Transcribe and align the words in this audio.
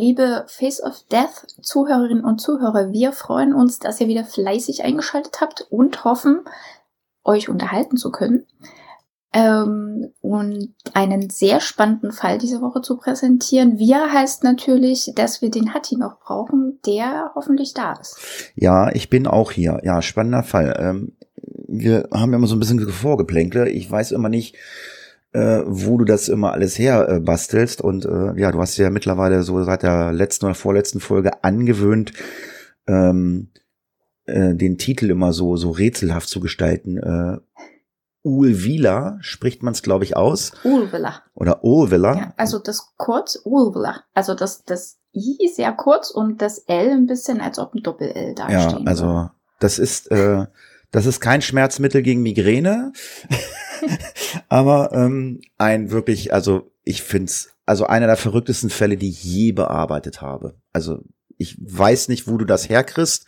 Liebe 0.00 0.44
Face 0.48 0.82
of 0.82 1.04
Death 1.12 1.46
Zuhörerinnen 1.60 2.24
und 2.24 2.40
Zuhörer. 2.40 2.90
Wir 2.90 3.12
freuen 3.12 3.54
uns, 3.54 3.78
dass 3.78 4.00
ihr 4.00 4.08
wieder 4.08 4.24
fleißig 4.24 4.82
eingeschaltet 4.82 5.40
habt 5.40 5.66
und 5.70 6.04
hoffen, 6.04 6.40
euch 7.22 7.48
unterhalten 7.48 7.96
zu 7.96 8.10
können. 8.10 8.46
Ähm, 9.32 10.12
und 10.22 10.74
einen 10.92 11.30
sehr 11.30 11.60
spannenden 11.60 12.10
Fall 12.10 12.38
diese 12.38 12.60
Woche 12.62 12.80
zu 12.80 12.96
präsentieren. 12.96 13.78
Wir 13.78 14.12
heißt 14.12 14.42
natürlich, 14.42 15.12
dass 15.14 15.40
wir 15.40 15.50
den 15.50 15.72
Hatti 15.72 15.96
noch 15.96 16.18
brauchen, 16.18 16.80
der 16.84 17.30
hoffentlich 17.36 17.72
da 17.72 17.92
ist. 17.92 18.18
Ja, 18.56 18.90
ich 18.90 19.08
bin 19.08 19.28
auch 19.28 19.52
hier. 19.52 19.80
Ja, 19.84 20.02
spannender 20.02 20.42
Fall. 20.42 20.76
Ähm, 20.80 21.12
wir 21.68 22.08
haben 22.12 22.32
immer 22.32 22.48
so 22.48 22.56
ein 22.56 22.58
bisschen 22.58 22.80
Vorgeplänkle. 22.88 23.68
Ich 23.68 23.88
weiß 23.88 24.10
immer 24.10 24.28
nicht, 24.28 24.56
äh, 25.32 25.62
wo 25.64 25.98
du 25.98 26.04
das 26.04 26.28
immer 26.28 26.52
alles 26.52 26.78
her 26.78 27.08
äh, 27.08 27.20
bastelst. 27.20 27.80
Und 27.80 28.04
äh, 28.04 28.38
ja, 28.38 28.52
du 28.52 28.60
hast 28.60 28.76
ja 28.76 28.90
mittlerweile 28.90 29.42
so 29.42 29.62
seit 29.64 29.82
der 29.82 30.12
letzten 30.12 30.46
oder 30.46 30.54
vorletzten 30.54 31.00
Folge 31.00 31.44
angewöhnt, 31.44 32.12
ähm, 32.86 33.50
äh, 34.26 34.54
den 34.54 34.78
Titel 34.78 35.10
immer 35.10 35.32
so, 35.32 35.56
so 35.56 35.70
rätselhaft 35.70 36.28
zu 36.28 36.40
gestalten. 36.40 36.98
Äh, 36.98 37.38
Ulvila 38.22 39.18
spricht 39.20 39.62
man 39.62 39.72
es, 39.72 39.82
glaube 39.82 40.04
ich, 40.04 40.16
aus. 40.16 40.52
Ulvila. 40.64 41.22
Oder 41.34 41.64
Ulvila. 41.64 42.14
Ja, 42.14 42.34
also 42.36 42.58
das 42.58 42.92
kurz 42.96 43.40
Ulvila. 43.44 44.04
Also 44.12 44.34
das, 44.34 44.64
das 44.64 44.98
I 45.14 45.50
sehr 45.54 45.72
kurz 45.72 46.10
und 46.10 46.42
das 46.42 46.58
L 46.58 46.90
ein 46.90 47.06
bisschen, 47.06 47.40
als 47.40 47.58
ob 47.58 47.74
ein 47.74 47.82
Doppel-L 47.82 48.34
da 48.34 48.48
Ja, 48.50 48.78
also 48.84 49.30
das 49.58 49.78
ist, 49.78 50.10
äh, 50.10 50.46
das 50.90 51.06
ist 51.06 51.20
kein 51.20 51.42
Schmerzmittel 51.42 52.02
gegen 52.02 52.22
Migräne. 52.22 52.92
Aber 54.48 54.92
ähm, 54.92 55.40
ein 55.58 55.90
wirklich, 55.90 56.32
also 56.32 56.72
ich 56.84 57.02
find's, 57.02 57.50
also 57.66 57.86
einer 57.86 58.06
der 58.06 58.16
verrücktesten 58.16 58.70
Fälle, 58.70 58.96
die 58.96 59.10
ich 59.10 59.22
je 59.22 59.52
bearbeitet 59.52 60.20
habe. 60.20 60.56
Also 60.72 61.02
ich 61.38 61.56
weiß 61.60 62.08
nicht, 62.08 62.26
wo 62.26 62.36
du 62.36 62.44
das 62.44 62.68
herkriegst, 62.68 63.26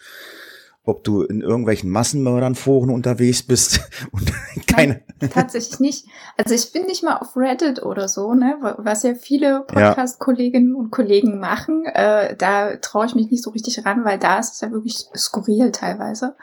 ob 0.84 1.04
du 1.04 1.22
in 1.22 1.42
irgendwelchen 1.42 1.90
Massenmördern-Foren 1.90 2.90
unterwegs 2.90 3.42
bist 3.42 3.80
und 4.12 4.32
keine. 4.66 5.02
Nein, 5.20 5.30
tatsächlich 5.30 5.78
nicht. 5.78 6.06
Also 6.36 6.54
ich 6.54 6.72
bin 6.72 6.86
nicht 6.86 7.04
mal 7.04 7.18
auf 7.18 7.36
Reddit 7.36 7.82
oder 7.82 8.08
so, 8.08 8.34
ne, 8.34 8.56
was 8.78 9.04
ja 9.04 9.14
viele 9.14 9.60
Podcast-Kolleginnen 9.60 10.74
und 10.74 10.90
Kollegen 10.90 11.38
machen. 11.38 11.84
Äh, 11.84 12.36
da 12.36 12.76
traue 12.76 13.06
ich 13.06 13.14
mich 13.14 13.30
nicht 13.30 13.44
so 13.44 13.50
richtig 13.50 13.84
ran, 13.86 14.04
weil 14.04 14.18
da 14.18 14.40
ist 14.40 14.54
es 14.54 14.60
ja 14.60 14.72
wirklich 14.72 15.06
skurril 15.16 15.70
teilweise. 15.70 16.36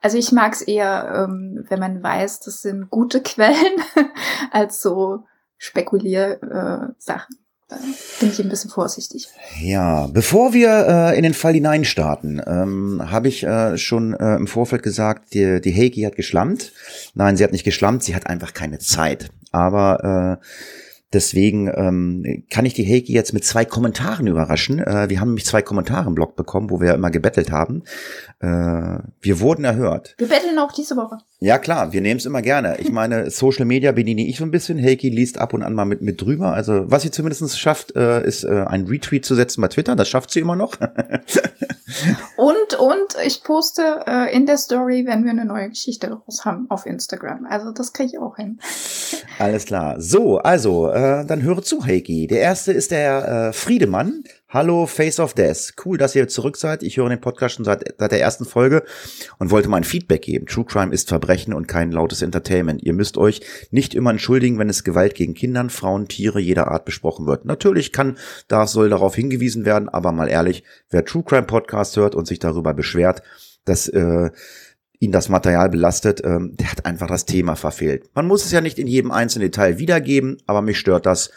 Also 0.00 0.16
ich 0.16 0.32
mag 0.32 0.54
es 0.54 0.62
eher, 0.62 1.28
ähm, 1.28 1.64
wenn 1.68 1.80
man 1.80 2.02
weiß, 2.02 2.40
das 2.40 2.62
sind 2.62 2.88
gute 2.88 3.20
Quellen, 3.22 3.82
als 4.50 4.80
so 4.80 5.24
Spekulier-Sachen. 5.58 7.41
Bin 8.20 8.30
ich 8.30 8.40
ein 8.40 8.48
bisschen 8.48 8.70
vorsichtig. 8.70 9.28
Ja, 9.60 10.06
bevor 10.06 10.52
wir 10.52 10.86
äh, 10.88 11.16
in 11.16 11.22
den 11.22 11.34
Fall 11.34 11.54
hineinstarten, 11.54 12.42
ähm, 12.46 13.02
habe 13.10 13.28
ich 13.28 13.42
äh, 13.44 13.76
schon 13.78 14.14
äh, 14.14 14.36
im 14.36 14.46
Vorfeld 14.46 14.82
gesagt, 14.82 15.34
die, 15.34 15.60
die 15.60 15.74
Heiki 15.74 16.02
hat 16.02 16.16
geschlammt. 16.16 16.72
Nein, 17.14 17.36
sie 17.36 17.44
hat 17.44 17.52
nicht 17.52 17.64
geschlammt, 17.64 18.02
sie 18.04 18.14
hat 18.14 18.26
einfach 18.26 18.54
keine 18.54 18.78
Zeit. 18.78 19.30
Aber 19.50 20.38
äh, 20.40 20.46
Deswegen 21.12 21.70
ähm, 21.74 22.44
kann 22.48 22.64
ich 22.64 22.74
die 22.74 22.86
Heiki 22.86 23.12
jetzt 23.12 23.34
mit 23.34 23.44
zwei 23.44 23.64
Kommentaren 23.64 24.26
überraschen. 24.26 24.78
Äh, 24.78 25.10
wir 25.10 25.20
haben 25.20 25.28
nämlich 25.28 25.44
zwei 25.44 25.60
Kommentare 25.60 26.08
im 26.08 26.14
Blog 26.14 26.36
bekommen, 26.36 26.70
wo 26.70 26.80
wir 26.80 26.94
immer 26.94 27.10
gebettelt 27.10 27.50
haben. 27.50 27.82
Äh, 28.40 28.46
wir 29.20 29.40
wurden 29.40 29.64
erhört. 29.64 30.14
Wir 30.18 30.28
betteln 30.28 30.58
auch 30.58 30.72
diese 30.72 30.96
Woche. 30.96 31.18
Ja 31.40 31.58
klar, 31.58 31.92
wir 31.92 32.00
nehmen 32.00 32.18
es 32.18 32.26
immer 32.26 32.40
gerne. 32.40 32.78
Ich 32.78 32.90
meine, 32.92 33.30
Social 33.30 33.66
Media 33.66 33.92
bediene 33.92 34.26
ich 34.26 34.38
so 34.38 34.44
ein 34.44 34.50
bisschen. 34.50 34.82
Heiki 34.82 35.10
liest 35.10 35.38
ab 35.38 35.52
und 35.52 35.62
an 35.62 35.74
mal 35.74 35.84
mit, 35.84 36.00
mit 36.00 36.20
drüber. 36.20 36.54
Also 36.54 36.90
was 36.90 37.02
sie 37.02 37.10
zumindest 37.10 37.58
schafft, 37.58 37.94
äh, 37.94 38.24
ist 38.26 38.44
äh, 38.44 38.64
ein 38.66 38.86
Retweet 38.86 39.24
zu 39.24 39.34
setzen 39.34 39.60
bei 39.60 39.68
Twitter. 39.68 39.96
Das 39.96 40.08
schafft 40.08 40.30
sie 40.30 40.40
immer 40.40 40.56
noch. 40.56 40.76
und, 42.36 42.74
und 42.78 43.16
ich 43.24 43.42
poste 43.42 44.04
äh, 44.06 44.34
in 44.34 44.46
der 44.46 44.58
Story, 44.58 45.04
wenn 45.06 45.24
wir 45.24 45.30
eine 45.30 45.44
neue 45.44 45.68
Geschichte 45.68 46.08
daraus 46.08 46.44
haben, 46.44 46.66
auf 46.70 46.86
Instagram. 46.86 47.46
Also 47.46 47.72
das 47.72 47.92
kriege 47.92 48.10
ich 48.14 48.18
auch 48.18 48.36
hin. 48.36 48.60
Alles 49.38 49.64
klar. 49.64 50.00
So, 50.00 50.38
also, 50.38 50.90
äh, 50.90 51.24
dann 51.26 51.42
höre 51.42 51.62
zu, 51.62 51.84
Heiki. 51.84 52.26
Der 52.26 52.40
erste 52.40 52.72
ist 52.72 52.90
der 52.90 53.48
äh, 53.48 53.52
Friedemann. 53.52 54.24
Hallo, 54.54 54.84
Face 54.84 55.18
of 55.18 55.32
Death. 55.32 55.72
Cool, 55.82 55.96
dass 55.96 56.14
ihr 56.14 56.28
zurück 56.28 56.58
seid. 56.58 56.82
Ich 56.82 56.98
höre 56.98 57.08
den 57.08 57.22
Podcast 57.22 57.54
schon 57.54 57.64
seit, 57.64 57.94
seit 57.96 58.12
der 58.12 58.20
ersten 58.20 58.44
Folge 58.44 58.84
und 59.38 59.50
wollte 59.50 59.70
mal 59.70 59.78
ein 59.78 59.84
Feedback 59.84 60.20
geben. 60.20 60.44
True 60.44 60.66
Crime 60.66 60.92
ist 60.92 61.08
Verbrechen 61.08 61.54
und 61.54 61.68
kein 61.68 61.90
lautes 61.90 62.20
Entertainment. 62.20 62.82
Ihr 62.82 62.92
müsst 62.92 63.16
euch 63.16 63.40
nicht 63.70 63.94
immer 63.94 64.10
entschuldigen, 64.10 64.58
wenn 64.58 64.68
es 64.68 64.84
Gewalt 64.84 65.14
gegen 65.14 65.32
Kindern, 65.32 65.70
Frauen, 65.70 66.06
Tiere 66.06 66.38
jeder 66.38 66.68
Art 66.70 66.84
besprochen 66.84 67.24
wird. 67.24 67.46
Natürlich 67.46 67.92
kann, 67.92 68.18
da 68.46 68.66
soll 68.66 68.90
darauf 68.90 69.14
hingewiesen 69.14 69.64
werden, 69.64 69.88
aber 69.88 70.12
mal 70.12 70.28
ehrlich, 70.28 70.64
wer 70.90 71.06
True 71.06 71.24
Crime 71.24 71.46
Podcast 71.46 71.96
hört 71.96 72.14
und 72.14 72.26
sich 72.26 72.38
darüber 72.38 72.74
beschwert, 72.74 73.22
dass 73.64 73.88
äh, 73.88 74.28
ihn 74.98 75.12
das 75.12 75.30
Material 75.30 75.70
belastet, 75.70 76.20
ähm, 76.26 76.56
der 76.58 76.72
hat 76.72 76.84
einfach 76.84 77.08
das 77.08 77.24
Thema 77.24 77.56
verfehlt. 77.56 78.10
Man 78.12 78.26
muss 78.26 78.44
es 78.44 78.52
ja 78.52 78.60
nicht 78.60 78.78
in 78.78 78.86
jedem 78.86 79.12
einzelnen 79.12 79.46
Detail 79.46 79.78
wiedergeben, 79.78 80.36
aber 80.44 80.60
mich 80.60 80.78
stört 80.78 81.06
das 81.06 81.30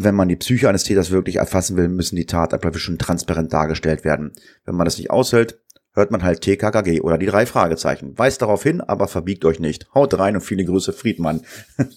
wenn 0.00 0.14
man 0.14 0.28
die 0.28 0.36
Psyche 0.36 0.68
eines 0.68 0.84
Täters 0.84 1.10
wirklich 1.10 1.36
erfassen 1.36 1.76
will, 1.76 1.88
müssen 1.88 2.14
die 2.14 2.26
Tatabläufe 2.26 2.78
schon 2.78 2.98
transparent 2.98 3.52
dargestellt 3.52 4.04
werden. 4.04 4.32
Wenn 4.64 4.76
man 4.76 4.84
das 4.84 4.96
nicht 4.96 5.10
aushält, 5.10 5.58
hört 5.92 6.12
man 6.12 6.22
halt 6.22 6.40
TKKG 6.40 7.00
oder 7.00 7.18
die 7.18 7.26
drei 7.26 7.46
Fragezeichen. 7.46 8.16
Weist 8.16 8.40
darauf 8.40 8.62
hin, 8.62 8.80
aber 8.80 9.08
verbiegt 9.08 9.44
euch 9.44 9.58
nicht. 9.58 9.92
Haut 9.92 10.16
rein 10.16 10.36
und 10.36 10.42
viele 10.42 10.64
Grüße, 10.64 10.92
Friedmann. 10.92 11.42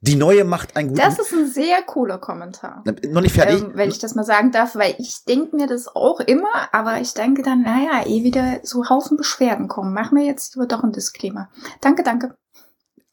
Die 0.00 0.14
neue 0.14 0.44
macht 0.44 0.76
ein 0.76 0.88
guten... 0.88 1.00
Das 1.00 1.18
ist 1.18 1.32
ein 1.32 1.48
sehr 1.48 1.82
cooler 1.82 2.18
Kommentar. 2.18 2.84
Noch 3.10 3.20
nicht 3.22 3.34
fertig? 3.34 3.60
Ähm, 3.60 3.72
wenn 3.74 3.90
ich 3.90 3.98
das 3.98 4.14
mal 4.14 4.24
sagen 4.24 4.52
darf, 4.52 4.76
weil 4.76 4.94
ich 4.98 5.24
denke 5.24 5.56
mir 5.56 5.66
das 5.66 5.88
auch 5.88 6.20
immer, 6.20 6.72
aber 6.72 7.00
ich 7.00 7.14
denke 7.14 7.42
dann, 7.42 7.62
naja, 7.62 8.06
eh 8.06 8.22
wieder 8.22 8.60
so 8.62 8.88
Haufen 8.88 9.16
Beschwerden 9.16 9.66
kommen. 9.66 9.92
Machen 9.92 10.16
wir 10.16 10.24
jetzt 10.24 10.56
doch 10.56 10.84
ein 10.84 10.92
Disclaimer. 10.92 11.48
Danke, 11.80 12.04
danke. 12.04 12.36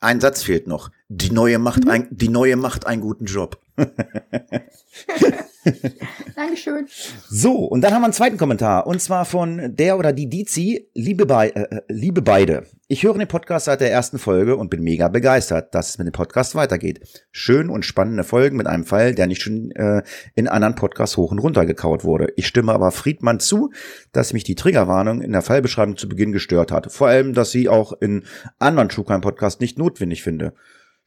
Ein 0.05 0.21
Satz 0.21 0.43
fehlt 0.43 0.67
noch. 0.67 0.91
Die 1.09 1.31
neue 1.31 1.57
macht, 1.57 1.85
mhm. 1.85 1.89
ein, 1.89 2.07
die 2.11 2.29
neue 2.29 2.57
macht 2.57 2.85
einen 2.85 3.01
guten 3.01 3.25
Job. 3.25 3.59
Dankeschön. 6.35 6.87
So, 7.29 7.65
und 7.65 7.81
dann 7.81 7.93
haben 7.93 8.01
wir 8.01 8.05
einen 8.05 8.13
zweiten 8.13 8.37
Kommentar. 8.37 8.87
Und 8.87 9.01
zwar 9.01 9.25
von 9.25 9.75
der 9.75 9.97
oder 9.97 10.13
die 10.13 10.29
Dizi. 10.29 10.89
Liebe, 10.93 11.25
Be 11.25 11.55
äh, 11.55 11.61
äh, 11.61 11.81
liebe 11.89 12.21
beide. 12.21 12.65
Ich 12.87 13.03
höre 13.03 13.17
den 13.17 13.27
Podcast 13.27 13.65
seit 13.65 13.81
der 13.81 13.91
ersten 13.91 14.19
Folge 14.19 14.55
und 14.57 14.69
bin 14.69 14.83
mega 14.83 15.07
begeistert, 15.07 15.73
dass 15.73 15.89
es 15.89 15.97
mit 15.97 16.07
dem 16.07 16.11
Podcast 16.11 16.53
weitergeht. 16.53 17.25
Schön 17.31 17.69
und 17.69 17.83
spannende 17.83 18.23
Folgen 18.23 18.57
mit 18.57 18.67
einem 18.67 18.85
Fall, 18.85 19.15
der 19.15 19.25
nicht 19.25 19.41
schon 19.41 19.71
äh, 19.71 20.03
in 20.35 20.47
anderen 20.47 20.75
Podcasts 20.75 21.17
hoch 21.17 21.31
und 21.31 21.39
runter 21.39 21.65
gekaut 21.65 22.03
wurde. 22.03 22.31
Ich 22.35 22.45
stimme 22.45 22.73
aber 22.73 22.91
Friedmann 22.91 23.39
zu, 23.39 23.71
dass 24.11 24.33
mich 24.33 24.43
die 24.43 24.55
Triggerwarnung 24.55 25.21
in 25.21 25.31
der 25.31 25.41
Fallbeschreibung 25.41 25.97
zu 25.97 26.07
Beginn 26.07 26.31
gestört 26.31 26.71
hat. 26.71 26.91
Vor 26.91 27.07
allem, 27.07 27.33
dass 27.33 27.51
sie 27.51 27.69
auch 27.69 27.93
in 27.99 28.23
anderen 28.59 28.89
True 28.89 29.05
Crime 29.05 29.21
Podcasts 29.21 29.59
nicht 29.59 29.79
notwendig 29.79 30.21
finde. 30.21 30.53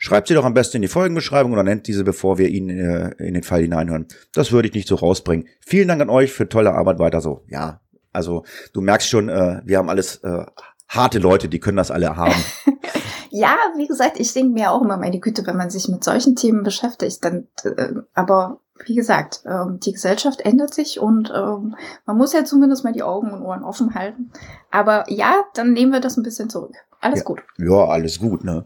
Schreibt 0.01 0.29
sie 0.29 0.35
doch 0.35 0.45
am 0.45 0.55
besten 0.55 0.77
in 0.77 0.83
die 0.83 0.89
Folgenbeschreibung 0.89 1.53
oder 1.53 1.65
nennt 1.65 1.89
diese, 1.89 2.05
bevor 2.05 2.39
wir 2.39 2.49
ihn 2.49 2.71
äh, 2.71 3.11
in 3.19 3.35
den 3.35 3.43
Fall 3.43 3.63
hineinhören. 3.63 4.07
Das 4.33 4.53
würde 4.53 4.69
ich 4.69 4.75
nicht 4.75 4.87
so 4.87 4.95
rausbringen. 4.95 5.49
Vielen 5.61 5.89
Dank 5.89 6.01
an 6.01 6.09
euch 6.09 6.33
für 6.33 6.49
tolle 6.49 6.73
Arbeit 6.73 7.01
weiter 7.01 7.21
so. 7.21 7.45
Ja, 7.49 7.81
also 8.13 8.45
du 8.73 8.81
merkst 8.81 9.09
schon, 9.09 9.29
äh, 9.29 9.61
wir 9.65 9.79
haben 9.79 9.89
alles 9.89 10.17
äh, 10.23 10.47
harte 10.89 11.19
Leute, 11.19 11.49
die 11.49 11.59
können 11.59 11.77
das 11.77 11.91
alle 11.91 12.17
haben. 12.17 12.45
ja, 13.31 13.57
wie 13.77 13.89
gesagt, 13.89 14.21
ich 14.21 14.33
denke 14.33 14.53
mir 14.53 14.71
auch 14.71 14.83
immer, 14.83 14.97
meine 14.97 15.19
Güte, 15.19 15.47
wenn 15.47 15.57
man 15.57 15.71
sich 15.71 15.89
mit 15.89 16.05
solchen 16.05 16.37
Themen 16.37 16.63
beschäftigt, 16.63 17.25
dann, 17.25 17.49
äh, 17.65 17.95
aber 18.15 18.61
wie 18.87 18.95
gesagt, 18.95 19.43
ähm, 19.47 19.81
die 19.81 19.93
Gesellschaft 19.93 20.41
ändert 20.43 20.73
sich 20.73 21.01
und 21.01 21.33
ähm, 21.35 21.75
man 22.07 22.17
muss 22.17 22.33
ja 22.33 22.45
zumindest 22.45 22.85
mal 22.85 22.93
die 22.93 23.03
Augen 23.03 23.33
und 23.33 23.43
Ohren 23.43 23.65
offen 23.65 23.95
halten. 23.95 24.31
Aber 24.71 25.05
ja, 25.09 25.43
dann 25.55 25.73
nehmen 25.73 25.93
wir 25.93 26.01
das 26.01 26.17
ein 26.17 26.23
bisschen 26.23 26.49
zurück. 26.49 26.75
Alles 27.01 27.21
ja, 27.21 27.25
gut. 27.25 27.43
Ja, 27.59 27.87
alles 27.87 28.19
gut, 28.19 28.45
ne? 28.45 28.65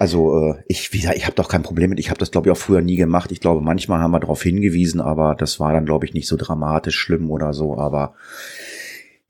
Also 0.00 0.52
äh, 0.52 0.62
ich, 0.68 0.92
wie 0.92 1.00
gesagt, 1.00 1.16
ich 1.16 1.24
habe 1.26 1.34
doch 1.34 1.48
kein 1.48 1.64
Problem 1.64 1.90
mit. 1.90 1.98
Ich 1.98 2.08
habe 2.10 2.18
das, 2.20 2.30
glaube 2.30 2.48
ich, 2.48 2.52
auch 2.52 2.56
früher 2.60 2.80
nie 2.80 2.94
gemacht. 2.96 3.32
Ich 3.32 3.40
glaube, 3.40 3.60
manchmal 3.60 3.98
haben 4.00 4.12
wir 4.12 4.20
darauf 4.20 4.40
hingewiesen, 4.42 5.00
aber 5.00 5.34
das 5.34 5.58
war 5.58 5.72
dann, 5.72 5.84
glaube 5.86 6.06
ich, 6.06 6.14
nicht 6.14 6.28
so 6.28 6.36
dramatisch 6.36 6.96
schlimm 6.96 7.30
oder 7.32 7.52
so. 7.52 7.76
Aber 7.76 8.14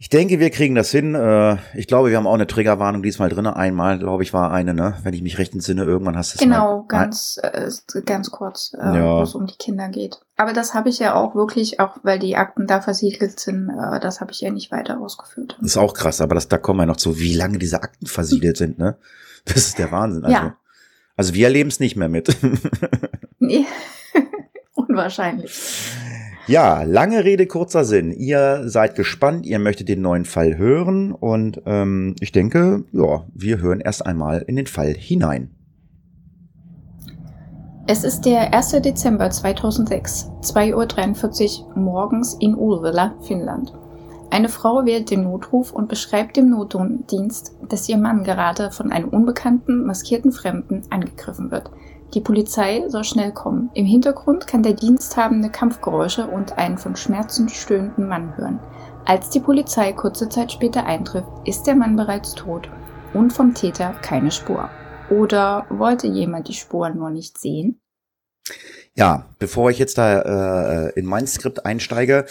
Ich 0.01 0.11
denke, 0.11 0.39
wir 0.39 0.51
kriegen 0.51 0.75
das 0.77 0.91
hin. 0.91 1.15
Äh, 1.17 1.57
Ich 1.75 1.87
glaube, 1.89 2.11
wir 2.11 2.19
haben 2.19 2.27
auch 2.27 2.35
eine 2.35 2.47
Triggerwarnung 2.47 3.03
diesmal 3.03 3.31
drin. 3.31 3.47
Einmal, 3.47 3.99
glaube 3.99 4.23
ich, 4.23 4.33
war 4.35 4.53
eine, 4.53 4.73
ne? 4.75 4.95
Wenn 5.03 5.15
ich 5.15 5.23
mich 5.23 5.39
recht 5.39 5.55
entsinne, 5.55 5.85
irgendwann 5.85 6.17
hast 6.19 6.35
du 6.35 6.37
es 6.37 6.41
Genau, 6.43 6.83
mal. 6.83 6.85
ganz, 6.87 7.41
äh, 7.43 7.69
ganz 8.05 8.31
kurz, 8.31 8.75
äh, 8.79 8.95
Ja. 8.95 9.19
wo 9.19 9.23
es 9.23 9.35
um 9.35 9.47
die 9.47 9.57
Kinder 9.57 9.89
geht. 9.89 10.21
Aber 10.37 10.53
das 10.53 10.75
habe 10.75 10.89
ich 10.91 10.99
ja 11.01 11.15
auch 11.15 11.35
wirklich, 11.35 11.81
auch 11.81 11.97
weil 12.05 12.19
die 12.21 12.37
Akten 12.37 12.67
da 12.69 12.81
versiegelt 12.83 13.41
sind, 13.41 13.71
äh, 13.71 13.99
das 14.01 14.21
habe 14.21 14.31
ich 14.33 14.41
ja 14.43 14.51
nicht 14.51 14.71
weiter 14.71 15.01
ausgeführt. 15.01 15.57
Das 15.63 15.71
ist 15.73 15.77
auch 15.79 15.95
krass, 15.95 16.21
aber 16.21 16.35
das, 16.37 16.47
da 16.47 16.59
kommen 16.59 16.79
wir 16.81 16.87
noch 16.87 16.97
zu, 16.99 17.19
wie 17.19 17.35
lange 17.35 17.59
diese 17.59 17.83
Akten 17.83 18.07
versiegelt 18.07 18.57
sind, 18.59 18.79
ne? 18.79 18.99
Das 19.55 19.67
ist 19.67 19.79
der 19.79 19.91
Wahnsinn. 19.91 20.25
Also, 20.25 20.37
Ja. 20.37 20.57
also 21.17 21.35
wir 21.35 21.47
erleben 21.47 21.69
es 21.69 21.81
nicht 21.81 21.97
mehr 21.97 22.09
mit. 22.09 22.37
Nee, 23.41 23.65
unwahrscheinlich. 24.75 25.53
Ja, 26.49 26.83
lange 26.83 27.25
Rede, 27.25 27.47
kurzer 27.47 27.85
Sinn. 27.85 28.11
Ihr 28.11 28.69
seid 28.69 28.97
gespannt, 28.97 29.47
ihr 29.47 29.59
möchtet 29.61 29.89
den 29.89 30.01
neuen 30.01 30.25
Fall 30.25 30.57
hören 30.57 31.13
und 31.13 31.63
ähm, 31.67 32.17
ich 32.21 32.33
denke, 32.33 32.85
ja, 32.91 33.27
wir 33.33 33.61
hören 33.61 33.81
erst 33.81 34.05
einmal 34.05 34.43
in 34.49 34.57
den 34.57 34.67
Fall 34.67 34.93
hinein. 34.93 35.51
Es 37.87 38.03
ist 38.03 38.23
der 38.23 38.53
1. 38.53 38.73
Dezember 38.83 39.31
2006, 39.31 40.31
2.43 40.43 41.61
Uhr 41.69 41.77
morgens 41.79 42.35
in 42.41 42.55
Ulvela, 42.55 43.15
Finnland. 43.23 43.73
Eine 44.31 44.49
Frau 44.51 44.85
wählt 44.85 45.11
den 45.11 45.25
Notruf 45.25 45.73
und 45.73 45.89
beschreibt 45.89 46.37
dem 46.37 46.51
Notdienst, 46.51 47.57
dass 47.69 47.89
ihr 47.89 47.97
Mann 47.97 48.25
gerade 48.25 48.71
von 48.71 48.93
einem 48.93 49.09
unbekannten, 49.09 49.87
maskierten 49.87 50.33
Fremden 50.33 50.83
angegriffen 50.91 51.51
wird. 51.51 51.71
Die 52.15 52.21
Polizei 52.21 52.85
soll 52.89 53.05
schnell 53.05 53.33
kommen. 53.33 53.71
Im 53.75 53.87
Hintergrund 53.87 54.47
kann 54.47 54.63
der 54.63 54.75
Diensthabende 54.75 55.51
Kampfgeräusche 55.51 56.27
und 56.27 56.57
einen 56.59 56.79
von 56.79 56.97
Schmerzen 56.97 57.49
stöhnenden 57.49 58.09
Mann 58.09 58.37
hören. 58.37 58.61
Als 59.05 59.31
die 59.31 59.41
Polizei 59.41 59.93
kurze 59.93 60.29
Zeit 60.29 60.53
später 60.53 60.85
eintrifft, 60.85 61.29
ist 61.45 61.67
der 61.67 61.75
Mann 61.75 61.97
bereits 61.97 62.35
tot 62.35 62.69
und 63.15 63.33
vom 63.33 63.55
Täter 63.55 63.95
keine 64.03 64.31
Spur. 64.31 64.69
Oder 65.11 65.67
wollte 65.71 66.07
jemand 66.07 66.49
die 66.49 66.55
Spuren 66.55 66.99
nur 66.99 67.11
nicht 67.11 67.39
sehen? 67.39 67.81
Ja, 68.99 69.27
bevor 69.39 69.71
ich 69.71 69.79
jetzt 69.79 69.97
da 69.97 70.89
äh, 70.89 70.99
in 70.99 71.07
mein 71.07 71.29
Skript 71.29 71.65
einsteige, 71.65 72.27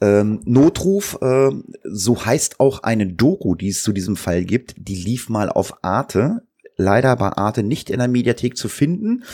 ähm, 0.00 0.40
Notruf, 0.44 1.18
äh, 1.20 1.50
so 1.82 2.24
heißt 2.24 2.60
auch 2.60 2.84
eine 2.84 3.08
Doku, 3.08 3.56
die 3.56 3.70
es 3.70 3.82
zu 3.82 3.92
diesem 3.92 4.14
Fall 4.14 4.44
gibt, 4.44 4.76
die 4.78 4.94
lief 4.94 5.28
mal 5.28 5.48
auf 5.48 5.82
Arte, 5.82 6.42
leider 6.76 7.16
bei 7.16 7.30
Arte 7.30 7.64
nicht 7.64 7.90
in 7.90 7.98
der 7.98 8.06
Mediathek 8.06 8.56
zu 8.56 8.68
finden. 8.68 9.24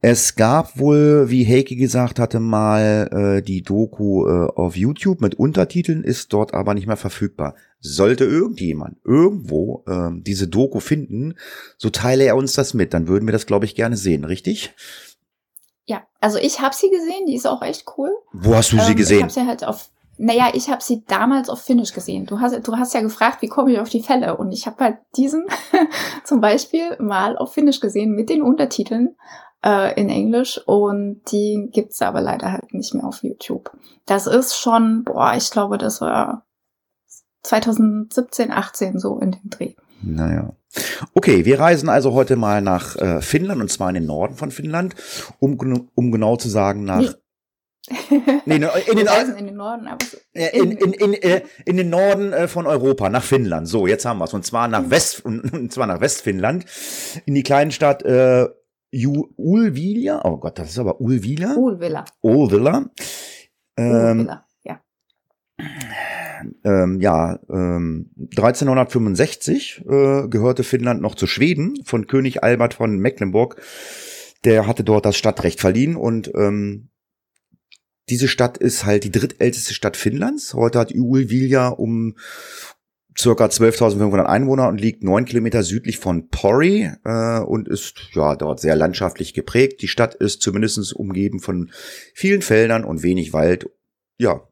Es 0.00 0.34
gab 0.34 0.76
wohl, 0.76 1.30
wie 1.30 1.46
Heike 1.46 1.76
gesagt 1.76 2.18
hatte, 2.18 2.40
mal 2.40 3.38
äh, 3.38 3.42
die 3.42 3.62
Doku 3.62 4.26
äh, 4.26 4.48
auf 4.56 4.76
YouTube 4.76 5.20
mit 5.20 5.36
Untertiteln, 5.36 6.02
ist 6.02 6.32
dort 6.32 6.52
aber 6.52 6.74
nicht 6.74 6.88
mehr 6.88 6.96
verfügbar. 6.96 7.54
Sollte 7.78 8.24
irgendjemand 8.24 8.96
irgendwo 9.04 9.84
äh, 9.86 10.10
diese 10.20 10.48
Doku 10.48 10.80
finden, 10.80 11.34
so 11.76 11.90
teile 11.90 12.24
er 12.24 12.34
uns 12.34 12.54
das 12.54 12.74
mit, 12.74 12.92
dann 12.92 13.06
würden 13.06 13.28
wir 13.28 13.32
das, 13.32 13.46
glaube 13.46 13.66
ich, 13.66 13.76
gerne 13.76 13.96
sehen, 13.96 14.24
richtig? 14.24 14.74
Ja, 15.88 16.02
also 16.20 16.36
ich 16.38 16.60
habe 16.60 16.74
sie 16.74 16.90
gesehen, 16.90 17.24
die 17.26 17.34
ist 17.34 17.46
auch 17.46 17.62
echt 17.62 17.86
cool. 17.96 18.10
Wo 18.32 18.54
hast 18.54 18.72
du 18.72 18.76
sie 18.76 18.82
Ähm, 18.82 18.90
Ich 18.90 18.96
gesehen? 18.96 19.22
habe 19.22 19.32
sie 19.32 19.46
halt 19.46 19.64
auf, 19.64 19.88
naja, 20.18 20.50
ich 20.52 20.68
habe 20.68 20.82
sie 20.82 21.02
damals 21.06 21.48
auf 21.48 21.62
Finnisch 21.62 21.94
gesehen. 21.94 22.26
Du 22.26 22.40
hast, 22.40 22.66
du 22.68 22.76
hast 22.76 22.92
ja 22.92 23.00
gefragt, 23.00 23.40
wie 23.40 23.48
komme 23.48 23.72
ich 23.72 23.80
auf 23.80 23.88
die 23.88 24.02
Fälle? 24.02 24.36
Und 24.36 24.52
ich 24.52 24.66
habe 24.66 24.84
halt 24.84 24.98
diesen 25.16 25.46
zum 26.24 26.42
Beispiel 26.42 26.96
mal 27.00 27.38
auf 27.38 27.54
Finnisch 27.54 27.80
gesehen 27.80 28.12
mit 28.14 28.28
den 28.28 28.42
Untertiteln 28.42 29.16
äh, 29.64 29.98
in 29.98 30.10
Englisch 30.10 30.60
und 30.66 31.22
die 31.32 31.70
gibt's 31.72 32.02
aber 32.02 32.20
leider 32.20 32.52
halt 32.52 32.74
nicht 32.74 32.92
mehr 32.92 33.04
auf 33.06 33.22
YouTube. 33.22 33.70
Das 34.04 34.26
ist 34.26 34.56
schon, 34.56 35.04
boah, 35.04 35.32
ich 35.36 35.50
glaube, 35.50 35.78
das 35.78 36.02
war 36.02 36.44
2017, 37.44 38.52
18 38.52 38.98
so 38.98 39.18
in 39.20 39.30
dem 39.32 39.48
Dreh. 39.50 39.74
Naja. 40.02 40.52
Okay, 41.14 41.44
wir 41.44 41.58
reisen 41.58 41.88
also 41.88 42.12
heute 42.12 42.36
mal 42.36 42.60
nach 42.60 42.96
äh, 42.96 43.22
Finnland 43.22 43.60
und 43.60 43.70
zwar 43.70 43.88
in 43.88 43.94
den 43.94 44.06
Norden 44.06 44.34
von 44.36 44.50
Finnland, 44.50 44.94
um, 45.38 45.88
um 45.94 46.12
genau 46.12 46.36
zu 46.36 46.48
sagen 46.48 46.84
nach 46.84 47.14
nee, 48.44 48.58
ne, 48.58 48.70
in, 48.90 48.96
den, 48.98 49.06
Wir 49.06 49.36
in 49.38 49.46
den 49.46 49.56
Norden, 49.56 49.88
so- 50.02 50.18
äh, 50.34 50.58
in, 50.58 50.72
in, 50.72 51.14
äh, 51.14 51.42
in 51.64 51.78
den 51.78 51.88
Norden 51.88 52.34
äh, 52.34 52.46
von 52.46 52.66
Europa, 52.66 53.08
nach 53.08 53.22
Finnland. 53.22 53.66
So, 53.66 53.86
jetzt 53.86 54.04
haben 54.04 54.18
wir's 54.18 54.34
und 54.34 54.44
zwar 54.44 54.68
nach 54.68 54.90
West 54.90 55.24
und, 55.24 55.40
und 55.54 55.72
zwar 55.72 55.86
nach 55.86 56.00
Westfinnland 56.00 56.66
in 57.24 57.34
die 57.34 57.42
kleinen 57.42 57.70
Stadt 57.70 58.02
äh, 58.02 58.46
Ulvila. 58.92 60.20
Oh 60.24 60.36
Gott, 60.36 60.58
das 60.58 60.70
ist 60.70 60.78
aber 60.78 61.00
Ulvila. 61.00 61.54
Ulvilla. 61.54 62.04
Ulvila. 62.20 62.90
Ähm, 63.78 64.20
Ulvilla, 64.20 64.46
ja. 64.64 64.80
Ähm, 66.64 67.00
ja, 67.00 67.38
ähm, 67.50 68.10
1365 68.36 69.84
äh, 69.88 70.28
gehörte 70.28 70.64
Finnland 70.64 71.00
noch 71.00 71.14
zu 71.14 71.26
Schweden 71.26 71.78
von 71.84 72.06
König 72.06 72.42
Albert 72.42 72.74
von 72.74 72.98
Mecklenburg. 72.98 73.60
Der 74.44 74.66
hatte 74.66 74.84
dort 74.84 75.04
das 75.04 75.16
Stadtrecht 75.16 75.60
verliehen 75.60 75.96
und 75.96 76.32
ähm, 76.34 76.90
diese 78.08 78.28
Stadt 78.28 78.56
ist 78.56 78.86
halt 78.86 79.04
die 79.04 79.12
drittälteste 79.12 79.74
Stadt 79.74 79.96
Finnlands. 79.96 80.54
Heute 80.54 80.78
hat 80.78 80.94
Uulvilja 80.94 81.68
um 81.68 82.14
circa 83.18 83.46
12.500 83.46 84.24
Einwohner 84.24 84.68
und 84.68 84.80
liegt 84.80 85.02
neun 85.02 85.24
Kilometer 85.24 85.62
südlich 85.62 85.98
von 85.98 86.28
Pori 86.28 86.90
äh, 87.04 87.40
und 87.40 87.68
ist 87.68 88.10
ja 88.14 88.36
dort 88.36 88.60
sehr 88.60 88.76
landschaftlich 88.76 89.34
geprägt. 89.34 89.82
Die 89.82 89.88
Stadt 89.88 90.14
ist 90.14 90.40
zumindest 90.40 90.94
umgeben 90.94 91.40
von 91.40 91.70
vielen 92.14 92.42
Feldern 92.42 92.84
und 92.84 93.02
wenig 93.02 93.32
Wald. 93.32 93.68
Ja, 94.18 94.48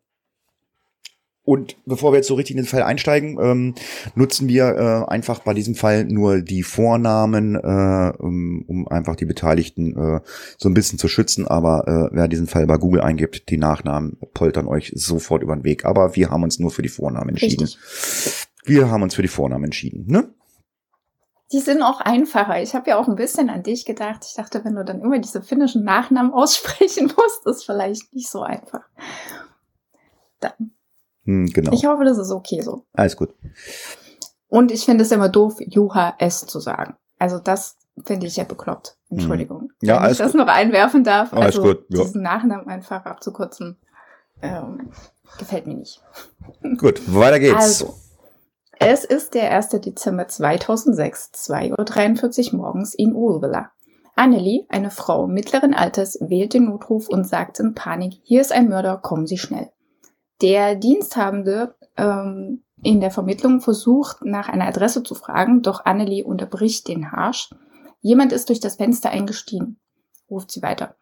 und 1.47 1.77
bevor 1.87 2.13
wir 2.13 2.17
jetzt 2.17 2.27
so 2.27 2.35
richtig 2.35 2.57
in 2.57 2.63
den 2.65 2.69
Fall 2.69 2.83
einsteigen, 2.83 3.39
ähm, 3.41 3.75
nutzen 4.17 4.49
wir 4.49 4.65
äh, 5.07 5.11
einfach 5.11 5.39
bei 5.39 5.55
diesem 5.55 5.77
Fall 5.77 6.05
nur 6.05 6.43
die 6.43 6.65
Vornamen, 6.65 7.55
äh, 7.55 8.13
um, 8.19 8.65
um 8.67 8.89
einfach 8.89 9.15
die 9.15 9.27
Beteiligten 9.27 9.97
äh, 9.97 10.21
so 10.59 10.69
ein 10.69 10.75
bisschen 10.75 10.99
zu 10.99 11.07
schützen. 11.07 11.47
Aber 11.47 11.87
äh, 11.87 12.17
wer 12.17 12.27
diesen 12.27 12.49
Fall 12.49 12.67
bei 12.67 12.79
Google 12.79 13.01
eingibt, 13.01 13.49
die 13.49 13.59
Nachnamen 13.59 14.19
poltern 14.35 14.67
euch 14.67 14.91
sofort 14.97 15.45
über 15.45 15.55
den 15.55 15.63
Weg. 15.63 15.85
Aber 15.85 16.17
wir 16.17 16.31
haben 16.31 16.43
uns 16.43 16.59
nur 16.59 16.73
für 16.73 16.83
die 16.83 16.89
Vornamen 16.89 17.29
entschieden. 17.29 17.63
Richtig. 17.63 18.49
Wir 18.65 18.91
haben 18.91 19.05
uns 19.05 19.15
für 19.15 19.23
die 19.23 19.29
Vornamen 19.29 19.67
entschieden, 19.67 20.07
ne? 20.09 20.29
Die 21.53 21.61
sind 21.61 21.81
auch 21.81 22.01
einfacher. 22.01 22.61
Ich 22.61 22.75
habe 22.75 22.91
ja 22.91 22.99
auch 22.99 23.07
ein 23.07 23.15
bisschen 23.15 23.51
an 23.51 23.63
dich 23.63 23.85
gedacht. 23.85 24.25
Ich 24.29 24.35
dachte, 24.35 24.65
wenn 24.65 24.75
du 24.75 24.85
dann 24.85 25.01
immer 25.01 25.21
diese 25.21 25.43
finnischen 25.43 25.85
Nachnamen 25.85 26.33
aussprechen 26.33 27.07
musst, 27.17 27.47
ist 27.47 27.65
vielleicht 27.65 28.13
nicht 28.13 28.29
so 28.29 28.43
einfach. 28.43 28.83
Dann. 30.41 30.73
Hm, 31.27 31.47
genau. 31.47 31.73
Ich 31.73 31.85
hoffe, 31.87 32.05
das 32.05 32.19
ist 32.19 32.31
okay 32.31 32.63
so. 32.63 32.85
Alles 32.93 33.17
gut. 33.17 33.35
Und 34.49 34.71
ich 34.71 34.85
finde 34.85 35.03
es 35.03 35.13
immer 35.13 35.29
doof, 35.29 35.57
Juha 35.59 36.15
S 36.19 36.47
zu 36.47 36.61
sagen. 36.61 36.95
Also 37.19 37.39
das 37.39 37.77
finde 38.05 38.27
ich 38.27 38.37
ja 38.37 38.45
bekloppt. 38.45 38.97
Entschuldigung. 39.11 39.63
Mhm. 39.63 39.71
Ja, 39.83 39.95
Wenn 39.97 40.03
alles 40.03 40.19
ich 40.19 40.25
das 40.25 40.35
noch 40.35 40.47
einwerfen 40.47 41.05
darf. 41.05 41.33
Alles 41.33 41.57
also 41.57 41.63
gut, 41.63 41.85
ja. 41.89 42.03
diesen 42.03 42.23
Nachnamen 42.23 42.69
einfach 42.69 43.05
abzukürzen, 43.05 43.77
ähm, 44.43 44.91
gefällt 45.39 45.67
mir 45.67 45.75
nicht. 45.75 46.03
Gut, 46.79 47.03
weiter 47.13 47.41
geht's. 47.41 47.83
Also, 47.83 47.95
es 48.79 49.05
ist 49.05 49.35
der 49.35 49.51
1. 49.53 49.71
Dezember 49.81 50.29
2006, 50.29 51.31
2.43 51.35 52.53
Uhr 52.53 52.59
morgens 52.59 52.95
in 52.95 53.15
Ulvela. 53.15 53.71
Annelie, 54.15 54.67
eine 54.69 54.91
Frau 54.91 55.27
mittleren 55.27 55.75
Alters, 55.75 56.19
wählt 56.21 56.53
den 56.53 56.67
Notruf 56.67 57.09
und 57.09 57.27
sagt 57.27 57.61
in 57.61 57.75
Panik, 57.75 58.15
hier 58.23 58.43
ist 58.43 58.53
ein 58.53 58.69
Mörder, 58.69 58.99
kommen 58.99 59.27
Sie 59.27 59.39
schnell. 59.39 59.71
Der 60.43 60.75
Diensthabende 60.75 61.75
ähm, 61.97 62.63
in 62.83 63.01
der 63.01 63.11
Vermittlung 63.11 63.61
versucht, 63.61 64.25
nach 64.25 64.49
einer 64.49 64.67
Adresse 64.67 65.03
zu 65.03 65.15
fragen, 65.15 65.63
doch 65.63 65.85
Annelie 65.85 66.25
unterbricht 66.25 66.89
den 66.89 67.11
Harsch. 67.13 67.51
Jemand 68.01 68.33
ist 68.33 68.49
durch 68.49 68.61
das 68.61 68.77
Fenster 68.77 69.11
eingestiegen, 69.11 69.81
ruft 70.31 70.51
sie 70.51 70.63
weiter. 70.63 70.97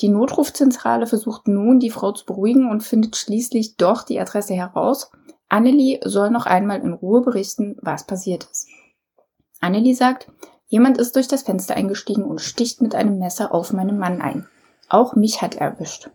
Die 0.00 0.08
Notrufzentrale 0.08 1.06
versucht 1.06 1.46
nun, 1.46 1.78
die 1.78 1.90
Frau 1.90 2.12
zu 2.12 2.24
beruhigen 2.24 2.70
und 2.70 2.82
findet 2.82 3.16
schließlich 3.16 3.76
doch 3.76 4.02
die 4.02 4.18
Adresse 4.18 4.54
heraus. 4.54 5.10
Annelie 5.48 6.00
soll 6.04 6.30
noch 6.30 6.46
einmal 6.46 6.80
in 6.80 6.92
Ruhe 6.92 7.20
berichten, 7.20 7.76
was 7.82 8.06
passiert 8.06 8.48
ist. 8.50 8.66
Annelie 9.60 9.94
sagt, 9.94 10.28
jemand 10.66 10.98
ist 10.98 11.16
durch 11.16 11.28
das 11.28 11.42
Fenster 11.42 11.76
eingestiegen 11.76 12.24
und 12.24 12.40
sticht 12.40 12.80
mit 12.80 12.94
einem 12.94 13.18
Messer 13.18 13.54
auf 13.54 13.72
meinen 13.72 13.98
Mann 13.98 14.20
ein. 14.20 14.48
Auch 14.88 15.14
mich 15.14 15.42
hat 15.42 15.54
er 15.56 15.72
erwischt. 15.72 16.10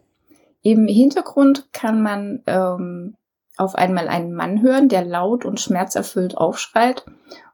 Im 0.65 0.88
Hintergrund 0.88 1.72
kann 1.74 2.01
man 2.01 2.41
ähm, 2.48 3.17
auf 3.55 3.75
einmal 3.75 4.07
einen 4.07 4.34
Mann 4.34 4.63
hören, 4.63 4.89
der 4.89 5.05
laut 5.05 5.45
und 5.45 5.60
schmerzerfüllt 5.60 6.36
aufschreit 6.36 7.05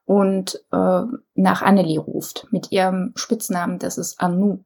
und 0.05 0.63
äh, 0.71 1.01
nach 1.35 1.61
Annelie 1.61 1.99
ruft 1.99 2.47
mit 2.51 2.71
ihrem 2.71 3.11
Spitznamen, 3.15 3.79
das 3.79 3.97
ist 3.97 4.21
Anu. 4.21 4.63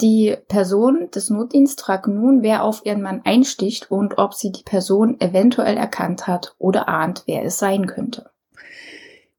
Die 0.00 0.36
Person 0.46 1.10
des 1.12 1.28
Notdienstes 1.28 1.84
fragt 1.84 2.06
nun, 2.06 2.44
wer 2.44 2.62
auf 2.62 2.86
ihren 2.86 3.02
Mann 3.02 3.22
einsticht 3.24 3.90
und 3.90 4.16
ob 4.16 4.34
sie 4.34 4.52
die 4.52 4.62
Person 4.62 5.20
eventuell 5.20 5.76
erkannt 5.76 6.28
hat 6.28 6.54
oder 6.58 6.88
ahnt, 6.88 7.24
wer 7.26 7.44
es 7.44 7.58
sein 7.58 7.88
könnte. 7.88 8.30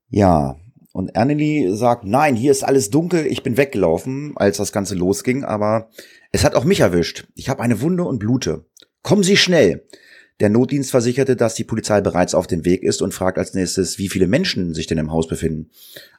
Ja, 0.09 0.57
und 0.97 1.15
Annelie 1.15 1.75
sagt, 1.75 2.05
nein, 2.05 2.35
hier 2.35 2.49
ist 2.49 2.63
alles 2.63 2.89
dunkel, 2.89 3.27
ich 3.27 3.43
bin 3.43 3.55
weggelaufen, 3.55 4.33
als 4.35 4.57
das 4.57 4.71
Ganze 4.71 4.95
losging, 4.95 5.43
aber 5.43 5.91
es 6.31 6.43
hat 6.43 6.55
auch 6.55 6.63
mich 6.63 6.79
erwischt. 6.79 7.27
Ich 7.35 7.49
habe 7.49 7.61
eine 7.61 7.81
Wunde 7.81 8.03
und 8.03 8.17
blute. 8.17 8.65
Kommen 9.03 9.21
Sie 9.21 9.37
schnell. 9.37 9.85
Der 10.39 10.49
Notdienst 10.49 10.89
versicherte, 10.89 11.35
dass 11.35 11.53
die 11.53 11.65
Polizei 11.65 12.01
bereits 12.01 12.33
auf 12.33 12.47
dem 12.47 12.65
Weg 12.65 12.81
ist 12.81 13.03
und 13.03 13.13
fragt 13.13 13.37
als 13.37 13.53
nächstes, 13.53 13.99
wie 13.99 14.09
viele 14.09 14.25
Menschen 14.25 14.73
sich 14.73 14.87
denn 14.87 14.97
im 14.97 15.11
Haus 15.11 15.27
befinden. 15.27 15.69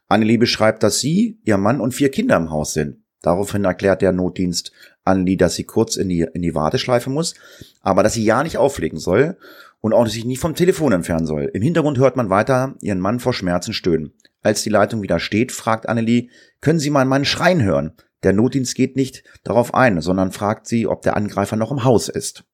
Annelie 0.07 0.39
beschreibt, 0.39 0.85
dass 0.85 1.01
sie, 1.01 1.41
ihr 1.43 1.57
Mann 1.57 1.81
und 1.81 1.93
vier 1.93 2.13
Kinder 2.13 2.37
im 2.37 2.53
Haus 2.53 2.73
sind. 2.73 2.99
Daraufhin 3.21 3.65
erklärt 3.65 4.01
der 4.01 4.13
Notdienst 4.13 4.71
Annelie, 5.03 5.37
dass 5.37 5.57
sie 5.57 5.65
kurz 5.65 5.97
in 5.97 6.09
die, 6.09 6.25
in 6.33 6.43
die 6.43 6.55
Warteschleife 6.55 7.11
muss, 7.11 7.35
aber 7.81 8.05
dass 8.05 8.15
sie 8.15 8.23
ja 8.23 8.45
nicht 8.45 8.59
auflegen 8.59 9.01
soll 9.01 9.39
und 9.81 9.93
auch 9.93 10.07
sich 10.07 10.25
nie 10.25 10.37
vom 10.37 10.55
Telefon 10.55 10.93
entfernen 10.93 11.27
soll. 11.27 11.51
Im 11.55 11.63
Hintergrund 11.63 11.99
hört 11.99 12.17
man 12.17 12.31
weiter 12.31 12.75
ihren 12.81 13.01
Mann 13.01 13.21
vor 13.21 13.33
Schmerzen 13.33 13.73
stöhnen. 13.73 14.13
Als 14.43 14.63
die 14.63 14.71
Leitung 14.71 15.03
wieder 15.03 15.19
steht, 15.19 15.53
fragt 15.53 15.89
Annelie, 15.89 16.29
können 16.61 16.79
Sie 16.79 16.91
meinen 16.91 17.09
Mann 17.09 17.25
schreien 17.25 17.63
hören? 17.63 17.93
Der 18.23 18.33
Notdienst 18.33 18.75
geht 18.75 18.97
nicht 18.97 19.23
darauf 19.45 19.75
ein, 19.75 20.01
sondern 20.01 20.33
fragt 20.33 20.67
sie, 20.67 20.87
ob 20.87 21.03
der 21.03 21.17
Angreifer 21.17 21.57
noch 21.57 21.71
im 21.71 21.85
Haus 21.85 22.09
ist. 22.09 22.45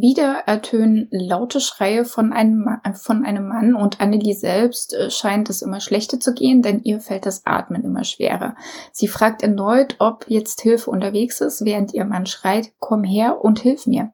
Wieder 0.00 0.44
ertönen 0.46 1.08
laute 1.10 1.60
Schreie 1.60 2.04
von 2.04 2.32
einem, 2.32 2.68
von 2.94 3.24
einem 3.24 3.48
Mann 3.48 3.74
und 3.74 4.00
Annelie 4.00 4.34
selbst 4.34 4.94
äh, 4.94 5.10
scheint 5.10 5.50
es 5.50 5.60
immer 5.60 5.80
schlechter 5.80 6.20
zu 6.20 6.34
gehen, 6.34 6.62
denn 6.62 6.84
ihr 6.84 7.00
fällt 7.00 7.26
das 7.26 7.44
Atmen 7.44 7.82
immer 7.82 8.04
schwerer. 8.04 8.54
Sie 8.92 9.08
fragt 9.08 9.42
erneut, 9.42 9.96
ob 9.98 10.24
jetzt 10.28 10.60
Hilfe 10.60 10.88
unterwegs 10.88 11.40
ist, 11.40 11.64
während 11.64 11.94
ihr 11.94 12.04
Mann 12.04 12.26
schreit, 12.26 12.70
komm 12.78 13.02
her 13.02 13.44
und 13.44 13.58
hilf 13.58 13.88
mir. 13.88 14.12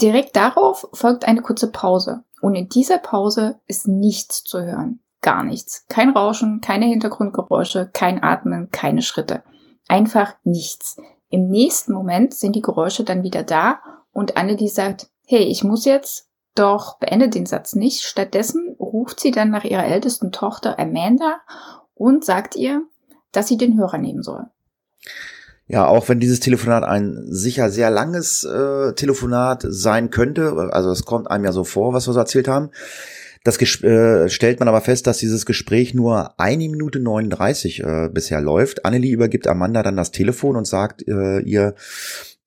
Direkt 0.00 0.36
darauf 0.36 0.88
folgt 0.92 1.26
eine 1.26 1.42
kurze 1.42 1.70
Pause 1.70 2.24
und 2.40 2.54
in 2.54 2.68
dieser 2.68 2.98
Pause 2.98 3.60
ist 3.66 3.86
nichts 3.86 4.44
zu 4.44 4.62
hören. 4.62 5.00
Gar 5.20 5.44
nichts. 5.44 5.84
Kein 5.88 6.10
Rauschen, 6.10 6.60
keine 6.62 6.86
Hintergrundgeräusche, 6.86 7.90
kein 7.92 8.22
Atmen, 8.22 8.70
keine 8.70 9.02
Schritte. 9.02 9.42
Einfach 9.88 10.34
nichts. 10.44 10.96
Im 11.28 11.48
nächsten 11.48 11.92
Moment 11.92 12.32
sind 12.32 12.56
die 12.56 12.62
Geräusche 12.62 13.04
dann 13.04 13.22
wieder 13.22 13.42
da 13.42 13.80
und 14.12 14.36
Annelie 14.36 14.68
sagt, 14.68 15.10
hey, 15.26 15.44
ich 15.44 15.62
muss 15.62 15.84
jetzt, 15.84 16.28
doch 16.54 16.98
beendet 16.98 17.34
den 17.34 17.46
Satz 17.46 17.74
nicht. 17.74 18.02
Stattdessen 18.02 18.76
ruft 18.80 19.20
sie 19.20 19.30
dann 19.30 19.50
nach 19.50 19.64
ihrer 19.64 19.84
ältesten 19.84 20.32
Tochter 20.32 20.78
Amanda 20.78 21.40
und 21.94 22.24
sagt 22.24 22.56
ihr, 22.56 22.82
dass 23.32 23.48
sie 23.48 23.56
den 23.56 23.78
Hörer 23.78 23.98
nehmen 23.98 24.22
soll. 24.22 24.46
Ja, 25.72 25.86
auch 25.86 26.08
wenn 26.08 26.18
dieses 26.18 26.40
Telefonat 26.40 26.82
ein 26.82 27.26
sicher 27.28 27.70
sehr 27.70 27.90
langes 27.90 28.42
äh, 28.42 28.92
Telefonat 28.94 29.64
sein 29.68 30.10
könnte, 30.10 30.70
also 30.72 30.90
es 30.90 31.04
kommt 31.04 31.30
einem 31.30 31.44
ja 31.44 31.52
so 31.52 31.62
vor, 31.62 31.92
was 31.92 32.08
wir 32.08 32.12
so 32.12 32.18
erzählt 32.18 32.48
haben, 32.48 32.70
das 33.44 33.56
äh, 33.84 34.28
stellt 34.28 34.58
man 34.58 34.68
aber 34.68 34.80
fest, 34.80 35.06
dass 35.06 35.18
dieses 35.18 35.46
Gespräch 35.46 35.94
nur 35.94 36.38
eine 36.40 36.68
Minute 36.68 36.98
39 36.98 37.84
äh, 37.84 38.08
bisher 38.12 38.40
läuft. 38.40 38.84
Annelie 38.84 39.14
übergibt 39.14 39.46
Amanda 39.46 39.84
dann 39.84 39.96
das 39.96 40.10
Telefon 40.10 40.56
und 40.56 40.66
sagt 40.66 41.06
äh, 41.06 41.38
ihr, 41.38 41.76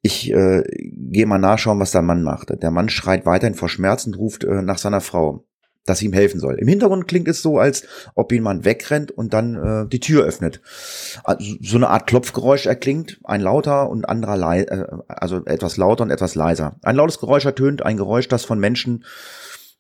ich 0.02 0.30
äh, 0.34 0.64
gehe 0.68 1.26
mal 1.26 1.40
nachschauen, 1.40 1.80
was 1.80 1.92
der 1.92 2.02
Mann 2.02 2.24
macht. 2.24 2.62
Der 2.62 2.72
Mann 2.72 2.90
schreit 2.90 3.26
weiterhin 3.26 3.56
vor 3.56 3.70
Schmerzen 3.70 4.14
und 4.14 4.20
ruft 4.20 4.44
äh, 4.44 4.62
nach 4.62 4.78
seiner 4.78 5.00
Frau, 5.00 5.46
sie 6.00 6.06
ihm 6.06 6.14
helfen 6.14 6.40
soll. 6.40 6.56
Im 6.56 6.68
Hintergrund 6.68 7.08
klingt 7.08 7.28
es 7.28 7.42
so, 7.42 7.60
als 7.60 7.86
ob 8.16 8.32
jemand 8.32 8.66
wegrennt 8.66 9.12
und 9.12 9.34
dann 9.34 9.56
äh, 9.56 9.88
die 9.88 10.00
Tür 10.00 10.24
öffnet. 10.24 10.62
Also, 11.24 11.56
so 11.62 11.78
eine 11.78 11.90
Art 11.90 12.08
Klopfgeräusch 12.08 12.66
erklingt, 12.66 13.20
ein 13.24 13.42
lauter 13.42 13.90
und 13.90 14.08
anderer, 14.08 14.38
lei 14.38 14.62
äh, 14.62 14.86
also 15.08 15.44
etwas 15.46 15.78
lauter 15.78 16.04
und 16.04 16.12
etwas 16.12 16.36
leiser. 16.36 16.78
Ein 16.84 16.96
lautes 16.96 17.20
Geräusch 17.20 17.46
ertönt, 17.46 17.86
ein 17.86 17.98
Geräusch, 17.98 18.28
das 18.28 18.46
von 18.46 18.60
Menschen 18.60 19.04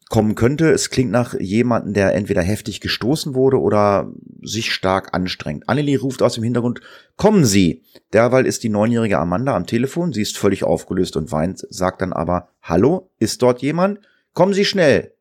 kommen 0.10 0.36
könnte. 0.36 0.70
Es 0.70 0.90
klingt 0.90 1.12
nach 1.12 1.34
jemanden, 1.40 1.94
der 1.94 2.14
entweder 2.14 2.42
heftig 2.42 2.82
gestoßen 2.82 3.34
wurde 3.34 3.60
oder 3.60 4.12
sich 4.42 4.72
stark 4.72 5.14
anstrengt. 5.14 5.68
Annelie 5.68 6.00
ruft 6.00 6.22
aus 6.22 6.36
dem 6.36 6.44
Hintergrund, 6.44 6.82
kommen 7.18 7.46
Sie! 7.46 7.82
Derweil 8.12 8.46
ist 8.46 8.64
die 8.64 8.70
neunjährige 8.70 9.18
Amanda 9.18 9.56
am 9.56 9.66
Telefon. 9.66 10.14
Sie 10.14 10.22
ist 10.22 10.38
völlig 10.38 10.64
aufgelöst 10.64 11.18
und 11.18 11.32
weint, 11.32 11.66
sagt 11.70 12.02
dann 12.02 12.14
aber, 12.14 12.50
hallo, 12.62 13.10
ist 13.18 13.42
dort 13.42 13.62
jemand? 13.62 14.02
Kommen 14.34 14.54
Sie 14.54 14.66
schnell! 14.66 15.14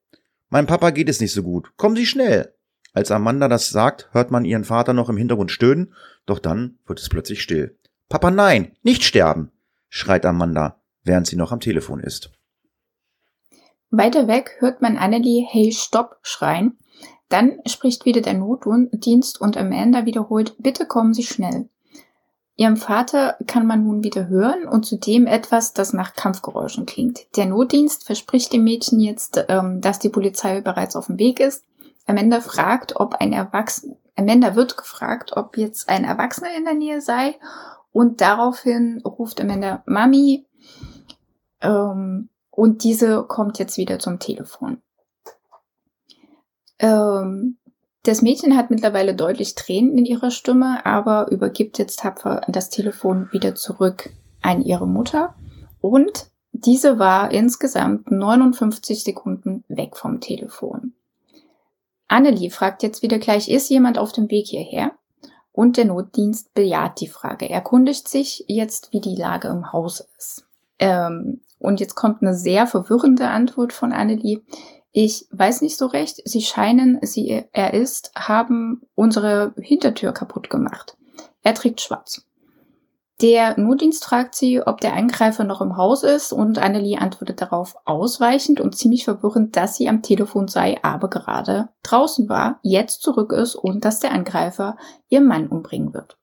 Mein 0.52 0.66
Papa 0.66 0.90
geht 0.90 1.08
es 1.08 1.18
nicht 1.18 1.32
so 1.32 1.42
gut. 1.42 1.72
Kommen 1.78 1.96
Sie 1.96 2.04
schnell! 2.04 2.54
Als 2.92 3.10
Amanda 3.10 3.48
das 3.48 3.70
sagt, 3.70 4.10
hört 4.12 4.30
man 4.30 4.44
ihren 4.44 4.64
Vater 4.64 4.92
noch 4.92 5.08
im 5.08 5.16
Hintergrund 5.16 5.50
stöhnen, 5.50 5.94
doch 6.26 6.38
dann 6.38 6.78
wird 6.86 7.00
es 7.00 7.08
plötzlich 7.08 7.42
still. 7.42 7.78
Papa, 8.10 8.30
nein, 8.30 8.76
nicht 8.82 9.02
sterben! 9.02 9.50
schreit 9.88 10.26
Amanda, 10.26 10.82
während 11.04 11.26
sie 11.26 11.36
noch 11.36 11.52
am 11.52 11.60
Telefon 11.60 12.00
ist. 12.00 12.32
Weiter 13.88 14.28
weg 14.28 14.56
hört 14.58 14.82
man 14.82 14.98
Annelie 14.98 15.46
Hey 15.48 15.72
Stopp 15.72 16.18
schreien. 16.20 16.76
Dann 17.30 17.60
spricht 17.64 18.04
wieder 18.04 18.20
der 18.20 18.34
Notdienst 18.34 19.40
und 19.40 19.56
Amanda 19.56 20.04
wiederholt 20.04 20.54
Bitte 20.58 20.84
kommen 20.84 21.14
Sie 21.14 21.24
schnell. 21.24 21.70
Ihrem 22.62 22.76
Vater 22.76 23.34
kann 23.48 23.66
man 23.66 23.82
nun 23.82 24.04
wieder 24.04 24.28
hören 24.28 24.68
und 24.68 24.86
zudem 24.86 25.26
etwas, 25.26 25.72
das 25.72 25.92
nach 25.92 26.14
Kampfgeräuschen 26.14 26.86
klingt. 26.86 27.26
Der 27.36 27.46
Notdienst 27.46 28.04
verspricht 28.04 28.52
dem 28.52 28.62
Mädchen 28.62 29.00
jetzt, 29.00 29.44
ähm, 29.48 29.80
dass 29.80 29.98
die 29.98 30.10
Polizei 30.10 30.60
bereits 30.60 30.94
auf 30.94 31.06
dem 31.06 31.18
Weg 31.18 31.40
ist. 31.40 31.64
Amanda 32.06 32.40
fragt, 32.40 32.94
ob 32.94 33.16
ein 33.16 33.32
Erwachsener, 33.32 33.96
Amanda 34.14 34.54
wird 34.54 34.76
gefragt, 34.76 35.32
ob 35.34 35.56
jetzt 35.56 35.88
ein 35.88 36.04
Erwachsener 36.04 36.56
in 36.56 36.64
der 36.64 36.74
Nähe 36.74 37.00
sei 37.00 37.34
und 37.90 38.20
daraufhin 38.20 39.02
ruft 39.04 39.40
Amanda 39.40 39.82
Mami. 39.86 40.46
Ähm, 41.62 42.28
und 42.52 42.84
diese 42.84 43.24
kommt 43.24 43.58
jetzt 43.58 43.76
wieder 43.76 43.98
zum 43.98 44.20
Telefon. 44.20 44.80
Ähm, 46.78 47.58
das 48.02 48.22
Mädchen 48.22 48.56
hat 48.56 48.70
mittlerweile 48.70 49.14
deutlich 49.14 49.54
Tränen 49.54 49.96
in 49.96 50.04
ihrer 50.04 50.30
Stimme, 50.30 50.84
aber 50.84 51.30
übergibt 51.30 51.78
jetzt 51.78 52.00
tapfer 52.00 52.42
das 52.48 52.68
Telefon 52.68 53.28
wieder 53.32 53.54
zurück 53.54 54.10
an 54.40 54.62
ihre 54.62 54.88
Mutter. 54.88 55.34
Und 55.80 56.30
diese 56.52 56.98
war 56.98 57.30
insgesamt 57.30 58.10
59 58.10 59.04
Sekunden 59.04 59.64
weg 59.68 59.96
vom 59.96 60.20
Telefon. 60.20 60.92
Annelie 62.08 62.50
fragt 62.50 62.82
jetzt 62.82 63.02
wieder 63.02 63.18
gleich, 63.18 63.48
ist 63.48 63.70
jemand 63.70 63.98
auf 63.98 64.12
dem 64.12 64.30
Weg 64.30 64.48
hierher? 64.48 64.92
Und 65.52 65.76
der 65.76 65.86
Notdienst 65.86 66.54
bejaht 66.54 67.00
die 67.00 67.08
Frage. 67.08 67.48
Er 67.48 67.56
erkundigt 67.56 68.08
sich 68.08 68.44
jetzt, 68.48 68.92
wie 68.92 69.00
die 69.00 69.16
Lage 69.16 69.48
im 69.48 69.72
Haus 69.72 70.06
ist. 70.18 70.44
Ähm, 70.78 71.40
und 71.58 71.78
jetzt 71.78 71.94
kommt 71.94 72.22
eine 72.22 72.34
sehr 72.34 72.66
verwirrende 72.66 73.28
Antwort 73.28 73.72
von 73.72 73.92
Annelie. 73.92 74.42
Ich 74.92 75.26
weiß 75.30 75.62
nicht 75.62 75.78
so 75.78 75.86
recht. 75.86 76.20
Sie 76.24 76.42
scheinen, 76.42 76.98
sie, 77.02 77.44
er 77.52 77.74
ist, 77.74 78.12
haben 78.14 78.82
unsere 78.94 79.54
Hintertür 79.56 80.12
kaputt 80.12 80.50
gemacht. 80.50 80.96
Er 81.42 81.54
trägt 81.54 81.80
schwarz. 81.80 82.26
Der 83.22 83.58
Notdienst 83.58 84.04
fragt 84.04 84.34
sie, 84.34 84.60
ob 84.60 84.80
der 84.80 84.94
Angreifer 84.94 85.44
noch 85.44 85.60
im 85.60 85.76
Haus 85.76 86.02
ist 86.02 86.32
und 86.32 86.58
Annelie 86.58 87.00
antwortet 87.00 87.40
darauf 87.40 87.76
ausweichend 87.84 88.60
und 88.60 88.76
ziemlich 88.76 89.04
verwirrend, 89.04 89.56
dass 89.56 89.76
sie 89.76 89.88
am 89.88 90.02
Telefon 90.02 90.48
sei, 90.48 90.76
aber 90.82 91.08
gerade 91.08 91.68
draußen 91.84 92.28
war, 92.28 92.58
jetzt 92.62 93.02
zurück 93.02 93.32
ist 93.32 93.54
und 93.54 93.84
dass 93.84 94.00
der 94.00 94.10
Angreifer 94.10 94.76
ihr 95.08 95.20
Mann 95.20 95.46
umbringen 95.46 95.94
wird. 95.94 96.18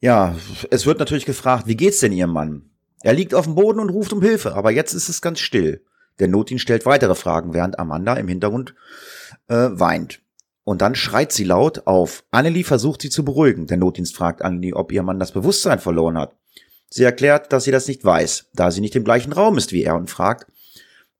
Ja, 0.00 0.36
es 0.70 0.86
wird 0.86 1.00
natürlich 1.00 1.26
gefragt, 1.26 1.66
wie 1.66 1.76
geht's 1.76 1.98
denn 1.98 2.12
ihrem 2.12 2.32
Mann? 2.32 2.70
Er 3.02 3.14
liegt 3.14 3.34
auf 3.34 3.46
dem 3.46 3.56
Boden 3.56 3.80
und 3.80 3.90
ruft 3.90 4.12
um 4.12 4.22
Hilfe, 4.22 4.54
aber 4.54 4.70
jetzt 4.70 4.92
ist 4.92 5.08
es 5.08 5.20
ganz 5.20 5.40
still. 5.40 5.84
Der 6.18 6.28
Notdienst 6.28 6.62
stellt 6.62 6.86
weitere 6.86 7.14
Fragen, 7.14 7.54
während 7.54 7.78
Amanda 7.78 8.14
im 8.14 8.28
Hintergrund 8.28 8.74
äh, 9.48 9.68
weint. 9.70 10.20
Und 10.64 10.82
dann 10.82 10.94
schreit 10.94 11.32
sie 11.32 11.44
laut 11.44 11.86
auf. 11.86 12.24
Annelie 12.30 12.64
versucht 12.64 13.00
sie 13.00 13.10
zu 13.10 13.24
beruhigen. 13.24 13.66
Der 13.66 13.78
Notdienst 13.78 14.14
fragt 14.14 14.42
Annelie, 14.42 14.76
ob 14.76 14.92
ihr 14.92 15.02
Mann 15.02 15.18
das 15.18 15.32
Bewusstsein 15.32 15.78
verloren 15.78 16.18
hat. 16.18 16.36
Sie 16.90 17.04
erklärt, 17.04 17.52
dass 17.52 17.64
sie 17.64 17.70
das 17.70 17.88
nicht 17.88 18.04
weiß, 18.04 18.50
da 18.54 18.70
sie 18.70 18.80
nicht 18.80 18.96
im 18.96 19.04
gleichen 19.04 19.32
Raum 19.32 19.58
ist 19.58 19.72
wie 19.72 19.82
er 19.82 19.96
und 19.96 20.10
fragt, 20.10 20.50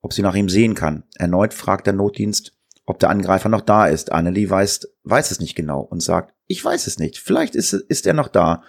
ob 0.00 0.12
sie 0.12 0.23
nach 0.23 0.35
ihm 0.35 0.49
sehen 0.49 0.75
kann. 0.75 1.05
Erneut 1.17 1.55
fragt 1.55 1.87
der 1.87 1.95
Notdienst, 1.95 2.57
ob 2.87 2.99
der 2.99 3.11
Angreifer 3.11 3.49
noch 3.49 3.61
da 3.61 3.87
ist. 3.87 4.12
Annelie 4.12 4.49
weiß, 4.49 4.88
weiß 5.05 5.31
es 5.31 5.40
nicht 5.40 5.55
genau 5.55 5.81
und 5.81 6.02
sagt, 6.02 6.35
ich 6.47 6.64
weiß 6.64 6.87
es 6.87 6.99
nicht. 6.99 7.19
Vielleicht 7.19 7.55
ist, 7.55 7.73
ist 7.73 8.07
er 8.07 8.14
noch 8.14 8.28
da. 8.28 8.62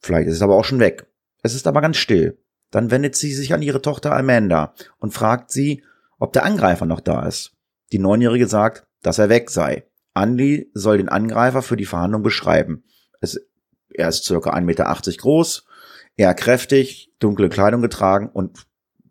Vielleicht 0.00 0.28
ist 0.28 0.36
es 0.36 0.42
aber 0.42 0.56
auch 0.56 0.64
schon 0.64 0.80
weg. 0.80 1.06
Es 1.42 1.54
ist 1.54 1.66
aber 1.66 1.80
ganz 1.80 1.96
still. 1.96 2.38
Dann 2.70 2.90
wendet 2.90 3.16
sie 3.16 3.32
sich 3.32 3.52
an 3.52 3.62
ihre 3.62 3.82
Tochter 3.82 4.14
Amanda 4.14 4.74
und 4.98 5.12
fragt 5.12 5.50
sie, 5.50 5.82
ob 6.18 6.32
der 6.32 6.44
Angreifer 6.44 6.86
noch 6.86 7.00
da 7.00 7.26
ist. 7.26 7.52
Die 7.92 7.98
Neunjährige 7.98 8.46
sagt, 8.46 8.86
dass 9.02 9.18
er 9.18 9.28
weg 9.28 9.50
sei. 9.50 9.86
Andy 10.14 10.70
soll 10.74 10.98
den 10.98 11.08
Angreifer 11.08 11.62
für 11.62 11.76
die 11.76 11.86
Verhandlung 11.86 12.22
beschreiben. 12.22 12.84
Es, 13.20 13.40
er 13.90 14.08
ist 14.08 14.24
circa 14.24 14.50
1,80 14.50 14.60
Meter 14.62 14.96
groß, 15.16 15.64
eher 16.16 16.34
kräftig, 16.34 17.12
dunkle 17.18 17.48
Kleidung 17.48 17.82
getragen 17.82 18.28
und 18.32 18.66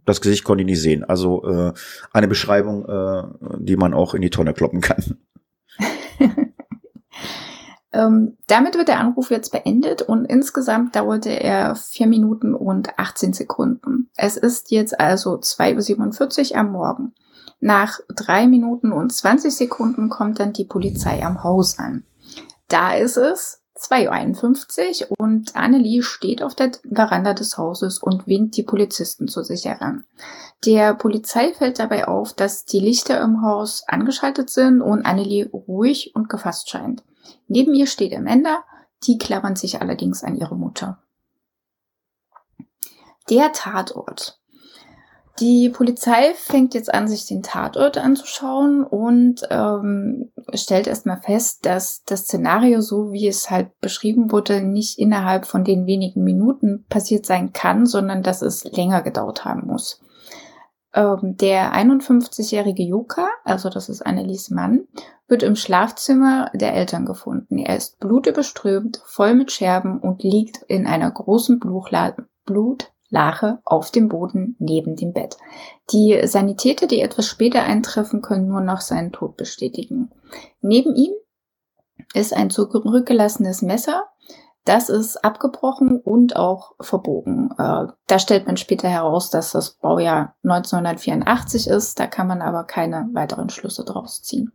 das 0.06 0.22
Gesicht 0.22 0.44
konnte 0.44 0.64
ich 0.64 0.66
nicht 0.66 0.82
sehen. 0.82 1.04
Also 1.04 1.44
äh, 1.46 1.74
eine 2.12 2.28
Beschreibung, 2.28 2.86
äh, 2.86 3.24
die 3.60 3.76
man 3.76 3.94
auch 3.94 4.14
in 4.14 4.22
die 4.22 4.30
Tonne 4.30 4.54
kloppen 4.54 4.82
kann. 4.82 5.18
Ähm, 7.92 8.38
damit 8.48 8.76
wird 8.76 8.88
der 8.88 9.00
Anruf 9.00 9.32
jetzt 9.32 9.52
beendet 9.52 10.04
und 10.04 10.26
insgesamt 10.26 10.96
dauerte 10.96 11.30
er 11.30 11.76
vier 11.76 12.08
Minuten 12.08 12.54
und 12.54 13.00
18 13.00 13.34
Sekunden. 13.34 14.10
Es 14.16 14.38
ist 14.38 14.72
jetzt 14.72 15.00
also 15.00 15.36
2.47 15.36 16.52
Uhr 16.52 16.58
am 16.58 16.72
Morgen. 16.72 17.14
Nach 17.60 18.00
drei 18.08 18.48
Minuten 18.48 18.92
und 18.92 19.12
20 19.12 19.54
Sekunden 19.54 20.10
kommt 20.10 20.40
dann 20.40 20.54
die 20.54 20.66
Polizei 20.66 21.24
am 21.26 21.44
Haus 21.44 21.80
an. 21.80 22.04
Da 22.68 22.94
ist 22.94 23.18
es 23.18 23.62
2.51 23.78 25.10
Uhr 25.10 25.16
und 25.20 25.56
Annelie 25.56 26.04
steht 26.04 26.44
auf 26.44 26.54
der 26.54 26.72
Veranda 26.90 27.34
des 27.34 27.58
Hauses 27.58 27.98
und 27.98 28.28
winkt 28.28 28.56
die 28.58 28.64
Polizisten 28.64 29.28
zu 29.28 29.44
sich 29.44 29.66
heran. 29.66 30.06
Der 30.66 30.94
Polizei 30.94 31.54
fällt 31.54 31.80
dabei 31.80 32.08
auf, 32.08 32.34
dass 32.34 32.66
die 32.66 32.80
Lichter 32.80 33.22
im 33.22 33.42
Haus 33.42 33.84
angeschaltet 33.88 34.50
sind 34.50 34.82
und 34.82 35.06
Annelie 35.06 35.50
ruhig 35.50 36.14
und 36.14 36.30
gefasst 36.30 36.70
scheint. 36.70 37.04
Neben 37.50 37.74
ihr 37.74 37.88
steht 37.88 38.16
Amanda, 38.16 38.64
die 39.04 39.18
klammern 39.18 39.56
sich 39.56 39.82
allerdings 39.82 40.24
an 40.24 40.36
ihre 40.36 40.56
Mutter. 40.56 41.02
Der 43.30 43.52
Tatort. 43.52 44.40
Die 45.40 45.70
Polizei 45.70 46.34
fängt 46.36 46.74
jetzt 46.74 46.94
an, 46.94 47.08
sich 47.08 47.26
den 47.26 47.42
Tatort 47.42 47.98
anzuschauen 47.98 48.84
und 48.84 49.42
ähm, 49.50 50.32
stellt 50.54 50.86
erstmal 50.86 51.22
fest, 51.22 51.66
dass 51.66 52.04
das 52.04 52.22
Szenario, 52.22 52.82
so 52.82 53.14
wie 53.14 53.28
es 53.28 53.50
halt 53.50 53.80
beschrieben 53.80 54.32
wurde, 54.32 54.62
nicht 54.62 55.00
innerhalb 55.00 55.46
von 55.46 55.64
den 55.64 55.86
wenigen 55.86 56.24
Minuten 56.24 56.86
passiert 56.90 57.26
sein 57.26 57.54
kann, 57.54 57.86
sondern 57.86 58.22
dass 58.22 58.42
es 58.42 58.66
länger 58.66 59.02
gedauert 59.02 59.46
haben 59.46 59.66
muss. 59.66 60.02
Ähm, 60.94 61.38
der 61.38 61.74
51-jährige 61.74 62.84
Yuka, 62.84 63.30
also 63.46 63.70
das 63.70 63.88
ist 63.88 64.06
Annelies 64.06 64.50
Mann, 64.50 64.88
wird 65.30 65.44
im 65.44 65.56
Schlafzimmer 65.56 66.52
der 66.54 66.74
Eltern 66.74 67.06
gefunden. 67.06 67.58
Er 67.58 67.78
ist 67.78 68.00
blutüberströmt, 68.00 69.02
voll 69.06 69.36
mit 69.36 69.52
Scherben 69.52 70.00
und 70.00 70.24
liegt 70.24 70.64
in 70.64 70.88
einer 70.88 71.12
großen 71.12 71.60
Blutla 71.60 72.16
Blut 72.46 72.92
Lache 73.12 73.60
auf 73.66 73.90
dem 73.90 74.08
Boden 74.08 74.56
neben 74.60 74.96
dem 74.96 75.14
Bett. 75.14 75.38
Die 75.92 76.20
Sanitäter, 76.28 76.86
die 76.86 77.02
etwas 77.02 77.26
später 77.26 77.64
eintreffen, 77.64 78.22
können 78.22 78.48
nur 78.48 78.62
noch 78.62 78.82
seinen 78.82 79.12
Tod 79.12 79.36
bestätigen. 79.36 80.12
Neben 80.62 80.96
ihm 80.96 81.14
ist 82.14 82.36
ein 82.36 82.50
zurückgelassenes 82.52 83.64
Messer. 83.64 84.06
Das 84.66 84.90
ist 84.90 85.24
abgebrochen 85.24 86.00
und 86.00 86.36
auch 86.36 86.74
verbogen. 86.80 87.50
Äh, 87.58 87.88
da 88.06 88.20
stellt 88.20 88.46
man 88.46 88.58
später 88.58 88.88
heraus, 88.88 89.32
dass 89.32 89.54
das 89.54 89.72
Baujahr 89.72 90.36
1984 90.44 91.68
ist. 91.68 92.00
Da 92.00 92.06
kann 92.06 92.28
man 92.28 92.42
aber 92.44 92.66
keine 92.66 93.10
weiteren 93.14 93.50
Schlüsse 93.50 93.84
draus 93.84 94.22
ziehen. 94.22 94.52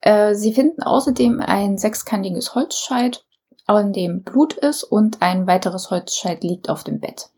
Äh, 0.00 0.34
sie 0.34 0.52
finden 0.52 0.82
außerdem 0.82 1.40
ein 1.40 1.78
sechskantiges 1.78 2.54
Holzscheit, 2.54 3.24
an 3.66 3.92
dem 3.92 4.22
Blut 4.22 4.54
ist 4.54 4.82
und 4.82 5.22
ein 5.22 5.46
weiteres 5.46 5.90
Holzscheit 5.90 6.42
liegt 6.42 6.68
auf 6.68 6.82
dem 6.82 6.98
Bett. 6.98 7.28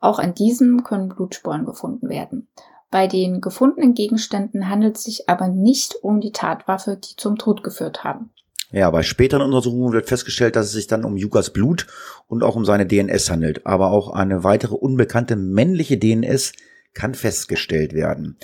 Auch 0.00 0.18
an 0.18 0.34
diesem 0.34 0.84
können 0.84 1.08
Blutspuren 1.08 1.64
gefunden 1.64 2.08
werden. 2.08 2.46
Bei 2.90 3.06
den 3.06 3.40
gefundenen 3.40 3.94
Gegenständen 3.94 4.68
handelt 4.68 4.96
es 4.96 5.04
sich 5.04 5.28
aber 5.28 5.48
nicht 5.48 5.96
um 6.02 6.20
die 6.20 6.32
Tatwaffe, 6.32 6.96
die 6.96 7.16
zum 7.16 7.36
Tod 7.36 7.62
geführt 7.62 8.04
haben. 8.04 8.30
Ja, 8.70 8.90
bei 8.90 9.02
späteren 9.02 9.42
Untersuchungen 9.42 9.92
wird 9.92 10.08
festgestellt, 10.08 10.56
dass 10.56 10.66
es 10.66 10.72
sich 10.72 10.86
dann 10.86 11.04
um 11.04 11.16
Jukas 11.16 11.50
Blut 11.50 11.86
und 12.26 12.42
auch 12.42 12.54
um 12.54 12.64
seine 12.64 12.86
DNS 12.86 13.30
handelt. 13.30 13.66
Aber 13.66 13.90
auch 13.90 14.10
eine 14.10 14.44
weitere 14.44 14.74
unbekannte 14.74 15.36
männliche 15.36 15.96
DNS 15.96 16.52
kann 16.92 17.14
festgestellt 17.14 17.94
werden. 17.94 18.36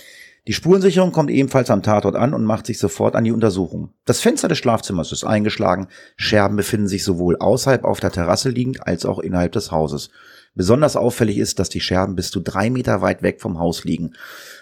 Die 0.46 0.52
Spurensicherung 0.52 1.10
kommt 1.10 1.30
ebenfalls 1.30 1.70
am 1.70 1.82
Tatort 1.82 2.16
an 2.16 2.34
und 2.34 2.44
macht 2.44 2.66
sich 2.66 2.78
sofort 2.78 3.16
an 3.16 3.24
die 3.24 3.32
Untersuchung. 3.32 3.94
Das 4.04 4.20
Fenster 4.20 4.46
des 4.46 4.58
Schlafzimmers 4.58 5.10
ist 5.10 5.24
eingeschlagen, 5.24 5.88
Scherben 6.16 6.56
befinden 6.56 6.86
sich 6.86 7.02
sowohl 7.02 7.36
außerhalb 7.38 7.84
auf 7.84 7.98
der 7.98 8.12
Terrasse 8.12 8.50
liegend 8.50 8.86
als 8.86 9.06
auch 9.06 9.20
innerhalb 9.20 9.52
des 9.52 9.70
Hauses. 9.70 10.10
Besonders 10.54 10.96
auffällig 10.96 11.38
ist, 11.38 11.58
dass 11.58 11.70
die 11.70 11.80
Scherben 11.80 12.14
bis 12.14 12.30
zu 12.30 12.40
drei 12.40 12.68
Meter 12.68 13.00
weit 13.00 13.22
weg 13.22 13.40
vom 13.40 13.58
Haus 13.58 13.84
liegen. 13.84 14.12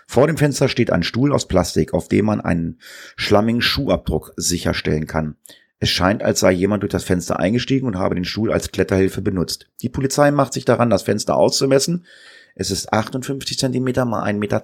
Vor 0.07 0.29
dem 0.29 0.37
Fenster 0.37 0.69
steht 0.69 0.93
ein 0.93 1.03
Stuhl 1.03 1.33
aus 1.33 1.49
Plastik, 1.49 1.95
auf 1.95 2.07
dem 2.07 2.27
man 2.27 2.41
einen 2.41 2.79
schlammigen 3.17 3.61
Schuhabdruck 3.61 4.35
sicherstellen 4.37 5.09
kann. 5.09 5.35
Es 5.81 5.91
scheint, 5.91 6.23
als 6.23 6.39
sei 6.39 6.53
jemand 6.53 6.85
durch 6.85 6.93
das 6.93 7.03
Fenster 7.03 7.41
eingestiegen 7.41 7.89
und 7.89 7.99
habe 7.99 8.15
den 8.15 8.25
Stuhl 8.25 8.53
als 8.53 8.71
Kletterhilfe 8.71 9.21
benutzt. 9.21 9.67
Die 9.83 9.89
Polizei 9.89 10.31
macht 10.31 10.53
sich 10.53 10.65
daran, 10.65 10.91
das 10.91 11.03
Fenster 11.03 11.37
auszumessen. 11.37 12.07
Es 12.55 12.71
ist 12.71 12.93
58 12.93 13.59
Zentimeter 13.59 14.05
mal 14.05 14.23
1,20 14.25 14.35
Meter. 14.35 14.61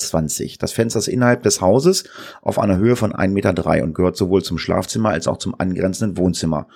Das 0.58 0.72
Fenster 0.72 0.98
ist 0.98 1.08
innerhalb 1.08 1.42
des 1.42 1.60
Hauses 1.60 2.04
auf 2.42 2.58
einer 2.58 2.76
Höhe 2.76 2.96
von 2.96 3.12
1,3 3.12 3.28
Meter 3.28 3.82
und 3.82 3.94
gehört 3.94 4.16
sowohl 4.16 4.42
zum 4.42 4.58
Schlafzimmer 4.58 5.10
als 5.10 5.26
auch 5.26 5.38
zum 5.38 5.58
angrenzenden 5.58 6.16
Wohnzimmer. 6.16 6.68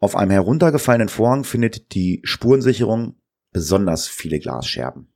Auf 0.00 0.16
einem 0.16 0.32
heruntergefallenen 0.32 1.08
Vorhang 1.08 1.44
findet 1.44 1.94
die 1.94 2.20
Spurensicherung 2.24 3.16
besonders 3.52 4.08
viele 4.08 4.38
Glasscherben. 4.38 5.12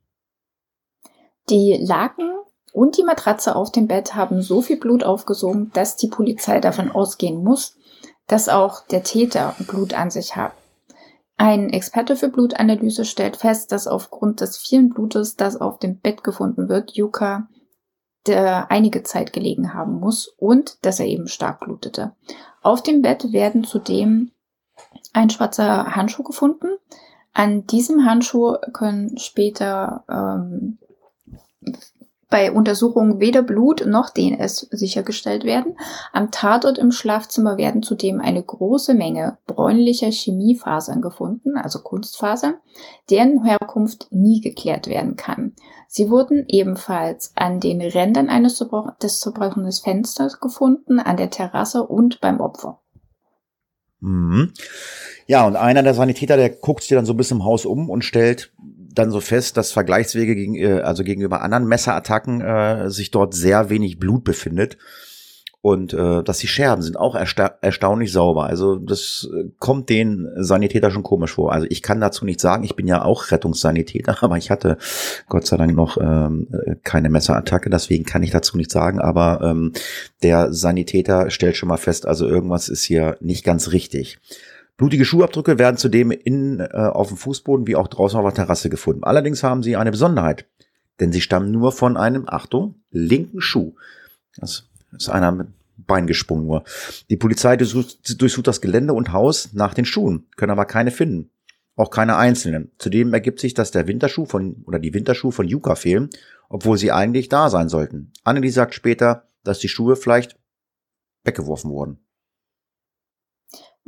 Die 1.49 1.78
Laken 1.80 2.30
und 2.73 2.99
die 2.99 3.04
Matratze 3.04 3.56
auf 3.56 3.73
dem 3.73 3.86
Bett 3.86 4.14
haben 4.14 4.43
so 4.43 4.60
viel 4.60 4.76
Blut 4.76 5.02
aufgesogen, 5.02 5.71
dass 5.73 5.97
die 5.97 6.08
Polizei 6.08 6.60
davon 6.60 6.90
ausgehen 6.90 7.43
muss, 7.43 7.76
dass 8.26 8.49
auch 8.49 8.86
der 8.86 9.02
Täter 9.02 9.56
Blut 9.67 9.95
an 9.95 10.10
sich 10.10 10.36
hat. 10.36 10.52
Ein 11.36 11.70
Experte 11.70 12.16
für 12.16 12.28
Blutanalyse 12.28 13.04
stellt 13.04 13.36
fest, 13.36 13.70
dass 13.72 13.86
aufgrund 13.86 14.40
des 14.40 14.56
vielen 14.56 14.90
Blutes, 14.90 15.36
das 15.36 15.60
auf 15.60 15.78
dem 15.78 15.99
Bett 15.99 16.25
gefunden 16.25 16.68
wird, 16.68 16.92
Yuka 16.96 17.49
der 18.26 18.72
einige 18.72 19.04
Zeit 19.04 19.32
gelegen 19.32 19.72
haben 19.72 20.00
muss 20.00 20.26
und 20.26 20.84
dass 20.84 20.99
er 20.99 21.06
eben 21.06 21.28
stark 21.28 21.60
blutete. 21.60 22.16
Auf 22.60 22.82
dem 22.82 23.00
Bett 23.00 23.32
werden 23.32 23.62
zudem 23.62 24.32
ein 25.12 25.30
schwarzer 25.30 25.94
Handschuh 25.94 26.25
gefunden, 26.25 26.66
an 27.32 27.66
diesem 27.66 28.06
Handschuh 28.06 28.56
können 28.72 29.18
später 29.18 30.04
ähm, 30.08 30.78
bei 32.28 32.50
Untersuchungen 32.50 33.21
weder 33.21 33.43
Blut 33.43 33.86
noch 33.86 34.10
DNS 34.10 34.69
sichergestellt 34.71 35.45
werden. 35.45 35.76
Am 36.12 36.30
Tatort 36.30 36.78
im 36.78 36.91
Schlafzimmer 36.91 37.56
werden 37.56 37.82
zudem 37.82 38.21
eine 38.21 38.43
große 38.43 38.95
Menge 38.95 39.39
bräunlicher 39.47 40.10
Chemiefasern 40.10 41.00
gefunden, 41.00 41.56
also 41.56 41.80
Kunstfasern, 41.80 42.54
deren 43.10 43.45
Herkunft 43.45 44.08
nie 44.10 44.41
geklärt 44.41 44.89
werden 44.89 45.17
kann. 45.17 45.54
Sie 45.89 46.10
wurden 46.10 46.45
ebenfalls 46.49 47.32
an 47.36 47.60
den 47.60 47.80
Rändern 47.80 48.28
eines 48.28 48.58
des 49.02 49.21
zerbrochenen 49.21 49.73
Fensters 49.73 50.41
gefunden, 50.41 50.99
an 50.99 51.17
der 51.17 51.30
Terrasse 51.30 51.84
und 51.84 52.21
beim 52.21 52.41
Opfer. 52.41 52.80
Mhm. 54.00 54.52
Ja, 55.26 55.47
und 55.47 55.56
einer 55.56 55.82
der 55.82 55.95
Sanitäter, 55.95 56.36
der 56.36 56.50
guckt 56.50 56.82
sich 56.82 56.91
dann 56.91 57.06
so 57.06 57.12
ein 57.12 57.17
bisschen 57.17 57.39
im 57.39 57.45
Haus 57.45 57.65
um 57.65 57.91
und 57.91 58.04
stellt 58.04 58.52
dann 58.99 59.11
so 59.11 59.21
fest, 59.21 59.56
dass 59.56 59.73
Vergleichswege 59.73 60.35
gegen, 60.35 60.54
äh, 60.56 60.80
also 60.80 61.04
gegenüber 61.04 61.43
anderen 61.43 61.67
Messerattacken 61.67 62.41
äh, 62.41 62.91
sich 62.91 63.11
dort 63.11 63.35
sehr 63.35 63.71
wenig 63.71 63.99
Blut 63.99 64.25
befindet 64.25 64.76
und 65.67 65.95
äh, 65.95 66.23
dass 66.23 66.39
die 66.39 66.47
Scherben 66.47 66.80
sind 66.80 66.97
auch 66.97 67.17
ersta 67.17 67.59
erstaunlich 67.61 68.13
sauber. 68.13 68.45
Also 68.45 68.76
das 68.76 69.28
äh, 69.35 69.49
kommt 69.59 69.89
den 69.89 70.28
Sanitäter 70.37 70.93
schon 70.93 71.02
komisch 71.02 71.35
vor. 71.35 71.52
Also 71.52 71.67
ich 71.69 71.82
kann 71.82 72.00
dazu 72.00 72.25
nichts 72.25 72.43
sagen. 72.43 72.63
Ich 72.63 72.76
bin 72.76 72.87
ja 72.87 73.02
auch 73.02 73.32
Rettungssanitäter, 73.32 74.17
aber 74.23 74.37
ich 74.37 74.52
hatte 74.52 74.78
Gott 75.28 75.45
sei 75.45 75.56
Dank 75.56 75.75
noch 75.75 75.99
ähm, 76.00 76.47
äh, 76.52 76.76
keine 76.85 77.11
Messerattacke, 77.11 77.69
deswegen 77.69 78.04
kann 78.04 78.23
ich 78.23 78.30
dazu 78.30 78.56
nichts 78.56 78.75
sagen. 78.75 79.00
Aber 79.00 79.41
ähm, 79.43 79.73
der 80.23 80.52
Sanitäter 80.52 81.30
stellt 81.30 81.56
schon 81.56 81.69
mal 81.69 81.78
fest, 81.78 82.06
also 82.06 82.28
irgendwas 82.28 82.69
ist 82.69 82.85
hier 82.85 83.17
nicht 83.21 83.45
ganz 83.45 83.73
richtig. 83.73 84.21
Blutige 84.76 85.04
Schuhabdrücke 85.04 85.58
werden 85.58 85.76
zudem 85.76 86.10
in, 86.10 86.60
äh, 86.60 86.67
auf 86.73 87.08
dem 87.08 87.17
Fußboden 87.17 87.67
wie 87.67 87.76
auch 87.76 87.89
draußen 87.89 88.19
auf 88.19 88.26
der 88.26 88.45
Terrasse 88.45 88.69
gefunden. 88.69 89.04
Allerdings 89.04 89.43
haben 89.43 89.62
sie 89.62 89.76
eine 89.76 89.91
Besonderheit, 89.91 90.47
denn 91.00 91.12
sie 91.12 91.21
stammen 91.21 91.50
nur 91.50 91.73
von 91.73 91.97
einem, 91.97 92.25
Achtung, 92.28 92.76
linken 92.91 93.41
Schuh. 93.41 93.75
Das 94.36 94.69
ist 94.93 95.08
einer 95.08 95.32
mit 95.32 95.49
Bein 95.78 96.06
gesprungen 96.06 96.47
nur. 96.47 96.65
Die 97.10 97.17
Polizei 97.17 97.56
durchsucht, 97.56 98.21
durchsucht 98.21 98.47
das 98.47 98.60
Gelände 98.60 98.95
und 98.95 99.12
Haus 99.12 99.50
nach 99.52 99.75
den 99.75 99.84
Schuhen, 99.84 100.26
können 100.36 100.52
aber 100.52 100.65
keine 100.65 100.91
finden. 100.91 101.30
Auch 101.75 101.91
keine 101.91 102.17
einzelnen. 102.17 102.73
Zudem 102.78 103.12
ergibt 103.12 103.41
sich, 103.41 103.52
dass 103.52 103.71
der 103.71 103.86
Winterschuh 103.86 104.25
von, 104.25 104.65
oder 104.67 104.78
die 104.78 104.95
Winterschuhe 104.95 105.32
von 105.32 105.47
Yuka 105.47 105.75
fehlen, 105.75 106.08
obwohl 106.49 106.78
sie 106.78 106.93
eigentlich 106.93 107.28
da 107.28 107.50
sein 107.50 107.69
sollten. 107.69 108.12
Annelie 108.25 108.50
sagt 108.50 108.75
später, 108.75 109.28
dass 109.45 109.58
die 109.58 109.69
Schuhe 109.69 109.97
vielleicht 109.97 110.36
weggeworfen 111.25 111.71
wurden. 111.71 111.99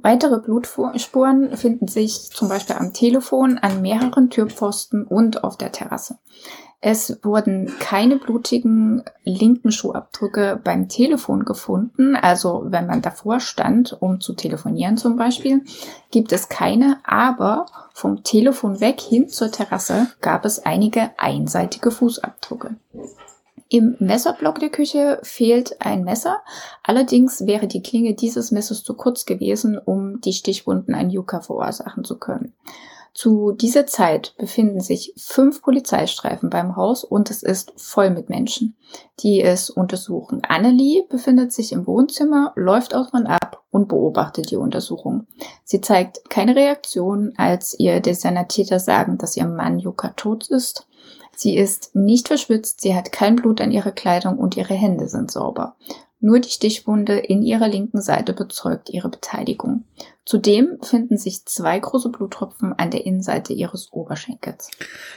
Weitere 0.01 0.39
Blutspuren 0.39 1.57
finden 1.57 1.89
sich 1.89 2.31
zum 2.31 2.49
Beispiel 2.49 2.77
am 2.77 2.93
Telefon, 2.93 3.59
an 3.59 3.83
mehreren 3.83 4.31
Türpfosten 4.31 5.05
und 5.05 5.43
auf 5.43 5.57
der 5.57 5.73
Terrasse. 5.73 6.19
Es 6.81 7.19
wurden 7.25 7.73
keine 7.81 8.17
blutigen 8.17 9.03
linken 9.25 9.73
Schuhabdrücke 9.73 10.61
beim 10.63 10.89
Telefon 10.89 11.45
gefunden. 11.45 12.15
Also 12.15 12.67
wenn 12.67 12.87
man 12.87 13.03
davor 13.03 13.41
stand, 13.41 14.01
um 14.01 14.21
zu 14.21 14.35
telefonieren 14.35 14.97
zum 14.97 15.17
Beispiel, 15.17 15.65
gibt 16.13 16.31
es 16.31 16.49
keine. 16.49 16.99
Aber 17.03 17.67
vom 17.93 18.23
Telefon 18.23 18.81
weg 18.81 19.01
hin 19.01 19.29
zur 19.29 19.51
Terrasse 19.51 20.07
gab 20.21 20.45
es 20.45 20.65
einige 20.65 21.11
einseitige 21.19 21.91
Fußabdrücke. 21.91 22.77
Im 23.71 23.97
Messerblock 23.99 24.61
der 24.61 24.71
Küche 24.71 25.21
fehlt 25.23 25.81
ein 25.81 26.03
Messer. 26.03 26.39
Allerdings 26.83 27.47
wäre 27.47 27.67
die 27.67 27.83
Klinge 27.83 28.15
dieses 28.15 28.51
Messers 28.51 28.83
zu 28.83 28.95
kurz 28.95 29.27
gewesen, 29.27 29.79
um 29.79 30.21
die 30.23 30.33
Stichwunden 30.33 30.95
an 30.95 31.11
Yuka 31.11 31.41
verursachen 31.41 32.05
zu 32.05 32.19
können. 32.19 32.55
Zu 33.13 33.53
dieser 33.53 33.87
Zeit 33.87 34.35
befinden 34.39 34.81
sich 34.81 35.13
fünf 35.17 35.61
Polizeistreifen 35.61 36.51
beim 36.51 36.77
Haus 36.77 37.05
und 37.05 37.31
es 37.31 37.43
ist 37.43 37.73
voll 37.77 38.11
mit 38.11 38.29
Menschen, 38.29 38.77
die 39.21 39.43
es 39.43 39.71
untersuchen. 39.71 40.41
Annelie 40.49 41.05
befindet 41.09 41.53
sich 41.53 41.73
im 41.73 41.87
Wohnzimmer, 41.87 42.53
läuft 42.55 42.95
auch 42.95 43.11
dran 43.11 43.27
ab 43.27 43.65
und 43.71 43.89
beobachtet 43.89 44.51
die 44.51 44.57
Untersuchung. 44.57 45.27
Sie 45.65 45.81
zeigt 45.81 46.31
keine 46.31 46.55
Reaktion, 46.57 47.35
als 47.37 47.79
ihr 47.79 48.01
der 48.01 48.15
Sanitäter 48.15 48.79
sagen, 48.79 49.19
dass 49.19 49.37
ihr 49.37 49.47
Mann 49.47 49.79
Yuka 49.79 50.11
tot 50.11 50.49
ist. 50.49 50.88
Sie 51.39 51.57
ist 51.57 51.95
nicht 51.95 52.27
verschwitzt, 52.27 52.81
sie 52.81 52.97
hat 52.97 53.13
kein 53.13 53.37
Blut 53.37 53.61
an 53.61 53.71
ihrer 53.71 53.93
Kleidung 53.93 54.39
und 54.39 54.57
ihre 54.57 54.75
Hände 54.75 55.07
sind 55.07 55.31
sauber. 55.31 55.77
Nur 56.19 56.41
die 56.41 56.49
Stichwunde 56.49 57.17
in 57.17 57.45
ihrer 57.45 57.69
linken 57.69 58.01
Seite 58.01 58.33
bezeugt 58.33 58.91
ihre 58.91 59.09
Beteiligung. 59.09 59.85
Zudem 60.29 60.77
finden 60.83 61.17
sich 61.17 61.47
zwei 61.47 61.79
große 61.79 62.11
Bluttropfen 62.11 62.75
an 62.75 62.91
der 62.91 63.07
Innenseite 63.07 63.55
ihres 63.55 63.91
Oberschenkels. 63.93 64.71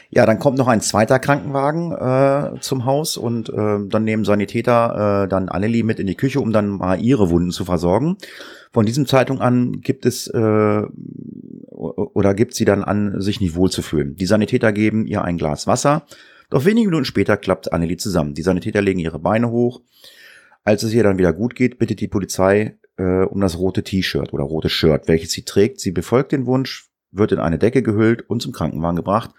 Ja, 0.09 0.25
dann 0.25 0.39
kommt 0.39 0.57
noch 0.57 0.69
ein 0.69 0.79
zweiter 0.79 1.19
Krankenwagen 1.19 1.91
äh, 1.91 2.61
zum 2.61 2.85
Haus 2.85 3.17
und 3.17 3.49
äh, 3.49 3.79
dann 3.89 4.05
nehmen 4.05 4.23
Sanitäter 4.23 5.25
äh, 5.25 5.27
dann 5.27 5.49
Annelie 5.49 5.83
mit 5.83 5.99
in 5.99 6.07
die 6.07 6.15
Küche, 6.15 6.39
um 6.39 6.53
dann 6.53 6.69
mal 6.69 7.01
ihre 7.01 7.29
Wunden 7.29 7.51
zu 7.51 7.65
versorgen. 7.65 8.15
Von 8.71 8.85
diesem 8.85 9.05
Zeitung 9.05 9.41
an 9.41 9.81
gibt 9.81 10.05
es 10.05 10.27
äh, 10.27 10.81
oder 11.71 12.33
gibt 12.33 12.53
sie 12.53 12.63
dann 12.63 12.81
an, 12.81 13.19
sich 13.19 13.41
nicht 13.41 13.55
wohlzufühlen. 13.55 14.15
Die 14.15 14.25
Sanitäter 14.25 14.71
geben 14.71 15.05
ihr 15.05 15.25
ein 15.25 15.37
Glas 15.37 15.67
Wasser. 15.67 16.05
Doch 16.49 16.63
wenige 16.63 16.87
Minuten 16.87 17.03
später 17.03 17.35
klappt 17.35 17.73
Annelie 17.73 17.97
zusammen. 17.97 18.33
Die 18.33 18.43
Sanitäter 18.43 18.81
legen 18.81 18.99
ihre 18.99 19.19
Beine 19.19 19.51
hoch 19.51 19.81
als 20.63 20.83
es 20.83 20.93
ihr 20.93 21.03
dann 21.03 21.17
wieder 21.17 21.33
gut 21.33 21.55
geht, 21.55 21.79
bittet 21.79 22.01
die 22.01 22.07
Polizei 22.07 22.77
äh, 23.01 23.25
um 23.25 23.41
das 23.41 23.57
rote 23.57 23.83
T-Shirt 23.83 24.31
oder 24.31 24.43
rote 24.43 24.69
Shirt, 24.69 25.07
welches 25.07 25.31
sie 25.31 25.43
trägt. 25.43 25.79
Sie 25.79 25.91
befolgt 25.91 26.31
den 26.31 26.45
Wunsch, 26.45 26.89
wird 27.11 27.31
in 27.31 27.39
eine 27.39 27.57
Decke 27.57 27.81
gehüllt 27.81 28.29
und 28.29 28.41
zum 28.41 28.51
Krankenwagen 28.51 28.95
gebracht, 28.95 29.31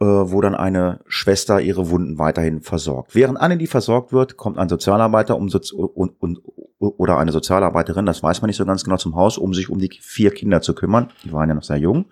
äh, 0.00 0.04
wo 0.04 0.40
dann 0.40 0.54
eine 0.54 1.00
Schwester 1.06 1.60
ihre 1.60 1.90
Wunden 1.90 2.18
weiterhin 2.18 2.62
versorgt. 2.62 3.14
Während 3.14 3.40
Annelie 3.40 3.66
versorgt 3.66 4.12
wird, 4.12 4.36
kommt 4.36 4.58
ein 4.58 4.68
Sozialarbeiter 4.68 5.36
um 5.36 5.48
und, 5.48 6.20
und, 6.20 6.40
oder 6.78 7.18
eine 7.18 7.32
Sozialarbeiterin, 7.32 8.06
das 8.06 8.22
weiß 8.22 8.40
man 8.40 8.48
nicht 8.48 8.56
so 8.56 8.66
ganz 8.66 8.84
genau, 8.84 8.96
zum 8.98 9.16
Haus, 9.16 9.36
um 9.36 9.52
sich 9.52 9.68
um 9.68 9.78
die 9.78 9.90
vier 10.00 10.30
Kinder 10.30 10.60
zu 10.62 10.74
kümmern. 10.74 11.10
Die 11.24 11.32
waren 11.32 11.48
ja 11.48 11.54
noch 11.54 11.64
sehr 11.64 11.78
jung 11.78 12.06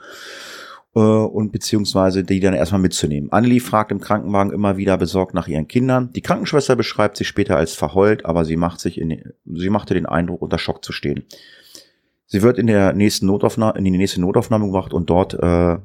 äh, 0.94 1.00
und 1.00 1.52
beziehungsweise 1.52 2.24
die 2.24 2.40
dann 2.40 2.54
erstmal 2.54 2.80
mitzunehmen. 2.80 3.32
Annelie 3.32 3.60
fragt 3.60 3.92
im 3.92 4.00
Krankenwagen 4.00 4.52
immer 4.52 4.76
wieder 4.76 4.98
besorgt 4.98 5.34
nach 5.34 5.48
ihren 5.48 5.68
Kindern. 5.68 6.10
Die 6.12 6.22
Krankenschwester 6.22 6.76
beschreibt 6.76 7.16
sich 7.16 7.28
später 7.28 7.56
als 7.56 7.74
verheult, 7.74 8.24
aber 8.24 8.44
sie 8.44 8.56
macht 8.56 8.80
sich 8.80 8.98
in, 8.98 9.32
sie 9.44 9.70
machte 9.70 9.94
den 9.94 10.06
Eindruck, 10.06 10.42
unter 10.42 10.58
Schock 10.58 10.84
zu 10.84 10.92
stehen. 10.92 11.24
Sie 12.26 12.42
wird 12.42 12.58
in 12.58 12.66
der 12.66 12.94
nächsten 12.94 13.26
Notaufnahme, 13.26 13.78
in 13.78 13.84
die 13.84 13.90
nächste 13.90 14.20
Notaufnahme 14.20 14.66
gebracht 14.66 14.94
und 14.94 15.10
dort 15.10 15.34
äh, 15.34 15.78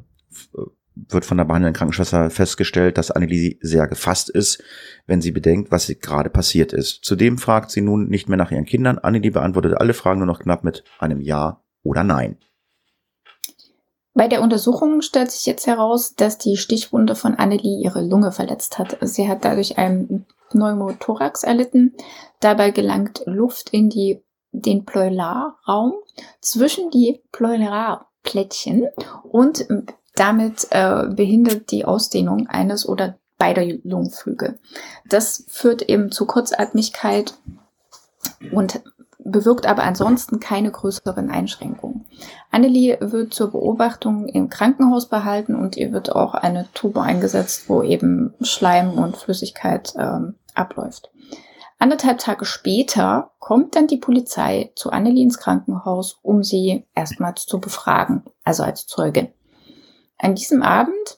wird 1.10 1.26
von 1.26 1.38
der 1.38 1.46
behandelnden 1.46 1.78
Krankenschwester 1.78 2.30
festgestellt, 2.30 2.98
dass 2.98 3.12
Annelie 3.12 3.58
sehr 3.62 3.88
gefasst 3.88 4.30
ist, 4.30 4.64
wenn 5.06 5.22
sie 5.22 5.32
bedenkt, 5.32 5.72
was 5.72 5.94
gerade 6.02 6.30
passiert 6.30 6.74
ist. 6.74 7.04
Zudem 7.04 7.38
fragt 7.38 7.72
sie 7.72 7.82
nun 7.82 8.08
nicht 8.08 8.30
mehr 8.30 8.38
nach 8.38 8.52
ihren 8.52 8.66
Kindern. 8.66 8.98
Annelie 8.98 9.32
beantwortet 9.32 9.76
alle 9.76 9.94
Fragen 9.94 10.20
nur 10.20 10.28
noch 10.28 10.40
knapp 10.40 10.64
mit 10.64 10.84
einem 11.00 11.22
Ja 11.22 11.62
oder 11.84 12.04
Nein. 12.04 12.38
Bei 14.18 14.28
der 14.28 14.42
Untersuchung 14.42 15.04
stellt 15.04 15.30
sich 15.30 15.46
jetzt 15.46 15.68
heraus, 15.68 16.16
dass 16.16 16.40
die 16.40 16.58
Stichwunde 16.58 17.14
von 17.14 17.36
Annelie 17.36 17.84
ihre 17.84 18.02
Lunge 18.02 18.32
verletzt 18.32 18.80
hat. 18.80 18.98
Sie 19.02 19.30
hat 19.30 19.46
dadurch 19.46 19.78
einen 19.78 20.26
Pneumothorax 20.50 21.44
erlitten. 21.44 21.94
Dabei 22.40 22.72
gelangt 22.72 23.22
Luft 23.28 23.70
in 23.70 23.90
die, 23.92 24.24
den 24.52 24.86
Pleularraum 24.86 25.94
zwischen 26.42 26.90
die 26.90 27.22
Pleularplättchen 27.32 28.88
und 29.22 29.68
damit 30.16 30.66
äh, 30.72 31.06
behindert 31.10 31.70
die 31.70 31.86
Ausdehnung 31.86 32.48
eines 32.48 32.90
oder 32.90 33.20
beider 33.38 33.64
Lungenflügel. 33.84 34.58
Das 35.08 35.46
führt 35.48 35.84
eben 35.84 36.12
zu 36.12 36.26
Kurzatmigkeit 36.26 37.36
und 38.52 38.82
bewirkt 39.32 39.68
aber 39.68 39.84
ansonsten 39.84 40.40
keine 40.40 40.72
größeren 40.72 41.30
Einschränkungen. 41.30 42.06
Annelie 42.52 42.98
wird 43.02 43.34
zur 43.34 43.52
Beobachtung 43.52 44.28
im 44.28 44.50
Krankenhaus 44.50 45.08
behalten 45.08 45.56
und 45.56 45.76
ihr 45.78 45.92
wird 45.92 46.16
auch 46.16 46.34
eine 46.34 46.68
Tube 46.74 46.98
eingesetzt, 46.98 47.70
wo 47.70 47.84
eben 47.84 48.34
Schleim 48.42 48.94
und 48.94 49.18
Flüssigkeit 49.18 49.94
ähm, 49.98 50.36
abläuft. 50.54 51.12
Anderthalb 51.80 52.18
Tage 52.18 52.46
später 52.46 53.32
kommt 53.40 53.76
dann 53.76 53.88
die 53.88 53.98
Polizei 53.98 54.72
zu 54.76 54.92
Annelie 54.92 55.24
ins 55.24 55.38
Krankenhaus, 55.38 56.20
um 56.24 56.44
sie 56.44 56.86
erstmals 56.96 57.46
zu 57.46 57.60
befragen, 57.60 58.24
also 58.44 58.64
als 58.64 58.88
Zeugin. 58.88 59.28
An 60.18 60.34
diesem 60.34 60.64
Abend 60.64 61.18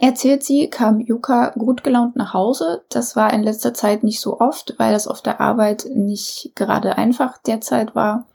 Erzählt 0.00 0.44
sie, 0.44 0.68
kam 0.68 1.00
Yuka 1.00 1.50
gut 1.50 1.84
gelaunt 1.84 2.16
nach 2.16 2.34
Hause. 2.34 2.82
Das 2.88 3.16
war 3.16 3.32
in 3.32 3.42
letzter 3.42 3.74
Zeit 3.74 4.02
nicht 4.02 4.20
so 4.20 4.40
oft, 4.40 4.74
weil 4.78 4.92
das 4.92 5.06
auf 5.06 5.22
der 5.22 5.40
Arbeit 5.40 5.86
nicht 5.94 6.52
gerade 6.54 6.96
einfach 6.98 7.38
derzeit 7.38 7.94
war. 7.94 8.26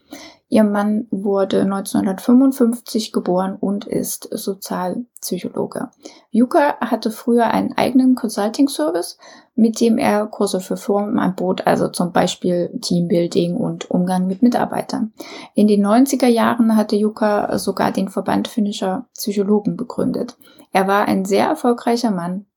Ihr 0.52 0.64
Mann 0.64 1.06
wurde 1.12 1.62
1955 1.62 3.12
geboren 3.12 3.56
und 3.60 3.86
ist 3.86 4.28
Sozialpsychologe. 4.32 5.90
Yuka 6.32 6.80
hatte 6.82 7.12
früher 7.12 7.52
einen 7.52 7.78
eigenen 7.78 8.16
Consulting-Service, 8.16 9.20
mit 9.54 9.80
dem 9.80 10.00
er 10.00 10.26
Kurse 10.26 10.60
für 10.60 10.76
Firmen 10.76 11.20
anbot, 11.20 11.68
also 11.68 11.88
zum 11.88 12.12
Beispiel 12.12 12.72
Teambuilding 12.82 13.58
und 13.58 13.92
Umgang 13.92 14.26
mit 14.26 14.42
Mitarbeitern. 14.42 15.14
In 15.54 15.68
den 15.68 15.86
90er 15.86 16.28
Jahren 16.28 16.76
hatte 16.76 16.96
Yuka 16.96 17.60
sogar 17.60 17.92
den 17.92 18.10
Verband 18.10 18.48
finnischer 18.48 19.08
Psychologen 19.14 19.78
begründet. 19.78 20.36
Er 20.72 20.88
war 20.88 21.08
ein 21.08 21.26
sehr 21.26 21.46
erfolgreicher 21.46 22.10
Mann 22.12 22.48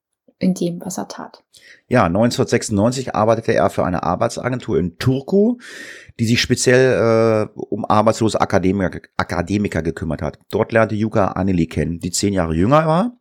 in 0.42 0.54
dem, 0.54 0.80
was 0.84 0.98
er 0.98 1.08
tat. 1.08 1.44
Ja, 1.88 2.06
1996 2.06 3.14
arbeitete 3.14 3.54
er 3.54 3.70
für 3.70 3.84
eine 3.84 4.02
Arbeitsagentur 4.02 4.78
in 4.78 4.98
Turku, 4.98 5.58
die 6.18 6.24
sich 6.24 6.40
speziell 6.40 7.48
äh, 7.54 7.60
um 7.60 7.84
arbeitslose 7.84 8.40
Akademiker, 8.40 9.00
Akademiker 9.16 9.82
gekümmert 9.82 10.22
hat. 10.22 10.38
Dort 10.50 10.72
lernte 10.72 10.94
Yuka 10.94 11.28
Anneli 11.28 11.66
kennen, 11.66 12.00
die 12.00 12.10
zehn 12.10 12.32
Jahre 12.32 12.54
jünger 12.54 12.86
war. 12.86 13.16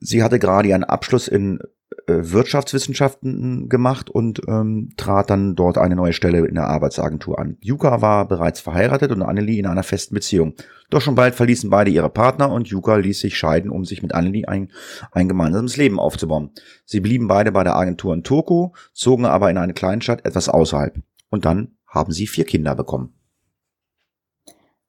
Sie 0.00 0.22
hatte 0.22 0.38
gerade 0.38 0.68
ihren 0.68 0.84
Abschluss 0.84 1.28
in 1.28 1.58
Wirtschaftswissenschaften 2.06 3.68
gemacht 3.68 4.10
und 4.10 4.42
ähm, 4.46 4.90
trat 4.96 5.30
dann 5.30 5.54
dort 5.54 5.78
eine 5.78 5.96
neue 5.96 6.12
Stelle 6.12 6.46
in 6.46 6.54
der 6.54 6.66
Arbeitsagentur 6.66 7.38
an. 7.38 7.56
Yuka 7.60 8.00
war 8.00 8.28
bereits 8.28 8.60
verheiratet 8.60 9.10
und 9.12 9.22
Annelie 9.22 9.58
in 9.58 9.66
einer 9.66 9.82
festen 9.82 10.14
Beziehung. 10.14 10.54
Doch 10.90 11.00
schon 11.00 11.14
bald 11.14 11.34
verließen 11.34 11.70
beide 11.70 11.90
ihre 11.90 12.10
Partner 12.10 12.50
und 12.50 12.68
Yuka 12.68 12.96
ließ 12.96 13.20
sich 13.20 13.36
scheiden, 13.36 13.70
um 13.70 13.84
sich 13.84 14.02
mit 14.02 14.14
Annelie 14.14 14.46
ein, 14.46 14.70
ein 15.12 15.28
gemeinsames 15.28 15.76
Leben 15.76 15.98
aufzubauen. 15.98 16.50
Sie 16.84 17.00
blieben 17.00 17.26
beide 17.26 17.52
bei 17.52 17.64
der 17.64 17.76
Agentur 17.76 18.12
in 18.14 18.22
Turku, 18.22 18.70
zogen 18.92 19.24
aber 19.24 19.50
in 19.50 19.58
eine 19.58 19.74
Kleinstadt 19.74 20.24
etwas 20.24 20.48
außerhalb. 20.48 20.96
Und 21.30 21.44
dann 21.44 21.76
haben 21.86 22.12
sie 22.12 22.26
vier 22.26 22.44
Kinder 22.44 22.74
bekommen. 22.74 23.14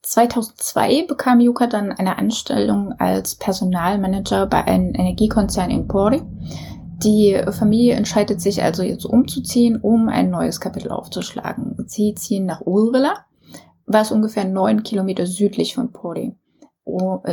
2002 0.06 1.08
bekam 1.08 1.40
Yuka 1.40 1.66
dann 1.66 1.92
eine 1.92 2.20
Anstellung 2.20 2.94
als 3.00 3.36
Personalmanager 3.36 4.46
bei 4.46 4.64
einem 4.66 4.94
Energiekonzern 4.94 5.72
in 5.72 5.88
Pori. 5.88 6.22
Die 7.04 7.42
Familie 7.52 7.96
entscheidet 7.96 8.42
sich 8.42 8.64
also 8.64 8.84
jetzt 8.84 9.06
umzuziehen, 9.06 9.80
um 9.82 10.10
ein 10.10 10.30
neues 10.30 10.60
Kapitel 10.60 10.92
aufzuschlagen. 10.92 11.76
Sie 11.88 12.16
ziehen 12.16 12.46
nach 12.46 12.62
Ulrila, 12.62 13.26
was 13.86 14.12
ungefähr 14.12 14.46
neun 14.46 14.84
Kilometer 14.84 15.26
südlich 15.26 15.76
von 15.76 15.92
Pori 15.92 16.36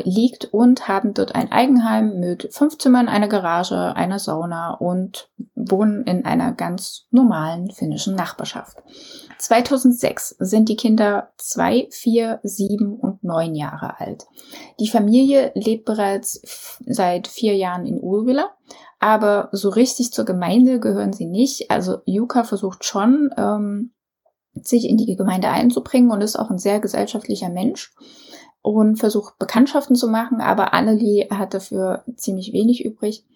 liegt 0.05 0.47
und 0.47 0.89
haben 0.89 1.13
dort 1.13 1.35
ein 1.35 1.53
Eigenheim 1.53 2.19
mit 2.19 2.49
fünf 2.53 2.79
Zimmern, 2.79 3.09
einer 3.09 3.29
Garage, 3.29 3.95
einer 3.95 4.19
Sauna 4.19 4.73
und 4.73 5.31
wohnen 5.55 6.05
in 6.05 6.25
einer 6.25 6.53
ganz 6.53 7.07
normalen 7.11 7.71
finnischen 7.71 8.15
Nachbarschaft. 8.15 8.79
2006 9.39 10.37
sind 10.39 10.71
die 10.71 10.77
Kinder 10.77 11.33
zwei, 11.37 11.87
vier, 11.91 12.41
sieben 12.43 12.97
und 12.97 13.23
neun 13.25 13.55
Jahre 13.55 14.01
alt. 14.01 14.25
Die 14.81 14.89
Familie 14.89 15.53
lebt 15.55 15.85
bereits 15.85 16.79
seit 16.87 17.29
vier 17.29 17.55
Jahren 17.55 17.85
in 17.85 18.01
Ulvilla, 18.01 18.53
aber 19.03 19.49
so 19.51 19.69
richtig 19.69 20.13
zur 20.13 20.25
Gemeinde 20.25 20.79
gehören 20.79 21.13
sie 21.13 21.27
nicht. 21.27 21.71
Also 21.71 21.99
Yuka 22.07 22.45
versucht 22.45 22.85
schon, 22.85 23.31
ähm, 23.37 23.93
sich 24.55 24.89
in 24.89 24.97
die 24.97 25.17
Gemeinde 25.17 25.49
einzubringen 25.49 26.11
und 26.13 26.21
ist 26.21 26.39
auch 26.39 26.51
ein 26.51 26.59
sehr 26.59 26.79
gesellschaftlicher 26.79 27.49
Mensch 27.49 27.95
und 28.61 28.97
versucht 28.97 29.39
Bekanntschaften 29.39 29.97
zu 29.97 30.07
machen, 30.07 30.41
aber 30.41 30.73
Annelie 30.73 31.29
hat 31.31 31.53
dafür 31.53 32.05
ziemlich 32.15 32.53
wenig 32.53 32.85
übrig. 32.85 33.27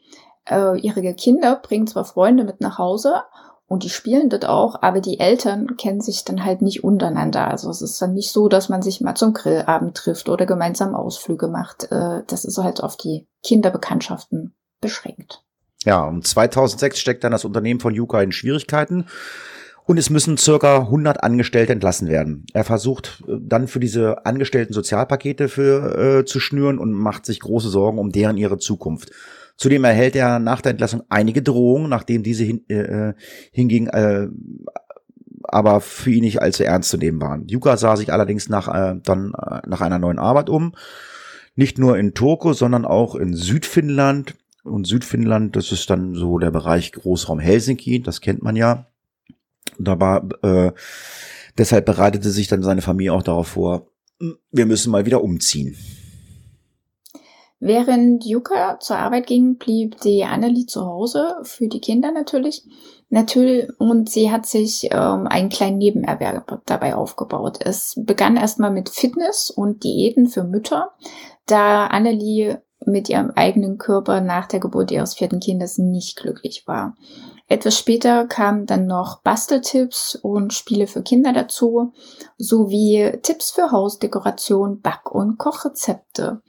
Äh, 0.48 0.78
ihre 0.78 1.02
Kinder 1.14 1.56
bringen 1.56 1.88
zwar 1.88 2.04
Freunde 2.04 2.44
mit 2.44 2.60
nach 2.60 2.78
Hause 2.78 3.22
und 3.66 3.82
die 3.82 3.90
spielen 3.90 4.28
dort 4.28 4.46
auch, 4.46 4.82
aber 4.82 5.00
die 5.00 5.18
Eltern 5.18 5.76
kennen 5.76 6.00
sich 6.00 6.24
dann 6.24 6.44
halt 6.44 6.62
nicht 6.62 6.84
untereinander. 6.84 7.48
Also 7.48 7.70
es 7.70 7.82
ist 7.82 8.00
dann 8.00 8.14
nicht 8.14 8.30
so, 8.30 8.48
dass 8.48 8.68
man 8.68 8.82
sich 8.82 9.00
mal 9.00 9.16
zum 9.16 9.32
Grillabend 9.32 9.96
trifft 9.96 10.28
oder 10.28 10.46
gemeinsam 10.46 10.94
Ausflüge 10.94 11.48
macht. 11.48 11.90
Äh, 11.90 12.22
das 12.28 12.44
ist 12.44 12.58
halt 12.58 12.84
auf 12.84 12.96
die 12.96 13.26
Kinderbekanntschaften 13.42 14.54
beschränkt. 14.80 15.42
Ja, 15.86 16.04
und 16.04 16.26
2006 16.26 16.98
steckt 16.98 17.24
dann 17.24 17.32
das 17.32 17.44
Unternehmen 17.44 17.80
von 17.80 17.94
Yuka 17.94 18.20
in 18.20 18.32
Schwierigkeiten 18.32 19.06
und 19.84 19.98
es 19.98 20.10
müssen 20.10 20.36
circa 20.36 20.80
100 20.80 21.22
Angestellte 21.22 21.72
entlassen 21.72 22.08
werden. 22.08 22.44
Er 22.52 22.64
versucht 22.64 23.22
äh, 23.28 23.36
dann 23.40 23.68
für 23.68 23.78
diese 23.78 24.26
Angestellten 24.26 24.72
Sozialpakete 24.72 25.48
für, 25.48 26.18
äh, 26.18 26.24
zu 26.24 26.40
schnüren 26.40 26.78
und 26.78 26.92
macht 26.92 27.24
sich 27.24 27.40
große 27.40 27.68
Sorgen 27.68 27.98
um 27.98 28.10
deren 28.10 28.36
ihre 28.36 28.58
Zukunft. 28.58 29.12
Zudem 29.56 29.84
erhält 29.84 30.16
er 30.16 30.40
nach 30.40 30.60
der 30.60 30.72
Entlassung 30.72 31.04
einige 31.08 31.40
Drohungen, 31.40 31.88
nachdem 31.88 32.22
diese 32.22 32.44
hin, 32.44 32.64
äh, 32.68 32.74
äh 33.10 33.14
hingegen 33.52 33.86
äh, 33.86 34.28
aber 35.44 35.80
für 35.80 36.10
ihn 36.10 36.24
nicht 36.24 36.42
allzu 36.42 36.64
ernst 36.64 36.90
zu 36.90 36.96
nehmen 36.96 37.20
waren. 37.20 37.46
Yuka 37.46 37.76
sah 37.76 37.94
sich 37.94 38.12
allerdings 38.12 38.48
nach, 38.48 38.66
äh, 38.66 38.96
dann 39.04 39.32
äh, 39.34 39.60
nach 39.68 39.80
einer 39.80 40.00
neuen 40.00 40.18
Arbeit 40.18 40.50
um. 40.50 40.74
Nicht 41.54 41.78
nur 41.78 41.96
in 41.96 42.12
Turku, 42.12 42.52
sondern 42.52 42.84
auch 42.84 43.14
in 43.14 43.34
Südfinnland. 43.34 44.34
Und 44.66 44.86
Südfinnland, 44.86 45.56
das 45.56 45.72
ist 45.72 45.88
dann 45.90 46.14
so 46.14 46.38
der 46.38 46.50
Bereich 46.50 46.92
Großraum 46.92 47.38
Helsinki, 47.38 48.02
das 48.02 48.20
kennt 48.20 48.42
man 48.42 48.56
ja. 48.56 48.86
Da 49.78 50.00
war, 50.00 50.28
äh, 50.42 50.72
deshalb 51.58 51.86
bereitete 51.86 52.30
sich 52.30 52.48
dann 52.48 52.62
seine 52.62 52.82
Familie 52.82 53.12
auch 53.12 53.22
darauf 53.22 53.48
vor, 53.48 53.88
wir 54.50 54.66
müssen 54.66 54.90
mal 54.90 55.06
wieder 55.06 55.22
umziehen. 55.22 55.76
Während 57.58 58.24
Yuka 58.26 58.78
zur 58.80 58.98
Arbeit 58.98 59.26
ging, 59.26 59.56
blieb 59.56 60.00
die 60.02 60.24
Annelie 60.24 60.66
zu 60.66 60.84
Hause, 60.84 61.36
für 61.42 61.68
die 61.68 61.80
Kinder 61.80 62.12
natürlich. 62.12 62.64
Natürlich, 63.08 63.68
und 63.78 64.10
sie 64.10 64.30
hat 64.30 64.46
sich 64.46 64.88
ähm, 64.90 65.26
einen 65.26 65.48
kleinen 65.48 65.78
Nebenerwerb 65.78 66.60
dabei 66.66 66.94
aufgebaut. 66.94 67.58
Es 67.60 67.94
begann 67.96 68.36
erstmal 68.36 68.70
mit 68.70 68.90
Fitness 68.90 69.48
und 69.48 69.84
Diäten 69.84 70.28
für 70.28 70.44
Mütter, 70.44 70.90
da 71.46 71.86
Annelie 71.86 72.62
mit 72.86 73.08
ihrem 73.08 73.30
eigenen 73.30 73.78
Körper 73.78 74.20
nach 74.20 74.46
der 74.46 74.60
Geburt 74.60 74.90
ihres 74.90 75.14
vierten 75.14 75.40
Kindes 75.40 75.78
nicht 75.78 76.16
glücklich 76.16 76.64
war. 76.66 76.94
Etwas 77.48 77.78
später 77.78 78.26
kamen 78.26 78.66
dann 78.66 78.86
noch 78.86 79.20
Basteltipps 79.22 80.16
und 80.16 80.52
Spiele 80.52 80.86
für 80.86 81.02
Kinder 81.02 81.32
dazu, 81.32 81.92
sowie 82.38 83.18
Tipps 83.22 83.52
für 83.52 83.70
Hausdekoration, 83.70 84.80
Back- 84.80 85.12
und 85.12 85.38
Kochrezepte. 85.38 86.42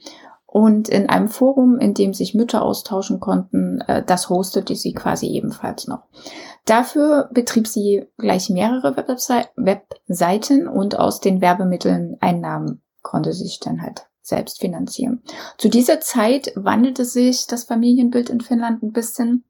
Und 0.50 0.88
in 0.88 1.08
einem 1.08 1.28
Forum, 1.28 1.78
in 1.78 1.92
dem 1.92 2.14
sich 2.14 2.34
Mütter 2.34 2.62
austauschen 2.62 3.20
konnten, 3.20 3.82
äh, 3.82 4.02
das 4.02 4.30
hostete 4.30 4.74
sie 4.74 4.94
quasi 4.94 5.26
ebenfalls 5.26 5.86
noch. 5.86 6.04
Dafür 6.64 7.28
betrieb 7.32 7.66
sie 7.68 8.06
gleich 8.16 8.48
mehrere 8.48 8.96
Webseiten 8.96 10.66
und 10.68 10.98
aus 10.98 11.20
den 11.20 11.40
Werbemitteln 11.42 12.16
Einnahmen 12.20 12.82
konnte 13.02 13.32
sie 13.34 13.44
sich 13.44 13.60
dann 13.60 13.82
halt 13.82 14.06
selbst 14.28 14.60
finanzieren. 14.60 15.22
Zu 15.56 15.68
dieser 15.68 16.00
Zeit 16.00 16.52
wandelte 16.54 17.04
sich 17.04 17.46
das 17.46 17.64
Familienbild 17.64 18.30
in 18.30 18.40
Finnland 18.40 18.82
ein 18.82 18.92
bisschen 18.92 19.44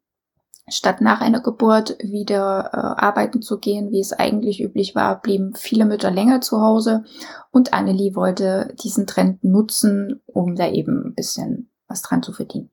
Statt 0.70 1.00
nach 1.00 1.20
einer 1.20 1.40
Geburt 1.40 1.96
wieder 2.02 2.70
äh, 2.72 2.76
arbeiten 2.76 3.40
zu 3.40 3.58
gehen, 3.58 3.90
wie 3.90 4.00
es 4.00 4.12
eigentlich 4.12 4.62
üblich 4.62 4.94
war, 4.94 5.20
blieben 5.20 5.54
viele 5.54 5.86
Mütter 5.86 6.10
länger 6.10 6.42
zu 6.42 6.60
Hause 6.60 7.04
und 7.50 7.72
Annelie 7.72 8.14
wollte 8.14 8.74
diesen 8.82 9.06
Trend 9.06 9.42
nutzen, 9.44 10.20
um 10.26 10.56
da 10.56 10.68
eben 10.68 11.06
ein 11.06 11.14
bisschen 11.14 11.70
was 11.86 12.02
dran 12.02 12.22
zu 12.22 12.34
verdienen. 12.34 12.70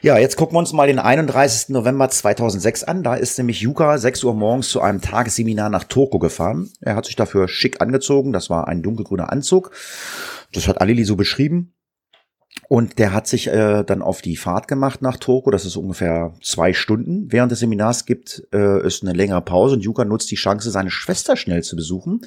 Ja, 0.00 0.16
jetzt 0.16 0.36
gucken 0.36 0.54
wir 0.54 0.60
uns 0.60 0.72
mal 0.72 0.86
den 0.86 1.00
31. 1.00 1.70
November 1.70 2.08
2006 2.08 2.84
an. 2.84 3.02
Da 3.02 3.14
ist 3.14 3.36
nämlich 3.38 3.60
Yuka 3.60 3.98
6 3.98 4.22
Uhr 4.24 4.34
morgens 4.34 4.68
zu 4.68 4.80
einem 4.80 5.00
Tagesseminar 5.00 5.70
nach 5.70 5.84
Turku 5.84 6.20
gefahren. 6.20 6.70
Er 6.80 6.94
hat 6.94 7.06
sich 7.06 7.16
dafür 7.16 7.48
schick 7.48 7.80
angezogen. 7.80 8.32
Das 8.32 8.48
war 8.48 8.68
ein 8.68 8.82
dunkelgrüner 8.82 9.32
Anzug. 9.32 9.72
Das 10.52 10.68
hat 10.68 10.80
Annelie 10.80 11.04
so 11.04 11.16
beschrieben. 11.16 11.74
Und 12.68 12.98
der 12.98 13.14
hat 13.14 13.26
sich 13.26 13.46
äh, 13.48 13.82
dann 13.84 14.02
auf 14.02 14.20
die 14.20 14.36
Fahrt 14.36 14.68
gemacht 14.68 15.00
nach 15.00 15.16
Turku. 15.16 15.50
Das 15.50 15.64
ist 15.64 15.76
ungefähr 15.76 16.34
zwei 16.42 16.72
Stunden. 16.74 17.30
Während 17.30 17.52
des 17.52 17.60
Seminars 17.60 18.04
gibt 18.04 18.46
äh, 18.52 18.80
es 18.80 19.02
eine 19.02 19.12
längere 19.12 19.40
Pause 19.42 19.76
und 19.76 19.84
Yuka 19.84 20.04
nutzt 20.04 20.30
die 20.30 20.36
Chance, 20.36 20.70
seine 20.70 20.90
Schwester 20.90 21.36
schnell 21.36 21.62
zu 21.62 21.76
besuchen. 21.76 22.20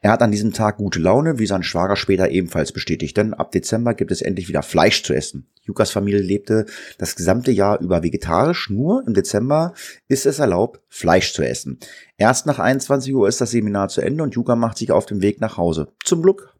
Er 0.00 0.12
hat 0.12 0.22
an 0.22 0.30
diesem 0.30 0.52
Tag 0.52 0.78
gute 0.78 1.00
Laune, 1.00 1.38
wie 1.38 1.46
sein 1.46 1.62
Schwager 1.62 1.96
später 1.96 2.30
ebenfalls 2.30 2.72
bestätigt. 2.72 3.16
Denn 3.16 3.34
ab 3.34 3.52
Dezember 3.52 3.94
gibt 3.94 4.10
es 4.10 4.22
endlich 4.22 4.48
wieder 4.48 4.62
Fleisch 4.62 5.02
zu 5.02 5.12
essen. 5.12 5.48
Yukas 5.66 5.90
Familie 5.90 6.20
lebte 6.20 6.66
das 6.98 7.16
gesamte 7.16 7.50
Jahr 7.50 7.80
über 7.80 8.02
vegetarisch. 8.02 8.70
Nur 8.70 9.02
im 9.06 9.12
Dezember 9.12 9.74
ist 10.08 10.24
es 10.24 10.38
erlaubt, 10.38 10.80
Fleisch 10.88 11.32
zu 11.32 11.42
essen. 11.42 11.78
Erst 12.16 12.46
nach 12.46 12.58
21 12.58 13.14
Uhr 13.14 13.28
ist 13.28 13.40
das 13.40 13.50
Seminar 13.50 13.88
zu 13.88 14.00
Ende 14.00 14.22
und 14.22 14.34
Yuka 14.34 14.56
macht 14.56 14.78
sich 14.78 14.92
auf 14.92 15.04
den 15.04 15.20
Weg 15.20 15.40
nach 15.40 15.56
Hause. 15.56 15.88
Zum 16.04 16.22
Glück 16.22 16.53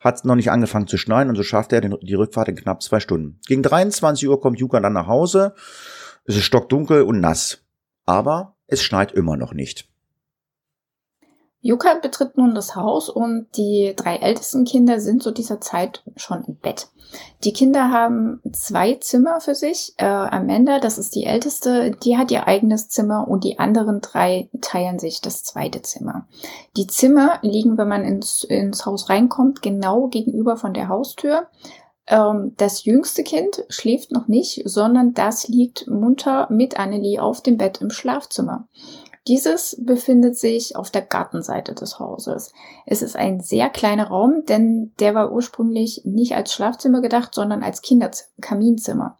hat 0.00 0.24
noch 0.24 0.34
nicht 0.34 0.50
angefangen 0.50 0.86
zu 0.86 0.96
schneien 0.96 1.28
und 1.28 1.36
so 1.36 1.42
schafft 1.42 1.72
er 1.72 1.80
den, 1.80 1.96
die 2.02 2.14
Rückfahrt 2.14 2.48
in 2.48 2.56
knapp 2.56 2.82
zwei 2.82 3.00
Stunden. 3.00 3.40
Gegen 3.46 3.62
23 3.62 4.28
Uhr 4.28 4.40
kommt 4.40 4.60
Yuka 4.60 4.80
dann 4.80 4.92
nach 4.92 5.06
Hause. 5.06 5.54
Es 6.24 6.36
ist 6.36 6.44
stockdunkel 6.44 7.02
und 7.02 7.20
nass. 7.20 7.64
Aber 8.06 8.56
es 8.66 8.82
schneit 8.82 9.12
immer 9.12 9.36
noch 9.36 9.52
nicht. 9.52 9.88
Yuka 11.60 11.94
betritt 12.00 12.36
nun 12.36 12.54
das 12.54 12.76
Haus 12.76 13.08
und 13.08 13.48
die 13.56 13.92
drei 13.96 14.16
ältesten 14.16 14.64
Kinder 14.64 15.00
sind 15.00 15.22
zu 15.22 15.32
dieser 15.32 15.60
Zeit 15.60 16.04
schon 16.16 16.44
im 16.44 16.56
Bett. 16.56 16.88
Die 17.42 17.52
Kinder 17.52 17.90
haben 17.90 18.40
zwei 18.52 18.94
Zimmer 18.94 19.40
für 19.40 19.54
sich. 19.54 19.94
Äh, 19.96 20.04
Amanda, 20.04 20.78
das 20.78 20.98
ist 20.98 21.14
die 21.14 21.24
älteste, 21.24 21.90
die 21.90 22.16
hat 22.16 22.30
ihr 22.30 22.46
eigenes 22.46 22.88
Zimmer 22.88 23.26
und 23.26 23.44
die 23.44 23.58
anderen 23.58 24.00
drei 24.00 24.50
teilen 24.60 24.98
sich 24.98 25.20
das 25.20 25.42
zweite 25.42 25.82
Zimmer. 25.82 26.28
Die 26.76 26.86
Zimmer 26.86 27.38
liegen, 27.42 27.78
wenn 27.78 27.88
man 27.88 28.04
ins, 28.04 28.44
ins 28.44 28.86
Haus 28.86 29.08
reinkommt, 29.08 29.62
genau 29.62 30.08
gegenüber 30.08 30.56
von 30.56 30.74
der 30.74 30.88
Haustür. 30.88 31.48
Ähm, 32.06 32.54
das 32.56 32.84
jüngste 32.84 33.24
Kind 33.24 33.64
schläft 33.68 34.12
noch 34.12 34.28
nicht, 34.28 34.62
sondern 34.64 35.14
das 35.14 35.48
liegt 35.48 35.88
munter 35.88 36.46
mit 36.50 36.78
Annelie 36.78 37.22
auf 37.22 37.42
dem 37.42 37.56
Bett 37.56 37.80
im 37.80 37.90
Schlafzimmer. 37.90 38.68
Dieses 39.28 39.76
befindet 39.78 40.38
sich 40.38 40.74
auf 40.74 40.90
der 40.90 41.02
Gartenseite 41.02 41.74
des 41.74 41.98
Hauses. 41.98 42.52
Es 42.86 43.02
ist 43.02 43.14
ein 43.14 43.40
sehr 43.40 43.68
kleiner 43.68 44.08
Raum, 44.08 44.46
denn 44.46 44.92
der 45.00 45.14
war 45.14 45.30
ursprünglich 45.30 46.02
nicht 46.04 46.34
als 46.34 46.52
Schlafzimmer 46.54 47.02
gedacht, 47.02 47.34
sondern 47.34 47.62
als 47.62 47.82
Kinderkaminzimmer. 47.82 49.18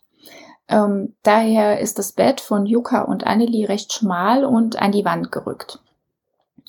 Ähm, 0.66 1.14
daher 1.22 1.80
ist 1.80 1.98
das 1.98 2.12
Bett 2.12 2.40
von 2.40 2.64
Yuka 2.64 3.02
und 3.02 3.26
Annelie 3.26 3.68
recht 3.68 3.92
schmal 3.92 4.46
und 4.46 4.80
an 4.80 4.92
die 4.92 5.04
Wand 5.04 5.30
gerückt. 5.30 5.80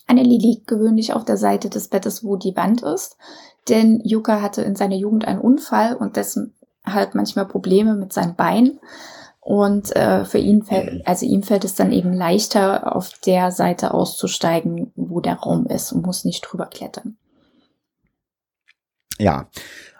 Annelie 0.06 0.40
liegt 0.40 0.68
gewöhnlich 0.68 1.14
auf 1.14 1.24
der 1.24 1.38
Seite 1.38 1.70
des 1.70 1.88
Bettes, 1.88 2.26
wo 2.26 2.36
die 2.36 2.58
Wand 2.58 2.82
ist, 2.84 3.18
denn 3.70 4.02
Yuka 4.04 4.42
hatte 4.42 4.64
in 4.64 4.76
seiner 4.76 4.96
Jugend 4.96 5.26
einen 5.26 5.40
Unfall 5.40 5.96
und 5.96 6.18
dessen 6.18 6.56
halt 6.86 7.16
manchmal 7.16 7.46
Probleme 7.46 7.96
mit 7.96 8.12
seinem 8.12 8.36
Bein. 8.36 8.80
Und 9.50 9.96
äh, 9.96 10.26
für 10.26 10.38
ihn 10.38 10.62
fällt, 10.62 11.08
also 11.08 11.26
ihm 11.26 11.42
fällt 11.42 11.64
es 11.64 11.74
dann 11.74 11.92
eben 11.92 12.14
leichter, 12.14 12.96
auf 12.96 13.10
der 13.26 13.50
Seite 13.50 13.96
auszusteigen, 13.96 14.92
wo 14.96 15.22
der 15.22 15.38
Raum 15.38 15.66
ist 15.66 15.92
und 15.92 16.06
muss 16.06 16.24
nicht 16.24 16.42
drüber 16.42 16.68
klettern. 16.68 17.18
Ja, 19.18 19.50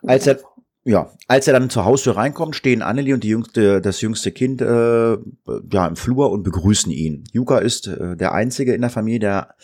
als 0.06 0.28
er, 0.28 0.38
ja, 0.84 1.10
als 1.28 1.48
er 1.48 1.54
dann 1.54 1.72
zur 1.72 1.86
Haustür 1.86 2.16
reinkommt, 2.16 2.56
stehen 2.56 2.84
Annelie 2.84 3.16
und 3.16 3.24
die 3.24 3.30
jüngste, 3.30 3.82
das 3.82 4.02
jüngste 4.02 4.32
Kind 4.32 4.62
äh, 4.62 5.18
ja, 5.72 5.88
im 5.88 5.96
Flur 5.96 6.30
und 6.30 6.44
begrüßen 6.44 6.92
ihn. 6.92 7.24
Yuka 7.34 7.58
ist 7.58 7.88
äh, 7.88 8.16
der 8.16 8.34
Einzige 8.34 8.76
in 8.76 8.82
der 8.82 8.92
Familie, 8.92 9.20
der 9.20 9.56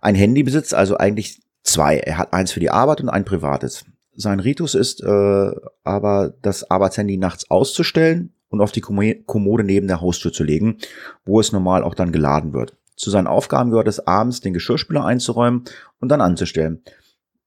ein 0.00 0.14
Handy 0.14 0.42
besitzt, 0.42 0.72
also 0.72 0.96
eigentlich 0.96 1.42
zwei. 1.64 1.98
Er 1.98 2.16
hat 2.16 2.32
eins 2.32 2.52
für 2.52 2.60
die 2.60 2.70
Arbeit 2.70 3.02
und 3.02 3.10
ein 3.10 3.26
privates. 3.26 3.84
Sein 4.16 4.40
Ritus 4.40 4.74
ist 4.74 5.02
äh, 5.02 5.50
aber, 5.84 6.32
das 6.40 6.70
Arbeitshandy 6.70 7.18
nachts 7.18 7.50
auszustellen 7.50 8.32
und 8.50 8.60
auf 8.60 8.72
die 8.72 8.80
Kommode 8.80 9.64
neben 9.64 9.88
der 9.88 10.00
Haustür 10.00 10.32
zu 10.32 10.44
legen, 10.44 10.78
wo 11.24 11.40
es 11.40 11.52
normal 11.52 11.82
auch 11.82 11.94
dann 11.94 12.12
geladen 12.12 12.52
wird. 12.52 12.76
Zu 12.96 13.10
seinen 13.10 13.26
Aufgaben 13.26 13.70
gehört 13.70 13.88
es 13.88 14.06
abends, 14.06 14.40
den 14.40 14.54
Geschirrspüler 14.54 15.04
einzuräumen 15.04 15.64
und 16.00 16.08
dann 16.08 16.20
anzustellen. 16.20 16.82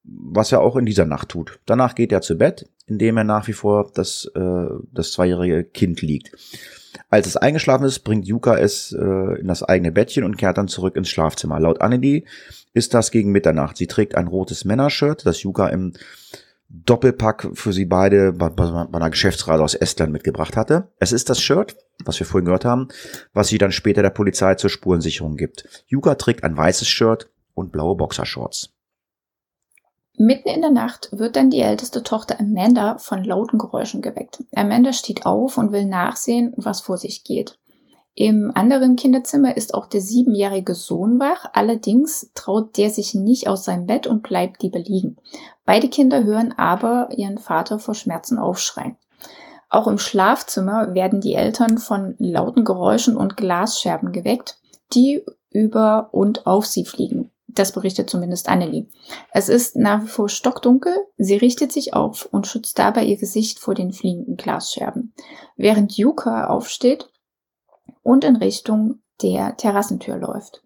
Was 0.04 0.52
er 0.52 0.62
auch 0.62 0.78
in 0.78 0.86
dieser 0.86 1.06
Nacht 1.06 1.30
tut. 1.30 1.60
Danach 1.66 1.94
geht 1.94 2.12
er 2.12 2.22
zu 2.22 2.38
Bett, 2.38 2.70
indem 2.88 3.18
er 3.18 3.24
nach 3.24 3.48
wie 3.48 3.54
vor 3.54 3.92
das, 3.94 4.32
äh, 4.34 4.66
das 4.92 5.12
zweijährige 5.12 5.64
Kind 5.64 6.02
liegt. 6.02 6.32
Als 7.10 7.28
es 7.28 7.38
eingeschlafen 7.38 7.86
ist, 7.86 8.00
bringt 8.00 8.26
Yuka 8.26 8.58
es 8.58 8.94
äh, 8.94 9.40
in 9.40 9.48
das 9.48 9.64
eigene 9.64 9.92
Bettchen 9.92 10.24
und 10.24 10.38
kehrt 10.38 10.58
dann 10.58 10.68
zurück 10.68 10.96
ins 10.96 11.10
Schlafzimmer. 11.10 11.60
Laut 11.60 11.82
Anneli 11.82 12.26
ist 12.74 12.94
das 12.94 13.12
gegen 13.12 13.32
Mitternacht. 13.32 13.78
Sie 13.78 13.88
trägt 13.88 14.16
ein 14.16 14.28
rotes 14.28 14.66
Männershirt, 14.66 15.26
das 15.26 15.44
Yuka 15.44 15.68
im 15.68 15.94
Doppelpack 16.74 17.50
für 17.54 17.74
sie 17.74 17.86
beide 17.86 18.32
bei, 18.32 18.50
bei, 18.50 18.66
bei 18.86 18.98
einer 18.98 19.10
Geschäftsreise 19.10 19.64
aus 19.64 19.76
Estland 19.76 20.14
mitgebracht 20.14 20.56
hatte. 20.56 20.90
Es 21.00 21.12
ist 21.12 21.30
das 21.30 21.42
Shirt, 21.42 21.76
was 22.06 22.20
wir 22.20 22.26
vorhin 22.26 22.46
gehört 22.46 22.66
haben, 22.66 22.88
was 23.34 23.50
sie 23.50 23.58
dann 23.58 23.72
später 23.72 24.02
der 24.02 24.10
Polizei 24.10 24.56
zur 24.56 24.70
Spurensicherung 24.70 25.36
gibt. 25.36 25.86
Yuka 25.88 26.16
trägt 26.16 26.44
ein 26.44 26.56
weißes 26.56 26.88
Shirt 26.88 27.30
und 27.54 27.72
blaue 27.72 27.96
Boxershorts. 27.98 28.70
Mitten 30.18 30.50
in 30.50 30.62
der 30.62 30.72
Nacht 30.72 31.10
wird 31.12 31.36
dann 31.36 31.50
die 31.50 31.62
älteste 31.62 32.04
Tochter 32.04 32.40
Amanda 32.40 32.98
von 33.00 33.24
lauten 33.24 33.58
Geräuschen 33.58 34.02
geweckt. 34.02 34.44
Amanda 34.56 34.94
steht 34.94 35.26
auf 35.26 35.58
und 35.58 35.72
will 35.72 35.86
nachsehen, 35.86 36.54
was 36.58 36.82
vor 36.82 36.98
sich 36.98 37.24
geht. 37.24 37.58
Im 38.14 38.52
anderen 38.54 38.98
Kinderzimmer 38.98 39.56
ist 39.56 39.74
auch 39.74 39.88
der 39.88 40.02
siebenjährige 40.02 40.76
Sohn 40.76 41.20
wach, 41.20 41.46
allerdings 41.54 42.30
traut 42.36 42.78
der 42.78 42.90
sich 42.90 43.16
nicht 43.16 43.48
aus 43.48 43.64
seinem 43.64 43.86
Bett 43.86 44.06
und 44.06 44.22
bleibt 44.22 44.62
lieber 44.64 44.80
liegen. 44.80 45.16
Beide 45.72 45.88
Kinder 45.88 46.26
hören 46.26 46.54
aber 46.58 47.08
ihren 47.16 47.38
Vater 47.38 47.80
vor 47.80 47.96
Schmerzen 47.96 48.38
aufschreien. 48.38 48.98
Auch 49.70 49.88
im 49.88 50.00
Schlafzimmer 50.00 50.94
werden 50.94 51.22
die 51.22 51.34
Eltern 51.34 51.78
von 51.78 52.16
lauten 52.18 52.66
Geräuschen 52.66 53.16
und 53.16 53.38
Glasscherben 53.38 54.12
geweckt, 54.12 54.60
die 54.94 55.24
über 55.50 56.10
und 56.12 56.46
auf 56.46 56.66
sie 56.66 56.84
fliegen. 56.84 57.32
Das 57.48 57.72
berichtet 57.72 58.10
zumindest 58.10 58.50
Annelie. 58.50 58.88
Es 59.32 59.48
ist 59.48 59.78
nach 59.78 60.04
wie 60.04 60.08
vor 60.08 60.28
stockdunkel, 60.28 60.94
sie 61.16 61.38
richtet 61.38 61.72
sich 61.72 61.94
auf 61.94 62.28
und 62.30 62.48
schützt 62.48 62.78
dabei 62.78 63.06
ihr 63.06 63.16
Gesicht 63.16 63.58
vor 63.58 63.74
den 63.74 63.94
fliegenden 63.94 64.36
Glasscherben. 64.36 65.14
Während 65.56 65.98
Yuka 65.98 66.48
aufsteht 66.48 67.10
und 68.04 68.26
in 68.26 68.36
Richtung 68.36 69.00
der 69.22 69.56
Terrassentür 69.56 70.18
läuft. 70.18 70.64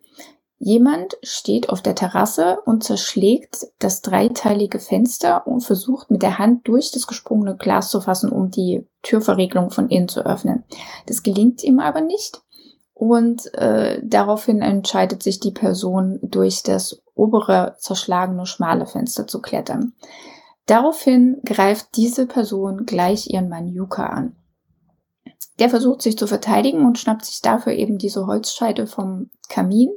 Jemand 0.65 1.15
steht 1.21 1.69
auf 1.69 1.83
der 1.83 1.93
Terrasse 1.93 2.57
und 2.65 2.83
zerschlägt 2.83 3.67
das 3.77 4.01
dreiteilige 4.01 4.79
Fenster 4.79 5.45
und 5.45 5.61
versucht 5.61 6.09
mit 6.09 6.23
der 6.23 6.39
Hand 6.39 6.67
durch 6.67 6.89
das 6.89 7.05
gesprungene 7.05 7.55
Glas 7.55 7.91
zu 7.91 8.01
fassen, 8.01 8.31
um 8.31 8.49
die 8.49 8.83
Türverriegelung 9.03 9.69
von 9.69 9.89
innen 9.89 10.07
zu 10.07 10.25
öffnen. 10.25 10.63
Das 11.05 11.21
gelingt 11.21 11.63
ihm 11.63 11.77
aber 11.77 12.01
nicht 12.01 12.41
und 12.95 13.53
äh, 13.53 14.01
daraufhin 14.03 14.63
entscheidet 14.63 15.21
sich 15.21 15.39
die 15.39 15.51
Person 15.51 16.17
durch 16.23 16.63
das 16.63 16.99
obere 17.13 17.75
zerschlagene 17.77 18.47
schmale 18.47 18.87
Fenster 18.87 19.27
zu 19.27 19.41
klettern. 19.41 19.93
Daraufhin 20.65 21.41
greift 21.45 21.95
diese 21.95 22.25
Person 22.25 22.87
gleich 22.87 23.29
ihren 23.29 23.49
Mann 23.49 23.67
Yuka 23.67 24.07
an. 24.07 24.35
Der 25.59 25.69
versucht 25.69 26.01
sich 26.01 26.17
zu 26.17 26.25
verteidigen 26.25 26.85
und 26.87 26.97
schnappt 26.97 27.25
sich 27.25 27.41
dafür 27.41 27.73
eben 27.73 27.99
diese 27.99 28.25
Holzscheide 28.25 28.87
vom 28.87 29.29
Kamin. 29.47 29.89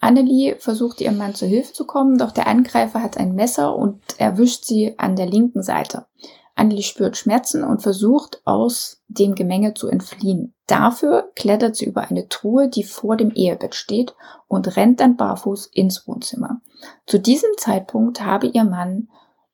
Annelie 0.00 0.56
versucht 0.58 1.00
ihrem 1.00 1.16
Mann 1.16 1.34
zu 1.34 1.46
Hilfe 1.46 1.72
zu 1.72 1.84
kommen, 1.84 2.18
doch 2.18 2.30
der 2.30 2.46
Angreifer 2.46 3.02
hat 3.02 3.16
ein 3.16 3.34
Messer 3.34 3.74
und 3.74 4.00
erwischt 4.18 4.64
sie 4.64 4.98
an 4.98 5.16
der 5.16 5.26
linken 5.26 5.62
Seite. 5.62 6.06
Annelie 6.54 6.82
spürt 6.82 7.16
Schmerzen 7.16 7.62
und 7.64 7.82
versucht 7.82 8.42
aus 8.44 9.02
dem 9.08 9.34
Gemenge 9.34 9.74
zu 9.74 9.88
entfliehen. 9.88 10.54
Dafür 10.66 11.30
klettert 11.34 11.76
sie 11.76 11.84
über 11.84 12.10
eine 12.10 12.28
Truhe, 12.28 12.68
die 12.68 12.84
vor 12.84 13.16
dem 13.16 13.30
Ehebett 13.30 13.74
steht 13.74 14.14
und 14.48 14.76
rennt 14.76 15.00
dann 15.00 15.16
barfuß 15.16 15.66
ins 15.72 16.06
Wohnzimmer. 16.06 16.60
Zu 17.06 17.18
diesem 17.18 17.50
Zeitpunkt 17.56 18.24
habe 18.24 18.48
ihr 18.48 18.64
Mann 18.64 19.08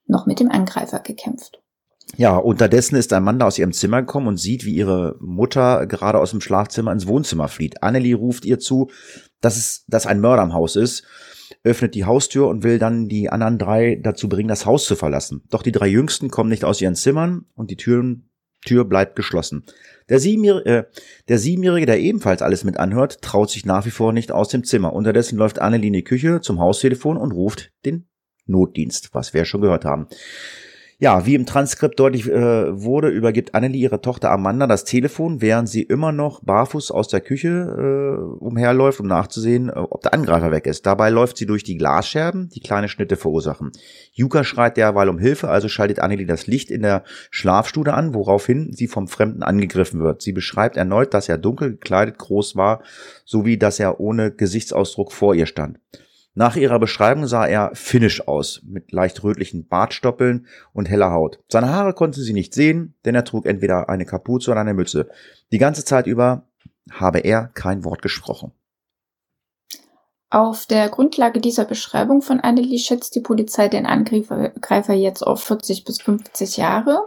noch 0.06 0.26
mit 0.26 0.40
dem 0.40 0.50
Angreifer 0.50 0.98
gekämpft. 0.98 1.60
Ja, 2.16 2.36
unterdessen 2.36 2.96
ist 2.96 3.12
ein 3.12 3.24
Mann 3.24 3.38
da 3.38 3.46
aus 3.46 3.58
ihrem 3.58 3.72
Zimmer 3.72 4.02
gekommen 4.02 4.28
und 4.28 4.36
sieht, 4.36 4.64
wie 4.64 4.74
ihre 4.74 5.16
Mutter 5.20 5.86
gerade 5.86 6.18
aus 6.18 6.30
dem 6.30 6.40
Schlafzimmer 6.40 6.92
ins 6.92 7.06
Wohnzimmer 7.06 7.48
flieht. 7.48 7.82
Annelie 7.82 8.14
ruft 8.14 8.44
ihr 8.44 8.58
zu, 8.58 8.88
dass 9.44 9.56
es, 9.56 9.84
dass 9.88 10.06
ein 10.06 10.20
Mörder 10.20 10.42
im 10.42 10.54
Haus 10.54 10.76
ist, 10.76 11.04
öffnet 11.62 11.94
die 11.94 12.04
Haustür 12.04 12.48
und 12.48 12.62
will 12.62 12.78
dann 12.78 13.08
die 13.08 13.30
anderen 13.30 13.58
drei 13.58 14.00
dazu 14.02 14.28
bringen, 14.28 14.48
das 14.48 14.66
Haus 14.66 14.84
zu 14.84 14.96
verlassen. 14.96 15.42
Doch 15.50 15.62
die 15.62 15.72
drei 15.72 15.86
Jüngsten 15.86 16.30
kommen 16.30 16.50
nicht 16.50 16.64
aus 16.64 16.80
ihren 16.80 16.94
Zimmern 16.94 17.46
und 17.54 17.70
die 17.70 17.76
Türen, 17.76 18.30
Tür 18.64 18.84
bleibt 18.84 19.14
geschlossen. 19.14 19.64
Der, 20.08 20.18
Siebenjährige, 20.18 20.68
äh, 20.68 20.84
der 21.28 21.38
Siebenjährige, 21.38 21.86
der 21.86 22.00
ebenfalls 22.00 22.42
alles 22.42 22.64
mit 22.64 22.78
anhört, 22.78 23.22
traut 23.22 23.50
sich 23.50 23.64
nach 23.66 23.86
wie 23.86 23.90
vor 23.90 24.12
nicht 24.12 24.32
aus 24.32 24.48
dem 24.48 24.64
Zimmer. 24.64 24.92
Unterdessen 24.92 25.38
läuft 25.38 25.58
Annelie 25.60 25.88
in 25.88 25.92
die 25.92 26.04
Küche 26.04 26.40
zum 26.40 26.60
Haustelefon 26.60 27.16
und 27.16 27.32
ruft 27.32 27.72
den 27.84 28.06
Notdienst, 28.46 29.10
was 29.12 29.34
wir 29.34 29.44
schon 29.44 29.60
gehört 29.62 29.84
haben. 29.84 30.08
Ja, 30.98 31.26
wie 31.26 31.34
im 31.34 31.44
Transkript 31.44 31.98
deutlich 31.98 32.30
äh, 32.30 32.82
wurde, 32.82 33.08
übergibt 33.08 33.54
Annelie 33.54 33.80
ihre 33.80 34.00
Tochter 34.00 34.30
Amanda 34.30 34.68
das 34.68 34.84
Telefon, 34.84 35.40
während 35.40 35.68
sie 35.68 35.82
immer 35.82 36.12
noch 36.12 36.40
barfuß 36.44 36.92
aus 36.92 37.08
der 37.08 37.20
Küche 37.20 37.48
äh, 37.48 38.42
umherläuft, 38.44 39.00
um 39.00 39.08
nachzusehen, 39.08 39.70
äh, 39.70 39.72
ob 39.72 40.02
der 40.02 40.14
Angreifer 40.14 40.52
weg 40.52 40.66
ist. 40.66 40.86
Dabei 40.86 41.10
läuft 41.10 41.36
sie 41.36 41.46
durch 41.46 41.64
die 41.64 41.76
Glasscherben, 41.76 42.48
die 42.48 42.60
kleine 42.60 42.88
Schnitte 42.88 43.16
verursachen. 43.16 43.72
Yuka 44.12 44.44
schreit 44.44 44.76
derweil 44.76 45.08
um 45.08 45.18
Hilfe, 45.18 45.48
also 45.48 45.68
schaltet 45.68 45.98
Annelie 45.98 46.26
das 46.26 46.46
Licht 46.46 46.70
in 46.70 46.82
der 46.82 47.02
Schlafstube 47.30 47.92
an, 47.92 48.14
woraufhin 48.14 48.72
sie 48.72 48.86
vom 48.86 49.08
Fremden 49.08 49.42
angegriffen 49.42 50.00
wird. 50.00 50.22
Sie 50.22 50.32
beschreibt 50.32 50.76
erneut, 50.76 51.12
dass 51.12 51.28
er 51.28 51.38
dunkel 51.38 51.72
gekleidet 51.72 52.18
groß 52.18 52.54
war, 52.54 52.82
sowie 53.24 53.58
dass 53.58 53.80
er 53.80 53.98
ohne 53.98 54.30
Gesichtsausdruck 54.30 55.12
vor 55.12 55.34
ihr 55.34 55.46
stand. 55.46 55.80
Nach 56.36 56.56
ihrer 56.56 56.80
Beschreibung 56.80 57.28
sah 57.28 57.46
er 57.46 57.70
finnisch 57.74 58.26
aus, 58.26 58.60
mit 58.64 58.90
leicht 58.90 59.22
rötlichen 59.22 59.68
Bartstoppeln 59.68 60.46
und 60.72 60.88
heller 60.88 61.12
Haut. 61.12 61.38
Seine 61.48 61.68
Haare 61.68 61.94
konnte 61.94 62.20
sie 62.20 62.32
nicht 62.32 62.54
sehen, 62.54 62.96
denn 63.04 63.14
er 63.14 63.24
trug 63.24 63.46
entweder 63.46 63.88
eine 63.88 64.04
Kapuze 64.04 64.50
oder 64.50 64.60
eine 64.60 64.74
Mütze. 64.74 65.08
Die 65.52 65.58
ganze 65.58 65.84
Zeit 65.84 66.08
über 66.08 66.48
habe 66.90 67.20
er 67.20 67.50
kein 67.54 67.84
Wort 67.84 68.02
gesprochen. 68.02 68.52
Auf 70.28 70.66
der 70.66 70.88
Grundlage 70.88 71.40
dieser 71.40 71.64
Beschreibung 71.64 72.20
von 72.20 72.40
Annelie 72.40 72.80
schätzt 72.80 73.14
die 73.14 73.20
Polizei 73.20 73.68
den 73.68 73.86
Angreifer 73.86 74.92
jetzt 74.94 75.22
auf 75.22 75.44
40 75.44 75.84
bis 75.84 76.02
50 76.02 76.56
Jahre. 76.56 77.04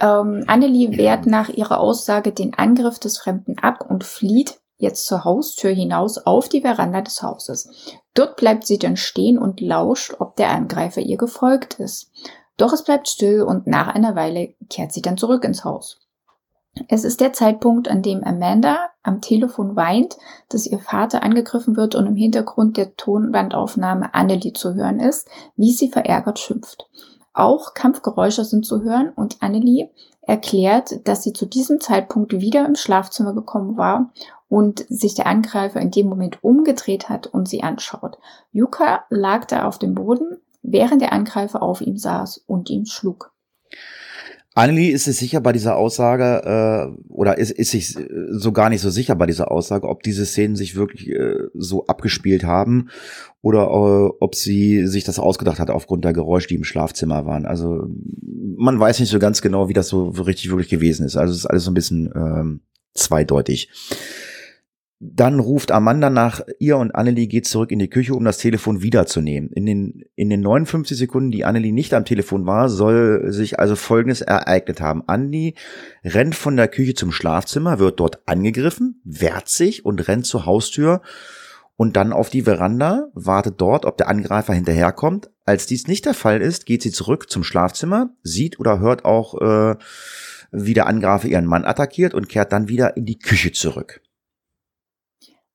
Ähm, 0.00 0.42
Annelie 0.48 0.96
wehrt 0.96 1.26
nach 1.26 1.48
ihrer 1.48 1.78
Aussage 1.78 2.32
den 2.32 2.54
Angriff 2.54 2.98
des 2.98 3.18
Fremden 3.18 3.58
ab 3.60 3.88
und 3.88 4.02
flieht 4.02 4.58
jetzt 4.82 5.06
zur 5.06 5.24
Haustür 5.24 5.70
hinaus 5.70 6.18
auf 6.18 6.48
die 6.48 6.60
Veranda 6.60 7.00
des 7.00 7.22
Hauses. 7.22 7.70
Dort 8.14 8.36
bleibt 8.36 8.66
sie 8.66 8.78
dann 8.78 8.96
stehen 8.96 9.38
und 9.38 9.60
lauscht, 9.60 10.16
ob 10.18 10.36
der 10.36 10.50
Angreifer 10.50 11.00
ihr 11.00 11.16
gefolgt 11.16 11.74
ist. 11.74 12.10
Doch 12.56 12.72
es 12.72 12.84
bleibt 12.84 13.08
still 13.08 13.42
und 13.42 13.66
nach 13.66 13.94
einer 13.94 14.16
Weile 14.16 14.54
kehrt 14.68 14.92
sie 14.92 15.00
dann 15.00 15.16
zurück 15.16 15.44
ins 15.44 15.64
Haus. 15.64 16.00
Es 16.88 17.04
ist 17.04 17.20
der 17.20 17.32
Zeitpunkt, 17.32 17.88
an 17.88 18.02
dem 18.02 18.24
Amanda 18.24 18.88
am 19.02 19.20
Telefon 19.20 19.76
weint, 19.76 20.16
dass 20.48 20.66
ihr 20.66 20.78
Vater 20.78 21.22
angegriffen 21.22 21.76
wird 21.76 21.94
und 21.94 22.06
im 22.06 22.16
Hintergrund 22.16 22.76
der 22.76 22.96
Tonbandaufnahme 22.96 24.14
Annelie 24.14 24.52
zu 24.52 24.74
hören 24.74 24.98
ist, 24.98 25.28
wie 25.54 25.72
sie 25.72 25.90
verärgert 25.90 26.38
schimpft. 26.38 26.88
Auch 27.34 27.74
Kampfgeräusche 27.74 28.44
sind 28.44 28.66
zu 28.66 28.82
hören 28.82 29.10
und 29.14 29.42
Annelie 29.42 29.90
erklärt, 30.22 31.06
dass 31.06 31.22
sie 31.22 31.32
zu 31.32 31.46
diesem 31.46 31.80
Zeitpunkt 31.80 32.32
wieder 32.32 32.64
im 32.66 32.74
Schlafzimmer 32.74 33.34
gekommen 33.34 33.76
war 33.76 34.12
und 34.52 34.84
sich 34.90 35.14
der 35.14 35.26
Angreifer 35.28 35.80
in 35.80 35.90
dem 35.90 36.08
Moment 36.08 36.44
umgedreht 36.44 37.08
hat 37.08 37.26
und 37.26 37.48
sie 37.48 37.62
anschaut. 37.62 38.18
Yuka 38.52 39.06
lag 39.08 39.46
da 39.46 39.66
auf 39.66 39.78
dem 39.78 39.94
Boden, 39.94 40.36
während 40.62 41.00
der 41.00 41.14
Angreifer 41.14 41.62
auf 41.62 41.80
ihm 41.80 41.96
saß 41.96 42.44
und 42.46 42.68
ihn 42.68 42.84
schlug. 42.84 43.32
Annelie 44.52 44.92
ist 44.92 45.04
sich 45.04 45.16
sicher 45.16 45.40
bei 45.40 45.52
dieser 45.52 45.76
Aussage, 45.76 46.42
äh, 46.44 47.02
oder 47.08 47.38
ist, 47.38 47.52
ist 47.52 47.70
sich 47.70 47.96
so 48.28 48.52
gar 48.52 48.68
nicht 48.68 48.82
so 48.82 48.90
sicher 48.90 49.14
bei 49.14 49.24
dieser 49.24 49.50
Aussage, 49.50 49.88
ob 49.88 50.02
diese 50.02 50.26
Szenen 50.26 50.54
sich 50.54 50.76
wirklich 50.76 51.08
äh, 51.08 51.48
so 51.54 51.86
abgespielt 51.86 52.44
haben 52.44 52.90
oder 53.40 53.62
äh, 53.62 54.12
ob 54.20 54.34
sie 54.34 54.86
sich 54.86 55.04
das 55.04 55.18
ausgedacht 55.18 55.60
hat 55.60 55.70
aufgrund 55.70 56.04
der 56.04 56.12
Geräusche, 56.12 56.48
die 56.48 56.56
im 56.56 56.64
Schlafzimmer 56.64 57.24
waren. 57.24 57.46
Also 57.46 57.86
man 58.58 58.78
weiß 58.78 59.00
nicht 59.00 59.08
so 59.08 59.18
ganz 59.18 59.40
genau, 59.40 59.70
wie 59.70 59.72
das 59.72 59.88
so 59.88 60.08
richtig 60.10 60.50
wirklich 60.50 60.68
gewesen 60.68 61.06
ist. 61.06 61.16
Also 61.16 61.32
es 61.32 61.38
ist 61.38 61.46
alles 61.46 61.64
so 61.64 61.70
ein 61.70 61.74
bisschen 61.74 62.12
ähm, 62.14 62.60
zweideutig. 62.92 63.70
Dann 65.04 65.40
ruft 65.40 65.72
Amanda 65.72 66.10
nach 66.10 66.42
ihr 66.60 66.76
und 66.76 66.94
Annelie 66.94 67.26
geht 67.26 67.48
zurück 67.48 67.72
in 67.72 67.80
die 67.80 67.90
Küche, 67.90 68.14
um 68.14 68.24
das 68.24 68.38
Telefon 68.38 68.82
wiederzunehmen. 68.82 69.50
In 69.50 69.66
den, 69.66 70.04
in 70.14 70.30
den 70.30 70.42
59 70.42 70.96
Sekunden, 70.96 71.32
die 71.32 71.44
Annelie 71.44 71.72
nicht 71.72 71.92
am 71.92 72.04
Telefon 72.04 72.46
war, 72.46 72.68
soll 72.68 73.32
sich 73.32 73.58
also 73.58 73.74
Folgendes 73.74 74.20
ereignet 74.20 74.80
haben. 74.80 75.02
Annelie 75.08 75.54
rennt 76.04 76.36
von 76.36 76.56
der 76.56 76.68
Küche 76.68 76.94
zum 76.94 77.10
Schlafzimmer, 77.10 77.80
wird 77.80 77.98
dort 77.98 78.28
angegriffen, 78.28 79.00
wehrt 79.02 79.48
sich 79.48 79.84
und 79.84 80.06
rennt 80.06 80.24
zur 80.24 80.46
Haustür 80.46 81.02
und 81.74 81.96
dann 81.96 82.12
auf 82.12 82.30
die 82.30 82.42
Veranda, 82.42 83.08
wartet 83.12 83.60
dort, 83.60 83.86
ob 83.86 83.96
der 83.96 84.08
Angreifer 84.08 84.54
hinterherkommt. 84.54 85.30
Als 85.44 85.66
dies 85.66 85.88
nicht 85.88 86.06
der 86.06 86.14
Fall 86.14 86.40
ist, 86.40 86.64
geht 86.64 86.80
sie 86.80 86.92
zurück 86.92 87.28
zum 87.28 87.42
Schlafzimmer, 87.42 88.10
sieht 88.22 88.60
oder 88.60 88.78
hört 88.78 89.04
auch, 89.04 89.40
äh, 89.40 89.74
wie 90.52 90.74
der 90.74 90.86
Angreifer 90.86 91.26
ihren 91.26 91.46
Mann 91.46 91.64
attackiert 91.64 92.14
und 92.14 92.28
kehrt 92.28 92.52
dann 92.52 92.68
wieder 92.68 92.96
in 92.96 93.04
die 93.04 93.18
Küche 93.18 93.50
zurück. 93.50 94.00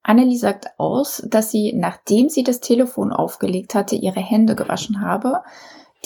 Annelie 0.08 0.38
sagt 0.38 0.68
aus, 0.78 1.22
dass 1.28 1.52
sie, 1.52 1.74
nachdem 1.74 2.30
sie 2.30 2.44
das 2.44 2.62
Telefon 2.62 3.12
aufgelegt 3.12 3.76
hatte, 3.76 3.96
ihre 3.96 4.22
Hände 4.22 4.56
gewaschen 4.56 5.02
habe, 5.02 5.42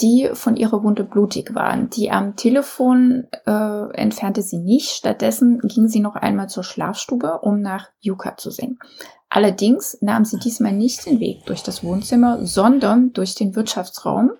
die 0.00 0.30
von 0.32 0.56
ihrer 0.56 0.82
Wunde 0.82 1.04
blutig 1.04 1.54
waren. 1.54 1.88
Die 1.88 2.10
am 2.10 2.34
Telefon 2.34 3.28
äh, 3.46 3.92
entfernte 3.94 4.42
sie 4.42 4.58
nicht. 4.58 4.90
Stattdessen 4.90 5.60
ging 5.60 5.86
sie 5.86 6.00
noch 6.00 6.16
einmal 6.16 6.48
zur 6.48 6.64
Schlafstube, 6.64 7.40
um 7.42 7.60
nach 7.60 7.90
Yuka 8.00 8.36
zu 8.36 8.50
sehen. 8.50 8.80
Allerdings 9.28 9.96
nahm 10.00 10.24
sie 10.24 10.38
diesmal 10.38 10.72
nicht 10.72 11.06
den 11.06 11.20
Weg 11.20 11.46
durch 11.46 11.62
das 11.62 11.84
Wohnzimmer, 11.84 12.44
sondern 12.44 13.12
durch 13.12 13.36
den 13.36 13.54
Wirtschaftsraum, 13.54 14.32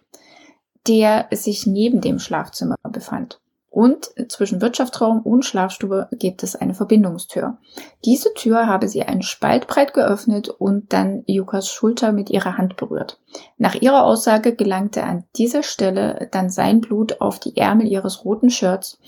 der 0.89 1.29
sich 1.31 1.67
neben 1.67 2.01
dem 2.01 2.19
Schlafzimmer 2.19 2.75
befand. 2.91 3.42
Und 3.73 4.13
zwischen 4.29 4.61
Wirtschaftsraum 4.61 5.23
und 5.23 5.47
Schlafstube 5.47 6.09
gibt 6.13 6.43
es 6.43 6.57
eine 6.57 6.75
Verbindungstür. 6.75 7.57
Diese 8.05 8.35
Tür 8.35 8.67
habe 8.67 8.87
sie 8.87 9.03
einen 9.03 9.23
Spalt 9.23 9.67
breit 9.67 9.95
geöffnet 9.95 10.51
und 10.51 10.93
dann 10.93 11.25
Yukas 11.27 11.71
Schulter 11.71 12.13
mit 12.13 12.29
ihrer 12.29 12.59
Hand 12.59 12.77
berührt. 12.77 13.19
Nach 13.57 13.75
ihrer 13.75 14.05
Aussage 14.05 14.55
gelangte 14.55 15.05
an 15.05 15.25
dieser 15.37 15.63
Stelle 15.63 16.29
dann 16.33 16.51
sein 16.51 16.83
Blut 16.83 17.23
auf 17.23 17.41
die 17.41 17.57
Ärmel 17.57 17.87
ihres 17.87 18.27
roten 18.27 18.51
Shirts, 18.51 18.99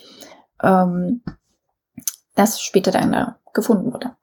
ähm, 0.63 1.21
das 2.35 2.63
später 2.63 2.91
dann 2.91 3.35
gefunden 3.53 3.93
wurde. 3.93 4.17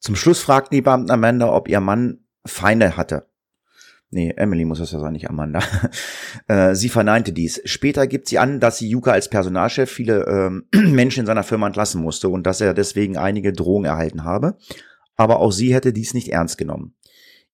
Zum 0.00 0.16
Schluss 0.16 0.40
fragten 0.42 0.76
die 0.76 0.82
Beamten 0.82 1.10
Amanda, 1.10 1.50
ob 1.50 1.66
ihr 1.66 1.80
Mann 1.80 2.26
Feinde 2.44 2.98
hatte. 2.98 3.29
Nee, 4.12 4.34
Emily 4.36 4.64
muss 4.64 4.80
das 4.80 4.90
ja 4.90 4.98
sein, 4.98 5.12
nicht 5.12 5.30
Amanda. 5.30 5.60
Äh, 6.46 6.74
sie 6.74 6.88
verneinte 6.88 7.32
dies. 7.32 7.60
Später 7.64 8.06
gibt 8.06 8.28
sie 8.28 8.38
an, 8.38 8.60
dass 8.60 8.78
sie 8.78 8.88
Yuka 8.88 9.12
als 9.12 9.28
Personalchef 9.28 9.90
viele 9.90 10.24
ähm, 10.26 10.64
Menschen 10.94 11.20
in 11.20 11.26
seiner 11.26 11.42
Firma 11.44 11.66
entlassen 11.66 12.02
musste 12.02 12.28
und 12.28 12.44
dass 12.44 12.60
er 12.60 12.74
deswegen 12.74 13.16
einige 13.16 13.52
Drohungen 13.52 13.84
erhalten 13.84 14.24
habe. 14.24 14.56
Aber 15.16 15.38
auch 15.38 15.52
sie 15.52 15.74
hätte 15.74 15.92
dies 15.92 16.14
nicht 16.14 16.28
ernst 16.28 16.58
genommen. 16.58 16.94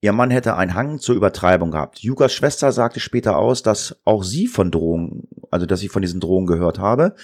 Ihr 0.01 0.13
Mann 0.13 0.31
hätte 0.31 0.57
einen 0.57 0.75
Hang 0.75 0.99
zur 0.99 1.17
Übertreibung 1.17 1.71
gehabt. 1.71 1.99
Jukas 1.99 2.33
Schwester 2.33 2.71
sagte 2.71 3.01
später 3.01 3.37
aus, 3.39 3.63
dass 3.63 4.01
auch 4.05 4.23
sie 4.23 4.47
von 4.47 4.71
Drohungen, 4.71 5.29
also 5.51 5.67
dass 5.67 5.81
sie 5.81 5.89
von 5.89 6.03
diesen 6.03 6.21
Drohungen 6.21 6.47
gehört 6.47 6.79
habe. 6.79 7.15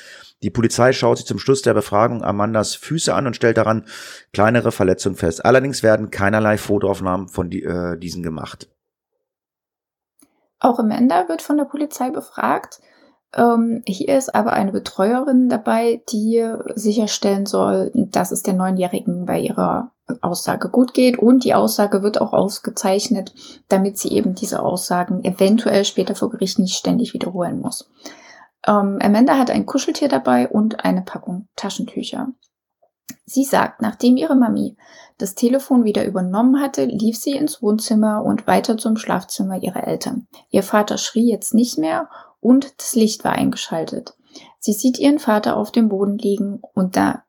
Die 0.42 0.50
Polizei 0.50 0.92
schaut 0.92 1.18
sich 1.18 1.26
zum 1.26 1.38
Schluss 1.38 1.62
der 1.62 1.74
Befragung 1.74 2.24
Amandas 2.24 2.74
Füße 2.74 3.14
an 3.14 3.26
und 3.26 3.36
stellt 3.36 3.58
daran 3.58 3.84
kleinere 4.32 4.72
Verletzungen 4.72 5.16
fest. 5.16 5.44
Allerdings 5.44 5.82
werden 5.82 6.10
keinerlei 6.10 6.58
Fotoaufnahmen 6.58 7.28
von 7.28 7.50
die, 7.50 7.62
äh, 7.62 7.98
diesen 7.98 8.22
gemacht. 8.22 8.71
Auch 10.62 10.78
Amanda 10.78 11.28
wird 11.28 11.42
von 11.42 11.56
der 11.56 11.64
Polizei 11.64 12.10
befragt. 12.10 12.80
Ähm, 13.34 13.82
hier 13.84 14.16
ist 14.16 14.32
aber 14.32 14.52
eine 14.52 14.70
Betreuerin 14.70 15.48
dabei, 15.48 16.02
die 16.10 16.46
sicherstellen 16.76 17.46
soll, 17.46 17.90
dass 17.94 18.30
es 18.30 18.44
der 18.44 18.54
Neunjährigen 18.54 19.26
bei 19.26 19.40
ihrer 19.40 19.90
Aussage 20.20 20.68
gut 20.68 20.94
geht. 20.94 21.18
Und 21.18 21.42
die 21.42 21.54
Aussage 21.54 22.04
wird 22.04 22.20
auch 22.20 22.32
ausgezeichnet, 22.32 23.34
damit 23.68 23.98
sie 23.98 24.12
eben 24.12 24.36
diese 24.36 24.62
Aussagen 24.62 25.24
eventuell 25.24 25.84
später 25.84 26.14
vor 26.14 26.30
Gericht 26.30 26.60
nicht 26.60 26.76
ständig 26.76 27.12
wiederholen 27.12 27.58
muss. 27.58 27.90
Ähm, 28.64 28.98
Amanda 29.02 29.38
hat 29.38 29.50
ein 29.50 29.66
Kuscheltier 29.66 30.08
dabei 30.08 30.48
und 30.48 30.84
eine 30.84 31.02
Packung 31.02 31.48
Taschentücher. 31.56 32.28
Sie 33.24 33.44
sagt, 33.44 33.82
nachdem 33.82 34.16
ihre 34.16 34.36
Mami 34.36 34.76
das 35.22 35.36
Telefon 35.36 35.84
wieder 35.84 36.04
übernommen 36.04 36.60
hatte, 36.60 36.84
lief 36.84 37.16
sie 37.16 37.36
ins 37.36 37.62
Wohnzimmer 37.62 38.24
und 38.24 38.48
weiter 38.48 38.76
zum 38.76 38.96
Schlafzimmer 38.96 39.62
ihrer 39.62 39.86
Eltern. 39.86 40.26
Ihr 40.50 40.64
Vater 40.64 40.98
schrie 40.98 41.30
jetzt 41.30 41.54
nicht 41.54 41.78
mehr 41.78 42.10
und 42.40 42.74
das 42.78 42.96
Licht 42.96 43.22
war 43.22 43.32
eingeschaltet. 43.32 44.16
Sie 44.58 44.72
sieht 44.72 44.98
ihren 44.98 45.20
Vater 45.20 45.56
auf 45.56 45.70
dem 45.70 45.88
Boden 45.88 46.18
liegen 46.18 46.60
und 46.74 46.96
da 46.96 47.22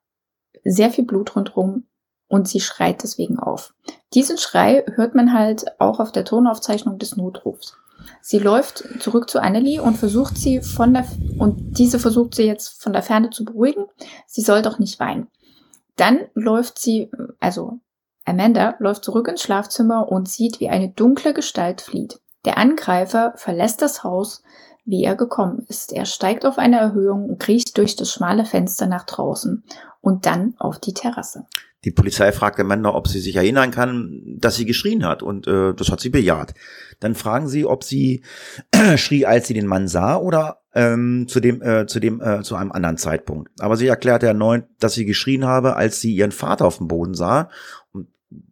sehr 0.64 0.90
viel 0.90 1.06
Blut 1.06 1.36
rundherum 1.36 1.86
und 2.28 2.48
sie 2.48 2.62
schreit 2.62 3.04
deswegen 3.04 3.38
auf. 3.38 3.76
Diesen 4.16 4.40
Schrei 4.40 4.84
hört 4.96 5.14
man 5.14 5.32
halt 5.32 5.80
auch 5.80 6.00
auf 6.00 6.12
der 6.12 6.26
Tonaufzeichnung 6.26 6.98
des 6.98 7.16
Notrufs. 7.16 7.78
Sie 8.22 8.40
läuft 8.40 8.84
zurück 9.02 9.30
zu 9.30 9.40
Annelie 9.40 9.84
und 9.84 9.98
versucht 9.98 10.38
sie 10.38 10.62
von 10.62 10.94
der, 10.94 11.06
und 11.38 11.78
diese 11.78 12.00
versucht 12.00 12.34
sie 12.34 12.44
jetzt 12.44 12.82
von 12.82 12.92
der 12.92 13.04
Ferne 13.04 13.30
zu 13.30 13.46
beruhigen. 13.46 13.86
Sie 14.26 14.42
soll 14.42 14.64
doch 14.64 14.80
nicht 14.80 15.00
weinen. 15.00 15.28
Dann 15.96 16.22
läuft 16.34 16.80
sie, 16.80 17.12
also 17.40 17.80
Amanda 18.26 18.76
läuft 18.80 19.04
zurück 19.04 19.28
ins 19.28 19.42
Schlafzimmer 19.42 20.10
und 20.10 20.30
sieht, 20.30 20.60
wie 20.60 20.70
eine 20.70 20.90
dunkle 20.90 21.34
Gestalt 21.34 21.82
flieht. 21.82 22.20
Der 22.46 22.58
Angreifer 22.58 23.34
verlässt 23.36 23.82
das 23.82 24.04
Haus, 24.04 24.44
wie 24.86 25.04
er 25.04 25.16
gekommen 25.16 25.66
ist. 25.70 25.94
Er 25.94 26.06
steigt 26.06 26.46
auf 26.46 26.58
eine 26.58 26.80
Erhöhung 26.80 27.30
und 27.30 27.40
kriecht 27.40 27.78
durch 27.78 27.96
das 27.96 28.12
schmale 28.12 28.46
Fenster 28.46 28.88
nach 28.88 29.06
draußen 29.06 29.64
und 30.02 30.26
dann 30.26 30.56
auf 30.58 30.80
die 30.80 30.94
Terrasse. 30.94 31.46
Die 31.86 31.92
Polizei 31.92 32.32
fragt 32.32 32.60
Amanda, 32.60 32.94
ob 32.94 33.10
sie 33.10 33.20
sich 33.20 33.36
erinnern 33.36 33.72
kann, 33.72 34.38
dass 34.40 34.56
sie 34.56 34.66
geschrien 34.66 35.06
hat 35.06 35.22
und 35.22 35.48
äh, 35.48 35.74
das 35.74 35.92
hat 35.92 36.00
sie 36.00 36.10
bejaht. 36.10 36.54
Dann 37.02 37.14
fragen 37.14 37.50
sie, 37.50 37.66
ob 37.66 37.84
sie 37.84 38.24
schrie, 38.96 39.26
als 39.26 39.48
sie 39.48 39.54
den 39.54 39.68
Mann 39.68 39.90
sah 39.90 40.16
oder 40.16 40.62
ähm, 40.74 41.28
zu 41.28 41.42
dem 41.42 41.62
äh, 41.62 41.86
zu 41.86 42.00
dem 42.00 42.22
äh, 42.22 42.42
zu 42.42 42.56
einem 42.56 42.72
anderen 42.72 42.98
Zeitpunkt. 42.98 43.52
Aber 43.60 43.76
sie 43.76 43.88
erklärte 43.88 44.28
erneut, 44.28 44.64
dass 44.80 44.94
sie 44.94 45.06
geschrien 45.06 45.46
habe, 45.46 45.76
als 45.76 46.00
sie 46.00 46.16
ihren 46.16 46.32
Vater 46.32 46.66
auf 46.66 46.78
dem 46.78 46.88
Boden 46.88 47.16
sah, 47.16 47.50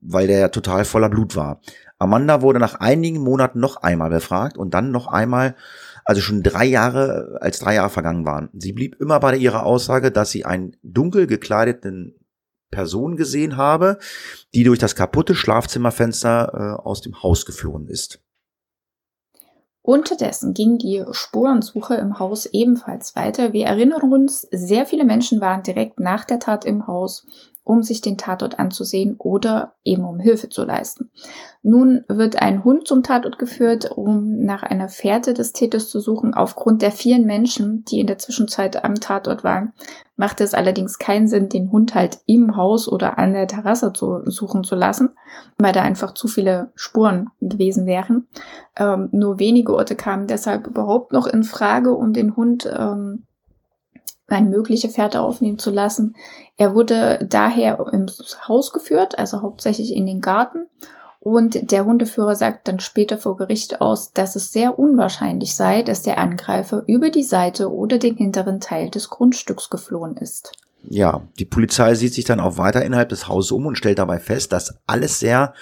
weil 0.02 0.28
der 0.28 0.40
ja 0.40 0.48
total 0.50 0.86
voller 0.86 1.10
Blut 1.10 1.36
war. 1.36 1.62
Amanda 2.00 2.42
wurde 2.42 2.60
nach 2.60 2.76
einigen 2.76 3.20
Monaten 3.20 3.60
noch 3.60 3.78
einmal 3.78 4.10
befragt 4.10 4.58
und 4.58 4.74
dann 4.74 4.92
noch 4.92 5.08
einmal 5.08 5.56
also 6.04 6.22
schon 6.22 6.44
drei 6.44 6.66
Jahre, 6.66 7.38
als 7.42 7.60
drei 7.60 7.76
Jahre 7.76 7.90
vergangen 7.90 8.26
waren. 8.26 8.50
Sie 8.54 8.74
blieb 8.74 9.00
immer 9.00 9.20
bei 9.20 9.38
ihrer 9.38 9.66
Aussage, 9.66 10.12
dass 10.12 10.32
sie 10.32 10.46
einen 10.46 10.76
dunkel 10.82 11.28
gekleideten 11.28 12.16
Person 12.72 13.18
gesehen 13.18 13.58
habe, 13.58 14.00
die 14.56 14.64
durch 14.64 14.80
das 14.80 14.96
kaputte 14.96 15.36
Schlafzimmerfenster 15.36 16.78
äh, 16.80 16.82
aus 16.82 17.02
dem 17.02 17.22
Haus 17.22 17.46
geflohen 17.46 17.88
ist. 17.88 18.20
Unterdessen 19.84 20.54
ging 20.54 20.78
die 20.78 21.04
Spurensuche 21.12 21.96
im 21.96 22.20
Haus 22.20 22.46
ebenfalls 22.46 23.16
weiter. 23.16 23.52
Wir 23.52 23.66
erinnern 23.66 24.14
uns, 24.14 24.42
sehr 24.52 24.86
viele 24.86 25.06
Menschen 25.06 25.42
waren 25.42 25.64
direkt 25.64 26.00
nach 26.00 26.24
der 26.24 26.40
Tat 26.40 26.66
im 26.66 26.86
Haus 26.86 27.26
um 27.72 27.84
sich 27.84 28.02
den 28.02 28.18
Tatort 28.18 28.60
anzusehen 28.60 29.16
oder 29.18 29.76
eben 29.86 30.04
um 30.04 30.20
Hilfe 30.20 30.50
zu 30.50 30.66
leisten. 30.66 31.10
Nun 31.64 32.04
wird 32.10 32.42
ein 32.42 32.66
Hund 32.66 32.86
zum 32.86 33.02
Tatort 33.02 33.40
geführt, 33.40 33.90
um 33.96 34.40
nach 34.40 34.62
einer 34.62 34.90
Fährte 34.90 35.34
des 35.34 35.54
Täters 35.54 35.88
zu 35.88 36.02
suchen. 36.02 36.34
Aufgrund 36.34 36.82
der 36.82 36.92
vielen 36.92 37.26
Menschen, 37.26 37.86
die 37.86 38.02
in 38.02 38.08
der 38.08 38.18
Zwischenzeit 38.18 38.84
am 38.84 38.96
Tatort 38.96 39.46
waren, 39.46 39.72
macht 40.18 40.42
es 40.42 40.54
allerdings 40.54 41.00
keinen 41.00 41.30
Sinn, 41.30 41.48
den 41.48 41.72
Hund 41.72 41.96
halt 41.96 42.20
im 42.26 42.58
Haus 42.58 42.90
oder 42.92 43.18
an 43.18 43.32
der 43.32 43.48
Terrasse 43.48 43.94
zu 43.94 44.20
suchen 44.26 44.66
zu 44.66 44.76
lassen, 44.76 45.12
weil 45.58 45.72
da 45.72 45.82
einfach 45.82 46.14
zu 46.14 46.28
viele 46.28 46.74
Spuren 46.76 47.30
gewesen 47.40 47.86
wären. 47.86 48.28
Ähm, 48.76 49.08
nur 49.14 49.40
wenige 49.40 49.74
Orte 49.74 49.96
kamen 49.96 50.28
deshalb 50.28 50.68
überhaupt 50.68 51.14
noch 51.14 51.26
in 51.26 51.44
Frage, 51.44 51.94
um 51.94 52.12
den 52.12 52.36
Hund 52.36 52.70
ähm, 52.70 53.28
mögliche 54.40 54.88
Fährte 54.88 55.20
aufnehmen 55.20 55.60
zu 55.60 55.72
lassen. 55.72 56.16
Er 56.56 56.74
wurde 56.74 57.26
daher 57.30 57.86
ins 57.92 58.48
Haus 58.48 58.72
geführt, 58.72 59.20
also 59.20 59.42
hauptsächlich 59.42 59.94
in 59.94 60.06
den 60.06 60.22
Garten. 60.22 60.68
Und 61.20 61.72
der 61.72 61.86
Hundeführer 61.86 62.36
sagt 62.36 62.68
dann 62.68 62.80
später 62.80 63.18
vor 63.18 63.38
Gericht 63.38 63.82
aus, 63.82 64.12
dass 64.14 64.36
es 64.36 64.52
sehr 64.52 64.80
unwahrscheinlich 64.80 65.56
sei, 65.56 65.84
dass 65.84 66.02
der 66.02 66.18
Angreifer 66.18 66.84
über 66.88 67.12
die 67.12 67.24
Seite 67.24 67.72
oder 67.72 68.00
den 68.00 68.16
hinteren 68.16 68.60
Teil 68.60 68.90
des 68.90 69.10
Grundstücks 69.10 69.70
geflohen 69.70 70.18
ist. 70.18 70.54
Ja, 70.84 71.28
die 71.38 71.46
Polizei 71.46 71.94
sieht 71.94 72.16
sich 72.16 72.26
dann 72.26 72.40
auch 72.40 72.58
weiter 72.58 72.84
innerhalb 72.84 73.10
des 73.10 73.28
Hauses 73.28 73.52
um 73.52 73.68
und 73.68 73.78
stellt 73.78 74.00
dabei 74.00 74.18
fest, 74.18 74.52
dass 74.52 74.80
alles 74.88 75.20
sehr 75.20 75.54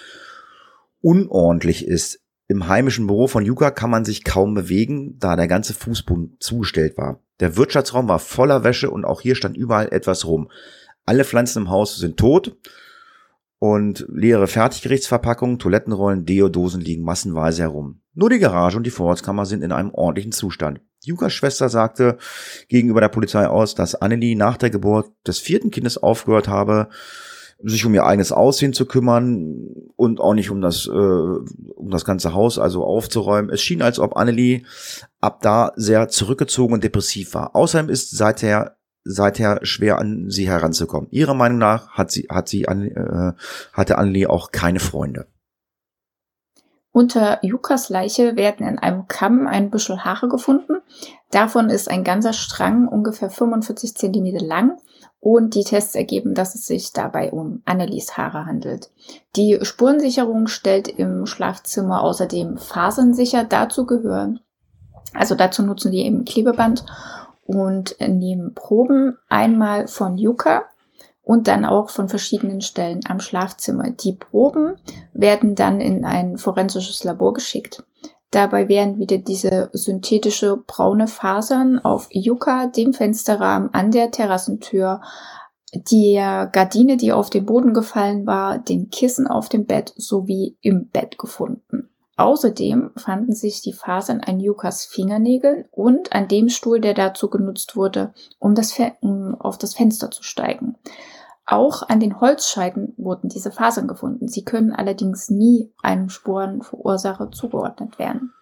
unordentlich 1.02 1.86
ist. 1.86 2.22
Im 2.48 2.68
heimischen 2.68 3.06
Büro 3.06 3.28
von 3.28 3.46
Yuka 3.46 3.70
kann 3.70 3.90
man 3.90 4.06
sich 4.06 4.24
kaum 4.24 4.54
bewegen, 4.54 5.18
da 5.20 5.36
der 5.36 5.48
ganze 5.48 5.74
Fußboden 5.74 6.38
zugestellt 6.40 6.98
war. 6.98 7.20
Der 7.40 7.56
Wirtschaftsraum 7.56 8.08
war 8.08 8.20
voller 8.20 8.64
Wäsche 8.64 8.90
und 8.92 9.06
auch 9.06 9.22
hier 9.22 9.36
stand 9.36 9.58
überall 9.58 9.92
etwas 9.92 10.26
rum. 10.26 10.50
Alle 11.06 11.24
Pflanzen 11.24 11.64
im 11.64 11.70
Haus 11.70 11.98
sind 11.98 12.18
tot 12.18 12.58
und 13.60 14.06
leere 14.10 14.48
Fertiggerichtsverpackungen, 14.48 15.60
Toilettenrollen, 15.60 16.26
Deodosen 16.26 16.82
liegen 16.82 17.04
massenweise 17.04 17.64
herum. 17.64 18.02
Nur 18.14 18.30
die 18.30 18.40
Garage 18.40 18.78
und 18.78 18.84
die 18.84 18.92
Vorratskammer 18.92 19.46
sind 19.46 19.64
in 19.64 19.72
einem 19.72 19.92
ordentlichen 19.92 20.32
Zustand. 20.32 20.82
Jukas 21.04 21.34
Schwester 21.34 21.70
sagte 21.70 22.18
gegenüber 22.68 23.02
der 23.02 23.10
Polizei 23.10 23.48
aus, 23.48 23.76
dass 23.76 23.96
Annelie 23.96 24.36
nach 24.36 24.58
der 24.58 24.70
Geburt 24.70 25.12
des 25.26 25.40
vierten 25.40 25.72
Kindes 25.72 25.98
aufgehört 25.98 26.48
habe, 26.48 26.90
sich 27.62 27.86
um 27.86 27.94
ihr 27.94 28.06
eigenes 28.06 28.32
Aussehen 28.32 28.74
zu 28.74 28.86
kümmern 28.86 29.66
und 29.96 30.20
auch 30.22 30.34
nicht 30.34 30.50
um 30.50 30.62
das, 30.62 30.88
äh, 30.88 30.90
um 30.90 31.90
das 31.90 32.06
ganze 32.06 32.34
Haus 32.34 32.58
also 32.58 32.86
aufzuräumen. 32.86 33.52
Es 33.52 33.62
schien, 33.62 33.82
als 33.82 34.00
ob 34.00 34.16
Annelie 34.16 34.64
ab 35.20 35.42
da 35.42 35.74
sehr 35.76 36.08
zurückgezogen 36.08 36.74
und 36.74 36.84
depressiv 36.84 37.34
war. 37.34 37.56
Außerdem 37.56 37.90
ist 37.90 38.12
seither 38.12 38.76
seither 39.04 39.60
schwer 39.64 39.98
an 39.98 40.30
sie 40.30 40.48
heranzukommen. 40.48 41.10
Ihrer 41.12 41.34
Meinung 41.34 41.58
nach 41.58 41.90
hat 41.92 42.12
sie 42.12 42.28
hat 42.30 42.48
sie 42.48 42.64
äh, 42.64 43.34
hatte 43.74 43.98
Annelie 43.98 44.30
auch 44.30 44.52
keine 44.52 44.80
Freunde. 44.80 45.28
Unter 46.92 47.40
Jukas 47.44 47.90
Leiche 47.90 48.36
werden 48.36 48.68
in 48.68 48.80
einem 48.80 49.08
Kamm 49.08 49.48
ein 49.48 49.70
Büschel 49.70 50.04
Haare 50.04 50.28
gefunden. 50.28 50.78
Davon 51.30 51.70
ist 51.70 51.90
ein 51.90 52.04
ganzer 52.04 52.34
Strang 52.34 52.88
ungefähr 52.88 53.30
45 53.30 53.96
Zentimeter 53.96 54.44
lang 54.44 54.78
und 55.20 55.56
die 55.56 55.64
Tests 55.64 55.96
ergeben, 55.96 56.34
dass 56.34 56.56
es 56.56 56.66
sich 56.66 56.94
dabei 56.94 57.32
um 57.32 57.62
Annelies 57.66 58.18
Haare 58.18 58.46
handelt. 58.46 58.90
Die 59.36 59.60
Spurensicherung 59.62 60.48
stellt 60.48 60.88
im 60.88 61.26
Schlafzimmer 61.26 62.02
außerdem 62.04 62.58
fasernsicher. 62.58 63.44
Dazu 63.44 63.86
gehören, 63.86 64.40
also 65.14 65.36
dazu 65.36 65.64
nutzen 65.64 65.92
die 65.92 66.06
eben 66.06 66.26
Klebeband 66.26 66.86
und 67.46 67.98
nehmen 68.00 68.54
Proben 68.54 69.18
einmal 69.28 69.88
von 69.88 70.18
Yuka 70.18 70.66
und 71.24 71.48
dann 71.48 71.66
auch 71.66 71.90
von 71.90 72.08
verschiedenen 72.08 72.62
Stellen 72.62 73.02
am 73.08 73.20
Schlafzimmer. 73.20 73.92
Die 73.92 74.14
Proben 74.14 74.78
werden 75.14 75.56
dann 75.56 75.82
in 75.82 76.06
ein 76.06 76.38
forensisches 76.38 77.04
Labor 77.04 77.34
geschickt. 77.34 77.84
Dabei 78.32 78.70
werden 78.70 79.00
wieder 79.00 79.18
diese 79.18 79.70
synthetische 79.74 80.58
braune 80.58 81.08
Fasern 81.08 81.80
auf 81.80 82.08
Yucca, 82.12 82.68
dem 82.68 82.94
Fensterrahmen 82.94 83.74
an 83.74 83.92
der 83.92 84.12
Terrassentür, 84.12 85.02
der 85.74 86.48
Gardine, 86.48 86.98
die 86.98 87.12
auf 87.12 87.30
den 87.30 87.46
Boden 87.46 87.74
gefallen 87.74 88.26
war, 88.26 88.60
dem 88.60 88.90
Kissen 88.90 89.28
auf 89.28 89.50
dem 89.50 89.66
Bett 89.66 89.94
sowie 89.98 90.58
im 90.62 90.90
Bett 90.90 91.18
gefunden. 91.18 91.90
Außerdem 92.18 92.92
fanden 92.98 93.34
sich 93.34 93.62
die 93.62 93.72
Fasern 93.72 94.20
an 94.20 94.42
Yukas 94.42 94.84
Fingernägeln 94.84 95.66
und 95.72 96.12
an 96.12 96.28
dem 96.28 96.50
Stuhl, 96.50 96.82
der 96.82 96.94
dazu 96.94 97.30
genutzt 97.30 97.78
wurde, 97.78 98.14
um, 98.40 98.56
das 98.56 98.78
um 99.00 99.36
auf 99.40 99.58
das 99.58 99.74
Fenster 99.74 100.12
zu 100.12 100.22
steigen. 100.22 100.76
Auch 101.52 101.82
an 101.90 102.00
den 102.00 102.22
Holzscheiden 102.22 102.94
wurden 102.98 103.28
diese 103.28 103.52
Fasern 103.52 103.88
gefunden. 103.88 104.28
Sie 104.28 104.46
können 104.46 104.72
allerdings 104.72 105.32
nie 105.32 105.74
einem 105.82 106.10
Spurenverursacher 106.10 107.32
zugeordnet 107.32 107.98
werden. 107.98 108.34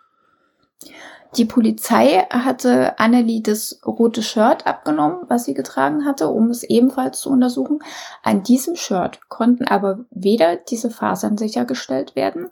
Die 1.37 1.45
Polizei 1.45 2.25
hatte 2.29 2.99
Annelie 2.99 3.41
das 3.41 3.79
rote 3.85 4.21
Shirt 4.21 4.67
abgenommen, 4.67 5.19
was 5.29 5.45
sie 5.45 5.53
getragen 5.53 6.03
hatte, 6.03 6.27
um 6.27 6.49
es 6.49 6.63
ebenfalls 6.63 7.21
zu 7.21 7.29
untersuchen. 7.29 7.79
An 8.23 8.43
diesem 8.43 8.75
Shirt 8.75 9.29
konnten 9.29 9.63
aber 9.63 9.99
weder 10.09 10.57
diese 10.57 10.89
Fasern 10.89 11.37
sichergestellt 11.37 12.13
werden, 12.17 12.49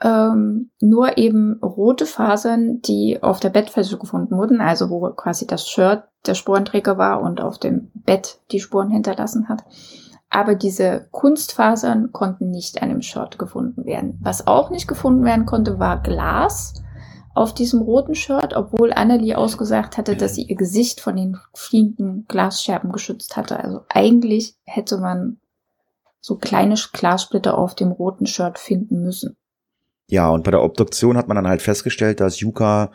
ähm, 0.00 0.70
nur 0.80 1.18
eben 1.18 1.60
rote 1.62 2.06
Fasern, 2.06 2.80
die 2.82 3.22
auf 3.22 3.40
der 3.40 3.50
Bettfläche 3.50 3.98
gefunden 3.98 4.36
wurden, 4.36 4.60
also 4.60 4.90
wo 4.90 5.00
quasi 5.10 5.46
das 5.46 5.68
Shirt 5.68 6.04
der 6.26 6.34
Sporenträger 6.34 6.98
war 6.98 7.20
und 7.20 7.40
auf 7.40 7.58
dem 7.58 7.90
Bett 7.94 8.38
die 8.50 8.60
Spuren 8.60 8.90
hinterlassen 8.90 9.48
hat. 9.48 9.64
Aber 10.30 10.54
diese 10.54 11.08
Kunstfasern 11.10 12.10
konnten 12.12 12.50
nicht 12.50 12.82
an 12.82 12.88
dem 12.88 13.02
Shirt 13.02 13.38
gefunden 13.38 13.84
werden. 13.84 14.18
Was 14.22 14.46
auch 14.46 14.70
nicht 14.70 14.88
gefunden 14.88 15.24
werden 15.24 15.44
konnte, 15.44 15.78
war 15.78 16.00
Glas 16.00 16.82
auf 17.34 17.54
diesem 17.54 17.80
roten 17.82 18.14
Shirt, 18.14 18.54
obwohl 18.54 18.92
Annelie 18.92 19.36
ausgesagt 19.36 19.96
hatte, 19.98 20.16
dass 20.16 20.34
sie 20.34 20.42
ihr 20.42 20.56
Gesicht 20.56 21.00
von 21.00 21.16
den 21.16 21.38
fliegenden 21.54 22.26
Glasscherben 22.28 22.92
geschützt 22.92 23.36
hatte. 23.36 23.58
Also 23.58 23.82
eigentlich 23.88 24.56
hätte 24.64 24.98
man 24.98 25.38
so 26.20 26.36
kleine 26.36 26.76
Glassplitter 26.92 27.58
auf 27.58 27.74
dem 27.74 27.90
roten 27.90 28.26
Shirt 28.26 28.58
finden 28.58 29.02
müssen. 29.02 29.36
Ja, 30.12 30.28
und 30.28 30.44
bei 30.44 30.50
der 30.50 30.62
Obduktion 30.62 31.16
hat 31.16 31.28
man 31.28 31.36
dann 31.36 31.48
halt 31.48 31.62
festgestellt, 31.62 32.20
dass 32.20 32.38
Yuka 32.38 32.92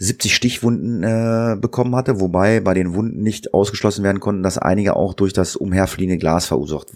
70 0.00 0.34
Stichwunden 0.34 1.04
äh, 1.04 1.56
bekommen 1.56 1.94
hatte, 1.94 2.18
wobei 2.18 2.58
bei 2.58 2.74
den 2.74 2.92
Wunden 2.92 3.22
nicht 3.22 3.54
ausgeschlossen 3.54 4.02
werden 4.02 4.18
konnten, 4.18 4.42
dass 4.42 4.58
einige 4.58 4.96
auch 4.96 5.14
durch 5.14 5.32
das 5.32 5.54
umherfliehende 5.54 6.18
Glas 6.18 6.46
verursacht 6.46 6.88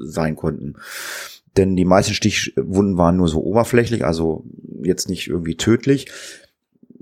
sein 0.00 0.34
konnten. 0.34 0.74
Denn 1.56 1.76
die 1.76 1.84
meisten 1.84 2.14
Stichwunden 2.14 2.98
waren 2.98 3.16
nur 3.16 3.28
so 3.28 3.44
oberflächlich, 3.44 4.04
also 4.04 4.42
jetzt 4.82 5.08
nicht 5.08 5.28
irgendwie 5.28 5.56
tödlich. 5.56 6.10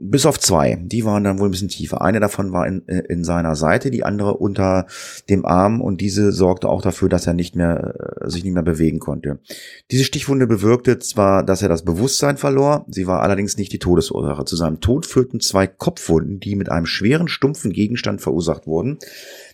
Bis 0.02 0.24
auf 0.24 0.40
zwei. 0.40 0.78
Die 0.80 1.04
waren 1.04 1.24
dann 1.24 1.38
wohl 1.38 1.48
ein 1.48 1.50
bisschen 1.50 1.68
tiefer. 1.68 2.00
Eine 2.00 2.20
davon 2.20 2.54
war 2.54 2.66
in, 2.66 2.88
äh, 2.88 3.02
in 3.10 3.22
seiner 3.22 3.54
Seite, 3.54 3.90
die 3.90 4.02
andere 4.02 4.38
unter 4.38 4.86
dem 5.28 5.44
Arm 5.44 5.82
und 5.82 6.00
diese 6.00 6.32
sorgte 6.32 6.70
auch 6.70 6.80
dafür, 6.80 7.10
dass 7.10 7.26
er 7.26 7.34
nicht 7.34 7.54
mehr, 7.54 8.22
äh, 8.22 8.30
sich 8.30 8.42
nicht 8.42 8.54
mehr 8.54 8.62
bewegen 8.62 8.98
konnte. 8.98 9.40
Diese 9.90 10.04
Stichwunde 10.04 10.46
bewirkte 10.46 10.98
zwar, 11.00 11.44
dass 11.44 11.60
er 11.60 11.68
das 11.68 11.84
Bewusstsein 11.84 12.38
verlor, 12.38 12.86
sie 12.88 13.06
war 13.06 13.20
allerdings 13.20 13.58
nicht 13.58 13.74
die 13.74 13.78
Todesursache. 13.78 14.46
Zu 14.46 14.56
seinem 14.56 14.80
Tod 14.80 15.04
führten 15.04 15.38
zwei 15.38 15.66
Kopfwunden, 15.66 16.40
die 16.40 16.56
mit 16.56 16.70
einem 16.70 16.86
schweren, 16.86 17.28
stumpfen 17.28 17.70
Gegenstand 17.70 18.22
verursacht 18.22 18.66
wurden. 18.66 18.98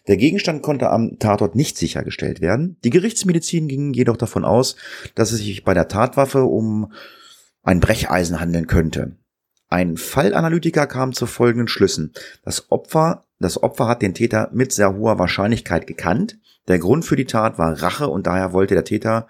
Der 0.06 0.16
Gegenstand 0.16 0.62
konnte 0.62 0.90
am 0.90 1.18
Tatort 1.18 1.56
nicht 1.56 1.76
sichergestellt 1.76 2.40
werden. 2.40 2.76
Die 2.84 2.90
Gerichtsmedizin 2.90 3.66
ging 3.66 3.92
jedoch 3.94 4.16
davon 4.16 4.44
aus, 4.44 4.76
dass 5.16 5.32
es 5.32 5.38
sich 5.38 5.64
bei 5.64 5.74
der 5.74 5.88
Tatwaffe 5.88 6.44
um 6.44 6.92
ein 7.64 7.80
Brecheisen 7.80 8.38
handeln 8.38 8.68
könnte. 8.68 9.16
Ein 9.68 9.96
Fallanalytiker 9.96 10.86
kam 10.86 11.12
zu 11.12 11.26
folgenden 11.26 11.68
Schlüssen. 11.68 12.12
Das 12.44 12.70
Opfer, 12.70 13.24
das 13.40 13.62
Opfer 13.62 13.88
hat 13.88 14.02
den 14.02 14.14
Täter 14.14 14.50
mit 14.52 14.72
sehr 14.72 14.94
hoher 14.94 15.18
Wahrscheinlichkeit 15.18 15.86
gekannt. 15.86 16.38
Der 16.68 16.78
Grund 16.78 17.04
für 17.04 17.16
die 17.16 17.24
Tat 17.24 17.58
war 17.58 17.82
Rache 17.82 18.08
und 18.08 18.26
daher 18.26 18.52
wollte 18.52 18.74
der 18.74 18.84
Täter 18.84 19.26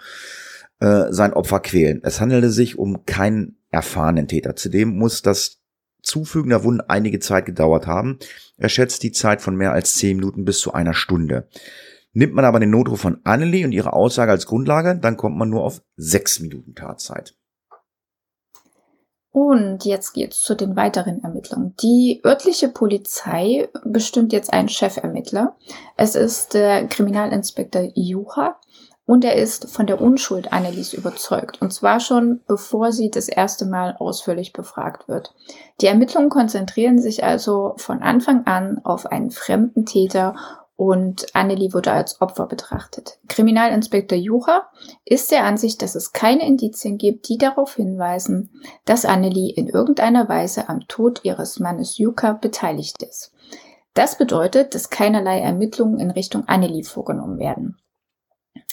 äh, 0.81 1.05
sein 1.11 1.33
Opfer 1.33 1.61
quälen. 1.61 2.01
Es 2.03 2.21
handelte 2.21 2.51
sich 2.51 2.79
um 2.79 3.07
keinen 3.07 3.57
erfahrenen 3.71 4.29
Täter. 4.29 4.57
Zudem 4.57 4.97
muss 4.97 5.23
das 5.23 5.59
Zufügen 6.03 6.51
der 6.51 6.65
Wunden 6.65 6.83
einige 6.83 7.19
Zeit 7.19 7.47
gedauert 7.47 7.87
haben. 7.87 8.19
Er 8.59 8.69
schätzt 8.69 9.03
die 9.03 9.13
Zeit 9.13 9.43
von 9.43 9.57
mehr 9.57 9.73
als 9.73 9.95
zehn 9.95 10.17
Minuten 10.17 10.45
bis 10.45 10.61
zu 10.61 10.73
einer 10.73 10.95
Stunde. 10.95 11.49
Nimmt 12.13 12.35
man 12.35 12.45
aber 12.45 12.61
den 12.61 12.71
Notruf 12.71 13.01
von 13.01 13.21
Annelie 13.25 13.65
und 13.65 13.73
ihre 13.73 13.93
Aussage 13.93 14.33
als 14.33 14.47
Grundlage, 14.47 14.97
dann 14.97 15.17
kommt 15.17 15.37
man 15.37 15.51
nur 15.51 15.65
auf 15.65 15.83
sechs 15.97 16.41
Minuten 16.41 16.75
Tatzeit. 16.75 17.35
Und 19.37 19.85
jetzt 19.85 20.15
geht's 20.15 20.41
zu 20.41 20.55
den 20.55 20.77
weiteren 20.77 21.23
Ermittlungen. 21.23 21.75
Die 21.83 22.23
örtliche 22.25 22.71
Polizei 22.71 23.69
bestimmt 23.85 24.33
jetzt 24.33 24.51
einen 24.51 24.71
Chefermittler. 24.71 25.55
Es 25.99 26.15
ist 26.15 26.55
der 26.55 26.87
Kriminalinspektor 26.87 27.91
Juha 27.93 28.57
und 29.05 29.27
er 29.27 29.37
ist 29.37 29.69
von 29.69 29.87
der 29.87 30.01
Unschuld 30.01 30.55
Annelies 30.55 30.95
überzeugt. 30.95 31.61
Und 31.61 31.71
zwar 31.75 32.01
schon 32.01 32.41
bevor 32.47 32.93
sie 32.93 33.11
das 33.11 33.29
erste 33.29 33.67
Mal 33.67 33.95
ausführlich 33.99 34.55
befragt 34.55 35.07
wird. 35.07 35.35
Die 35.83 35.87
Ermittlungen 35.87 36.31
konzentrieren 36.31 36.99
sich 36.99 37.23
also 37.23 37.75
von 37.77 38.01
Anfang 38.01 38.47
an 38.47 38.81
auf 38.85 39.05
einen 39.05 39.31
fremden 39.31 39.85
Täter 39.85 40.35
und 40.77 41.35
Annelie 41.35 41.73
wurde 41.73 41.93
als 41.93 42.21
Opfer 42.21 42.47
betrachtet. 42.47 43.19
Kriminalinspektor 43.29 44.19
Jucha 44.19 44.69
ist 45.05 45.31
der 45.31 45.45
Ansicht, 45.45 45.81
dass 45.81 45.95
es 45.95 46.13
keine 46.13 46.47
Indizien 46.47 46.99
gibt, 46.99 47.29
die 47.29 47.39
darauf 47.39 47.77
hinweisen, 47.77 48.51
dass 48.85 49.07
Annelie 49.07 49.53
in 49.55 49.69
irgendeiner 49.69 50.29
Weise 50.29 50.69
am 50.69 50.87
Tod 50.87 51.21
ihres 51.25 51.59
Mannes 51.59 51.97
Juka 51.97 52.35
beteiligt 52.35 53.03
ist. 53.03 53.33
Das 53.95 54.19
bedeutet, 54.19 54.75
dass 54.75 54.91
keinerlei 54.91 55.41
Ermittlungen 55.41 55.99
in 55.99 56.11
Richtung 56.11 56.47
Annelie 56.47 56.85
vorgenommen 56.85 57.39
werden. 57.39 57.79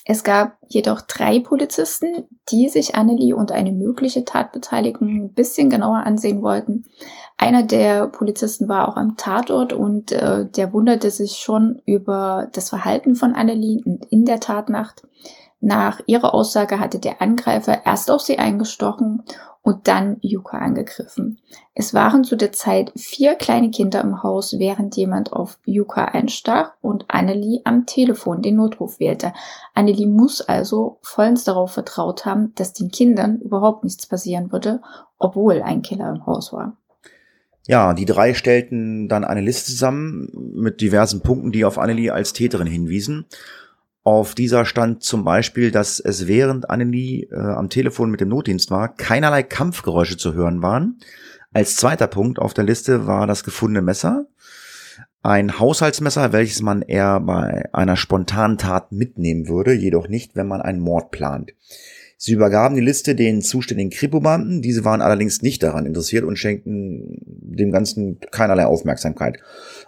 Es 0.05 0.25
gab 0.25 0.57
jedoch 0.67 0.99
drei 0.99 1.39
Polizisten, 1.39 2.27
die 2.49 2.67
sich 2.67 2.95
Annelie 2.95 3.35
und 3.35 3.53
eine 3.53 3.71
mögliche 3.71 4.25
Tatbeteiligung 4.25 5.07
ein 5.07 5.33
bisschen 5.33 5.69
genauer 5.69 6.05
ansehen 6.05 6.41
wollten. 6.41 6.85
Einer 7.37 7.63
der 7.63 8.07
Polizisten 8.07 8.69
war 8.69 8.87
auch 8.87 8.95
am 8.95 9.17
Tatort 9.17 9.73
und 9.73 10.11
äh, 10.11 10.45
der 10.45 10.71
wunderte 10.73 11.09
sich 11.09 11.37
schon 11.37 11.81
über 11.85 12.47
das 12.53 12.69
Verhalten 12.69 13.15
von 13.15 13.33
Annelie 13.33 13.81
in 14.09 14.25
der 14.25 14.39
Tatnacht. 14.39 15.07
Nach 15.59 16.01
ihrer 16.07 16.33
Aussage 16.33 16.79
hatte 16.79 16.99
der 16.99 17.21
Angreifer 17.21 17.85
erst 17.85 18.11
auf 18.11 18.21
sie 18.21 18.37
eingestochen 18.37 19.23
und 19.61 19.87
dann 19.87 20.17
Yuka 20.21 20.57
angegriffen. 20.57 21.39
Es 21.73 21.93
waren 21.93 22.25
zu 22.25 22.35
der 22.35 22.51
Zeit 22.51 22.91
vier 22.97 23.35
kleine 23.35 23.71
Kinder 23.71 24.01
im 24.01 24.21
Haus, 24.21 24.59
während 24.59 24.97
jemand 24.97 25.31
auf 25.31 25.57
Yuka 25.65 26.03
einstach 26.03 26.73
und 26.81 27.05
Annelie 27.07 27.61
am 27.63 27.85
Telefon 27.85 28.41
den 28.41 28.57
Notruf 28.57 28.99
wählte. 28.99 29.31
Annelie 29.73 30.05
muss 30.05 30.41
also 30.41 30.99
vollends 31.01 31.45
darauf 31.45 31.71
vertraut 31.71 32.25
haben, 32.25 32.53
dass 32.55 32.73
den 32.73 32.91
Kindern 32.91 33.39
überhaupt 33.39 33.85
nichts 33.85 34.05
passieren 34.05 34.51
würde, 34.51 34.81
obwohl 35.17 35.61
ein 35.61 35.81
Killer 35.81 36.09
im 36.09 36.25
Haus 36.25 36.51
war. 36.51 36.75
Ja, 37.65 37.93
die 37.93 38.05
drei 38.05 38.33
stellten 38.33 39.07
dann 39.07 39.23
eine 39.23 39.41
Liste 39.41 39.71
zusammen 39.71 40.29
mit 40.53 40.81
diversen 40.81 41.21
Punkten, 41.21 41.51
die 41.51 41.63
auf 41.63 41.77
Annelie 41.77 42.13
als 42.13 42.33
Täterin 42.33 42.67
hinwiesen. 42.67 43.25
Auf 44.03 44.35
dieser 44.35 44.65
stand 44.65 45.01
zum 45.01 45.23
Beispiel, 45.23 45.71
dass 45.71 46.01
es 46.01 46.27
während 46.27 46.69
Annelie 46.69 47.23
äh, 47.31 47.35
am 47.35 47.69
Telefon 47.69 48.11
mit 48.11 48.19
dem 48.19 48.27
Notdienst 48.27 48.69
war, 48.69 48.93
keinerlei 48.93 49.43
Kampfgeräusche 49.43 50.17
zu 50.17 50.33
hören 50.33 50.61
waren. 50.61 50.99
Als 51.53 51.77
zweiter 51.77 52.07
Punkt 52.07 52.37
auf 52.37 52.53
der 52.53 52.65
Liste 52.65 53.07
war 53.07 53.27
das 53.27 53.45
gefundene 53.45 53.81
Messer. 53.81 54.25
Ein 55.21 55.57
Haushaltsmesser, 55.57 56.33
welches 56.33 56.61
man 56.61 56.81
eher 56.81 57.21
bei 57.21 57.69
einer 57.71 57.95
spontanen 57.95 58.57
Tat 58.57 58.91
mitnehmen 58.91 59.47
würde, 59.47 59.71
jedoch 59.71 60.09
nicht, 60.09 60.35
wenn 60.35 60.47
man 60.47 60.61
einen 60.61 60.81
Mord 60.81 61.11
plant. 61.11 61.53
Sie 62.25 62.31
übergaben 62.31 62.75
die 62.75 62.81
Liste 62.81 63.15
den 63.15 63.41
zuständigen 63.41 63.89
Kripobeamten. 63.89 64.61
Diese 64.61 64.85
waren 64.85 65.01
allerdings 65.01 65.41
nicht 65.41 65.61
daran 65.61 65.85
interessiert 65.85 66.23
und 66.23 66.37
schenkten 66.37 67.17
dem 67.19 67.69
Ganzen 67.69 68.17
keinerlei 68.31 68.65
Aufmerksamkeit. 68.65 69.39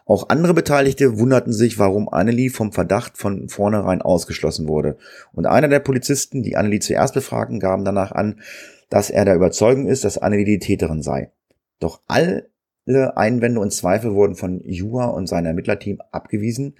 Auch 0.06 0.28
andere 0.28 0.54
Beteiligte 0.54 1.18
wunderten 1.18 1.54
sich, 1.54 1.80
warum 1.80 2.10
Annelie 2.10 2.50
vom 2.50 2.74
Verdacht 2.74 3.18
von 3.18 3.48
vornherein 3.48 4.02
ausgeschlossen 4.02 4.68
wurde. 4.68 4.98
Und 5.32 5.46
einer 5.46 5.70
der 5.70 5.80
Polizisten, 5.80 6.44
die 6.44 6.58
Annelie 6.58 6.82
zuerst 6.82 7.14
befragten, 7.14 7.62
gaben 7.62 7.86
danach 7.86 8.12
an, 8.12 8.42
dass 8.90 9.10
er 9.10 9.24
der 9.24 9.36
Überzeugung 9.36 9.88
ist, 9.88 10.04
dass 10.04 10.18
Annelie 10.18 10.44
die 10.44 10.60
Täterin 10.60 11.02
sei. 11.02 11.32
Doch 11.80 12.02
alle 12.06 12.50
Einwände 12.86 13.62
und 13.62 13.72
Zweifel 13.72 14.14
wurden 14.14 14.36
von 14.36 14.60
Juha 14.66 15.06
und 15.06 15.28
seinem 15.28 15.46
Ermittlerteam 15.46 16.02
abgewiesen 16.12 16.76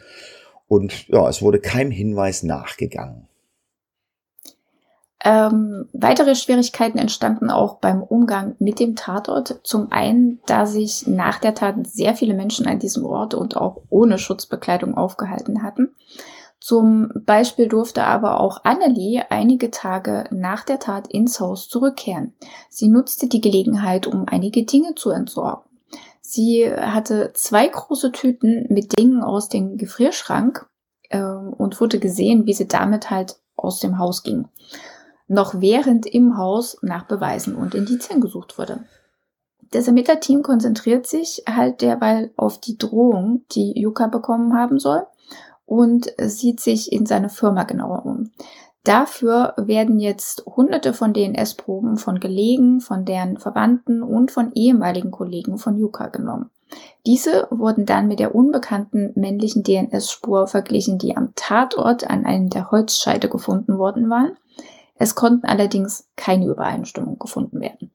und 0.68 1.08
ja, 1.08 1.30
es 1.30 1.42
wurde 1.42 1.60
keinem 1.60 1.92
Hinweis 1.92 2.44
nachgegangen. 2.44 3.30
Ähm, 5.28 5.90
weitere 5.92 6.36
Schwierigkeiten 6.36 7.00
entstanden 7.00 7.50
auch 7.50 7.78
beim 7.78 8.04
Umgang 8.04 8.56
mit 8.60 8.80
dem 8.80 8.96
Tatort. 8.96 9.60
Zum 9.64 9.92
einen, 9.92 10.40
da 10.46 10.68
sich 10.68 11.08
nach 11.08 11.40
der 11.40 11.56
Tat 11.56 11.76
sehr 11.88 12.14
viele 12.14 12.36
Menschen 12.36 12.68
an 12.68 12.78
diesem 12.78 13.04
Ort 13.04 13.34
und 13.34 13.58
auch 13.58 13.82
ohne 13.90 14.20
Schutzbekleidung 14.20 14.96
aufgehalten 14.96 15.64
hatten. 15.64 15.96
Zum 16.60 17.10
Beispiel 17.26 17.68
durfte 17.68 18.04
aber 18.04 18.40
auch 18.40 18.66
Annelie 18.66 19.24
einige 19.32 19.72
Tage 19.72 20.26
nach 20.30 20.64
der 20.64 20.78
Tat 20.78 21.08
ins 21.08 21.40
Haus 21.40 21.70
zurückkehren. 21.70 22.36
Sie 22.70 22.88
nutzte 22.88 23.28
die 23.28 23.42
Gelegenheit, 23.42 24.06
um 24.06 24.26
einige 24.28 24.64
Dinge 24.64 24.94
zu 24.94 25.10
entsorgen. 25.10 25.64
Sie 26.22 26.72
hatte 26.72 27.32
zwei 27.34 27.68
große 27.68 28.12
Tüten 28.12 28.68
mit 28.70 28.98
Dingen 28.98 29.24
aus 29.24 29.50
dem 29.50 29.78
Gefrierschrank 29.78 30.68
äh, 31.10 31.20
und 31.24 31.82
wurde 31.82 31.98
gesehen, 31.98 32.46
wie 32.46 32.54
sie 32.54 32.68
damit 32.68 33.10
halt 33.10 33.38
aus 33.56 33.80
dem 33.80 33.98
Haus 33.98 34.22
ging 34.22 34.48
noch 35.28 35.60
während 35.60 36.06
im 36.06 36.38
Haus 36.38 36.78
nach 36.82 37.06
Beweisen 37.06 37.56
und 37.56 37.76
Indizien 37.76 38.22
gesucht 38.22 38.58
wurde. 38.58 38.86
Das 39.72 39.88
Ermittlerteam 39.88 40.44
konzentriert 40.44 41.08
sich 41.08 41.44
halt 41.50 41.82
derweil 41.82 42.32
auf 42.38 42.60
die 42.60 42.78
Drohung, 42.78 43.44
die 43.52 43.74
Yuka 43.80 44.08
bekommen 44.08 44.54
haben 44.54 44.80
soll 44.80 45.06
und 45.66 46.14
sieht 46.18 46.60
sich 46.60 46.92
in 46.92 47.06
seine 47.06 47.30
Firma 47.30 47.64
genauer 47.64 48.06
um. 48.06 48.32
Dafür 48.84 49.56
werden 49.58 50.00
jetzt 50.00 50.46
hunderte 50.46 50.94
von 50.94 51.12
DNS-Proben 51.12 51.98
von 51.98 52.20
Gelegen, 52.20 52.82
von 52.82 53.04
deren 53.04 53.38
Verwandten 53.38 54.04
und 54.04 54.30
von 54.30 54.52
ehemaligen 54.54 55.10
Kollegen 55.10 55.58
von 55.58 55.78
Yuka 55.80 56.08
genommen. 56.08 56.52
Diese 57.08 57.48
wurden 57.50 57.88
dann 57.88 58.08
mit 58.08 58.20
der 58.20 58.36
unbekannten 58.36 59.12
männlichen 59.16 59.64
DNS-Spur 59.64 60.46
verglichen, 60.46 61.00
die 61.00 61.18
am 61.18 61.34
Tatort 61.36 62.08
an 62.08 62.26
einem 62.26 62.50
der 62.50 62.70
Holzscheide 62.70 63.28
gefunden 63.28 63.80
worden 63.80 64.10
waren 64.10 64.38
Es 64.98 65.16
konnten 65.16 65.46
allerdings 65.46 66.08
keine 66.16 66.46
Übereinstimmung 66.46 67.20
gefunden 67.20 67.60
werden. 67.60 67.92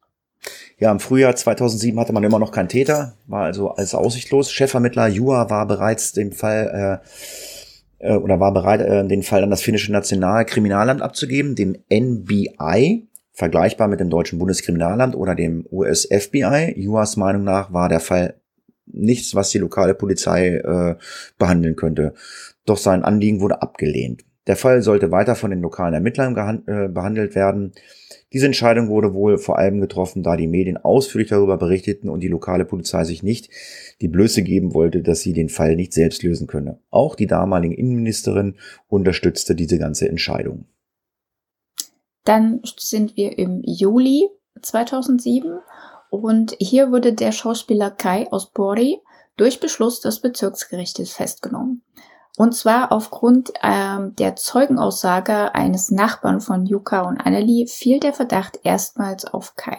Ja, 0.78 0.90
im 0.90 1.00
Frühjahr 1.00 1.36
2007 1.36 1.98
hatte 2.00 2.12
man 2.12 2.24
immer 2.24 2.38
noch 2.38 2.52
keinen 2.52 2.68
Täter, 2.68 3.14
war 3.26 3.44
also 3.44 3.70
alles 3.70 3.94
aussichtlos. 3.94 4.50
Chefvermittler 4.50 5.08
Jua 5.08 5.50
war 5.50 5.66
bereits 5.66 6.12
dem 6.12 6.32
Fall 6.32 7.00
äh, 8.00 8.12
äh, 8.12 8.16
oder 8.16 8.40
war 8.40 8.52
bereit, 8.52 8.80
äh, 8.80 9.06
den 9.06 9.22
Fall 9.22 9.42
an 9.42 9.50
das 9.50 9.62
finnische 9.62 9.92
Nationalkriminalamt 9.92 11.02
abzugeben, 11.02 11.54
dem 11.54 11.76
NBI, 11.90 13.06
vergleichbar 13.32 13.88
mit 13.88 14.00
dem 14.00 14.10
deutschen 14.10 14.38
Bundeskriminalamt 14.38 15.14
oder 15.14 15.34
dem 15.34 15.66
US-FBI. 15.70 16.74
Juas 16.76 17.16
Meinung 17.16 17.44
nach 17.44 17.72
war 17.72 17.88
der 17.88 18.00
Fall 18.00 18.34
nichts, 18.86 19.34
was 19.34 19.50
die 19.50 19.58
lokale 19.58 19.94
Polizei 19.94 20.56
äh, 20.56 20.96
behandeln 21.38 21.76
könnte. 21.76 22.14
Doch 22.66 22.78
sein 22.78 23.04
Anliegen 23.04 23.40
wurde 23.40 23.62
abgelehnt. 23.62 24.24
Der 24.50 24.56
Fall 24.56 24.82
sollte 24.82 25.12
weiter 25.12 25.36
von 25.36 25.52
den 25.52 25.60
lokalen 25.60 25.94
Ermittlern 25.94 26.64
äh, 26.66 26.88
behandelt 26.88 27.36
werden. 27.36 27.70
Diese 28.32 28.46
Entscheidung 28.46 28.88
wurde 28.88 29.14
wohl 29.14 29.38
vor 29.38 29.58
allem 29.58 29.80
getroffen, 29.80 30.24
da 30.24 30.36
die 30.36 30.48
Medien 30.48 30.76
ausführlich 30.76 31.28
darüber 31.28 31.56
berichteten 31.56 32.08
und 32.08 32.18
die 32.18 32.26
lokale 32.26 32.64
Polizei 32.64 33.04
sich 33.04 33.22
nicht 33.22 33.48
die 34.00 34.08
Blöße 34.08 34.42
geben 34.42 34.74
wollte, 34.74 35.02
dass 35.02 35.20
sie 35.20 35.34
den 35.34 35.50
Fall 35.50 35.76
nicht 35.76 35.92
selbst 35.92 36.24
lösen 36.24 36.48
könne. 36.48 36.80
Auch 36.90 37.14
die 37.14 37.28
damalige 37.28 37.76
Innenministerin 37.76 38.56
unterstützte 38.88 39.54
diese 39.54 39.78
ganze 39.78 40.08
Entscheidung. 40.08 40.64
Dann 42.24 42.60
sind 42.76 43.16
wir 43.16 43.38
im 43.38 43.62
Juli 43.64 44.30
2007 44.62 45.60
und 46.10 46.56
hier 46.58 46.90
wurde 46.90 47.12
der 47.12 47.30
Schauspieler 47.30 47.92
Kai 47.92 48.26
aus 48.32 48.50
Bori 48.50 48.98
durch 49.36 49.60
Beschluss 49.60 50.00
des 50.00 50.18
Bezirksgerichtes 50.18 51.12
festgenommen. 51.12 51.84
Und 52.36 52.54
zwar 52.54 52.92
aufgrund 52.92 53.52
ähm, 53.62 54.14
der 54.16 54.36
Zeugenaussage 54.36 55.54
eines 55.54 55.90
Nachbarn 55.90 56.40
von 56.40 56.64
Yuka 56.64 57.02
und 57.02 57.18
Annelie 57.18 57.66
fiel 57.66 58.00
der 58.00 58.12
Verdacht 58.12 58.60
erstmals 58.62 59.26
auf 59.26 59.56
Kai. 59.56 59.78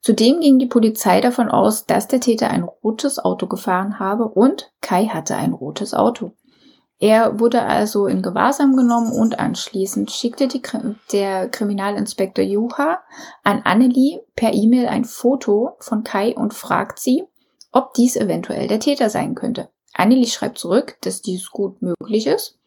Zudem 0.00 0.40
ging 0.40 0.58
die 0.58 0.66
Polizei 0.66 1.20
davon 1.20 1.48
aus, 1.48 1.86
dass 1.86 2.08
der 2.08 2.20
Täter 2.20 2.50
ein 2.50 2.62
rotes 2.62 3.18
Auto 3.18 3.46
gefahren 3.46 3.98
habe 3.98 4.28
und 4.28 4.72
Kai 4.80 5.06
hatte 5.06 5.36
ein 5.36 5.52
rotes 5.52 5.94
Auto. 5.94 6.32
Er 7.00 7.40
wurde 7.40 7.62
also 7.62 8.06
in 8.06 8.22
Gewahrsam 8.22 8.76
genommen 8.76 9.12
und 9.12 9.38
anschließend 9.38 10.10
schickte 10.10 10.46
die, 10.46 10.62
der 11.12 11.48
Kriminalinspektor 11.48 12.44
Juha 12.44 13.00
an 13.42 13.62
Annelie 13.64 14.20
per 14.36 14.54
E-Mail 14.54 14.86
ein 14.86 15.04
Foto 15.04 15.76
von 15.80 16.04
Kai 16.04 16.34
und 16.36 16.54
fragt 16.54 16.98
sie, 16.98 17.24
ob 17.72 17.94
dies 17.94 18.16
eventuell 18.16 18.68
der 18.68 18.78
Täter 18.78 19.10
sein 19.10 19.34
könnte. 19.34 19.68
Anneli 19.94 20.26
schreibt 20.26 20.58
zurück, 20.58 20.96
dass 21.02 21.22
dies 21.22 21.50
gut 21.50 21.80
möglich 21.80 22.26
ist. 22.26 22.58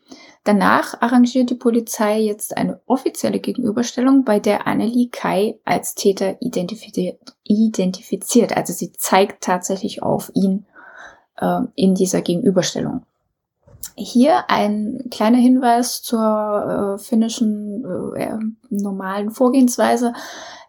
Danach 0.44 1.02
arrangiert 1.02 1.50
die 1.50 1.56
Polizei 1.56 2.22
jetzt 2.22 2.56
eine 2.56 2.80
offizielle 2.86 3.40
Gegenüberstellung, 3.40 4.24
bei 4.24 4.40
der 4.40 4.66
Annelie 4.66 5.10
Kai 5.10 5.60
als 5.66 5.94
Täter 5.94 6.38
identifiziert. 6.42 7.20
identifiziert. 7.44 8.56
Also 8.56 8.72
sie 8.72 8.94
zeigt 8.94 9.44
tatsächlich 9.44 10.02
auf 10.02 10.32
ihn 10.34 10.66
äh, 11.38 11.60
in 11.76 11.96
dieser 11.96 12.22
Gegenüberstellung. 12.22 13.04
Hier 13.96 14.50
ein 14.50 15.08
kleiner 15.12 15.38
Hinweis 15.38 16.02
zur 16.02 16.98
äh, 16.98 17.04
finnischen 17.04 18.14
äh, 18.16 18.38
normalen 18.70 19.32
Vorgehensweise. 19.32 20.14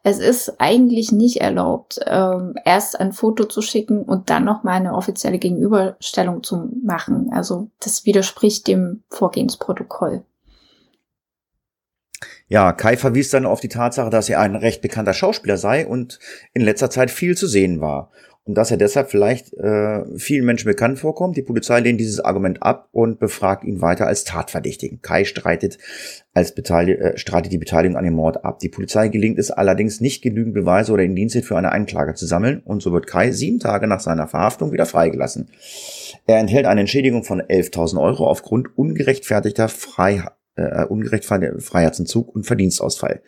Es 0.08 0.20
ist 0.20 0.58
eigentlich 0.58 1.12
nicht 1.12 1.42
erlaubt, 1.42 2.00
ähm, 2.06 2.54
erst 2.64 2.98
ein 2.98 3.12
Foto 3.12 3.44
zu 3.44 3.60
schicken 3.60 4.02
und 4.02 4.30
dann 4.30 4.42
nochmal 4.42 4.76
eine 4.76 4.94
offizielle 4.94 5.38
Gegenüberstellung 5.38 6.42
zu 6.42 6.70
machen. 6.82 7.30
Also 7.30 7.68
das 7.80 8.06
widerspricht 8.06 8.68
dem 8.68 9.02
Vorgehensprotokoll. 9.10 10.24
Ja, 12.46 12.72
Kai 12.72 12.96
verwies 12.96 13.28
dann 13.28 13.44
auf 13.44 13.60
die 13.60 13.68
Tatsache, 13.68 14.08
dass 14.08 14.30
er 14.30 14.40
ein 14.40 14.56
recht 14.56 14.80
bekannter 14.80 15.12
Schauspieler 15.12 15.58
sei 15.58 15.86
und 15.86 16.18
in 16.54 16.62
letzter 16.62 16.88
Zeit 16.88 17.10
viel 17.10 17.36
zu 17.36 17.46
sehen 17.46 17.82
war 17.82 18.10
und 18.48 18.54
dass 18.54 18.70
er 18.70 18.78
deshalb 18.78 19.10
vielleicht 19.10 19.52
äh, 19.58 20.04
vielen 20.16 20.46
Menschen 20.46 20.68
bekannt 20.68 20.98
vorkommt. 20.98 21.36
Die 21.36 21.42
Polizei 21.42 21.80
lehnt 21.80 22.00
dieses 22.00 22.18
Argument 22.18 22.62
ab 22.62 22.88
und 22.92 23.20
befragt 23.20 23.62
ihn 23.62 23.82
weiter 23.82 24.06
als 24.06 24.24
Tatverdächtigen. 24.24 25.02
Kai 25.02 25.24
streitet, 25.24 25.76
als 26.32 26.54
Beteilig 26.54 26.98
äh, 26.98 27.18
streitet 27.18 27.52
die 27.52 27.58
Beteiligung 27.58 27.98
an 27.98 28.06
dem 28.06 28.14
Mord 28.14 28.46
ab. 28.46 28.58
Die 28.60 28.70
Polizei 28.70 29.08
gelingt 29.08 29.38
es 29.38 29.50
allerdings 29.50 30.00
nicht 30.00 30.22
genügend 30.22 30.54
Beweise 30.54 30.92
oder 30.92 31.02
Indizien 31.02 31.44
für 31.44 31.58
eine 31.58 31.72
Anklage 31.72 32.14
zu 32.14 32.24
sammeln 32.24 32.62
und 32.64 32.82
so 32.82 32.90
wird 32.90 33.06
Kai 33.06 33.32
sieben 33.32 33.60
Tage 33.60 33.86
nach 33.86 34.00
seiner 34.00 34.28
Verhaftung 34.28 34.72
wieder 34.72 34.86
freigelassen. 34.86 35.50
Er 36.26 36.38
enthält 36.38 36.64
eine 36.64 36.80
Entschädigung 36.80 37.24
von 37.24 37.42
11.000 37.42 38.00
Euro 38.00 38.26
aufgrund 38.26 38.78
ungerechtfertigter 38.78 39.68
Frei 39.68 40.24
äh, 40.56 40.86
ungerechtfertigter 40.86 41.60
Freiheitsentzug 41.60 42.34
und 42.34 42.44
Verdienstausfall. 42.44 43.20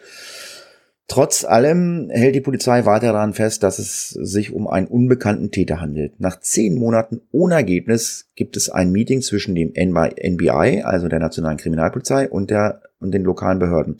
Trotz 1.10 1.44
allem 1.44 2.08
hält 2.08 2.36
die 2.36 2.40
Polizei 2.40 2.86
weiter 2.86 3.12
daran 3.12 3.34
fest, 3.34 3.64
dass 3.64 3.80
es 3.80 4.10
sich 4.10 4.52
um 4.52 4.68
einen 4.68 4.86
unbekannten 4.86 5.50
Täter 5.50 5.80
handelt. 5.80 6.20
Nach 6.20 6.38
zehn 6.38 6.76
Monaten 6.76 7.20
ohne 7.32 7.54
Ergebnis 7.56 8.30
gibt 8.36 8.56
es 8.56 8.70
ein 8.70 8.92
Meeting 8.92 9.20
zwischen 9.20 9.56
dem 9.56 9.72
NBI, 9.72 10.82
also 10.84 11.08
der 11.08 11.18
Nationalen 11.18 11.56
Kriminalpolizei, 11.56 12.30
und, 12.30 12.50
der, 12.52 12.82
und 13.00 13.10
den 13.10 13.24
lokalen 13.24 13.58
Behörden. 13.58 13.96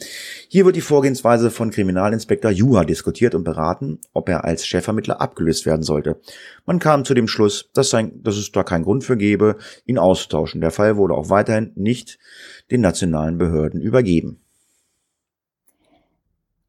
Hier 0.47 0.65
wird 0.65 0.77
die 0.77 0.81
Vorgehensweise 0.81 1.51
von 1.51 1.73
Kriminalinspektor 1.73 2.53
Juha 2.53 2.85
diskutiert 2.85 3.35
und 3.35 3.43
beraten, 3.43 3.99
ob 4.13 4.29
er 4.29 4.45
als 4.45 4.65
Chefvermittler 4.65 5.21
abgelöst 5.21 5.67
werden 5.67 5.83
sollte. 5.83 6.21
Man 6.65 6.79
kam 6.79 7.05
zu 7.05 7.15
dem 7.15 7.27
Schluss, 7.27 7.71
dass, 7.75 7.91
sein, 7.91 8.23
dass 8.23 8.37
es 8.37 8.53
da 8.53 8.63
keinen 8.63 8.85
Grund 8.85 9.03
für 9.03 9.17
gäbe, 9.17 9.57
ihn 9.85 9.99
auszutauschen. 9.99 10.61
Der 10.61 10.71
Fall 10.71 10.97
wurde 10.97 11.15
auch 11.15 11.29
weiterhin 11.29 11.73
nicht 11.75 12.21
den 12.71 12.83
nationalen 12.83 13.37
Behörden 13.37 13.81
übergeben. 13.81 14.39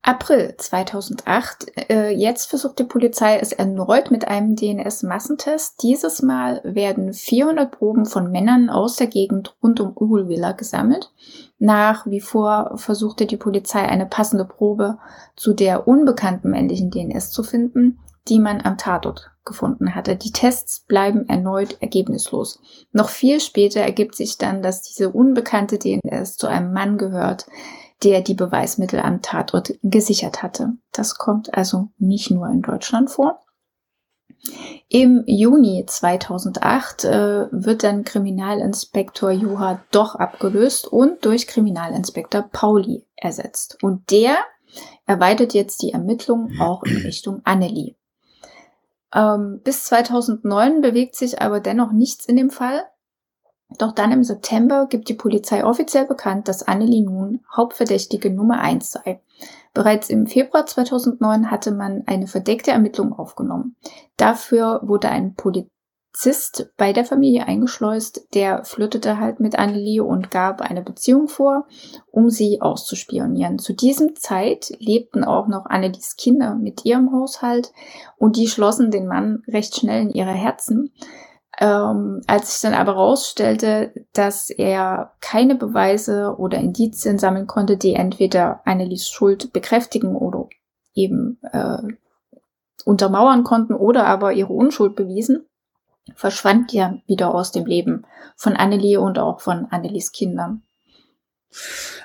April 0.03 0.55
2008. 0.57 1.89
Äh, 1.89 2.09
jetzt 2.09 2.49
versucht 2.49 2.79
die 2.79 2.85
Polizei 2.85 3.37
es 3.37 3.51
erneut 3.51 4.09
mit 4.09 4.27
einem 4.27 4.55
DNS-Massentest. 4.55 5.83
Dieses 5.83 6.23
Mal 6.23 6.59
werden 6.63 7.13
400 7.13 7.69
Proben 7.71 8.07
von 8.07 8.31
Männern 8.31 8.71
aus 8.71 8.95
der 8.95 9.05
Gegend 9.05 9.55
rund 9.61 9.79
um 9.79 9.95
Uhulvilla 9.95 10.53
gesammelt. 10.53 11.11
Nach 11.59 12.07
wie 12.07 12.19
vor 12.19 12.77
versuchte 12.77 13.27
die 13.27 13.37
Polizei 13.37 13.81
eine 13.87 14.07
passende 14.07 14.45
Probe 14.45 14.97
zu 15.35 15.53
der 15.53 15.87
unbekannten 15.87 16.49
männlichen 16.49 16.89
DNS 16.89 17.29
zu 17.29 17.43
finden, 17.43 17.99
die 18.27 18.39
man 18.39 18.61
am 18.61 18.79
Tatort 18.79 19.29
gefunden 19.45 19.93
hatte. 19.93 20.15
Die 20.15 20.31
Tests 20.31 20.79
bleiben 20.79 21.29
erneut 21.29 21.77
ergebnislos. 21.79 22.59
Noch 22.91 23.09
viel 23.09 23.39
später 23.39 23.81
ergibt 23.81 24.15
sich 24.15 24.39
dann, 24.39 24.63
dass 24.63 24.81
diese 24.81 25.11
unbekannte 25.11 25.77
DNS 25.77 26.37
zu 26.37 26.47
einem 26.47 26.73
Mann 26.73 26.97
gehört, 26.97 27.45
der 28.03 28.21
die 28.21 28.33
Beweismittel 28.33 28.99
am 28.99 29.21
Tatort 29.21 29.73
gesichert 29.83 30.41
hatte. 30.43 30.73
Das 30.91 31.15
kommt 31.15 31.53
also 31.53 31.89
nicht 31.97 32.31
nur 32.31 32.47
in 32.47 32.61
Deutschland 32.61 33.09
vor. 33.09 33.39
Im 34.89 35.23
Juni 35.27 35.85
2008 35.85 37.03
äh, 37.03 37.47
wird 37.51 37.83
dann 37.83 38.03
Kriminalinspektor 38.03 39.31
Juha 39.31 39.81
doch 39.91 40.15
abgelöst 40.15 40.87
und 40.87 41.23
durch 41.25 41.47
Kriminalinspektor 41.47 42.41
Pauli 42.41 43.05
ersetzt. 43.15 43.77
Und 43.83 44.09
der 44.09 44.37
erweitert 45.05 45.53
jetzt 45.53 45.81
die 45.81 45.91
Ermittlungen 45.91 46.59
auch 46.59 46.83
in 46.83 46.97
Richtung 46.97 47.41
Annelie. 47.43 47.95
Ähm, 49.13 49.61
bis 49.63 49.85
2009 49.85 50.81
bewegt 50.81 51.15
sich 51.15 51.41
aber 51.41 51.59
dennoch 51.59 51.91
nichts 51.91 52.25
in 52.25 52.35
dem 52.35 52.49
Fall. 52.49 52.83
Doch 53.77 53.93
dann 53.93 54.11
im 54.11 54.23
September 54.23 54.87
gibt 54.89 55.09
die 55.09 55.13
Polizei 55.13 55.65
offiziell 55.65 56.05
bekannt, 56.05 56.47
dass 56.47 56.67
Annelie 56.67 57.03
nun 57.03 57.41
Hauptverdächtige 57.55 58.29
Nummer 58.29 58.59
eins 58.59 58.91
sei. 58.91 59.21
Bereits 59.73 60.09
im 60.09 60.27
Februar 60.27 60.65
2009 60.65 61.49
hatte 61.49 61.71
man 61.71 62.03
eine 62.05 62.27
verdeckte 62.27 62.71
Ermittlung 62.71 63.13
aufgenommen. 63.13 63.75
Dafür 64.17 64.81
wurde 64.83 65.09
ein 65.09 65.35
Polizist 65.35 66.73
bei 66.75 66.91
der 66.91 67.05
Familie 67.05 67.47
eingeschleust, 67.47 68.27
der 68.33 68.65
flirtete 68.65 69.17
halt 69.17 69.39
mit 69.39 69.57
Annelie 69.57 70.03
und 70.03 70.29
gab 70.29 70.59
eine 70.59 70.81
Beziehung 70.81 71.29
vor, 71.29 71.67
um 72.11 72.29
sie 72.29 72.61
auszuspionieren. 72.61 73.59
Zu 73.59 73.73
diesem 73.73 74.17
Zeit 74.17 74.73
lebten 74.79 75.23
auch 75.23 75.47
noch 75.47 75.67
Annelies 75.67 76.17
Kinder 76.17 76.55
mit 76.55 76.83
ihrem 76.83 77.13
Haushalt 77.13 77.71
und 78.17 78.35
die 78.35 78.47
schlossen 78.47 78.91
den 78.91 79.07
Mann 79.07 79.43
recht 79.47 79.77
schnell 79.77 80.01
in 80.01 80.11
ihre 80.11 80.33
Herzen. 80.33 80.91
Ähm, 81.59 82.21
als 82.27 82.53
sich 82.53 82.61
dann 82.61 82.79
aber 82.79 82.93
herausstellte, 82.95 83.93
dass 84.13 84.49
er 84.49 85.13
keine 85.19 85.55
Beweise 85.55 86.35
oder 86.37 86.57
Indizien 86.57 87.19
sammeln 87.19 87.45
konnte, 87.45 87.77
die 87.77 87.93
entweder 87.93 88.61
Annelies 88.65 89.09
Schuld 89.09 89.51
bekräftigen 89.51 90.15
oder 90.15 90.47
eben 90.93 91.39
äh, 91.51 91.81
untermauern 92.85 93.43
konnten 93.43 93.73
oder 93.73 94.05
aber 94.05 94.33
ihre 94.33 94.53
Unschuld 94.53 94.95
bewiesen, 94.95 95.45
verschwand 96.15 96.73
er 96.73 97.01
wieder 97.05 97.33
aus 97.33 97.51
dem 97.51 97.65
Leben 97.65 98.05
von 98.35 98.55
Annelie 98.55 98.99
und 98.99 99.19
auch 99.19 99.41
von 99.41 99.67
Annelies 99.71 100.11
Kindern. 100.11 100.63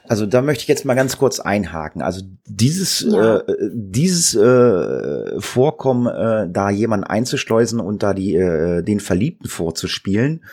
Also 0.08 0.26
da 0.26 0.42
möchte 0.42 0.62
ich 0.62 0.68
jetzt 0.68 0.84
mal 0.84 0.94
ganz 0.94 1.18
kurz 1.18 1.40
einhaken. 1.40 2.02
Also 2.02 2.22
dieses 2.46 3.00
ja. 3.00 3.38
äh, 3.38 3.54
dieses 3.72 4.34
äh, 4.34 5.40
Vorkommen, 5.40 6.06
äh, 6.06 6.48
da 6.50 6.70
jemanden 6.70 7.04
einzuschleusen 7.04 7.80
und 7.80 8.02
da 8.02 8.14
die 8.14 8.34
äh, 8.34 8.82
den 8.82 9.00
Verliebten 9.00 9.48
vorzuspielen, 9.48 10.44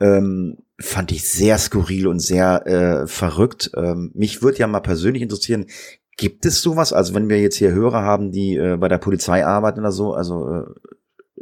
ähm, 0.00 0.58
fand 0.78 1.12
ich 1.12 1.28
sehr 1.28 1.58
skurril 1.58 2.06
und 2.06 2.20
sehr 2.20 2.66
äh, 2.66 3.06
verrückt. 3.06 3.70
Ähm, 3.76 4.10
mich 4.14 4.42
würde 4.42 4.58
ja 4.58 4.66
mal 4.66 4.80
persönlich 4.80 5.22
interessieren, 5.22 5.66
gibt 6.16 6.46
es 6.46 6.62
sowas? 6.62 6.92
Also 6.92 7.14
wenn 7.14 7.28
wir 7.28 7.40
jetzt 7.40 7.56
hier 7.56 7.72
Hörer 7.72 8.02
haben, 8.02 8.30
die 8.32 8.56
äh, 8.56 8.76
bei 8.76 8.88
der 8.88 8.98
Polizei 8.98 9.44
arbeiten 9.44 9.80
oder 9.80 9.92
so, 9.92 10.14
also 10.14 10.48
äh, 10.48 10.64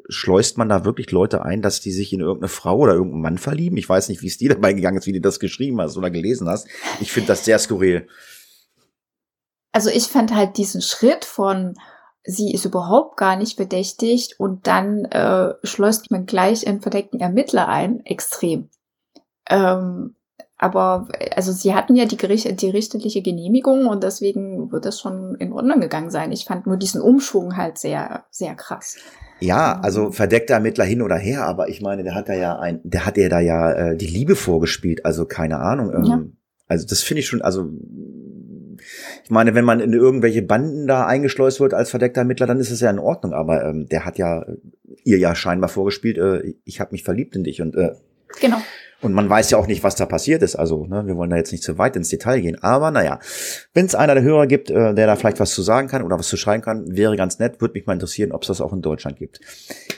schleust 0.09 0.59
man 0.59 0.69
da 0.69 0.85
wirklich 0.85 1.11
Leute 1.11 1.43
ein, 1.43 1.63
dass 1.63 1.81
die 1.81 1.93
sich 1.93 2.13
in 2.13 2.21
irgendeine 2.21 2.49
Frau 2.49 2.79
oder 2.79 2.95
irgendeinen 2.95 3.23
Mann 3.23 3.39
verlieben? 3.39 3.77
Ich 3.77 3.89
weiß 3.89 4.09
nicht, 4.09 4.23
wie 4.23 4.27
es 4.27 4.39
dir 4.39 4.51
dabei 4.51 4.73
gegangen 4.73 4.99
ist, 4.99 5.07
wie 5.07 5.13
du 5.13 5.21
das 5.21 5.41
geschrieben 5.41 5.81
hast 5.81 5.97
oder 5.97 6.11
gelesen 6.11 6.49
hast. 6.49 6.69
Ich 7.01 7.13
finde 7.13 7.29
das 7.29 7.45
sehr 7.45 7.59
skurril. 7.59 8.07
Also 9.73 9.91
ich 9.91 10.05
fand 10.05 10.35
halt 10.35 10.57
diesen 10.57 10.81
Schritt 10.81 11.25
von 11.25 11.75
sie 12.25 12.53
ist 12.53 12.65
überhaupt 12.65 13.17
gar 13.17 13.37
nicht 13.37 13.57
verdächtigt 13.57 14.39
und 14.39 14.67
dann 14.67 15.07
äh, 15.07 15.55
schleust 15.63 16.11
man 16.11 16.27
gleich 16.27 16.67
einen 16.67 16.81
verdeckten 16.81 17.21
Ermittler 17.21 17.69
ein, 17.69 18.05
extrem. 18.05 18.69
Ähm, 19.49 20.15
aber 20.59 21.09
also 21.37 21.53
sie 21.53 21.75
hatten 21.75 21.95
ja 21.95 22.05
die, 22.05 22.17
Gericht, 22.17 22.61
die 22.61 22.71
richterliche 22.71 23.23
Genehmigung 23.23 23.87
und 23.87 24.03
deswegen 24.03 24.73
wird 24.73 24.85
das 24.85 25.01
schon 25.01 25.37
in 25.37 25.53
Ordnung 25.53 25.81
gegangen 25.81 26.11
sein. 26.11 26.33
Ich 26.33 26.45
fand 26.45 26.67
nur 26.67 26.77
diesen 26.77 27.01
Umschwung 27.01 27.57
halt 27.57 27.79
sehr, 27.79 28.25
sehr 28.31 28.55
krass. 28.57 28.97
Ja, 29.41 29.75
ähm. 29.75 29.81
also 29.83 30.11
verdeckter 30.11 30.55
Ermittler 30.55 30.85
hin 30.85 31.03
oder 31.03 31.17
her, 31.17 31.45
aber 31.47 31.69
ich 31.69 31.81
meine, 31.81 32.03
der 32.03 32.15
hat 32.15 32.29
da 32.29 32.35
ja 32.35 32.59
ein, 32.59 32.81
der 32.85 33.07
hat 33.07 33.17
ja 33.17 33.29
da 33.29 33.41
ja 33.41 33.73
äh, 33.73 33.97
die 33.97 34.07
Liebe 34.07 34.37
vorgespielt, 34.37 35.05
also 35.05 35.27
keine 35.27 35.59
Ahnung. 35.59 35.93
Ähm, 35.95 36.05
ja. 36.05 36.23
Also 36.67 36.87
das 36.87 37.03
finde 37.03 37.21
ich 37.21 37.27
schon, 37.27 37.43
also 37.43 37.71
ich 39.25 39.31
meine, 39.31 39.55
wenn 39.55 39.65
man 39.65 39.81
in 39.81 39.93
irgendwelche 39.93 40.43
Banden 40.43 40.87
da 40.87 41.07
eingeschleust 41.07 41.61
wird 41.61 41.75
als 41.75 41.91
verdeckter 41.91 42.21
Ermittler, 42.21 42.47
dann 42.47 42.61
ist 42.61 42.71
es 42.71 42.81
ja 42.81 42.91
in 42.91 42.99
Ordnung. 42.99 43.33
Aber 43.33 43.65
ähm, 43.65 43.87
der 43.87 44.05
hat 44.05 44.19
ja 44.19 44.45
ihr 45.05 45.19
ja 45.19 45.35
scheinbar 45.35 45.69
vorgespielt, 45.69 46.19
äh, 46.19 46.55
ich 46.65 46.81
habe 46.81 46.93
mich 46.93 47.03
verliebt 47.03 47.37
in 47.37 47.45
dich 47.45 47.61
und 47.61 47.75
äh, 47.77 47.93
genau. 48.41 48.59
Und 49.01 49.13
man 49.13 49.31
weiß 49.31 49.51
ja 49.51 49.59
auch 49.59 49.69
nicht, 49.69 49.85
was 49.85 49.95
da 49.95 50.07
passiert 50.07 50.43
ist. 50.43 50.57
Also, 50.57 50.87
ne, 50.87 51.07
wir 51.07 51.17
wollen 51.17 51.31
da 51.31 51.37
jetzt 51.37 51.53
nicht 51.53 51.63
zu 51.63 51.79
weit 51.79 51.95
ins 51.95 52.09
Detail 52.09 52.41
gehen. 52.41 52.61
Aber 52.63 52.91
naja, 52.91 53.21
wenn 53.73 53.87
es 53.87 53.95
einer 53.95 54.15
der 54.15 54.25
Hörer 54.25 54.49
gibt, 54.49 54.71
äh, 54.71 54.93
der 54.93 55.07
da 55.07 55.15
vielleicht 55.15 55.39
was 55.39 55.53
zu 55.53 55.63
sagen 55.63 55.87
kann 55.87 56.03
oder 56.03 56.19
was 56.19 56.27
zu 56.27 56.37
schreiben 56.37 56.65
kann, 56.65 56.85
wäre 56.97 57.17
ganz 57.17 57.39
nett. 57.39 57.61
Würde 57.61 57.75
mich 57.75 57.87
mal 57.87 57.93
interessieren, 57.93 58.33
ob 58.33 58.43
es 58.43 58.49
das 58.49 58.61
auch 58.61 58.73
in 58.73 58.83
Deutschland 58.83 59.17
gibt. 59.17 59.41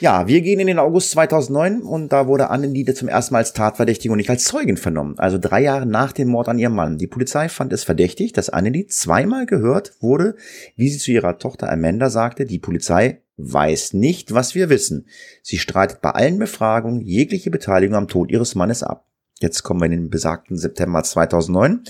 Ja, 0.01 0.27
wir 0.27 0.41
gehen 0.41 0.59
in 0.59 0.67
den 0.67 0.77
August 0.77 1.11
2009 1.11 1.81
und 1.81 2.13
da 2.13 2.27
wurde 2.27 2.51
Anneliede 2.51 2.93
zum 2.93 3.07
ersten 3.07 3.33
Mal 3.33 3.39
als 3.39 3.53
Tatverdächtige 3.53 4.11
und 4.11 4.17
nicht 4.17 4.29
als 4.29 4.43
Zeugin 4.43 4.77
vernommen. 4.77 5.15
Also 5.17 5.39
drei 5.39 5.61
Jahre 5.61 5.87
nach 5.87 6.11
dem 6.11 6.27
Mord 6.27 6.47
an 6.47 6.59
ihrem 6.59 6.75
Mann. 6.75 6.99
Die 6.99 7.07
Polizei 7.07 7.49
fand 7.49 7.73
es 7.73 7.83
verdächtig, 7.83 8.33
dass 8.33 8.51
Annelied 8.51 8.93
zweimal 8.93 9.47
gehört 9.47 9.93
wurde, 9.99 10.35
wie 10.75 10.89
sie 10.89 10.99
zu 10.99 11.11
ihrer 11.11 11.39
Tochter 11.39 11.71
Amanda 11.71 12.11
sagte, 12.11 12.45
die 12.45 12.59
Polizei 12.59 13.21
weiß 13.41 13.93
nicht, 13.93 14.33
was 14.33 14.55
wir 14.55 14.69
wissen. 14.69 15.07
Sie 15.41 15.57
streitet 15.57 16.01
bei 16.01 16.11
allen 16.11 16.39
Befragungen 16.39 17.01
jegliche 17.01 17.51
Beteiligung 17.51 17.95
am 17.95 18.07
Tod 18.07 18.31
ihres 18.31 18.55
Mannes 18.55 18.83
ab. 18.83 19.05
Jetzt 19.41 19.63
kommen 19.63 19.81
wir 19.81 19.85
in 19.85 19.91
den 19.91 20.09
besagten 20.11 20.55
September 20.55 21.03
2009. 21.03 21.83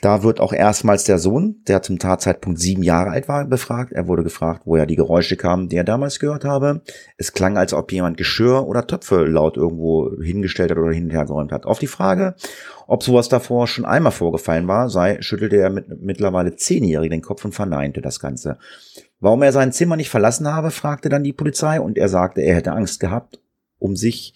Da 0.00 0.22
wird 0.22 0.40
auch 0.40 0.54
erstmals 0.54 1.04
der 1.04 1.18
Sohn, 1.18 1.56
der 1.68 1.82
zum 1.82 1.98
Tatzeitpunkt 1.98 2.58
sieben 2.58 2.82
Jahre 2.82 3.10
alt 3.10 3.28
war, 3.28 3.44
befragt. 3.44 3.92
Er 3.92 4.08
wurde 4.08 4.22
gefragt, 4.22 4.62
woher 4.64 4.86
die 4.86 4.96
Geräusche 4.96 5.36
kamen, 5.36 5.68
die 5.68 5.76
er 5.76 5.84
damals 5.84 6.18
gehört 6.18 6.46
habe. 6.46 6.80
Es 7.18 7.34
klang, 7.34 7.58
als 7.58 7.74
ob 7.74 7.92
jemand 7.92 8.16
Geschirr 8.16 8.66
oder 8.66 8.86
Töpfe 8.86 9.26
laut 9.26 9.58
irgendwo 9.58 10.10
hingestellt 10.22 10.70
hat 10.70 10.78
oder 10.78 10.92
hin 10.92 11.04
und 11.04 11.10
her 11.10 11.26
geräumt 11.26 11.52
hat. 11.52 11.66
Auf 11.66 11.78
die 11.78 11.86
Frage, 11.86 12.34
ob 12.86 13.02
sowas 13.02 13.28
davor 13.28 13.66
schon 13.66 13.84
einmal 13.84 14.12
vorgefallen 14.12 14.68
war, 14.68 14.88
sei, 14.88 15.20
schüttelte 15.20 15.56
er 15.56 15.68
mit 15.68 16.00
mittlerweile 16.00 16.56
zehnjährig 16.56 17.10
den 17.10 17.22
Kopf 17.22 17.44
und 17.44 17.54
verneinte 17.54 18.00
das 18.00 18.20
Ganze. 18.20 18.58
Warum 19.24 19.40
er 19.40 19.52
sein 19.52 19.72
Zimmer 19.72 19.96
nicht 19.96 20.10
verlassen 20.10 20.46
habe, 20.46 20.70
fragte 20.70 21.08
dann 21.08 21.24
die 21.24 21.32
Polizei 21.32 21.80
und 21.80 21.96
er 21.96 22.10
sagte, 22.10 22.42
er 22.42 22.56
hätte 22.56 22.72
Angst 22.72 23.00
gehabt, 23.00 23.40
um 23.78 23.96
sich 23.96 24.34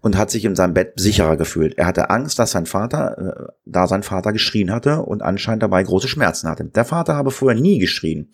und 0.00 0.16
hat 0.16 0.30
sich 0.30 0.46
in 0.46 0.56
seinem 0.56 0.72
Bett 0.72 0.94
sicherer 0.96 1.36
gefühlt. 1.36 1.76
Er 1.76 1.84
hatte 1.84 2.08
Angst, 2.08 2.38
dass 2.38 2.52
sein 2.52 2.64
Vater, 2.64 3.18
äh, 3.18 3.52
da 3.66 3.86
sein 3.86 4.02
Vater 4.02 4.32
geschrien 4.32 4.72
hatte 4.72 5.02
und 5.02 5.20
anscheinend 5.20 5.62
dabei 5.62 5.82
große 5.82 6.08
Schmerzen 6.08 6.48
hatte. 6.48 6.64
Der 6.64 6.86
Vater 6.86 7.16
habe 7.16 7.30
vorher 7.30 7.60
nie 7.60 7.78
geschrien. 7.78 8.30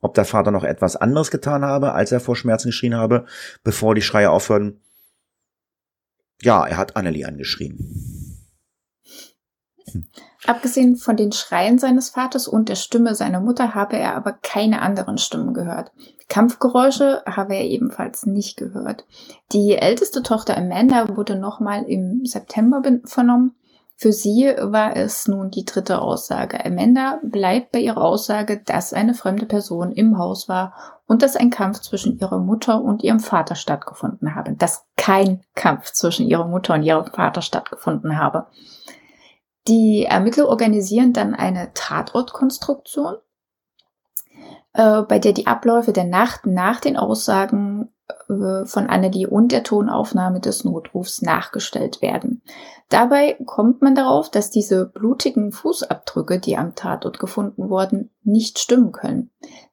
Ob 0.00 0.14
der 0.14 0.26
Vater 0.26 0.52
noch 0.52 0.62
etwas 0.62 0.94
anderes 0.94 1.32
getan 1.32 1.64
habe, 1.64 1.92
als 1.92 2.12
er 2.12 2.20
vor 2.20 2.36
Schmerzen 2.36 2.68
geschrien 2.68 2.94
habe, 2.94 3.24
bevor 3.64 3.96
die 3.96 4.02
Schreie 4.02 4.30
aufhören? 4.30 4.78
Ja, 6.40 6.64
er 6.64 6.76
hat 6.76 6.94
Annelie 6.94 7.26
angeschrien. 7.26 8.46
Hm. 9.90 10.06
Abgesehen 10.46 10.96
von 10.96 11.16
den 11.16 11.30
Schreien 11.30 11.78
seines 11.78 12.10
Vaters 12.10 12.48
und 12.48 12.68
der 12.68 12.74
Stimme 12.74 13.14
seiner 13.14 13.40
Mutter 13.40 13.74
habe 13.74 13.96
er 13.96 14.16
aber 14.16 14.32
keine 14.32 14.82
anderen 14.82 15.18
Stimmen 15.18 15.54
gehört. 15.54 15.92
Kampfgeräusche 16.28 17.22
habe 17.26 17.54
er 17.54 17.64
ebenfalls 17.64 18.26
nicht 18.26 18.56
gehört. 18.56 19.04
Die 19.52 19.76
älteste 19.76 20.22
Tochter 20.22 20.56
Amanda 20.56 21.16
wurde 21.16 21.36
nochmal 21.36 21.84
im 21.84 22.24
September 22.24 22.82
vernommen. 23.04 23.54
Für 23.96 24.12
sie 24.12 24.52
war 24.58 24.96
es 24.96 25.28
nun 25.28 25.52
die 25.52 25.64
dritte 25.64 26.00
Aussage. 26.00 26.64
Amanda 26.64 27.20
bleibt 27.22 27.70
bei 27.70 27.78
ihrer 27.78 28.02
Aussage, 28.02 28.60
dass 28.64 28.92
eine 28.92 29.14
fremde 29.14 29.46
Person 29.46 29.92
im 29.92 30.18
Haus 30.18 30.48
war 30.48 30.74
und 31.06 31.22
dass 31.22 31.36
ein 31.36 31.50
Kampf 31.50 31.82
zwischen 31.82 32.18
ihrer 32.18 32.38
Mutter 32.38 32.82
und 32.82 33.04
ihrem 33.04 33.20
Vater 33.20 33.54
stattgefunden 33.54 34.34
habe. 34.34 34.54
Dass 34.56 34.86
kein 34.96 35.42
Kampf 35.54 35.92
zwischen 35.92 36.26
ihrer 36.26 36.48
Mutter 36.48 36.74
und 36.74 36.82
ihrem 36.82 37.06
Vater 37.06 37.42
stattgefunden 37.42 38.18
habe. 38.18 38.48
Die 39.68 40.04
Ermittler 40.04 40.48
organisieren 40.48 41.12
dann 41.12 41.34
eine 41.34 41.72
Tatortkonstruktion 41.74 43.16
äh, 44.74 45.02
bei 45.02 45.18
der 45.18 45.32
die 45.32 45.46
Abläufe 45.46 45.92
der 45.92 46.04
Nacht 46.04 46.46
nach 46.46 46.80
den 46.80 46.96
Aussagen 46.96 47.90
äh, 48.28 48.64
von 48.64 48.88
Annelie 48.88 49.28
und 49.28 49.52
der 49.52 49.62
Tonaufnahme 49.62 50.40
des 50.40 50.64
Notrufs 50.64 51.22
nachgestellt 51.22 52.02
werden. 52.02 52.42
Dabei 52.88 53.38
kommt 53.46 53.82
man 53.82 53.94
darauf, 53.94 54.30
dass 54.30 54.50
diese 54.50 54.86
blutigen 54.86 55.52
Fußabdrücke, 55.52 56.38
die 56.38 56.56
am 56.56 56.74
Tatort 56.74 57.18
gefunden 57.18 57.70
wurden, 57.70 58.10
nicht 58.22 58.58
stimmen 58.58 58.92
können. 58.92 59.30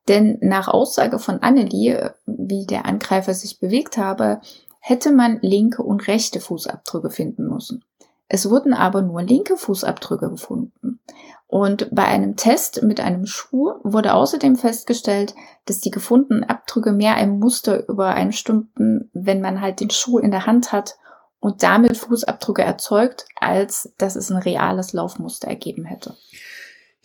Denn 0.08 0.38
nach 0.42 0.68
Aussage 0.68 1.20
von 1.20 1.42
Annelie, 1.42 2.14
wie 2.26 2.66
der 2.66 2.86
Angreifer 2.86 3.34
sich 3.34 3.60
bewegt 3.60 3.98
habe, 3.98 4.40
hätte 4.80 5.12
man 5.12 5.40
linke 5.42 5.84
und 5.84 6.08
rechte 6.08 6.40
Fußabdrücke 6.40 7.10
finden 7.10 7.48
müssen. 7.48 7.84
Es 8.30 8.50
wurden 8.50 8.74
aber 8.74 9.02
nur 9.02 9.24
linke 9.24 9.58
Fußabdrücke 9.58 10.30
gefunden. 10.30 11.00
Und 11.48 11.90
bei 11.92 12.06
einem 12.06 12.36
Test 12.36 12.84
mit 12.84 13.00
einem 13.00 13.26
Schuh 13.26 13.74
wurde 13.84 14.14
außerdem 14.14 14.56
festgestellt, 14.56 15.34
dass 15.66 15.80
die 15.80 15.90
gefundenen 15.90 16.44
Abdrücke 16.44 16.92
mehr 16.92 17.16
einem 17.16 17.40
Muster 17.40 17.90
übereinstimmten, 17.90 19.10
wenn 19.14 19.42
man 19.42 19.62
halt 19.62 19.80
den 19.80 19.90
Schuh 19.90 20.20
in 20.20 20.30
der 20.30 20.46
Hand 20.46 20.72
hat 20.72 20.96
und 21.40 21.64
damit 21.64 21.98
Fußabdrücke 21.98 22.62
erzeugt, 22.62 23.26
als 23.40 23.92
dass 23.98 24.16
es 24.16 24.30
ein 24.30 24.38
reales 24.38 24.94
Laufmuster 24.94 25.48
ergeben 25.48 25.86
hätte. 25.86 26.16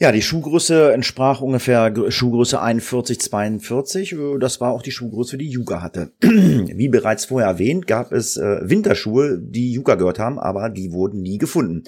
Ja, 0.00 0.10
die 0.10 0.22
Schuhgröße 0.22 0.92
entsprach 0.92 1.40
ungefähr 1.40 1.94
Schuhgröße 2.10 2.60
41, 2.60 3.20
42. 3.20 4.16
Das 4.40 4.60
war 4.60 4.72
auch 4.72 4.82
die 4.82 4.90
Schuhgröße, 4.90 5.38
die 5.38 5.48
Yuga 5.48 5.82
hatte. 5.82 6.10
Wie 6.20 6.88
bereits 6.88 7.26
vorher 7.26 7.48
erwähnt, 7.48 7.86
gab 7.86 8.10
es 8.10 8.36
äh, 8.36 8.58
Winterschuhe, 8.68 9.38
die 9.40 9.72
Yuga 9.72 9.94
gehört 9.94 10.18
haben, 10.18 10.40
aber 10.40 10.68
die 10.68 10.92
wurden 10.92 11.22
nie 11.22 11.38
gefunden. 11.38 11.84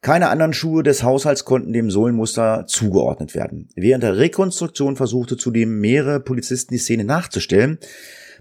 Keine 0.00 0.30
anderen 0.30 0.52
Schuhe 0.52 0.82
des 0.82 1.04
Haushalts 1.04 1.44
konnten 1.44 1.72
dem 1.72 1.92
Sohlenmuster 1.92 2.64
zugeordnet 2.66 3.36
werden. 3.36 3.68
Während 3.76 4.02
der 4.02 4.16
Rekonstruktion 4.16 4.96
versuchte 4.96 5.36
zudem 5.36 5.80
mehrere 5.80 6.18
Polizisten 6.18 6.74
die 6.74 6.80
Szene 6.80 7.04
nachzustellen, 7.04 7.78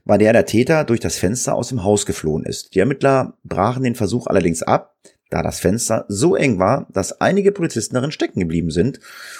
bei 0.05 0.17
der 0.17 0.33
der 0.33 0.47
Täter 0.47 0.85
durch 0.85 0.99
das 0.99 1.17
Fenster 1.17 1.53
aus 1.53 1.69
dem 1.69 1.83
Haus 1.83 2.07
geflohen 2.07 2.45
ist. 2.45 2.73
Die 2.73 2.79
Ermittler 2.79 3.37
brachen 3.43 3.83
den 3.83 3.93
Versuch 3.93 4.25
allerdings 4.25 4.63
ab, 4.63 4.95
da 5.31 5.41
das 5.41 5.59
Fenster 5.59 6.05
so 6.07 6.35
eng 6.35 6.59
war, 6.59 6.87
dass 6.93 7.19
einige 7.19 7.51
Polizisten 7.51 7.95
darin 7.95 8.11
stecken 8.11 8.39
geblieben 8.39 8.69
sind 8.69 8.99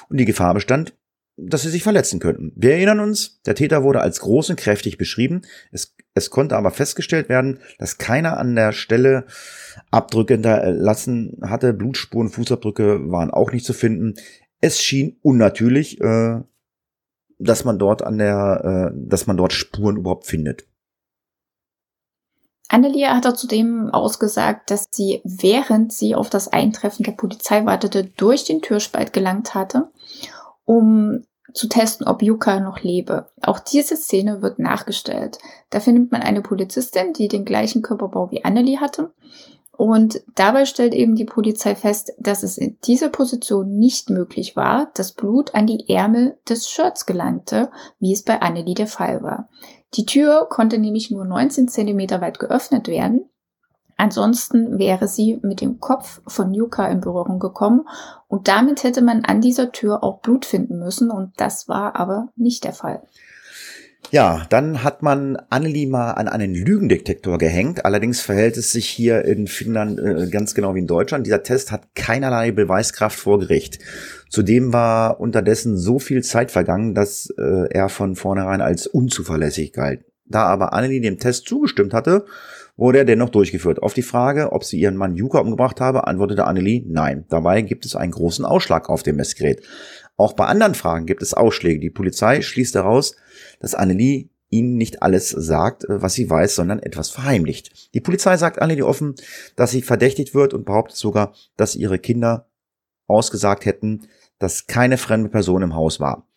und 0.09 0.17
die 0.17 0.25
Gefahr 0.25 0.53
bestand, 0.53 0.95
dass 1.37 1.63
sie 1.63 1.69
sich 1.69 1.83
verletzen 1.83 2.19
könnten. 2.19 2.53
Wir 2.55 2.73
erinnern 2.73 2.99
uns, 2.99 3.41
der 3.45 3.55
Täter 3.55 3.83
wurde 3.83 4.01
als 4.01 4.19
groß 4.21 4.51
und 4.51 4.59
kräftig 4.59 4.97
beschrieben. 4.97 5.41
Es, 5.71 5.95
es 6.13 6.29
konnte 6.29 6.55
aber 6.55 6.71
festgestellt 6.71 7.29
werden, 7.29 7.59
dass 7.77 7.97
keiner 7.97 8.37
an 8.37 8.55
der 8.55 8.71
Stelle 8.71 9.25
Abdrücke 9.91 10.35
hinterlassen 10.35 11.37
hatte. 11.41 11.73
Blutspuren, 11.73 12.29
Fußabdrücke 12.29 13.11
waren 13.11 13.31
auch 13.31 13.51
nicht 13.51 13.65
zu 13.65 13.73
finden. 13.73 14.15
Es 14.59 14.81
schien 14.81 15.17
unnatürlich, 15.21 15.99
äh, 15.99 16.41
dass 17.39 17.65
man 17.65 17.79
dort 17.79 18.03
an 18.03 18.17
der, 18.17 18.91
äh, 18.93 18.95
dass 18.95 19.27
man 19.27 19.37
dort 19.37 19.53
Spuren 19.53 19.97
überhaupt 19.97 20.27
findet. 20.27 20.67
Annelie 22.71 23.09
hat 23.09 23.37
zudem 23.37 23.89
ausgesagt, 23.89 24.71
dass 24.71 24.87
sie, 24.91 25.21
während 25.23 25.91
sie 25.91 26.15
auf 26.15 26.29
das 26.29 26.47
Eintreffen 26.47 27.03
der 27.03 27.11
Polizei 27.11 27.65
wartete, 27.65 28.05
durch 28.05 28.45
den 28.45 28.61
Türspalt 28.61 29.11
gelangt 29.11 29.53
hatte, 29.53 29.91
um 30.63 31.25
zu 31.53 31.67
testen, 31.67 32.07
ob 32.07 32.21
Yuka 32.21 32.61
noch 32.61 32.79
lebe. 32.79 33.29
Auch 33.41 33.59
diese 33.59 33.97
Szene 33.97 34.41
wird 34.41 34.57
nachgestellt. 34.57 35.37
Da 35.69 35.81
findet 35.81 36.13
man 36.13 36.21
eine 36.21 36.41
Polizistin, 36.41 37.11
die 37.11 37.27
den 37.27 37.43
gleichen 37.43 37.81
Körperbau 37.81 38.31
wie 38.31 38.45
Annelie 38.45 38.79
hatte 38.79 39.11
und 39.81 40.21
dabei 40.35 40.65
stellt 40.65 40.93
eben 40.93 41.15
die 41.15 41.25
Polizei 41.25 41.73
fest, 41.73 42.13
dass 42.19 42.43
es 42.43 42.59
in 42.59 42.77
dieser 42.83 43.09
Position 43.09 43.79
nicht 43.79 44.11
möglich 44.11 44.55
war, 44.55 44.91
dass 44.93 45.13
Blut 45.13 45.55
an 45.55 45.65
die 45.65 45.89
Ärmel 45.89 46.37
des 46.47 46.69
Shirts 46.69 47.07
gelangte, 47.07 47.71
wie 47.97 48.13
es 48.13 48.21
bei 48.21 48.39
Annelie 48.43 48.75
der 48.75 48.85
Fall 48.85 49.23
war. 49.23 49.49
Die 49.93 50.05
Tür 50.05 50.47
konnte 50.49 50.77
nämlich 50.77 51.11
nur 51.11 51.25
19 51.25 51.67
Zentimeter 51.67 52.21
weit 52.21 52.39
geöffnet 52.39 52.87
werden. 52.87 53.25
Ansonsten 53.97 54.79
wäre 54.79 55.07
sie 55.07 55.39
mit 55.43 55.61
dem 55.61 55.79
Kopf 55.79 56.21
von 56.25 56.53
Yuka 56.53 56.87
in 56.87 57.01
Berührung 57.01 57.39
gekommen 57.39 57.87
und 58.27 58.47
damit 58.47 58.83
hätte 58.83 59.01
man 59.01 59.25
an 59.25 59.41
dieser 59.41 59.71
Tür 59.71 60.03
auch 60.03 60.21
Blut 60.21 60.45
finden 60.45 60.79
müssen 60.79 61.11
und 61.11 61.33
das 61.37 61.67
war 61.67 61.95
aber 61.95 62.29
nicht 62.35 62.63
der 62.63 62.73
Fall. 62.73 63.03
Ja, 64.09 64.45
dann 64.49 64.83
hat 64.83 65.03
man 65.03 65.37
Annelie 65.49 65.87
mal 65.87 66.11
an 66.11 66.27
einen 66.27 66.53
Lügendetektor 66.53 67.37
gehängt. 67.37 67.85
Allerdings 67.85 68.19
verhält 68.19 68.57
es 68.57 68.71
sich 68.71 68.87
hier 68.87 69.23
in 69.23 69.47
Finnland 69.47 69.99
äh, 69.99 70.27
ganz 70.27 70.53
genau 70.53 70.75
wie 70.75 70.79
in 70.79 70.87
Deutschland. 70.87 71.25
Dieser 71.25 71.43
Test 71.43 71.71
hat 71.71 71.95
keinerlei 71.95 72.51
Beweiskraft 72.51 73.17
vor 73.17 73.39
Gericht. 73.39 73.79
Zudem 74.29 74.73
war 74.73 75.21
unterdessen 75.21 75.77
so 75.77 75.99
viel 75.99 76.23
Zeit 76.23 76.51
vergangen, 76.51 76.93
dass 76.93 77.29
äh, 77.37 77.69
er 77.69 77.87
von 77.87 78.15
vornherein 78.15 78.59
als 78.59 78.87
unzuverlässig 78.87 79.71
galt. 79.71 80.03
Da 80.25 80.43
aber 80.43 80.73
Annelie 80.73 81.01
dem 81.01 81.19
Test 81.19 81.47
zugestimmt 81.47 81.93
hatte, 81.93 82.25
wurde 82.77 82.99
er 82.99 83.05
dennoch 83.05 83.29
durchgeführt. 83.29 83.83
Auf 83.83 83.93
die 83.93 84.01
Frage, 84.01 84.51
ob 84.53 84.63
sie 84.63 84.79
ihren 84.79 84.95
Mann 84.95 85.15
Juka 85.15 85.39
umgebracht 85.39 85.79
habe, 85.79 86.07
antwortete 86.07 86.45
Annelie 86.45 86.83
nein. 86.87 87.25
Dabei 87.29 87.61
gibt 87.61 87.85
es 87.85 87.95
einen 87.95 88.11
großen 88.11 88.43
Ausschlag 88.43 88.89
auf 88.89 89.03
dem 89.03 89.17
Messgerät. 89.17 89.61
Auch 90.17 90.33
bei 90.33 90.45
anderen 90.45 90.75
Fragen 90.75 91.05
gibt 91.05 91.21
es 91.21 91.33
Ausschläge. 91.33 91.79
Die 91.79 91.89
Polizei 91.89 92.41
schließt 92.41 92.75
daraus, 92.75 93.15
dass 93.59 93.75
Annelie 93.75 94.29
ihnen 94.51 94.75
nicht 94.75 95.01
alles 95.01 95.29
sagt, 95.29 95.85
äh, 95.85 96.01
was 96.01 96.13
sie 96.13 96.29
weiß, 96.29 96.55
sondern 96.55 96.79
etwas 96.79 97.09
verheimlicht. 97.09 97.93
Die 97.93 98.01
Polizei 98.01 98.37
sagt 98.37 98.61
Annelie 98.61 98.85
offen, 98.85 99.15
dass 99.55 99.71
sie 99.71 99.81
verdächtigt 99.81 100.35
wird 100.35 100.53
und 100.53 100.65
behauptet 100.65 100.97
sogar, 100.97 101.33
dass 101.57 101.75
ihre 101.75 101.97
Kinder 101.97 102.47
ausgesagt 103.07 103.65
hätten, 103.65 104.07
dass 104.37 104.67
keine 104.67 104.97
fremde 104.97 105.29
Person 105.29 105.61
im 105.61 105.75
Haus 105.75 105.99
war. 105.99 106.27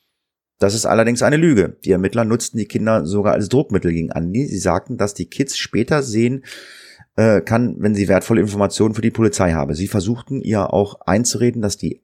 Das 0.59 0.75
ist 0.75 0.87
allerdings 0.87 1.23
eine 1.23 1.37
Lüge. 1.37 1.77
Die 1.85 1.91
Ermittler 1.91 2.25
nutzten 2.25 2.59
die 2.59 2.67
Kinder 2.67 3.05
sogar 3.05 3.35
als 3.35 3.49
Druckmittel 3.49 3.93
gegen 3.93 4.13
Annelie. 4.13 4.47
Sie 4.47 4.59
sagten, 4.59 4.97
dass 4.97 5.15
die 5.15 5.27
Kids 5.27 5.57
später 5.57 6.03
sehen 6.03 6.45
äh, 7.17 7.41
kann, 7.41 7.77
wenn 7.79 7.95
sie 7.95 8.09
wertvolle 8.09 8.41
Informationen 8.41 8.95
für 8.95 9.03
die 9.03 9.11
Polizei 9.11 9.53
habe. 9.53 9.75
Sie 9.75 9.89
versuchten 9.89 10.41
ihr 10.41 10.73
auch 10.73 11.01
einzureden, 11.01 11.61
dass 11.61 11.77
die 11.77 12.03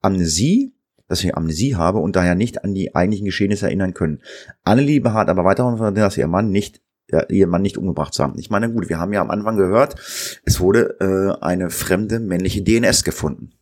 Amnesie 0.00 0.74
dass 1.10 1.18
sie 1.18 1.34
Amnesie 1.34 1.74
habe 1.74 1.98
und 1.98 2.14
daher 2.14 2.36
nicht 2.36 2.62
an 2.62 2.72
die 2.72 2.94
eigentlichen 2.94 3.24
Geschehnisse 3.24 3.66
erinnern 3.66 3.94
können. 3.94 4.22
Annelie 4.62 5.00
beharrt 5.00 5.28
aber 5.28 5.44
weiter, 5.44 5.90
dass 5.90 6.16
ihr 6.16 6.28
Mann 6.28 6.50
nicht 6.50 6.82
ihr 7.28 7.48
Mann 7.48 7.62
nicht 7.62 7.76
umgebracht 7.76 8.14
zu 8.14 8.22
haben. 8.22 8.38
Ich 8.38 8.50
meine, 8.50 8.72
gut, 8.72 8.88
wir 8.88 9.00
haben 9.00 9.12
ja 9.12 9.20
am 9.20 9.32
Anfang 9.32 9.56
gehört, 9.56 9.96
es 10.44 10.60
wurde 10.60 10.96
äh, 11.00 11.44
eine 11.44 11.70
fremde 11.70 12.20
männliche 12.20 12.62
DNS 12.62 13.02
gefunden. 13.02 13.52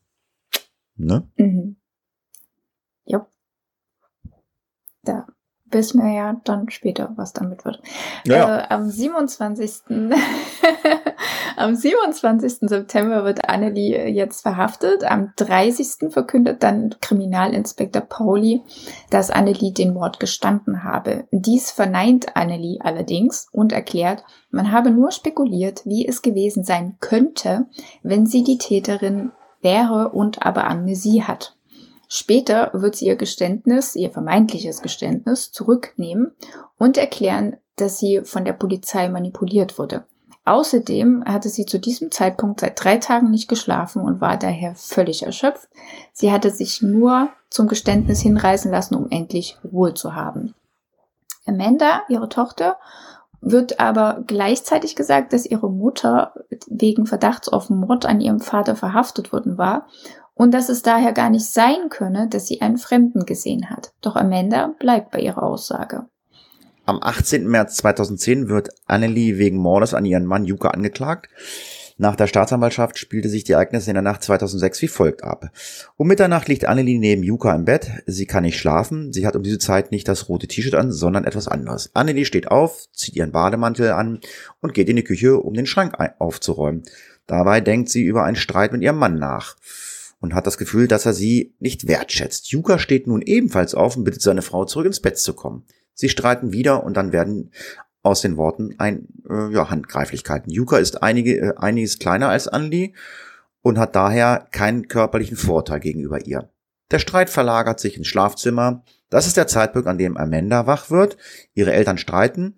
Ne? 0.96 1.26
Mhm. 1.36 1.76
Ja. 3.06 3.26
Da 5.02 5.26
wissen 5.70 6.02
wir 6.02 6.12
ja 6.12 6.40
dann 6.44 6.70
später, 6.70 7.12
was 7.16 7.32
damit 7.32 7.64
wird. 7.64 7.80
Ja, 8.24 8.58
Äh, 8.58 8.68
am 8.68 8.88
27. 8.88 9.82
am 11.56 11.74
27. 11.74 12.68
September 12.68 13.24
wird 13.24 13.48
Annelie 13.48 14.08
jetzt 14.08 14.42
verhaftet. 14.42 15.04
Am 15.04 15.32
30. 15.36 16.10
verkündet 16.10 16.62
dann 16.62 16.94
Kriminalinspektor 17.00 18.02
Pauli, 18.02 18.62
dass 19.10 19.30
Annelie 19.30 19.72
den 19.72 19.92
Mord 19.92 20.20
gestanden 20.20 20.84
habe. 20.84 21.24
Dies 21.30 21.70
verneint 21.70 22.36
Annelie 22.36 22.80
allerdings 22.80 23.48
und 23.52 23.72
erklärt, 23.72 24.24
man 24.50 24.72
habe 24.72 24.90
nur 24.90 25.10
spekuliert, 25.10 25.82
wie 25.84 26.06
es 26.06 26.22
gewesen 26.22 26.64
sein 26.64 26.96
könnte, 27.00 27.66
wenn 28.02 28.26
sie 28.26 28.42
die 28.42 28.58
Täterin 28.58 29.32
wäre 29.60 30.10
und 30.10 30.44
aber 30.44 30.66
Amnesie 30.66 31.22
hat. 31.22 31.57
Später 32.08 32.70
wird 32.72 32.96
sie 32.96 33.06
ihr 33.06 33.16
Geständnis, 33.16 33.94
ihr 33.94 34.10
vermeintliches 34.10 34.80
Geständnis, 34.80 35.52
zurücknehmen 35.52 36.32
und 36.78 36.96
erklären, 36.96 37.58
dass 37.76 37.98
sie 37.98 38.22
von 38.24 38.46
der 38.46 38.54
Polizei 38.54 39.08
manipuliert 39.10 39.78
wurde. 39.78 40.04
Außerdem 40.46 41.24
hatte 41.26 41.50
sie 41.50 41.66
zu 41.66 41.78
diesem 41.78 42.10
Zeitpunkt 42.10 42.60
seit 42.60 42.82
drei 42.82 42.96
Tagen 42.96 43.30
nicht 43.30 43.48
geschlafen 43.48 44.00
und 44.00 44.22
war 44.22 44.38
daher 44.38 44.74
völlig 44.74 45.22
erschöpft. 45.24 45.68
Sie 46.14 46.32
hatte 46.32 46.50
sich 46.50 46.80
nur 46.80 47.28
zum 47.50 47.68
Geständnis 47.68 48.20
hinreißen 48.20 48.70
lassen, 48.70 48.94
um 48.94 49.10
endlich 49.10 49.58
Ruhe 49.62 49.92
zu 49.92 50.14
haben. 50.14 50.54
Amanda, 51.44 52.02
ihre 52.08 52.30
Tochter, 52.30 52.78
wird 53.40 53.78
aber 53.78 54.24
gleichzeitig 54.26 54.96
gesagt, 54.96 55.32
dass 55.32 55.46
ihre 55.46 55.70
Mutter 55.70 56.32
wegen 56.66 57.06
Verdachts 57.06 57.48
auf 57.48 57.70
Mord 57.70 58.06
an 58.06 58.20
ihrem 58.20 58.40
Vater 58.40 58.74
verhaftet 58.74 59.32
worden 59.32 59.58
war 59.58 59.86
und 60.38 60.54
dass 60.54 60.68
es 60.68 60.82
daher 60.82 61.12
gar 61.12 61.30
nicht 61.30 61.46
sein 61.46 61.90
könne, 61.90 62.28
dass 62.28 62.46
sie 62.46 62.62
einen 62.62 62.78
Fremden 62.78 63.26
gesehen 63.26 63.68
hat. 63.68 63.92
Doch 64.00 64.14
Amanda 64.14 64.74
bleibt 64.78 65.10
bei 65.10 65.18
ihrer 65.18 65.42
Aussage. 65.42 66.06
Am 66.86 67.00
18. 67.02 67.46
März 67.46 67.76
2010 67.78 68.48
wird 68.48 68.70
Annelie 68.86 69.36
wegen 69.36 69.58
Mordes 69.58 69.94
an 69.94 70.06
ihren 70.06 70.24
Mann 70.24 70.44
Juka 70.44 70.68
angeklagt. 70.68 71.28
Nach 72.00 72.14
der 72.14 72.28
Staatsanwaltschaft 72.28 72.96
spielte 72.96 73.28
sich 73.28 73.42
die 73.42 73.52
Ereignisse 73.52 73.90
in 73.90 73.94
der 73.94 74.02
Nacht 74.02 74.22
2006 74.22 74.80
wie 74.82 74.88
folgt 74.88 75.24
ab. 75.24 75.50
Um 75.96 76.06
Mitternacht 76.06 76.46
liegt 76.46 76.66
Annelie 76.66 77.00
neben 77.00 77.24
Juka 77.24 77.52
im 77.52 77.64
Bett. 77.64 77.90
Sie 78.06 78.26
kann 78.26 78.44
nicht 78.44 78.60
schlafen. 78.60 79.12
Sie 79.12 79.26
hat 79.26 79.34
um 79.34 79.42
diese 79.42 79.58
Zeit 79.58 79.90
nicht 79.90 80.06
das 80.06 80.28
rote 80.28 80.46
T-Shirt 80.46 80.76
an, 80.76 80.92
sondern 80.92 81.24
etwas 81.24 81.48
anderes. 81.48 81.90
Annelie 81.94 82.24
steht 82.24 82.48
auf, 82.48 82.86
zieht 82.92 83.16
ihren 83.16 83.32
Bademantel 83.32 83.90
an 83.90 84.20
und 84.60 84.72
geht 84.72 84.88
in 84.88 84.94
die 84.94 85.04
Küche, 85.04 85.38
um 85.38 85.54
den 85.54 85.66
Schrank 85.66 85.96
aufzuräumen. 86.20 86.84
Dabei 87.26 87.60
denkt 87.60 87.88
sie 87.88 88.04
über 88.04 88.22
einen 88.22 88.36
Streit 88.36 88.70
mit 88.70 88.82
ihrem 88.82 88.98
Mann 88.98 89.18
nach 89.18 89.56
und 90.20 90.34
hat 90.34 90.46
das 90.46 90.58
Gefühl, 90.58 90.88
dass 90.88 91.06
er 91.06 91.12
sie 91.12 91.54
nicht 91.58 91.86
wertschätzt. 91.86 92.50
Yuka 92.50 92.78
steht 92.78 93.06
nun 93.06 93.22
ebenfalls 93.22 93.74
auf 93.74 93.96
und 93.96 94.04
bittet 94.04 94.22
seine 94.22 94.42
Frau 94.42 94.64
zurück 94.64 94.86
ins 94.86 95.00
Bett 95.00 95.18
zu 95.18 95.34
kommen. 95.34 95.64
Sie 95.94 96.08
streiten 96.08 96.52
wieder 96.52 96.84
und 96.84 96.96
dann 96.96 97.12
werden 97.12 97.52
aus 98.02 98.20
den 98.20 98.36
Worten 98.36 98.74
ein 98.78 99.08
äh, 99.28 99.52
ja, 99.52 99.70
Handgreiflichkeiten. 99.70 100.52
Yuka 100.52 100.78
ist 100.78 101.02
einige, 101.02 101.38
äh, 101.38 101.54
einiges 101.56 101.98
kleiner 101.98 102.28
als 102.28 102.48
Anli 102.48 102.94
und 103.62 103.78
hat 103.78 103.96
daher 103.96 104.46
keinen 104.50 104.88
körperlichen 104.88 105.36
Vorteil 105.36 105.80
gegenüber 105.80 106.24
ihr. 106.26 106.50
Der 106.90 107.00
Streit 107.00 107.28
verlagert 107.28 107.80
sich 107.80 107.96
ins 107.96 108.06
Schlafzimmer. 108.06 108.84
Das 109.10 109.26
ist 109.26 109.36
der 109.36 109.46
Zeitpunkt, 109.46 109.88
an 109.88 109.98
dem 109.98 110.16
Amanda 110.16 110.66
wach 110.66 110.90
wird. 110.90 111.16
Ihre 111.54 111.72
Eltern 111.72 111.98
streiten 111.98 112.56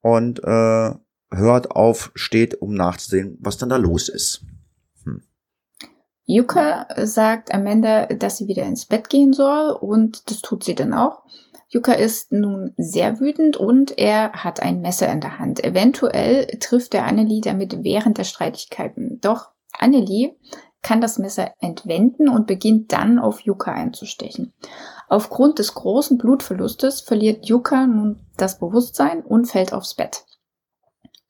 und 0.00 0.40
äh, 0.44 0.90
hört 1.30 1.70
auf, 1.70 2.12
steht, 2.14 2.60
um 2.60 2.74
nachzusehen, 2.74 3.38
was 3.40 3.56
dann 3.56 3.70
da 3.70 3.76
los 3.76 4.08
ist. 4.08 4.44
Yuka 6.26 6.86
sagt 7.04 7.52
Amanda, 7.52 8.06
dass 8.06 8.38
sie 8.38 8.48
wieder 8.48 8.64
ins 8.64 8.86
Bett 8.86 9.10
gehen 9.10 9.32
soll 9.32 9.72
und 9.72 10.30
das 10.30 10.40
tut 10.40 10.64
sie 10.64 10.74
dann 10.74 10.94
auch. 10.94 11.22
Yuka 11.68 11.92
ist 11.92 12.32
nun 12.32 12.72
sehr 12.76 13.20
wütend 13.20 13.56
und 13.56 13.98
er 13.98 14.32
hat 14.32 14.62
ein 14.62 14.80
Messer 14.80 15.10
in 15.10 15.20
der 15.20 15.38
Hand. 15.38 15.62
Eventuell 15.62 16.46
trifft 16.60 16.94
er 16.94 17.04
Annelie 17.04 17.40
damit 17.40 17.82
während 17.82 18.16
der 18.16 18.24
Streitigkeiten. 18.24 19.20
Doch 19.20 19.50
Annelie 19.72 20.36
kann 20.82 21.00
das 21.00 21.18
Messer 21.18 21.52
entwenden 21.60 22.28
und 22.28 22.46
beginnt 22.46 22.92
dann 22.92 23.18
auf 23.18 23.40
Yuka 23.40 23.72
einzustechen. 23.72 24.52
Aufgrund 25.08 25.58
des 25.58 25.74
großen 25.74 26.16
Blutverlustes 26.16 27.00
verliert 27.00 27.46
Yuka 27.46 27.86
nun 27.86 28.20
das 28.36 28.58
Bewusstsein 28.58 29.22
und 29.22 29.46
fällt 29.46 29.72
aufs 29.72 29.94
Bett. 29.94 30.24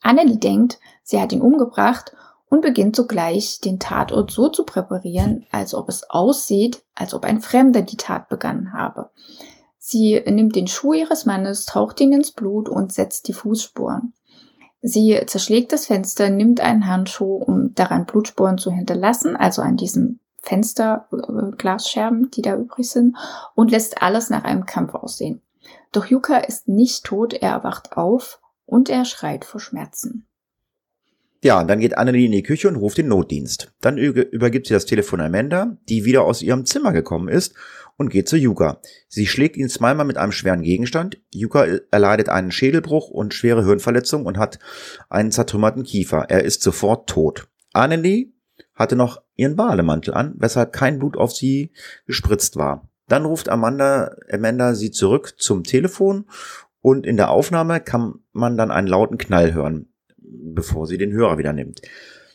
Annelie 0.03 0.37
denkt, 0.37 0.79
sie 1.03 1.21
hat 1.21 1.33
ihn 1.33 1.41
umgebracht 1.41 2.15
und 2.55 2.61
beginnt 2.61 2.95
sogleich 2.95 3.59
den 3.59 3.81
Tatort 3.81 4.31
so 4.31 4.49
zu 4.49 4.65
präparieren, 4.65 5.45
als 5.51 5.75
ob 5.75 5.89
es 5.89 6.09
aussieht, 6.09 6.85
als 6.95 7.13
ob 7.13 7.25
ein 7.25 7.41
Fremder 7.41 7.83
die 7.83 7.97
Tat 7.97 8.29
begangen 8.29 8.73
habe. 8.73 9.11
Sie 9.77 10.23
nimmt 10.25 10.55
den 10.55 10.69
Schuh 10.69 10.93
ihres 10.93 11.27
Mannes, 11.27 11.67
taucht 11.67 12.01
ihn 12.01 12.13
ins 12.13 12.31
Blut 12.31 12.69
und 12.69 12.93
setzt 12.93 13.27
die 13.27 13.33
Fußspuren. 13.33 14.15
Sie 14.83 15.21
zerschlägt 15.27 15.73
das 15.73 15.87
Fenster, 15.87 16.31
nimmt 16.31 16.61
einen 16.61 16.87
Handschuh, 16.87 17.35
um 17.39 17.75
daran 17.75 18.07
Blutspuren 18.07 18.57
zu 18.57 18.71
hinterlassen, 18.71 19.35
also 19.35 19.61
an 19.61 19.77
diesem 19.77 20.21
Fensterglasscherben, 20.43 22.27
äh, 22.27 22.29
die 22.29 22.43
da 22.43 22.55
übrig 22.55 22.89
sind, 22.89 23.17
und 23.57 23.73
lässt 23.73 24.01
alles 24.01 24.31
nach 24.31 24.45
einem 24.45 24.65
Kampf 24.65 24.95
aussehen. 24.95 25.43
Doch 25.91 26.07
Yuka 26.07 26.37
ist 26.37 26.69
nicht 26.69 27.05
tot, 27.05 27.33
er 27.35 27.51
erwacht 27.51 27.97
auf 27.97 28.41
und 28.65 28.89
er 28.89 29.05
schreit 29.07 29.45
vor 29.45 29.61
Schmerzen. 29.61 30.29
Ja, 31.45 31.63
dann 31.63 31.79
geht 31.79 31.99
Annelie 31.99 32.25
in 32.25 32.33
die 32.33 32.43
Küche 32.43 32.69
und 32.69 32.77
ruft 32.77 32.97
den 32.97 33.09
Notdienst. 33.09 33.71
Dann 33.83 33.99
übergibt 33.99 34.67
sie 34.67 34.73
das 34.73 34.87
Telefon 34.87 35.21
Amanda, 35.21 35.77
die 35.91 36.07
wieder 36.07 36.25
aus 36.25 36.41
ihrem 36.41 36.65
Zimmer 36.65 36.93
gekommen 36.93 37.29
ist 37.29 37.55
und 37.99 38.09
geht 38.09 38.31
zu 38.31 38.39
Yuka. 38.39 38.81
Sie 39.09 39.27
schlägt 39.27 39.59
ihn 39.59 39.69
zweimal 39.69 40.07
mit 40.07 40.17
einem 40.17 40.33
schweren 40.33 40.63
Gegenstand. 40.63 41.21
Yuka 41.35 41.67
erleidet 41.91 42.31
einen 42.31 42.51
Schädelbruch 42.51 43.11
und 43.11 43.35
schwere 43.35 43.63
Hirnverletzung 43.63 44.25
und 44.25 44.39
hat 44.39 44.59
einen 45.11 45.33
zertrümmerten 45.33 45.83
Kiefer. 45.83 46.31
Er 46.31 46.45
ist 46.45 46.63
sofort 46.63 47.11
tot. 47.11 47.47
Annelie 47.75 48.33
hatte 48.75 48.97
noch 48.97 49.21
ihren 49.37 49.55
Bademantel 49.55 50.15
an, 50.15 50.33
weshalb 50.39 50.73
kein 50.73 50.99
Blut 50.99 51.19
auf 51.19 51.35
sie 51.35 51.73
gespritzt 52.07 52.57
war. 52.57 52.89
Dann 53.07 53.27
ruft 53.27 53.51
Amanda, 53.51 54.17
Amanda 54.33 54.75
sie 54.75 54.93
zurück 54.93 55.35
zum 55.37 55.63
Telefon 55.63 56.25
und 56.81 57.05
in 57.05 57.19
der 57.19 57.29
Aufnahme 57.29 57.81
kann 57.81 58.21
man 58.33 58.57
dann 58.57 58.71
einen 58.71 58.89
lauten 58.89 59.19
Knall 59.19 59.53
hören 59.53 59.91
bevor 60.55 60.87
sie 60.87 60.99
den 60.99 61.13
Hörer 61.13 61.39
wieder 61.39 61.53
nimmt. 61.53 61.81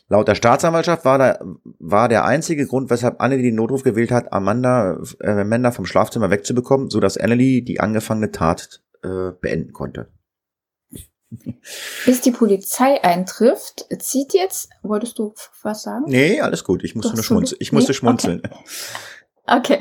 Laut 0.08 0.26
der 0.26 0.34
Staatsanwaltschaft 0.34 1.04
war, 1.04 1.18
da, 1.18 1.38
war 1.78 2.08
der 2.08 2.24
einzige 2.24 2.66
Grund, 2.66 2.90
weshalb 2.90 3.20
Annelie 3.20 3.44
den 3.44 3.54
Notruf 3.54 3.84
gewählt 3.84 4.10
hat, 4.10 4.32
Amanda, 4.32 5.00
äh, 5.20 5.30
Amanda 5.30 5.70
vom 5.70 5.86
Schlafzimmer 5.86 6.30
wegzubekommen, 6.30 6.90
so 6.90 6.98
dass 6.98 7.16
Annelie 7.16 7.62
die 7.62 7.78
angefangene 7.78 8.32
Tat 8.32 8.82
äh, 9.04 9.30
beenden 9.40 9.72
konnte. 9.72 10.08
Bis 12.06 12.20
die 12.22 12.32
Polizei 12.32 13.04
eintrifft, 13.04 13.86
zieht 14.00 14.34
jetzt, 14.34 14.68
wolltest 14.82 15.16
du 15.20 15.32
was 15.62 15.82
sagen? 15.82 16.06
Nee, 16.08 16.40
alles 16.40 16.64
gut. 16.64 16.82
Ich 16.82 16.96
musste 16.96 17.14
nur 17.14 17.22
schmunzeln. 17.22 17.58
Ich 17.60 17.70
musste 17.70 17.92
nee? 17.92 17.96
schmunzeln. 17.96 18.42
Okay. 18.44 18.56
Okay, 19.50 19.80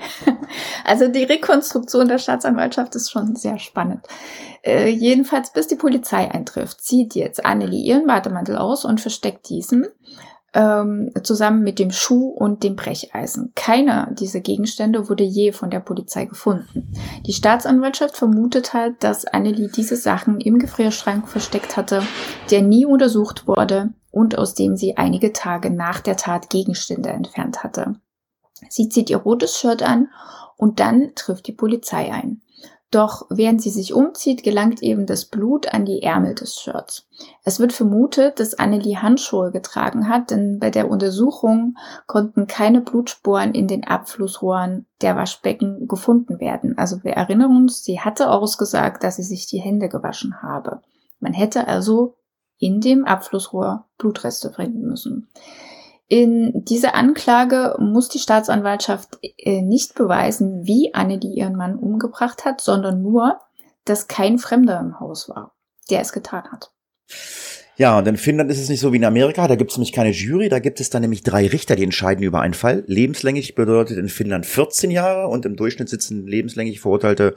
also 0.83 1.07
die 1.07 1.23
Rekonstruktion 1.23 2.07
der 2.07 2.17
Staatsanwaltschaft 2.17 2.95
ist 2.95 3.11
schon 3.11 3.35
sehr 3.35 3.59
spannend. 3.59 4.05
Äh, 4.63 4.89
jedenfalls, 4.89 5.53
bis 5.53 5.67
die 5.67 5.75
Polizei 5.75 6.29
eintrifft, 6.29 6.81
zieht 6.81 7.13
jetzt 7.13 7.45
Annelie 7.45 7.85
ihren 7.85 8.07
Bademantel 8.07 8.57
aus 8.57 8.83
und 8.83 8.99
versteckt 8.99 9.47
diesen 9.47 9.85
ähm, 10.53 11.11
zusammen 11.23 11.63
mit 11.63 11.79
dem 11.79 11.91
Schuh 11.91 12.29
und 12.29 12.63
dem 12.63 12.75
Brecheisen. 12.75 13.51
Keiner 13.55 14.09
dieser 14.11 14.39
Gegenstände 14.39 15.09
wurde 15.09 15.23
je 15.23 15.51
von 15.51 15.69
der 15.69 15.79
Polizei 15.79 16.25
gefunden. 16.25 16.91
Die 17.25 17.33
Staatsanwaltschaft 17.33 18.17
vermutet 18.17 18.73
halt, 18.73 19.03
dass 19.03 19.25
Annelie 19.25 19.69
diese 19.69 19.95
Sachen 19.95 20.39
im 20.39 20.59
Gefrierschrank 20.59 21.27
versteckt 21.27 21.77
hatte, 21.77 22.01
der 22.49 22.61
nie 22.61 22.85
untersucht 22.85 23.47
wurde 23.47 23.93
und 24.11 24.37
aus 24.37 24.55
dem 24.55 24.75
sie 24.75 24.97
einige 24.97 25.33
Tage 25.33 25.69
nach 25.69 25.99
der 25.99 26.15
Tat 26.15 26.49
Gegenstände 26.49 27.09
entfernt 27.09 27.63
hatte. 27.63 27.95
Sie 28.67 28.89
zieht 28.89 29.09
ihr 29.09 29.17
rotes 29.17 29.57
Shirt 29.57 29.83
an 29.83 30.09
und 30.57 30.79
dann 30.79 31.13
trifft 31.15 31.47
die 31.47 31.53
Polizei 31.53 32.11
ein. 32.11 32.41
Doch 32.91 33.27
während 33.29 33.61
sie 33.61 33.69
sich 33.69 33.93
umzieht, 33.93 34.41
gelangt 34.41 34.81
eben 34.81 35.05
das 35.05 35.25
Blut 35.25 35.71
an 35.71 35.85
die 35.85 36.01
Ärmel 36.01 36.33
des 36.33 36.59
Shirts. 36.59 37.07
Es 37.43 37.59
wird 37.59 37.71
vermutet, 37.71 38.39
dass 38.39 38.55
Annelie 38.55 38.99
Handschuhe 38.99 39.51
getragen 39.51 40.09
hat, 40.09 40.31
denn 40.31 40.57
bei 40.57 40.71
der 40.71 40.89
Untersuchung 40.89 41.77
konnten 42.07 42.47
keine 42.47 42.81
Blutsporen 42.81 43.53
in 43.53 43.67
den 43.67 43.85
Abflussrohren 43.85 44.87
der 45.01 45.15
Waschbecken 45.15 45.87
gefunden 45.87 46.39
werden. 46.39 46.79
Also 46.79 47.03
wir 47.03 47.11
erinnern 47.11 47.55
uns, 47.55 47.83
sie 47.83 47.99
hatte 47.99 48.31
ausgesagt, 48.31 49.03
dass 49.03 49.17
sie 49.17 49.23
sich 49.23 49.45
die 49.45 49.59
Hände 49.59 49.87
gewaschen 49.87 50.41
habe. 50.41 50.81
Man 51.19 51.33
hätte 51.33 51.67
also 51.67 52.15
in 52.57 52.81
dem 52.81 53.05
Abflussrohr 53.05 53.85
Blutreste 53.99 54.51
finden 54.51 54.81
müssen. 54.87 55.29
In 56.09 56.65
dieser 56.65 56.95
Anklage 56.95 57.75
muss 57.77 58.09
die 58.09 58.17
Staatsanwaltschaft 58.17 59.19
äh, 59.21 59.61
nicht 59.61 59.93
beweisen, 59.93 60.65
wie 60.65 60.93
Annelie 60.95 61.35
ihren 61.35 61.55
Mann 61.55 61.77
umgebracht 61.77 62.45
hat, 62.45 62.61
sondern 62.61 63.03
nur, 63.03 63.39
dass 63.85 64.07
kein 64.07 64.39
Fremder 64.39 64.79
im 64.79 64.99
Haus 64.99 65.29
war, 65.29 65.55
der 65.91 66.01
es 66.01 66.11
getan 66.11 66.51
hat. 66.51 66.71
Ja, 67.79 67.97
und 67.97 68.05
in 68.09 68.17
Finnland 68.17 68.51
ist 68.51 68.59
es 68.59 68.67
nicht 68.67 68.81
so 68.81 68.91
wie 68.91 68.97
in 68.97 69.05
Amerika, 69.05 69.47
da 69.47 69.55
gibt 69.55 69.71
es 69.71 69.77
nämlich 69.77 69.93
keine 69.93 70.09
Jury, 70.09 70.49
da 70.49 70.59
gibt 70.59 70.81
es 70.81 70.89
dann 70.89 71.01
nämlich 71.01 71.23
drei 71.23 71.47
Richter, 71.47 71.77
die 71.77 71.85
entscheiden 71.85 72.25
über 72.25 72.41
einen 72.41 72.53
Fall. 72.53 72.83
Lebenslänglich 72.87 73.55
bedeutet 73.55 73.97
in 73.97 74.09
Finnland 74.09 74.45
14 74.45 74.91
Jahre 74.91 75.29
und 75.29 75.45
im 75.45 75.55
Durchschnitt 75.55 75.87
sitzen 75.87 76.27
lebenslänglich 76.27 76.81
Verurteilte 76.81 77.35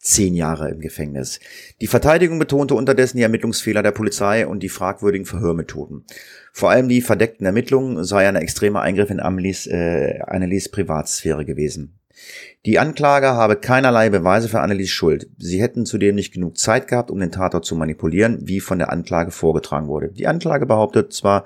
10 0.00 0.34
Jahre 0.34 0.68
im 0.68 0.80
Gefängnis. 0.80 1.40
Die 1.80 1.86
Verteidigung 1.86 2.38
betonte 2.38 2.74
unterdessen 2.74 3.16
die 3.16 3.22
Ermittlungsfehler 3.22 3.82
der 3.82 3.92
Polizei 3.92 4.46
und 4.46 4.62
die 4.62 4.68
fragwürdigen 4.68 5.24
Verhörmethoden. 5.24 6.04
Vor 6.52 6.68
allem 6.68 6.90
die 6.90 7.00
verdeckten 7.00 7.46
Ermittlungen 7.46 8.04
sei 8.04 8.28
ein 8.28 8.36
extremer 8.36 8.82
Eingriff 8.82 9.08
in 9.08 9.20
Amelies, 9.20 9.66
äh, 9.66 10.18
Annelies 10.26 10.68
Privatsphäre 10.68 11.46
gewesen. 11.46 11.98
Die 12.66 12.78
Anklage 12.78 13.28
habe 13.28 13.56
keinerlei 13.56 14.10
Beweise 14.10 14.48
für 14.48 14.60
Annelies 14.60 14.90
Schuld. 14.90 15.30
Sie 15.38 15.62
hätten 15.62 15.86
zudem 15.86 16.16
nicht 16.16 16.34
genug 16.34 16.58
Zeit 16.58 16.88
gehabt, 16.88 17.10
um 17.10 17.20
den 17.20 17.32
Tatort 17.32 17.64
zu 17.64 17.76
manipulieren, 17.76 18.40
wie 18.42 18.60
von 18.60 18.78
der 18.78 18.90
Anklage 18.90 19.30
vorgetragen 19.30 19.88
wurde. 19.88 20.10
Die 20.10 20.26
Anklage 20.26 20.66
behauptet 20.66 21.12
zwar, 21.12 21.44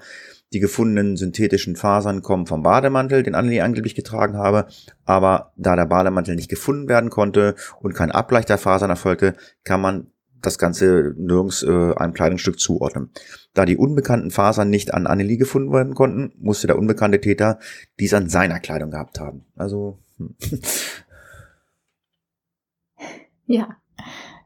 die 0.52 0.60
gefundenen 0.60 1.16
synthetischen 1.16 1.76
Fasern 1.76 2.22
kommen 2.22 2.46
vom 2.46 2.62
Bademantel, 2.62 3.22
den 3.22 3.34
Annelie 3.34 3.64
angeblich 3.64 3.94
getragen 3.94 4.36
habe, 4.36 4.66
aber 5.04 5.52
da 5.56 5.76
der 5.76 5.86
Bademantel 5.86 6.34
nicht 6.34 6.50
gefunden 6.50 6.88
werden 6.88 7.08
konnte 7.08 7.54
und 7.80 7.94
kein 7.94 8.10
Abgleich 8.10 8.44
der 8.44 8.58
Fasern 8.58 8.90
erfolgte, 8.90 9.34
kann 9.64 9.80
man 9.80 10.08
das 10.42 10.58
Ganze 10.58 11.14
nirgends 11.16 11.62
äh, 11.62 11.94
einem 11.94 12.12
Kleidungsstück 12.12 12.58
zuordnen. 12.58 13.10
Da 13.54 13.64
die 13.64 13.76
unbekannten 13.76 14.30
Fasern 14.30 14.70
nicht 14.70 14.92
an 14.92 15.06
Annelie 15.06 15.38
gefunden 15.38 15.72
werden 15.72 15.94
konnten, 15.94 16.32
musste 16.38 16.66
der 16.66 16.78
unbekannte 16.78 17.20
Täter 17.20 17.58
dies 18.00 18.12
an 18.12 18.28
seiner 18.28 18.60
Kleidung 18.60 18.90
gehabt 18.90 19.20
haben. 19.20 19.46
Also 19.56 20.01
ja. 23.46 23.76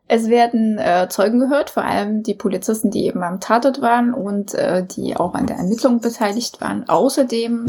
Es 0.09 0.29
werden 0.29 0.79
äh, 0.79 1.09
Zeugen 1.11 1.41
gehört, 1.41 1.71
vor 1.71 1.85
allem 1.85 2.23
die 2.23 2.35
Polizisten, 2.35 2.93
die 2.93 3.07
eben 3.07 3.25
am 3.25 3.41
Tatort 3.41 3.81
waren 3.81 4.15
und 4.15 4.55
äh, 4.55 4.87
die 4.87 5.17
auch 5.17 5.35
an 5.35 5.47
der 5.47 5.57
Ermittlung 5.57 6.01
beteiligt 6.01 6.61
waren. 6.61 6.89
Außerdem 6.89 7.67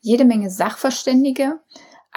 jede 0.00 0.26
Menge 0.26 0.50
Sachverständige, 0.50 1.60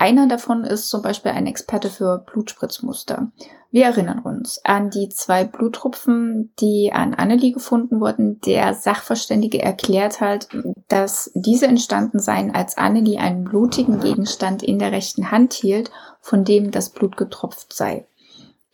einer 0.01 0.27
davon 0.27 0.63
ist 0.63 0.89
zum 0.89 1.03
Beispiel 1.03 1.31
ein 1.31 1.45
Experte 1.45 1.91
für 1.91 2.25
Blutspritzmuster. 2.25 3.31
Wir 3.69 3.85
erinnern 3.85 4.17
uns 4.17 4.59
an 4.65 4.89
die 4.89 5.09
zwei 5.09 5.43
Bluttropfen, 5.43 6.51
die 6.59 6.91
an 6.91 7.13
Annelie 7.13 7.51
gefunden 7.51 8.01
wurden. 8.01 8.41
Der 8.41 8.73
Sachverständige 8.73 9.61
erklärt 9.61 10.19
halt, 10.19 10.49
dass 10.87 11.29
diese 11.35 11.67
entstanden 11.67 12.17
seien, 12.17 12.49
als 12.49 12.79
Annelie 12.79 13.19
einen 13.19 13.43
blutigen 13.43 13.99
Gegenstand 13.99 14.63
in 14.63 14.79
der 14.79 14.91
rechten 14.91 15.29
Hand 15.29 15.53
hielt, 15.53 15.91
von 16.19 16.45
dem 16.45 16.71
das 16.71 16.89
Blut 16.89 17.15
getropft 17.15 17.71
sei. 17.71 18.07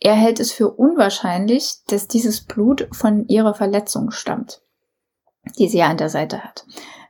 Er 0.00 0.14
hält 0.14 0.40
es 0.40 0.50
für 0.50 0.70
unwahrscheinlich, 0.70 1.82
dass 1.88 2.08
dieses 2.08 2.40
Blut 2.40 2.88
von 2.92 3.28
ihrer 3.28 3.52
Verletzung 3.52 4.12
stammt, 4.12 4.62
die 5.58 5.68
sie 5.68 5.78
ja 5.78 5.88
an 5.88 5.98
der 5.98 6.08
Seite 6.08 6.42
hat. 6.42 6.64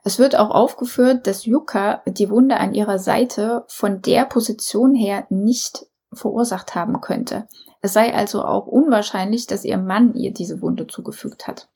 Es 0.04 0.18
wird 0.18 0.36
auch 0.36 0.50
aufgeführt, 0.50 1.26
dass 1.26 1.44
Yuka 1.44 2.02
die 2.06 2.30
Wunde 2.30 2.58
an 2.58 2.74
ihrer 2.74 2.98
Seite 2.98 3.64
von 3.68 4.02
der 4.02 4.24
Position 4.24 4.94
her 4.94 5.26
nicht 5.28 5.86
verursacht 6.12 6.74
haben 6.74 7.00
könnte. 7.00 7.46
Es 7.80 7.92
sei 7.92 8.14
also 8.14 8.44
auch 8.44 8.66
unwahrscheinlich, 8.66 9.46
dass 9.46 9.64
ihr 9.64 9.78
Mann 9.78 10.14
ihr 10.14 10.32
diese 10.32 10.62
Wunde 10.62 10.86
zugefügt 10.86 11.46
hat. 11.46 11.68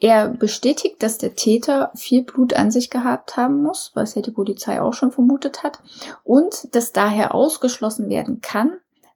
Er 0.00 0.28
bestätigt, 0.28 1.00
dass 1.02 1.18
der 1.18 1.36
Täter 1.36 1.92
viel 1.94 2.24
Blut 2.24 2.54
an 2.54 2.72
sich 2.72 2.90
gehabt 2.90 3.36
haben 3.36 3.62
muss, 3.62 3.92
was 3.94 4.16
ja 4.16 4.22
die 4.22 4.32
Polizei 4.32 4.80
auch 4.80 4.94
schon 4.94 5.12
vermutet 5.12 5.62
hat, 5.62 5.78
und 6.24 6.74
dass 6.74 6.92
daher 6.92 7.34
ausgeschlossen 7.34 8.08
werden 8.08 8.40
kann, 8.40 8.72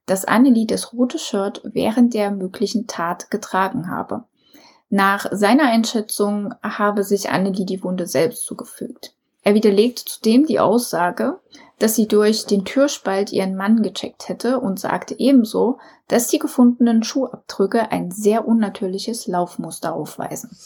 dass 0.06 0.24
Annelie 0.24 0.66
das 0.66 0.92
rote 0.92 1.18
Shirt 1.18 1.60
während 1.64 2.14
der 2.14 2.30
möglichen 2.30 2.86
Tat 2.86 3.32
getragen 3.32 3.90
habe. 3.90 4.24
Nach 4.88 5.26
seiner 5.32 5.64
Einschätzung 5.64 6.54
habe 6.62 7.02
sich 7.02 7.30
Annelie 7.30 7.66
die 7.66 7.82
Wunde 7.82 8.06
selbst 8.06 8.44
zugefügt. 8.44 9.14
Er 9.42 9.54
widerlegt 9.54 9.98
zudem 9.98 10.46
die 10.46 10.60
Aussage, 10.60 11.40
dass 11.78 11.94
sie 11.94 12.08
durch 12.08 12.46
den 12.46 12.64
Türspalt 12.64 13.32
ihren 13.32 13.54
Mann 13.54 13.82
gecheckt 13.82 14.28
hätte 14.28 14.60
und 14.60 14.80
sagte 14.80 15.14
ebenso, 15.18 15.78
dass 16.08 16.28
die 16.28 16.38
gefundenen 16.38 17.02
Schuhabdrücke 17.02 17.92
ein 17.92 18.10
sehr 18.10 18.46
unnatürliches 18.46 19.26
Laufmuster 19.26 19.94
aufweisen. 19.94 20.56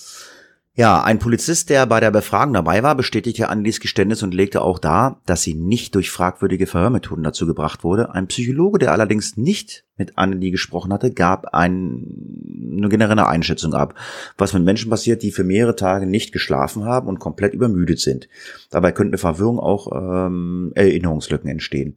Ja, 0.81 1.03
ein 1.03 1.19
Polizist, 1.19 1.69
der 1.69 1.85
bei 1.85 2.01
der 2.01 2.11
Befragung 2.11 2.55
dabei 2.55 2.83
war, 2.83 2.95
bestätigte 2.95 3.51
Annelies 3.51 3.81
Geständnis 3.81 4.23
und 4.23 4.33
legte 4.33 4.63
auch 4.63 4.79
dar, 4.79 5.21
dass 5.27 5.43
sie 5.43 5.53
nicht 5.53 5.95
durch 5.95 6.11
fragwürdige 6.11 6.67
Verhörmethoden 6.67 7.23
dazu 7.23 7.47
gebracht 7.47 7.85
wurde. 7.85 8.15
Ein 8.15 8.29
Psychologe, 8.29 8.79
der 8.79 8.93
allerdings 8.93 9.37
nicht 9.37 9.85
mit 9.99 10.17
Annelie 10.17 10.53
gesprochen 10.53 10.91
hatte, 10.91 11.13
gab 11.13 11.53
ein, 11.53 12.79
eine 12.79 12.89
generelle 12.89 13.29
Einschätzung 13.29 13.75
ab, 13.75 13.95
was 14.39 14.55
mit 14.55 14.65
Menschen 14.65 14.89
passiert, 14.89 15.23
die 15.23 15.33
für 15.33 15.45
mehrere 15.45 15.77
Tage 15.77 16.07
nicht 16.07 16.33
geschlafen 16.33 16.87
haben 16.87 17.09
und 17.09 17.19
komplett 17.19 17.53
übermüdet 17.53 18.01
sind. 18.01 18.31
Dabei 18.71 18.93
könnte 18.93 19.19
Verwirrung 19.19 19.61
auch 19.61 19.93
ähm, 19.95 20.73
Erinnerungslücken 20.77 21.51
entstehen. 21.51 21.95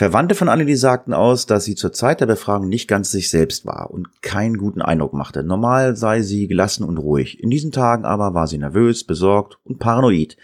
Verwandte 0.00 0.34
von 0.34 0.48
Annelie 0.48 0.78
sagten 0.78 1.12
aus, 1.12 1.44
dass 1.44 1.66
sie 1.66 1.74
zur 1.74 1.92
Zeit 1.92 2.22
der 2.22 2.26
Befragung 2.26 2.70
nicht 2.70 2.88
ganz 2.88 3.10
sich 3.10 3.28
selbst 3.28 3.66
war 3.66 3.90
und 3.90 4.22
keinen 4.22 4.56
guten 4.56 4.80
Eindruck 4.80 5.12
machte. 5.12 5.44
Normal 5.44 5.94
sei 5.94 6.22
sie 6.22 6.48
gelassen 6.48 6.84
und 6.84 6.96
ruhig. 6.96 7.38
In 7.42 7.50
diesen 7.50 7.70
Tagen 7.70 8.06
aber 8.06 8.32
war 8.32 8.46
sie 8.46 8.56
nervös, 8.56 9.04
besorgt 9.04 9.58
und 9.62 9.78
paranoid. 9.78 10.38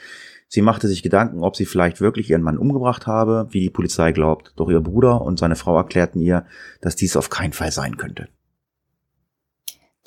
Sie 0.46 0.60
machte 0.60 0.88
sich 0.88 1.02
Gedanken, 1.02 1.42
ob 1.42 1.56
sie 1.56 1.64
vielleicht 1.64 2.02
wirklich 2.02 2.28
ihren 2.28 2.42
Mann 2.42 2.58
umgebracht 2.58 3.06
habe, 3.06 3.46
wie 3.48 3.60
die 3.60 3.70
Polizei 3.70 4.12
glaubt. 4.12 4.52
Doch 4.56 4.68
ihr 4.68 4.82
Bruder 4.82 5.22
und 5.22 5.38
seine 5.38 5.56
Frau 5.56 5.74
erklärten 5.78 6.20
ihr, 6.20 6.44
dass 6.82 6.94
dies 6.94 7.16
auf 7.16 7.30
keinen 7.30 7.54
Fall 7.54 7.72
sein 7.72 7.96
könnte. 7.96 8.28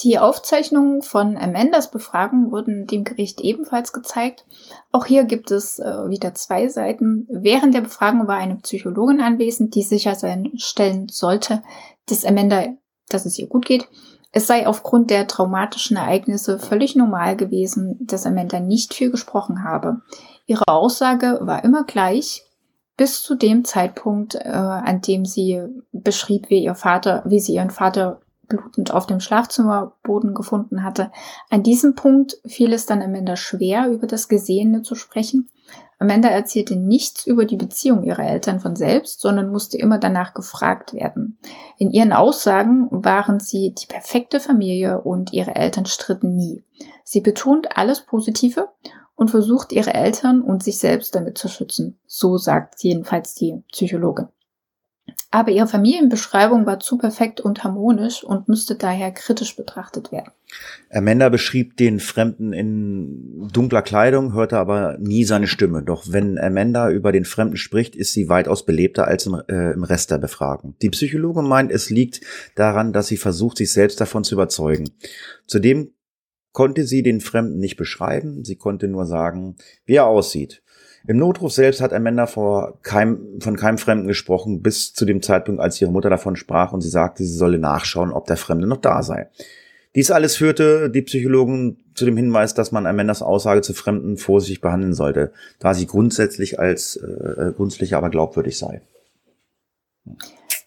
Die 0.03 0.17
Aufzeichnungen 0.17 1.01
von 1.01 1.37
Amandas 1.37 1.91
Befragung 1.91 2.51
wurden 2.51 2.87
dem 2.87 3.03
Gericht 3.03 3.41
ebenfalls 3.41 3.91
gezeigt. 3.91 4.45
Auch 4.93 5.05
hier 5.05 5.25
gibt 5.25 5.51
es 5.51 5.79
äh, 5.79 6.09
wieder 6.09 6.33
zwei 6.33 6.69
Seiten. 6.69 7.27
Während 7.29 7.73
der 7.73 7.81
Befragung 7.81 8.25
war 8.27 8.37
eine 8.37 8.55
Psychologin 8.55 9.19
anwesend, 9.19 9.75
die 9.75 9.81
sicherstellen 9.81 11.07
sollte, 11.09 11.63
dass 12.05 12.23
Amanda, 12.23 12.67
dass 13.09 13.25
es 13.25 13.37
ihr 13.37 13.47
gut 13.47 13.65
geht. 13.65 13.89
Es 14.31 14.47
sei 14.47 14.67
aufgrund 14.67 15.09
der 15.09 15.27
traumatischen 15.27 15.97
Ereignisse 15.97 16.59
völlig 16.59 16.95
normal 16.95 17.35
gewesen, 17.35 17.97
dass 17.99 18.25
Amanda 18.25 18.59
nicht 18.61 18.93
viel 18.93 19.11
gesprochen 19.11 19.63
habe. 19.63 20.01
Ihre 20.45 20.67
Aussage 20.67 21.39
war 21.41 21.63
immer 21.63 21.83
gleich, 21.83 22.45
bis 22.95 23.21
zu 23.21 23.35
dem 23.35 23.65
Zeitpunkt, 23.65 24.35
äh, 24.35 24.49
an 24.49 25.01
dem 25.01 25.25
sie 25.25 25.61
beschrieb, 25.91 26.49
wie 26.49 26.63
ihr 26.63 26.75
Vater, 26.75 27.23
wie 27.25 27.39
sie 27.39 27.55
ihren 27.55 27.71
Vater 27.71 28.21
blutend 28.49 28.91
auf 28.91 29.05
dem 29.05 29.19
Schlafzimmerboden 29.19 30.33
gefunden 30.33 30.83
hatte. 30.83 31.11
An 31.49 31.63
diesem 31.63 31.95
Punkt 31.95 32.37
fiel 32.45 32.73
es 32.73 32.85
dann 32.85 33.01
Amanda 33.01 33.35
schwer, 33.35 33.89
über 33.89 34.07
das 34.07 34.27
Gesehene 34.27 34.81
zu 34.81 34.95
sprechen. 34.95 35.49
Amanda 35.99 36.29
erzählte 36.29 36.77
nichts 36.77 37.27
über 37.27 37.45
die 37.45 37.57
Beziehung 37.57 38.03
ihrer 38.03 38.23
Eltern 38.23 38.61
von 38.61 38.75
selbst, 38.75 39.19
sondern 39.19 39.51
musste 39.51 39.77
immer 39.77 39.97
danach 39.97 40.33
gefragt 40.33 40.93
werden. 40.93 41.37
In 41.77 41.91
ihren 41.91 42.13
Aussagen 42.13 42.87
waren 42.89 43.41
sie 43.41 43.75
die 43.75 43.85
perfekte 43.85 44.39
Familie 44.39 45.01
und 45.01 45.33
ihre 45.33 45.55
Eltern 45.55 45.85
stritten 45.85 46.35
nie. 46.35 46.63
Sie 47.03 47.19
betont 47.19 47.77
alles 47.77 48.05
Positive 48.05 48.69
und 49.15 49.29
versucht 49.29 49.73
ihre 49.73 49.93
Eltern 49.93 50.41
und 50.41 50.63
sich 50.63 50.79
selbst 50.79 51.13
damit 51.15 51.37
zu 51.37 51.49
schützen. 51.49 51.99
So 52.07 52.37
sagt 52.37 52.81
jedenfalls 52.81 53.35
die 53.35 53.61
Psychologin. 53.69 54.29
Aber 55.31 55.51
ihre 55.51 55.67
Familienbeschreibung 55.67 56.65
war 56.65 56.79
zu 56.79 56.97
perfekt 56.97 57.39
und 57.39 57.63
harmonisch 57.63 58.23
und 58.23 58.47
müsste 58.47 58.73
daher 58.75 59.11
kritisch 59.11 59.55
betrachtet 59.55 60.11
werden. 60.11 60.31
Amanda 60.91 61.29
beschrieb 61.29 61.77
den 61.77 61.99
Fremden 61.99 62.51
in 62.51 63.47
dunkler 63.53 63.83
Kleidung, 63.83 64.33
hörte 64.33 64.57
aber 64.57 64.97
nie 64.97 65.25
seine 65.25 65.45
Stimme. 65.45 65.83
Doch 65.83 66.05
wenn 66.07 66.39
Amanda 66.39 66.89
über 66.89 67.11
den 67.11 67.25
Fremden 67.25 67.57
spricht, 67.57 67.95
ist 67.95 68.13
sie 68.13 68.27
weitaus 68.27 68.65
belebter 68.65 69.07
als 69.07 69.27
im, 69.27 69.39
äh, 69.47 69.71
im 69.71 69.83
Rest 69.83 70.09
der 70.09 70.17
Befragung. 70.17 70.73
Die 70.81 70.89
Psychologe 70.89 71.43
meint, 71.43 71.71
es 71.71 71.91
liegt 71.91 72.21
daran, 72.55 72.91
dass 72.91 73.07
sie 73.07 73.17
versucht, 73.17 73.57
sich 73.57 73.71
selbst 73.71 74.01
davon 74.01 74.23
zu 74.23 74.33
überzeugen. 74.33 74.89
Zudem 75.45 75.91
konnte 76.53 76.85
sie 76.85 77.03
den 77.03 77.21
Fremden 77.21 77.59
nicht 77.59 77.77
beschreiben, 77.77 78.43
sie 78.43 78.55
konnte 78.55 78.87
nur 78.87 79.05
sagen, 79.05 79.57
wie 79.85 79.95
er 79.95 80.07
aussieht. 80.07 80.63
Im 81.07 81.17
Notruf 81.17 81.53
selbst 81.53 81.81
hat 81.81 81.93
Amanda 81.93 82.27
vor 82.27 82.79
keinem, 82.81 83.39
von 83.41 83.55
keinem 83.55 83.77
Fremden 83.77 84.07
gesprochen, 84.07 84.61
bis 84.61 84.93
zu 84.93 85.05
dem 85.05 85.21
Zeitpunkt, 85.21 85.61
als 85.61 85.81
ihre 85.81 85.91
Mutter 85.91 86.09
davon 86.09 86.35
sprach 86.35 86.73
und 86.73 86.81
sie 86.81 86.89
sagte, 86.89 87.23
sie 87.23 87.37
solle 87.37 87.57
nachschauen, 87.57 88.11
ob 88.11 88.25
der 88.27 88.37
Fremde 88.37 88.67
noch 88.67 88.81
da 88.81 89.01
sei. 89.01 89.29
Dies 89.95 90.11
alles 90.11 90.35
führte 90.35 90.89
die 90.89 91.01
Psychologen 91.01 91.77
zu 91.95 92.05
dem 92.05 92.15
Hinweis, 92.15 92.53
dass 92.53 92.71
man 92.71 92.85
Amandas 92.85 93.21
Aussage 93.21 93.61
zu 93.61 93.73
Fremden 93.73 94.17
vorsichtig 94.17 94.61
behandeln 94.61 94.93
sollte, 94.93 95.31
da 95.57 95.73
sie 95.73 95.87
grundsätzlich 95.87 96.59
als 96.59 96.97
äh, 96.97 97.53
grundsätzlich 97.55 97.95
aber 97.95 98.09
glaubwürdig 98.09 98.57
sei. 98.57 98.81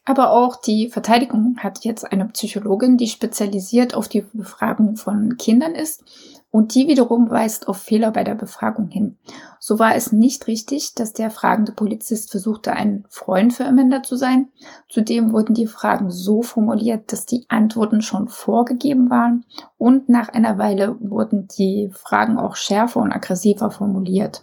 Aber 0.04 0.32
auch 0.32 0.56
die 0.56 0.88
Verteidigung 0.88 1.58
hat 1.58 1.84
jetzt 1.84 2.10
eine 2.10 2.26
Psychologin, 2.26 2.96
die 2.96 3.06
spezialisiert 3.06 3.94
auf 3.94 4.08
die 4.08 4.22
Befragung 4.32 4.96
von 4.96 5.36
Kindern 5.36 5.76
ist 5.76 6.02
und 6.50 6.74
die 6.74 6.88
wiederum 6.88 7.30
weist 7.30 7.68
auf 7.68 7.78
Fehler 7.78 8.10
bei 8.10 8.24
der 8.24 8.34
Befragung 8.34 8.88
hin. 8.88 9.16
So 9.60 9.78
war 9.78 9.94
es 9.94 10.10
nicht 10.10 10.48
richtig, 10.48 10.94
dass 10.94 11.12
der 11.12 11.30
fragende 11.30 11.70
Polizist 11.70 12.32
versuchte, 12.32 12.72
ein 12.72 13.04
Freund 13.08 13.54
für 13.54 13.64
Amanda 13.64 14.02
zu 14.02 14.16
sein. 14.16 14.48
Zudem 14.88 15.32
wurden 15.32 15.54
die 15.54 15.68
Fragen 15.68 16.10
so 16.10 16.42
formuliert, 16.42 17.12
dass 17.12 17.24
die 17.24 17.46
Antworten 17.48 18.02
schon 18.02 18.26
vorgegeben 18.26 19.08
waren 19.08 19.46
und 19.78 20.08
nach 20.08 20.28
einer 20.28 20.58
Weile 20.58 20.96
wurden 21.00 21.46
die 21.58 21.90
Fragen 21.92 22.38
auch 22.38 22.56
schärfer 22.56 23.00
und 23.00 23.12
aggressiver 23.12 23.70
formuliert. 23.70 24.42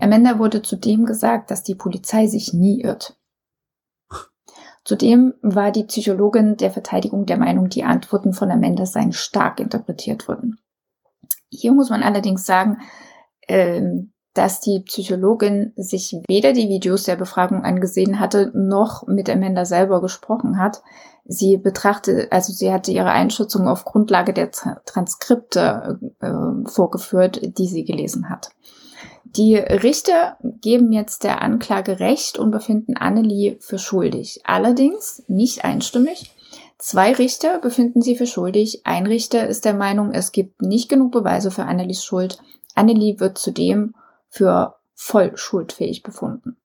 Amanda 0.00 0.38
wurde 0.38 0.62
zudem 0.62 1.04
gesagt, 1.04 1.50
dass 1.50 1.62
die 1.62 1.74
Polizei 1.74 2.26
sich 2.26 2.54
nie 2.54 2.80
irrt. 2.80 3.16
Zudem 4.86 5.34
war 5.42 5.72
die 5.72 5.82
Psychologin 5.82 6.56
der 6.58 6.70
Verteidigung 6.70 7.26
der 7.26 7.38
Meinung, 7.38 7.68
die 7.68 7.82
Antworten 7.82 8.32
von 8.32 8.52
Amanda 8.52 8.86
seien 8.86 9.12
stark 9.12 9.58
interpretiert 9.58 10.28
worden. 10.28 10.60
Hier 11.48 11.72
muss 11.72 11.90
man 11.90 12.04
allerdings 12.04 12.46
sagen, 12.46 12.78
ähm, 13.48 14.12
dass 14.32 14.60
die 14.60 14.84
Psychologin 14.86 15.72
sich 15.74 16.14
weder 16.28 16.52
die 16.52 16.68
Videos 16.68 17.02
der 17.02 17.16
Befragung 17.16 17.64
angesehen 17.64 18.20
hatte, 18.20 18.52
noch 18.54 19.08
mit 19.08 19.28
Amanda 19.28 19.64
selber 19.64 20.00
gesprochen 20.00 20.56
hat. 20.56 20.84
Sie 21.24 21.56
betrachtet, 21.56 22.30
also 22.30 22.52
sie 22.52 22.72
hatte 22.72 22.92
ihre 22.92 23.10
Einschätzung 23.10 23.66
auf 23.66 23.84
Grundlage 23.84 24.32
der 24.32 24.52
Transkripte 24.52 25.98
äh, 26.20 26.68
vorgeführt, 26.70 27.58
die 27.58 27.66
sie 27.66 27.84
gelesen 27.84 28.30
hat. 28.30 28.50
Die 29.36 29.56
Richter 29.56 30.38
geben 30.62 30.92
jetzt 30.92 31.22
der 31.22 31.42
Anklage 31.42 32.00
Recht 32.00 32.38
und 32.38 32.50
befinden 32.50 32.96
Annelie 32.96 33.56
für 33.60 33.78
schuldig. 33.78 34.40
Allerdings 34.44 35.22
nicht 35.28 35.64
einstimmig. 35.64 36.30
Zwei 36.78 37.12
Richter 37.12 37.58
befinden 37.58 38.00
sie 38.00 38.16
für 38.16 38.26
schuldig. 38.26 38.82
Ein 38.84 39.06
Richter 39.06 39.46
ist 39.46 39.64
der 39.64 39.74
Meinung, 39.74 40.12
es 40.12 40.32
gibt 40.32 40.62
nicht 40.62 40.88
genug 40.88 41.12
Beweise 41.12 41.50
für 41.50 41.64
Annelies 41.64 42.02
Schuld. 42.02 42.38
Annelie 42.74 43.20
wird 43.20 43.36
zudem 43.36 43.94
für 44.28 44.74
voll 44.94 45.36
schuldfähig 45.36 46.02
befunden. 46.02 46.56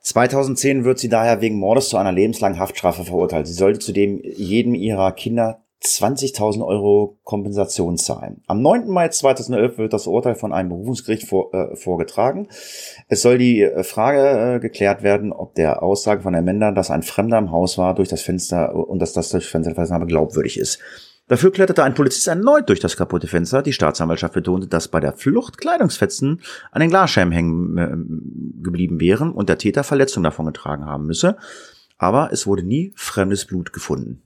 2010 0.00 0.84
wird 0.84 0.98
sie 0.98 1.08
daher 1.08 1.40
wegen 1.40 1.58
Mordes 1.58 1.88
zu 1.88 1.96
einer 1.96 2.12
lebenslangen 2.12 2.58
Haftstrafe 2.58 3.04
verurteilt. 3.04 3.46
Sie 3.46 3.52
sollte 3.52 3.80
zudem 3.80 4.20
jedem 4.22 4.74
ihrer 4.74 5.12
Kinder 5.12 5.60
20.000 5.82 6.64
Euro 6.64 7.18
Kompensation 7.24 7.96
zahlen. 7.96 8.42
Am 8.46 8.60
9. 8.60 8.88
Mai 8.88 9.08
2011 9.08 9.78
wird 9.78 9.92
das 9.94 10.06
Urteil 10.06 10.34
von 10.34 10.52
einem 10.52 10.68
Berufungsgericht 10.68 11.26
vor, 11.26 11.54
äh, 11.54 11.74
vorgetragen. 11.74 12.48
Es 13.08 13.22
soll 13.22 13.38
die 13.38 13.62
äh, 13.62 13.82
Frage 13.82 14.56
äh, 14.56 14.60
geklärt 14.60 15.02
werden, 15.02 15.32
ob 15.32 15.54
der 15.54 15.82
Aussage 15.82 16.20
von 16.22 16.34
Amanda, 16.34 16.70
dass 16.70 16.90
ein 16.90 17.02
Fremder 17.02 17.38
im 17.38 17.50
Haus 17.50 17.78
war, 17.78 17.94
durch 17.94 18.08
das 18.08 18.20
Fenster 18.20 18.74
und 18.74 19.00
dass 19.00 19.14
das 19.14 19.30
durch 19.30 19.46
Fensterversammlung 19.46 20.08
glaubwürdig 20.08 20.58
ist. 20.58 20.80
Dafür 21.28 21.52
kletterte 21.52 21.84
ein 21.84 21.94
Polizist 21.94 22.26
erneut 22.26 22.68
durch 22.68 22.80
das 22.80 22.96
kaputte 22.96 23.28
Fenster. 23.28 23.62
Die 23.62 23.72
Staatsanwaltschaft 23.72 24.34
betonte, 24.34 24.66
dass 24.66 24.88
bei 24.88 25.00
der 25.00 25.12
Flucht 25.12 25.58
Kleidungsfetzen 25.58 26.42
an 26.72 26.80
den 26.80 26.90
Glasscheiben 26.90 27.32
hängen 27.32 27.78
äh, 27.78 28.62
geblieben 28.62 29.00
wären 29.00 29.32
und 29.32 29.48
der 29.48 29.56
Täter 29.56 29.84
Verletzungen 29.84 30.24
davon 30.24 30.46
getragen 30.46 30.84
haben 30.84 31.06
müsse. 31.06 31.36
Aber 31.96 32.32
es 32.32 32.46
wurde 32.46 32.64
nie 32.64 32.92
fremdes 32.96 33.46
Blut 33.46 33.72
gefunden. 33.72 34.22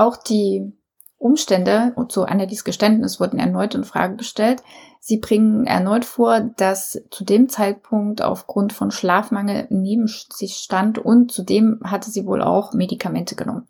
Auch 0.00 0.16
die 0.16 0.72
Umstände 1.18 1.94
zu 2.08 2.24
Annelies 2.24 2.64
Geständnis 2.64 3.20
wurden 3.20 3.38
erneut 3.38 3.74
in 3.74 3.84
Frage 3.84 4.16
gestellt. 4.16 4.62
Sie 4.98 5.18
bringen 5.18 5.66
erneut 5.66 6.06
vor, 6.06 6.40
dass 6.40 7.02
zu 7.10 7.22
dem 7.22 7.50
Zeitpunkt 7.50 8.22
aufgrund 8.22 8.72
von 8.72 8.90
Schlafmangel 8.90 9.66
neben 9.68 10.06
sich 10.06 10.54
stand 10.54 10.96
und 10.96 11.32
zudem 11.32 11.80
hatte 11.84 12.10
sie 12.10 12.24
wohl 12.24 12.40
auch 12.40 12.72
Medikamente 12.72 13.34
genommen. 13.34 13.68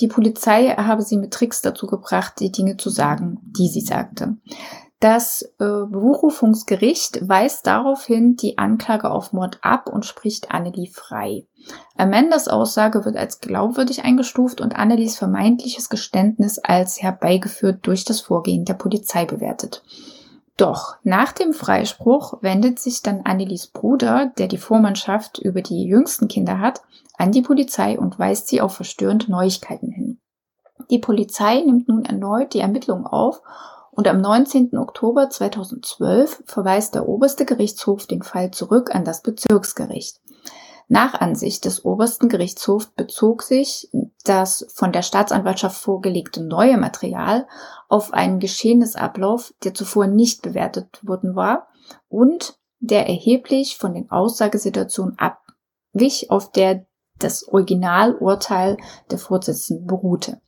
Die 0.00 0.08
Polizei 0.08 0.68
habe 0.76 1.00
sie 1.00 1.16
mit 1.16 1.32
Tricks 1.32 1.62
dazu 1.62 1.86
gebracht, 1.86 2.34
die 2.38 2.52
Dinge 2.52 2.76
zu 2.76 2.90
sagen, 2.90 3.40
die 3.42 3.68
sie 3.68 3.80
sagte. 3.80 4.36
Das 5.02 5.42
äh, 5.42 5.48
Berufungsgericht 5.58 7.28
weist 7.28 7.66
daraufhin 7.66 8.36
die 8.36 8.56
Anklage 8.56 9.10
auf 9.10 9.32
Mord 9.32 9.58
ab 9.60 9.88
und 9.92 10.06
spricht 10.06 10.52
Annelie 10.52 10.86
frei. 10.86 11.44
Amandas 11.96 12.46
Aussage 12.46 13.04
wird 13.04 13.16
als 13.16 13.40
glaubwürdig 13.40 14.04
eingestuft 14.04 14.60
und 14.60 14.76
Annelies 14.76 15.18
vermeintliches 15.18 15.88
Geständnis 15.88 16.60
als 16.60 17.02
herbeigeführt 17.02 17.84
durch 17.84 18.04
das 18.04 18.20
Vorgehen 18.20 18.64
der 18.64 18.74
Polizei 18.74 19.24
bewertet. 19.24 19.82
Doch 20.56 20.94
nach 21.02 21.32
dem 21.32 21.52
Freispruch 21.52 22.40
wendet 22.40 22.78
sich 22.78 23.02
dann 23.02 23.22
Annelies 23.24 23.66
Bruder, 23.66 24.30
der 24.38 24.46
die 24.46 24.56
Vormannschaft 24.56 25.40
über 25.40 25.62
die 25.62 25.82
jüngsten 25.82 26.28
Kinder 26.28 26.60
hat, 26.60 26.80
an 27.18 27.32
die 27.32 27.42
Polizei 27.42 27.98
und 27.98 28.20
weist 28.20 28.46
sie 28.46 28.60
auf 28.60 28.76
verstörende 28.76 29.32
Neuigkeiten 29.32 29.90
hin. 29.90 30.20
Die 30.90 31.00
Polizei 31.00 31.60
nimmt 31.60 31.88
nun 31.88 32.04
erneut 32.04 32.54
die 32.54 32.60
Ermittlungen 32.60 33.06
auf 33.06 33.42
und 33.94 34.08
am 34.08 34.20
19. 34.20 34.76
Oktober 34.78 35.28
2012 35.28 36.42
verweist 36.46 36.94
der 36.94 37.08
oberste 37.08 37.44
Gerichtshof 37.44 38.06
den 38.06 38.22
Fall 38.22 38.50
zurück 38.50 38.94
an 38.94 39.04
das 39.04 39.22
Bezirksgericht. 39.22 40.18
Nach 40.88 41.14
Ansicht 41.14 41.64
des 41.66 41.84
obersten 41.84 42.28
Gerichtshofs 42.28 42.86
bezog 42.96 43.42
sich 43.42 43.90
das 44.24 44.66
von 44.74 44.92
der 44.92 45.02
Staatsanwaltschaft 45.02 45.80
vorgelegte 45.80 46.42
neue 46.42 46.78
Material 46.78 47.46
auf 47.88 48.12
einen 48.12 48.40
Geschehnisablauf, 48.40 49.54
der 49.62 49.74
zuvor 49.74 50.06
nicht 50.06 50.42
bewertet 50.42 50.98
worden 51.06 51.36
war 51.36 51.68
und 52.08 52.58
der 52.80 53.06
erheblich 53.06 53.76
von 53.76 53.94
den 53.94 54.10
Aussagesituationen 54.10 55.18
abwich, 55.18 56.30
auf 56.30 56.50
der 56.50 56.86
das 57.18 57.46
Originalurteil 57.46 58.76
der 59.10 59.18
Vorsitzenden 59.18 59.86
beruhte. 59.86 60.40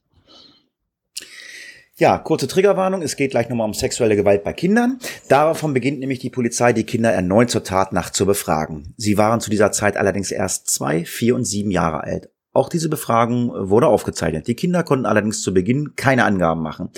Ja, 1.97 2.19
kurze 2.19 2.49
Triggerwarnung. 2.49 3.03
Es 3.03 3.15
geht 3.15 3.31
gleich 3.31 3.49
nochmal 3.49 3.69
um 3.69 3.75
sexuelle 3.75 4.17
Gewalt 4.17 4.43
bei 4.43 4.53
Kindern. 4.53 4.99
Davon 5.29 5.73
beginnt 5.75 6.01
nämlich 6.01 6.19
die 6.19 6.31
Polizei, 6.31 6.73
die 6.73 6.83
Kinder 6.83 7.13
erneut 7.13 7.51
zur 7.51 7.63
Tatnacht 7.63 8.17
zu 8.17 8.27
befragen. 8.27 8.95
Sie 8.97 9.17
waren 9.17 9.41
zu 9.41 9.49
dieser 9.49 9.71
Zeit 9.71 9.97
allerdings 9.97 10.33
erst 10.33 10.69
zwei, 10.69 11.05
vier 11.05 11.37
und 11.37 11.45
sieben 11.45 11.71
Jahre 11.71 12.03
alt. 12.03 12.31
Auch 12.53 12.69
diese 12.69 12.89
Befragung 12.89 13.53
wurde 13.71 13.87
aufgezeichnet. 13.87 14.49
Die 14.49 14.57
Kinder 14.57 14.83
konnten 14.83 15.07
allerdings 15.07 15.43
zu 15.43 15.55
Beginn 15.55 15.95
keine 15.95 16.25
Angaben 16.25 16.63
machen, 16.63 16.91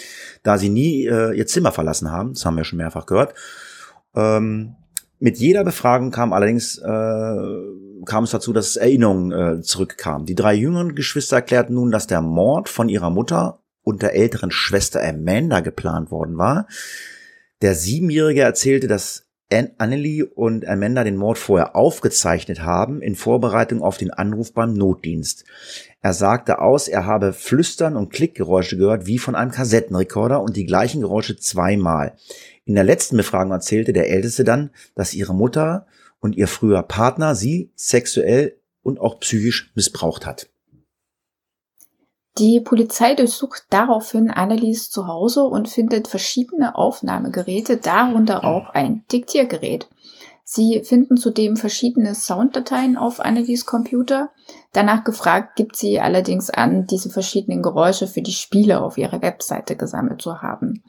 da 0.42 0.56
sie 0.56 0.70
nie 0.70 1.06
äh, 1.06 1.36
ihr 1.36 1.46
Zimmer 1.46 1.72
verlassen 1.72 2.10
haben. 2.10 2.32
Das 2.32 2.46
haben 2.46 2.56
wir 2.56 2.64
schon 2.64 2.78
mehrfach 2.78 3.04
gehört. 3.04 3.34
Ähm, 4.14 4.76
mit 5.18 5.38
jeder 5.38 5.64
Befragung 5.64 6.10
kam 6.10 6.32
allerdings 6.32 6.78
äh, 6.78 6.84
kam 8.04 8.24
es 8.24 8.30
dazu, 8.30 8.52
dass 8.54 8.76
Erinnerungen 8.76 9.32
äh, 9.32 9.60
zurückkamen. 9.60 10.26
Die 10.26 10.34
drei 10.34 10.54
jüngeren 10.54 10.94
Geschwister 10.94 11.36
erklärten 11.36 11.74
nun, 11.74 11.90
dass 11.90 12.06
der 12.06 12.22
Mord 12.22 12.68
von 12.68 12.88
ihrer 12.88 13.10
Mutter 13.10 13.60
und 13.86 14.02
der 14.02 14.16
älteren 14.16 14.50
Schwester 14.50 15.00
Amanda 15.00 15.60
geplant 15.60 16.10
worden 16.10 16.36
war. 16.38 16.66
Der 17.62 17.76
Siebenjährige 17.76 18.40
erzählte, 18.40 18.88
dass 18.88 19.28
Annelie 19.78 20.26
und 20.26 20.66
Amanda 20.66 21.04
den 21.04 21.16
Mord 21.16 21.38
vorher 21.38 21.76
aufgezeichnet 21.76 22.62
haben 22.62 23.00
in 23.00 23.14
Vorbereitung 23.14 23.82
auf 23.82 23.96
den 23.96 24.10
Anruf 24.10 24.52
beim 24.52 24.72
Notdienst. 24.72 25.44
Er 26.02 26.14
sagte 26.14 26.58
aus, 26.58 26.88
er 26.88 27.06
habe 27.06 27.32
Flüstern 27.32 27.94
und 27.94 28.12
Klickgeräusche 28.12 28.76
gehört 28.76 29.06
wie 29.06 29.18
von 29.18 29.36
einem 29.36 29.52
Kassettenrekorder 29.52 30.42
und 30.42 30.56
die 30.56 30.66
gleichen 30.66 31.00
Geräusche 31.00 31.36
zweimal. 31.36 32.16
In 32.64 32.74
der 32.74 32.82
letzten 32.82 33.16
Befragung 33.16 33.52
erzählte 33.52 33.92
der 33.92 34.10
Älteste 34.10 34.42
dann, 34.42 34.70
dass 34.96 35.14
ihre 35.14 35.32
Mutter 35.32 35.86
und 36.18 36.34
ihr 36.34 36.48
früher 36.48 36.82
Partner 36.82 37.36
sie 37.36 37.70
sexuell 37.76 38.56
und 38.82 38.98
auch 38.98 39.20
psychisch 39.20 39.70
missbraucht 39.76 40.26
hat. 40.26 40.48
Die 42.38 42.60
Polizei 42.60 43.14
durchsucht 43.14 43.64
daraufhin 43.70 44.30
Annelies 44.30 44.90
Zuhause 44.90 45.44
und 45.44 45.68
findet 45.68 46.06
verschiedene 46.06 46.76
Aufnahmegeräte, 46.76 47.78
darunter 47.78 48.44
auch 48.44 48.70
ein 48.70 49.04
Diktiergerät. 49.10 49.88
Sie 50.44 50.82
finden 50.84 51.16
zudem 51.16 51.56
verschiedene 51.56 52.14
Sounddateien 52.14 52.96
auf 52.96 53.20
Annelies 53.20 53.64
Computer. 53.64 54.30
Danach 54.72 55.02
gefragt 55.02 55.56
gibt 55.56 55.76
sie 55.76 55.98
allerdings 55.98 56.50
an, 56.50 56.86
diese 56.86 57.10
verschiedenen 57.10 57.62
Geräusche 57.62 58.06
für 58.06 58.22
die 58.22 58.32
Spiele 58.32 58.80
auf 58.80 58.98
ihrer 58.98 59.22
Webseite 59.22 59.74
gesammelt 59.74 60.20
zu 60.20 60.42
haben. 60.42 60.84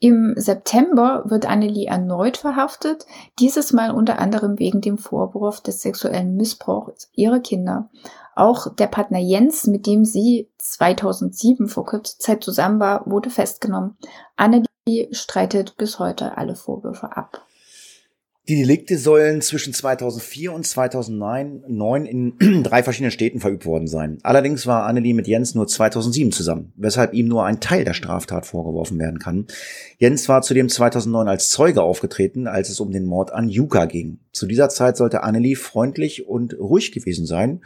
Im 0.00 0.34
September 0.36 1.24
wird 1.26 1.46
Annelie 1.46 1.86
erneut 1.86 2.36
verhaftet, 2.36 3.04
dieses 3.40 3.72
Mal 3.72 3.90
unter 3.90 4.20
anderem 4.20 4.58
wegen 4.58 4.80
dem 4.80 4.96
Vorwurf 4.96 5.60
des 5.60 5.82
sexuellen 5.82 6.36
Missbrauchs 6.36 7.10
ihrer 7.14 7.40
Kinder. 7.40 7.90
Auch 8.38 8.72
der 8.72 8.86
Partner 8.86 9.18
Jens, 9.18 9.66
mit 9.66 9.84
dem 9.84 10.04
sie 10.04 10.48
2007 10.58 11.66
vor 11.66 11.84
kurzer 11.84 12.20
Zeit 12.20 12.44
zusammen 12.44 12.78
war, 12.78 13.02
wurde 13.10 13.30
festgenommen. 13.30 13.96
Annelie 14.36 15.08
streitet 15.10 15.76
bis 15.76 15.98
heute 15.98 16.38
alle 16.38 16.54
Vorwürfe 16.54 17.16
ab. 17.16 17.44
Die 18.46 18.54
Delikte 18.54 18.96
sollen 18.96 19.42
zwischen 19.42 19.74
2004 19.74 20.52
und 20.52 20.64
2009 20.64 22.06
in 22.06 22.62
drei 22.62 22.84
verschiedenen 22.84 23.10
Städten 23.10 23.40
verübt 23.40 23.66
worden 23.66 23.88
sein. 23.88 24.18
Allerdings 24.22 24.68
war 24.68 24.86
Annelie 24.86 25.14
mit 25.14 25.26
Jens 25.26 25.56
nur 25.56 25.66
2007 25.66 26.30
zusammen, 26.30 26.72
weshalb 26.76 27.14
ihm 27.14 27.26
nur 27.26 27.44
ein 27.44 27.58
Teil 27.58 27.84
der 27.84 27.92
Straftat 27.92 28.46
vorgeworfen 28.46 29.00
werden 29.00 29.18
kann. 29.18 29.48
Jens 29.98 30.28
war 30.28 30.42
zudem 30.42 30.68
2009 30.68 31.26
als 31.26 31.50
Zeuge 31.50 31.82
aufgetreten, 31.82 32.46
als 32.46 32.70
es 32.70 32.78
um 32.78 32.92
den 32.92 33.04
Mord 33.04 33.32
an 33.32 33.48
Juka 33.48 33.84
ging. 33.86 34.20
Zu 34.30 34.46
dieser 34.46 34.68
Zeit 34.68 34.96
sollte 34.96 35.24
Annelie 35.24 35.56
freundlich 35.56 36.28
und 36.28 36.56
ruhig 36.58 36.92
gewesen 36.92 37.26
sein 37.26 37.62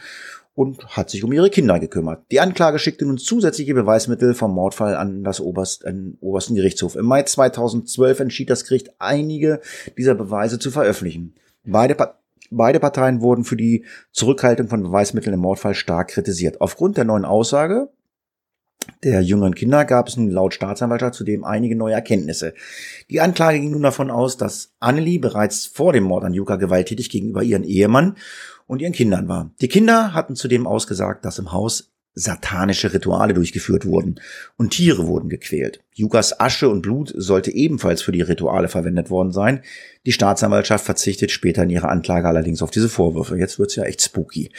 und 0.54 0.96
hat 0.96 1.10
sich 1.10 1.24
um 1.24 1.32
ihre 1.32 1.50
Kinder 1.50 1.80
gekümmert. 1.80 2.24
Die 2.30 2.40
Anklage 2.40 2.78
schickte 2.78 3.06
nun 3.06 3.18
zusätzliche 3.18 3.74
Beweismittel 3.74 4.34
vom 4.34 4.52
Mordfall 4.52 4.96
an 4.96 5.24
das 5.24 5.40
Oberst, 5.40 5.86
an 5.86 6.18
obersten 6.20 6.54
Gerichtshof. 6.54 6.96
Im 6.96 7.06
Mai 7.06 7.22
2012 7.22 8.20
entschied 8.20 8.50
das 8.50 8.64
Gericht, 8.64 8.90
einige 8.98 9.60
dieser 9.96 10.14
Beweise 10.14 10.58
zu 10.58 10.70
veröffentlichen. 10.70 11.34
Beide, 11.64 11.96
beide 12.50 12.80
Parteien 12.80 13.22
wurden 13.22 13.44
für 13.44 13.56
die 13.56 13.84
Zurückhaltung 14.12 14.68
von 14.68 14.82
Beweismitteln 14.82 15.34
im 15.34 15.40
Mordfall 15.40 15.74
stark 15.74 16.08
kritisiert. 16.08 16.60
Aufgrund 16.60 16.96
der 16.96 17.04
neuen 17.04 17.24
Aussage 17.24 17.88
der 19.02 19.20
jüngeren 19.20 19.54
Kinder 19.54 19.84
gab 19.84 20.08
es 20.08 20.16
nun 20.16 20.30
laut 20.30 20.54
Staatsanwaltschaft 20.54 21.14
zudem 21.14 21.44
einige 21.44 21.76
neue 21.76 21.94
Erkenntnisse. 21.94 22.54
Die 23.10 23.20
Anklage 23.20 23.58
ging 23.58 23.72
nun 23.72 23.82
davon 23.82 24.10
aus, 24.10 24.36
dass 24.36 24.72
Annelie 24.78 25.18
bereits 25.18 25.66
vor 25.66 25.92
dem 25.92 26.04
Mord 26.04 26.24
an 26.24 26.34
Juka 26.34 26.56
gewalttätig 26.56 27.10
gegenüber 27.10 27.42
ihren 27.42 27.64
Ehemann 27.64 28.16
und 28.66 28.80
ihren 28.80 28.92
Kindern 28.92 29.28
war. 29.28 29.50
Die 29.60 29.68
Kinder 29.68 30.14
hatten 30.14 30.36
zudem 30.36 30.66
ausgesagt, 30.66 31.24
dass 31.24 31.38
im 31.38 31.52
Haus 31.52 31.92
satanische 32.14 32.92
Rituale 32.92 33.32
durchgeführt 33.32 33.86
wurden 33.86 34.20
und 34.58 34.70
Tiere 34.70 35.06
wurden 35.06 35.30
gequält. 35.30 35.80
Jukas 35.94 36.38
Asche 36.38 36.68
und 36.68 36.82
Blut 36.82 37.12
sollte 37.16 37.50
ebenfalls 37.50 38.02
für 38.02 38.12
die 38.12 38.20
Rituale 38.20 38.68
verwendet 38.68 39.08
worden 39.10 39.32
sein. 39.32 39.62
Die 40.04 40.12
Staatsanwaltschaft 40.12 40.84
verzichtet 40.84 41.30
später 41.30 41.62
in 41.62 41.70
ihrer 41.70 41.88
Anklage 41.88 42.28
allerdings 42.28 42.62
auf 42.62 42.70
diese 42.70 42.90
Vorwürfe. 42.90 43.38
Jetzt 43.38 43.58
wird's 43.58 43.76
ja 43.76 43.84
echt 43.84 44.02
spooky. 44.02 44.52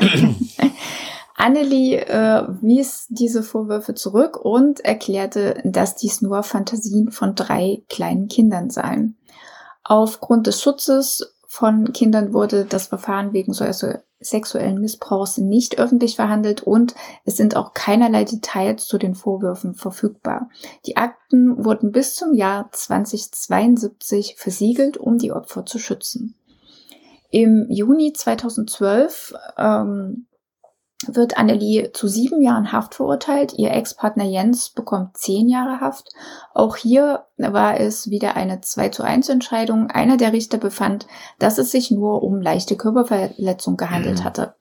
Annelie 1.36 2.00
äh, 2.06 2.46
wies 2.62 3.06
diese 3.10 3.42
Vorwürfe 3.42 3.94
zurück 3.94 4.38
und 4.42 4.80
erklärte, 4.80 5.60
dass 5.64 5.94
dies 5.94 6.22
nur 6.22 6.42
Fantasien 6.42 7.10
von 7.10 7.34
drei 7.34 7.82
kleinen 7.88 8.28
Kindern 8.28 8.70
seien. 8.70 9.18
Aufgrund 9.84 10.46
des 10.46 10.60
Schutzes 10.60 11.36
von 11.46 11.92
Kindern 11.92 12.32
wurde 12.32 12.64
das 12.64 12.88
Verfahren 12.88 13.32
wegen 13.32 13.52
so 13.52 13.64
also 13.64 13.92
sexuellen 14.18 14.80
Missbrauchs 14.80 15.36
nicht 15.36 15.78
öffentlich 15.78 16.16
verhandelt 16.16 16.62
und 16.62 16.94
es 17.24 17.36
sind 17.36 17.54
auch 17.54 17.74
keinerlei 17.74 18.24
Details 18.24 18.86
zu 18.86 18.96
den 18.96 19.14
Vorwürfen 19.14 19.74
verfügbar. 19.74 20.48
Die 20.86 20.96
Akten 20.96 21.64
wurden 21.64 21.92
bis 21.92 22.14
zum 22.14 22.32
Jahr 22.32 22.70
2072 22.72 24.36
versiegelt, 24.38 24.96
um 24.96 25.18
die 25.18 25.32
Opfer 25.32 25.66
zu 25.66 25.78
schützen. 25.78 26.34
Im 27.30 27.66
Juni 27.68 28.12
2012 28.14 29.34
ähm, 29.58 30.26
wird 31.06 31.36
Annelie 31.36 31.92
zu 31.92 32.08
sieben 32.08 32.40
Jahren 32.40 32.72
Haft 32.72 32.94
verurteilt. 32.94 33.52
Ihr 33.56 33.70
Ex-Partner 33.70 34.24
Jens 34.24 34.70
bekommt 34.70 35.16
zehn 35.16 35.48
Jahre 35.48 35.80
Haft. 35.80 36.08
Auch 36.54 36.76
hier 36.76 37.26
war 37.36 37.78
es 37.78 38.08
wieder 38.08 38.34
eine 38.34 38.62
2 38.62 38.88
zu 38.88 39.02
1 39.02 39.28
Entscheidung. 39.28 39.90
Einer 39.90 40.16
der 40.16 40.32
Richter 40.32 40.58
befand, 40.58 41.06
dass 41.38 41.58
es 41.58 41.70
sich 41.70 41.90
nur 41.90 42.22
um 42.22 42.40
leichte 42.40 42.76
Körperverletzung 42.76 43.76
gehandelt 43.76 44.20
mhm. 44.20 44.24
hatte. 44.24 44.54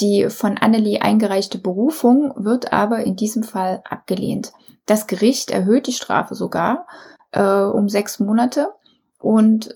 Die 0.00 0.28
von 0.30 0.58
Annelie 0.58 1.02
eingereichte 1.02 1.58
Berufung 1.58 2.32
wird 2.36 2.72
aber 2.72 3.04
in 3.04 3.14
diesem 3.14 3.42
Fall 3.42 3.82
abgelehnt. 3.88 4.52
Das 4.86 5.06
Gericht 5.06 5.50
erhöht 5.50 5.86
die 5.86 5.92
Strafe 5.92 6.34
sogar 6.34 6.86
äh, 7.30 7.42
um 7.42 7.88
sechs 7.88 8.18
Monate 8.18 8.72
und 9.20 9.74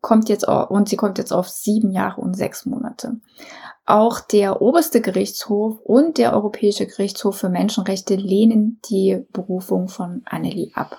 kommt 0.00 0.28
jetzt 0.28 0.48
auf, 0.48 0.70
und 0.70 0.88
sie 0.88 0.96
kommt 0.96 1.18
jetzt 1.18 1.32
auf 1.32 1.48
sieben 1.48 1.90
Jahre 1.90 2.20
und 2.20 2.34
sechs 2.34 2.64
Monate. 2.64 3.16
Auch 3.86 4.20
der 4.20 4.60
oberste 4.60 5.00
Gerichtshof 5.00 5.78
und 5.84 6.18
der 6.18 6.32
Europäische 6.32 6.86
Gerichtshof 6.86 7.38
für 7.38 7.48
Menschenrechte 7.48 8.16
lehnen 8.16 8.80
die 8.90 9.24
Berufung 9.32 9.88
von 9.88 10.22
Annelie 10.24 10.72
ab. 10.74 10.98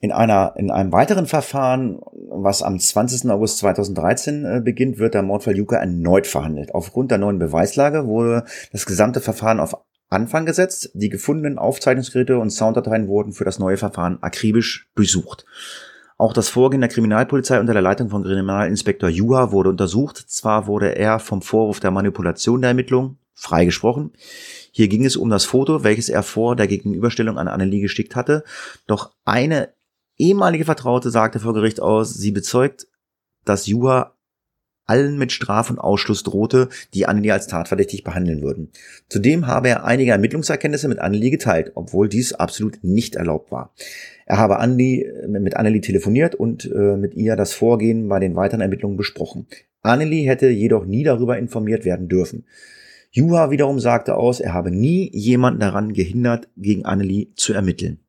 In 0.00 0.12
einer, 0.12 0.52
in 0.56 0.70
einem 0.70 0.92
weiteren 0.92 1.26
Verfahren, 1.26 1.98
was 2.28 2.62
am 2.62 2.78
20. 2.78 3.30
August 3.30 3.58
2013 3.58 4.44
äh, 4.44 4.60
beginnt, 4.60 4.98
wird 4.98 5.14
der 5.14 5.22
Mordfall 5.22 5.56
Juka 5.56 5.76
erneut 5.76 6.26
verhandelt. 6.26 6.74
Aufgrund 6.74 7.10
der 7.10 7.16
neuen 7.16 7.38
Beweislage 7.38 8.06
wurde 8.06 8.44
das 8.70 8.84
gesamte 8.84 9.22
Verfahren 9.22 9.58
auf 9.58 9.74
Anfang 10.10 10.44
gesetzt. 10.44 10.90
Die 10.92 11.08
gefundenen 11.08 11.58
Aufzeichnungsgeräte 11.58 12.38
und 12.38 12.50
Sounddateien 12.50 13.08
wurden 13.08 13.32
für 13.32 13.44
das 13.44 13.58
neue 13.58 13.78
Verfahren 13.78 14.22
akribisch 14.22 14.90
durchsucht. 14.94 15.46
Auch 16.18 16.32
das 16.32 16.48
Vorgehen 16.48 16.80
der 16.80 16.88
Kriminalpolizei 16.88 17.60
unter 17.60 17.74
der 17.74 17.82
Leitung 17.82 18.08
von 18.08 18.22
Kriminalinspektor 18.22 19.10
Juha 19.10 19.52
wurde 19.52 19.68
untersucht. 19.68 20.16
Zwar 20.16 20.66
wurde 20.66 20.96
er 20.96 21.18
vom 21.18 21.42
Vorwurf 21.42 21.80
der 21.80 21.90
Manipulation 21.90 22.62
der 22.62 22.68
Ermittlung 22.68 23.18
freigesprochen. 23.34 24.12
Hier 24.72 24.88
ging 24.88 25.04
es 25.04 25.16
um 25.16 25.28
das 25.28 25.44
Foto, 25.44 25.84
welches 25.84 26.08
er 26.08 26.22
vor 26.22 26.56
der 26.56 26.68
Gegenüberstellung 26.68 27.38
an 27.38 27.48
Annelie 27.48 27.82
geschickt 27.82 28.16
hatte. 28.16 28.44
Doch 28.86 29.12
eine 29.26 29.74
ehemalige 30.16 30.64
Vertraute 30.64 31.10
sagte 31.10 31.40
vor 31.40 31.52
Gericht 31.52 31.80
aus, 31.80 32.14
sie 32.14 32.30
bezeugt, 32.30 32.88
dass 33.44 33.66
Juha 33.66 34.15
allen 34.86 35.18
mit 35.18 35.32
Straf 35.32 35.70
und 35.70 35.78
Ausschluss 35.78 36.22
drohte, 36.22 36.68
die 36.94 37.06
Annelie 37.06 37.32
als 37.32 37.46
tatverdächtig 37.46 38.04
behandeln 38.04 38.42
würden. 38.42 38.70
Zudem 39.08 39.46
habe 39.46 39.68
er 39.68 39.84
einige 39.84 40.12
Ermittlungserkenntnisse 40.12 40.88
mit 40.88 40.98
Annelie 40.98 41.30
geteilt, 41.30 41.72
obwohl 41.74 42.08
dies 42.08 42.32
absolut 42.32 42.78
nicht 42.82 43.16
erlaubt 43.16 43.50
war. 43.50 43.72
Er 44.24 44.38
habe 44.38 44.58
Annelie, 44.58 45.04
äh, 45.04 45.28
mit 45.28 45.56
Annelie 45.56 45.80
telefoniert 45.80 46.34
und 46.34 46.70
äh, 46.72 46.96
mit 46.96 47.14
ihr 47.14 47.36
das 47.36 47.52
Vorgehen 47.52 48.08
bei 48.08 48.18
den 48.18 48.36
weiteren 48.36 48.60
Ermittlungen 48.60 48.96
besprochen. 48.96 49.46
Annelie 49.82 50.28
hätte 50.28 50.48
jedoch 50.48 50.84
nie 50.84 51.04
darüber 51.04 51.38
informiert 51.38 51.84
werden 51.84 52.08
dürfen. 52.08 52.44
Juha 53.10 53.50
wiederum 53.50 53.80
sagte 53.80 54.16
aus, 54.16 54.40
er 54.40 54.52
habe 54.52 54.70
nie 54.70 55.10
jemanden 55.12 55.60
daran 55.60 55.92
gehindert, 55.92 56.48
gegen 56.56 56.84
Annelie 56.84 57.28
zu 57.34 57.54
ermitteln. 57.54 58.00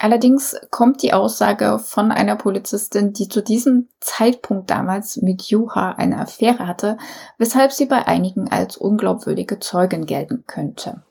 Allerdings 0.00 0.56
kommt 0.70 1.02
die 1.02 1.12
Aussage 1.12 1.80
von 1.80 2.12
einer 2.12 2.36
Polizistin, 2.36 3.12
die 3.12 3.28
zu 3.28 3.42
diesem 3.42 3.88
Zeitpunkt 3.98 4.70
damals 4.70 5.16
mit 5.16 5.42
Juha 5.42 5.90
eine 5.92 6.20
Affäre 6.20 6.68
hatte, 6.68 6.98
weshalb 7.36 7.72
sie 7.72 7.86
bei 7.86 8.06
einigen 8.06 8.48
als 8.48 8.76
unglaubwürdige 8.76 9.58
Zeugin 9.58 10.06
gelten 10.06 10.44
könnte. 10.46 11.02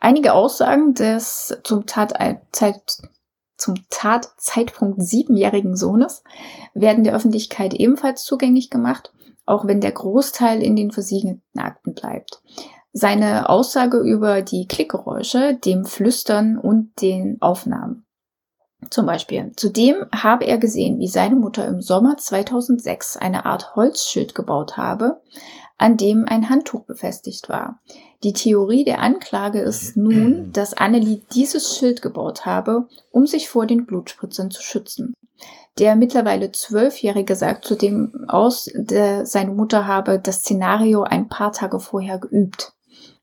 Einige 0.00 0.32
Aussagen 0.32 0.94
des 0.94 1.56
zum, 1.62 1.86
Tatzeit, 1.86 2.98
zum 3.56 3.74
Tatzeitpunkt 3.90 5.02
siebenjährigen 5.02 5.76
Sohnes 5.76 6.24
werden 6.74 7.04
der 7.04 7.14
Öffentlichkeit 7.14 7.74
ebenfalls 7.74 8.24
zugänglich 8.24 8.70
gemacht, 8.70 9.12
auch 9.46 9.66
wenn 9.68 9.80
der 9.80 9.92
Großteil 9.92 10.62
in 10.62 10.74
den 10.74 10.90
versiegelten 10.90 11.60
Akten 11.60 11.94
bleibt. 11.94 12.42
Seine 12.92 13.48
Aussage 13.48 13.98
über 13.98 14.42
die 14.42 14.66
Klickgeräusche, 14.66 15.54
dem 15.54 15.84
Flüstern 15.84 16.58
und 16.58 17.00
den 17.00 17.40
Aufnahmen 17.40 18.05
zum 18.90 19.06
Beispiel. 19.06 19.52
Zudem 19.56 20.06
habe 20.14 20.46
er 20.46 20.58
gesehen, 20.58 20.98
wie 20.98 21.08
seine 21.08 21.36
Mutter 21.36 21.66
im 21.66 21.80
Sommer 21.80 22.16
2006 22.16 23.16
eine 23.16 23.46
Art 23.46 23.76
Holzschild 23.76 24.34
gebaut 24.34 24.76
habe, 24.76 25.20
an 25.78 25.96
dem 25.96 26.24
ein 26.26 26.48
Handtuch 26.48 26.84
befestigt 26.84 27.48
war. 27.48 27.80
Die 28.22 28.32
Theorie 28.32 28.84
der 28.84 29.00
Anklage 29.00 29.60
ist 29.60 29.96
nun, 29.96 30.50
dass 30.52 30.74
Annelie 30.74 31.20
dieses 31.32 31.76
Schild 31.76 32.00
gebaut 32.00 32.46
habe, 32.46 32.88
um 33.10 33.26
sich 33.26 33.48
vor 33.48 33.66
den 33.66 33.84
Blutspritzern 33.84 34.50
zu 34.50 34.62
schützen. 34.62 35.14
Der 35.78 35.94
mittlerweile 35.94 36.52
Zwölfjährige 36.52 37.36
sagt 37.36 37.66
zudem 37.66 38.24
aus, 38.28 38.70
der, 38.74 39.26
seine 39.26 39.50
Mutter 39.50 39.86
habe 39.86 40.18
das 40.18 40.36
Szenario 40.36 41.02
ein 41.02 41.28
paar 41.28 41.52
Tage 41.52 41.78
vorher 41.80 42.18
geübt. 42.18 42.72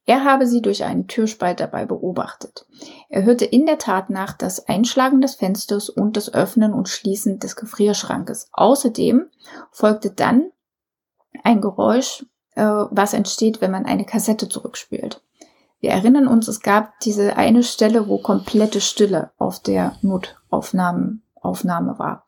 Er 0.05 0.25
habe 0.25 0.47
sie 0.47 0.61
durch 0.61 0.83
einen 0.83 1.07
Türspalt 1.07 1.59
dabei 1.59 1.85
beobachtet. 1.85 2.65
Er 3.09 3.23
hörte 3.23 3.45
in 3.45 3.65
der 3.65 3.77
Tat 3.77 4.09
nach 4.09 4.33
das 4.33 4.67
Einschlagen 4.67 5.21
des 5.21 5.35
Fensters 5.35 5.89
und 5.89 6.17
das 6.17 6.33
Öffnen 6.33 6.73
und 6.73 6.89
Schließen 6.89 7.39
des 7.39 7.55
Gefrierschrankes. 7.55 8.49
Außerdem 8.51 9.27
folgte 9.71 10.11
dann 10.11 10.51
ein 11.43 11.61
Geräusch, 11.61 12.25
äh, 12.55 12.63
was 12.63 13.13
entsteht, 13.13 13.61
wenn 13.61 13.71
man 13.71 13.85
eine 13.85 14.05
Kassette 14.05 14.49
zurückspielt. 14.49 15.21
Wir 15.79 15.91
erinnern 15.91 16.27
uns, 16.27 16.47
es 16.47 16.61
gab 16.61 16.99
diese 17.01 17.35
eine 17.37 17.63
Stelle, 17.63 18.07
wo 18.07 18.17
komplette 18.17 18.81
Stille 18.81 19.31
auf 19.37 19.59
der 19.59 19.95
Notaufnahme 20.01 21.19
Aufnahme 21.43 21.99
war. 21.99 22.25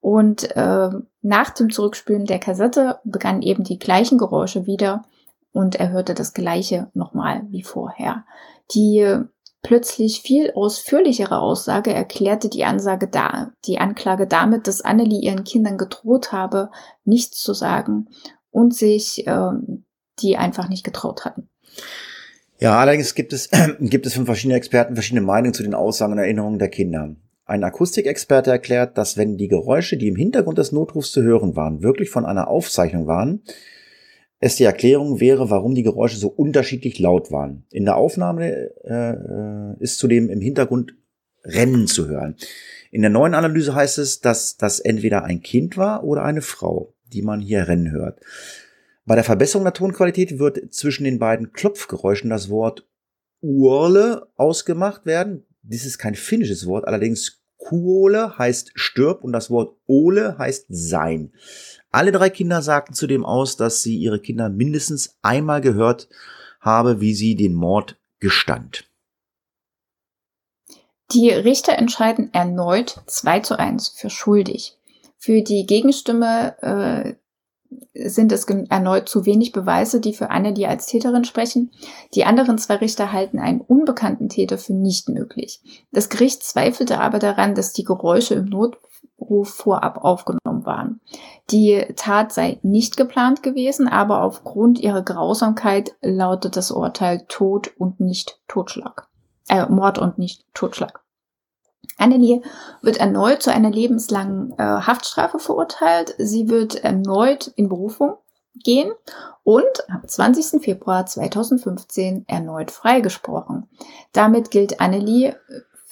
Und 0.00 0.54
äh, 0.56 0.90
nach 1.22 1.50
dem 1.50 1.70
Zurückspielen 1.70 2.26
der 2.26 2.38
Kassette 2.38 3.00
begannen 3.04 3.42
eben 3.42 3.64
die 3.64 3.78
gleichen 3.78 4.18
Geräusche 4.18 4.66
wieder 4.66 5.04
und 5.54 5.76
er 5.76 5.90
hörte 5.90 6.14
das 6.14 6.34
gleiche 6.34 6.88
nochmal 6.94 7.46
wie 7.50 7.62
vorher. 7.62 8.24
Die 8.74 9.06
plötzlich 9.62 10.20
viel 10.20 10.50
ausführlichere 10.52 11.38
Aussage 11.38 11.94
erklärte 11.94 12.48
die 12.48 12.64
Ansage 12.64 13.06
da, 13.08 13.52
die 13.64 13.78
Anklage 13.78 14.26
damit, 14.26 14.66
dass 14.66 14.82
Annelie 14.82 15.20
ihren 15.20 15.44
Kindern 15.44 15.78
gedroht 15.78 16.32
habe, 16.32 16.70
nichts 17.04 17.40
zu 17.40 17.54
sagen 17.54 18.08
und 18.50 18.74
sich 18.74 19.26
äh, 19.28 19.50
die 20.18 20.36
einfach 20.36 20.68
nicht 20.68 20.84
getraut 20.84 21.24
hatten. 21.24 21.48
Ja, 22.58 22.78
allerdings 22.78 23.14
gibt 23.14 23.32
es, 23.32 23.48
gibt 23.78 24.06
es 24.06 24.14
von 24.14 24.26
verschiedenen 24.26 24.58
Experten 24.58 24.94
verschiedene 24.94 25.24
Meinungen 25.24 25.54
zu 25.54 25.62
den 25.62 25.74
Aussagen 25.74 26.14
und 26.14 26.18
Erinnerungen 26.18 26.58
der 26.58 26.68
Kinder. 26.68 27.14
Ein 27.46 27.62
Akustikexperte 27.62 28.50
erklärt, 28.50 28.98
dass 28.98 29.16
wenn 29.16 29.36
die 29.36 29.48
Geräusche, 29.48 29.96
die 29.96 30.08
im 30.08 30.16
Hintergrund 30.16 30.58
des 30.58 30.72
Notrufs 30.72 31.12
zu 31.12 31.22
hören 31.22 31.54
waren, 31.54 31.82
wirklich 31.82 32.10
von 32.10 32.26
einer 32.26 32.48
Aufzeichnung 32.48 33.06
waren, 33.06 33.42
es 34.40 34.56
die 34.56 34.64
Erklärung 34.64 35.20
wäre, 35.20 35.50
warum 35.50 35.74
die 35.74 35.82
Geräusche 35.82 36.18
so 36.18 36.28
unterschiedlich 36.28 36.98
laut 36.98 37.30
waren. 37.30 37.64
In 37.70 37.84
der 37.84 37.96
Aufnahme 37.96 38.70
äh, 38.84 39.82
ist 39.82 39.98
zudem 39.98 40.28
im 40.28 40.40
Hintergrund 40.40 40.94
Rennen 41.44 41.86
zu 41.86 42.08
hören. 42.08 42.36
In 42.90 43.02
der 43.02 43.10
neuen 43.10 43.34
Analyse 43.34 43.74
heißt 43.74 43.98
es, 43.98 44.20
dass 44.20 44.56
das 44.56 44.80
entweder 44.80 45.24
ein 45.24 45.42
Kind 45.42 45.76
war 45.76 46.04
oder 46.04 46.24
eine 46.24 46.42
Frau, 46.42 46.94
die 47.12 47.22
man 47.22 47.40
hier 47.40 47.68
rennen 47.68 47.90
hört. 47.90 48.20
Bei 49.04 49.14
der 49.14 49.24
Verbesserung 49.24 49.64
der 49.64 49.74
Tonqualität 49.74 50.38
wird 50.38 50.72
zwischen 50.72 51.04
den 51.04 51.18
beiden 51.18 51.52
Klopfgeräuschen 51.52 52.30
das 52.30 52.48
Wort 52.48 52.86
Urle 53.40 54.28
ausgemacht 54.36 55.04
werden. 55.04 55.44
Dies 55.62 55.84
ist 55.84 55.98
kein 55.98 56.14
finnisches 56.14 56.66
Wort, 56.66 56.86
allerdings 56.86 57.42
Kuole 57.58 58.38
heißt 58.38 58.72
stirb 58.74 59.24
und 59.24 59.32
das 59.32 59.50
Wort 59.50 59.76
Ole 59.86 60.38
heißt 60.38 60.66
sein. 60.68 61.32
Alle 61.94 62.10
drei 62.10 62.28
Kinder 62.28 62.60
sagten 62.60 62.92
zudem 62.92 63.24
aus, 63.24 63.56
dass 63.56 63.82
sie 63.82 63.96
ihre 63.96 64.18
Kinder 64.18 64.48
mindestens 64.48 65.16
einmal 65.22 65.60
gehört 65.60 66.08
habe, 66.60 67.00
wie 67.00 67.14
sie 67.14 67.36
den 67.36 67.54
Mord 67.54 67.96
gestand. 68.18 68.90
Die 71.12 71.30
Richter 71.30 71.74
entscheiden 71.74 72.34
erneut 72.34 73.00
2 73.06 73.40
zu 73.40 73.58
1 73.60 73.90
für 73.90 74.10
schuldig. 74.10 74.76
Für 75.18 75.42
die 75.42 75.66
Gegenstimme 75.66 76.56
äh, 76.62 77.14
sind 78.08 78.32
es 78.32 78.44
erneut 78.44 79.08
zu 79.08 79.24
wenig 79.24 79.52
Beweise, 79.52 80.00
die 80.00 80.14
für 80.14 80.30
Anne 80.30 80.52
die 80.52 80.66
als 80.66 80.86
Täterin 80.86 81.24
sprechen. 81.24 81.70
Die 82.14 82.24
anderen 82.24 82.58
zwei 82.58 82.76
Richter 82.76 83.12
halten 83.12 83.38
einen 83.38 83.60
unbekannten 83.60 84.28
Täter 84.28 84.58
für 84.58 84.72
nicht 84.72 85.08
möglich. 85.08 85.60
Das 85.92 86.08
Gericht 86.08 86.42
zweifelte 86.42 86.98
aber 86.98 87.20
daran, 87.20 87.54
dass 87.54 87.72
die 87.72 87.84
Geräusche 87.84 88.34
im 88.34 88.46
Notruf 89.24 89.54
vorab 89.54 90.04
aufgenommen 90.04 90.64
waren. 90.64 91.00
Die 91.50 91.84
Tat 91.96 92.32
sei 92.32 92.58
nicht 92.62 92.96
geplant 92.96 93.42
gewesen, 93.42 93.88
aber 93.88 94.22
aufgrund 94.22 94.78
ihrer 94.78 95.02
Grausamkeit 95.02 95.94
lautet 96.00 96.56
das 96.56 96.70
Urteil 96.70 97.24
Tod 97.28 97.72
und 97.78 98.00
nicht 98.00 98.40
Totschlag. 98.48 99.08
Äh, 99.48 99.66
Mord 99.66 99.98
und 99.98 100.18
nicht 100.18 100.44
Totschlag. 100.54 101.00
Annelie 101.98 102.42
wird 102.82 102.96
erneut 102.96 103.42
zu 103.42 103.52
einer 103.52 103.70
lebenslangen 103.70 104.52
äh, 104.58 104.62
Haftstrafe 104.62 105.38
verurteilt. 105.38 106.14
Sie 106.18 106.48
wird 106.48 106.76
erneut 106.76 107.48
in 107.56 107.68
Berufung 107.68 108.14
gehen 108.56 108.92
und 109.42 109.88
am 109.88 110.06
20. 110.06 110.62
Februar 110.62 111.06
2015 111.06 112.24
erneut 112.26 112.70
freigesprochen. 112.70 113.68
Damit 114.12 114.50
gilt 114.50 114.80
Annelie 114.80 115.36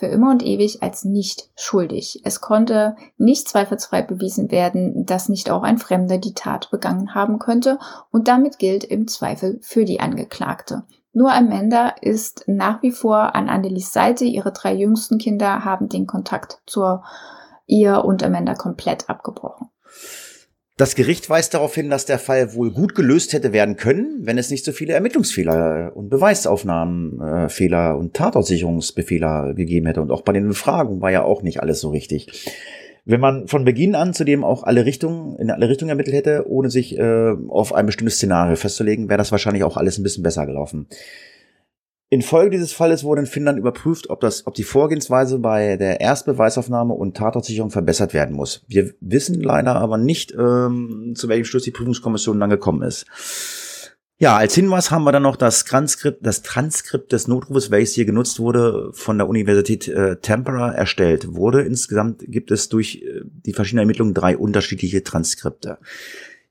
für 0.02 0.08
immer 0.08 0.32
und 0.32 0.42
ewig 0.44 0.82
als 0.82 1.04
nicht 1.04 1.48
schuldig. 1.54 2.22
Es 2.24 2.40
konnte 2.40 2.96
nicht 3.18 3.48
zweifelsfrei 3.48 4.02
bewiesen 4.02 4.50
werden, 4.50 5.06
dass 5.06 5.28
nicht 5.28 5.48
auch 5.48 5.62
ein 5.62 5.78
Fremder 5.78 6.18
die 6.18 6.34
Tat 6.34 6.72
begangen 6.72 7.14
haben 7.14 7.38
könnte 7.38 7.78
und 8.10 8.26
damit 8.26 8.58
gilt 8.58 8.82
im 8.82 9.06
Zweifel 9.06 9.60
für 9.62 9.84
die 9.84 10.00
Angeklagte. 10.00 10.82
Nur 11.12 11.32
Amanda 11.32 11.94
ist 12.00 12.42
nach 12.48 12.82
wie 12.82 12.90
vor 12.90 13.36
an 13.36 13.48
Annelies 13.48 13.92
Seite. 13.92 14.24
Ihre 14.24 14.50
drei 14.50 14.74
jüngsten 14.74 15.18
Kinder 15.18 15.64
haben 15.64 15.88
den 15.88 16.08
Kontakt 16.08 16.62
zur 16.66 17.04
ihr 17.66 18.04
und 18.04 18.24
Amanda 18.24 18.54
komplett 18.54 19.08
abgebrochen. 19.08 19.68
Das 20.82 20.96
Gericht 20.96 21.30
weist 21.30 21.54
darauf 21.54 21.76
hin, 21.76 21.90
dass 21.90 22.06
der 22.06 22.18
Fall 22.18 22.54
wohl 22.54 22.72
gut 22.72 22.96
gelöst 22.96 23.34
hätte 23.34 23.52
werden 23.52 23.76
können, 23.76 24.18
wenn 24.22 24.36
es 24.36 24.50
nicht 24.50 24.64
so 24.64 24.72
viele 24.72 24.94
Ermittlungsfehler 24.94 25.92
und 25.94 26.09
Beweisaufnahmenfehler 26.09 27.96
und 27.96 28.14
Tatortsicherungsbefehler 28.14 29.54
gegeben 29.54 29.86
hätte. 29.86 30.02
Und 30.02 30.10
auch 30.10 30.22
bei 30.22 30.32
den 30.32 30.48
Befragungen 30.48 31.00
war 31.00 31.12
ja 31.12 31.22
auch 31.22 31.42
nicht 31.42 31.62
alles 31.62 31.80
so 31.80 31.90
richtig 31.90 32.52
wenn 33.04 33.20
man 33.20 33.48
von 33.48 33.64
Beginn 33.64 33.96
an 33.96 34.14
zudem 34.14 34.44
auch 34.44 34.62
alle 34.62 34.84
Richtungen, 34.84 35.36
in 35.38 35.50
alle 35.50 35.68
Richtungen 35.68 35.90
ermittelt 35.90 36.14
hätte, 36.14 36.48
ohne 36.48 36.70
sich 36.70 36.96
äh, 36.96 37.32
auf 37.48 37.74
ein 37.74 37.86
bestimmtes 37.86 38.16
Szenario 38.16 38.54
festzulegen, 38.54 39.09
wäre 39.09 39.18
das 39.18 39.32
wahrscheinlich 39.32 39.64
auch 39.64 39.76
alles 39.76 39.98
ein 39.98 40.04
bisschen 40.04 40.22
besser 40.22 40.46
gelaufen. 40.46 40.86
Infolge 42.12 42.51
dieses 42.51 42.74
Falles 42.74 43.05
wurde 43.05 43.22
in 43.22 43.26
Finnland 43.26 43.59
überprüft, 43.59 44.10
ob, 44.10 44.20
das, 44.20 44.47
ob 44.47 44.52
die 44.52 44.64
Vorgehensweise 44.64 45.39
bei 45.39 45.78
der 45.78 46.02
Erstbeweisaufnahme 46.02 46.93
und 46.93 47.16
Tatortsicherung 47.16 47.70
verbessert 47.70 48.12
werden 48.12 48.36
muss. 48.36 48.66
Wir 48.68 48.93
wissen 49.01 49.40
leider 49.40 49.76
aber 49.76 49.97
nicht, 49.97 50.30
ähm, 50.39 51.14
zu 51.16 51.30
welchem 51.30 51.47
Schluss 51.47 51.62
die 51.62 51.70
Prüfungskommission 51.70 52.39
dann 52.39 52.51
gekommen 52.51 52.82
ist. 52.82 53.06
Ja, 54.18 54.36
als 54.36 54.55
Hinweis 54.55 54.90
haben 54.90 55.05
wir 55.05 55.12
dann 55.12 55.22
noch 55.22 55.36
das 55.36 55.64
Transkript, 55.64 56.26
das 56.26 56.43
Transkript 56.43 57.12
des 57.12 57.28
Notrufes, 57.28 57.70
welches 57.70 57.94
hier 57.94 58.05
genutzt 58.05 58.39
wurde, 58.39 58.90
von 58.93 59.16
der 59.16 59.26
Universität 59.26 59.89
äh, 59.89 60.16
Tampere 60.16 60.76
erstellt 60.76 61.34
wurde. 61.34 61.62
Insgesamt 61.62 62.24
gibt 62.28 62.51
es 62.51 62.68
durch 62.68 62.97
äh, 62.97 63.22
die 63.24 63.55
verschiedenen 63.55 63.84
Ermittlungen 63.84 64.12
drei 64.12 64.36
unterschiedliche 64.36 65.02
Transkripte. 65.02 65.78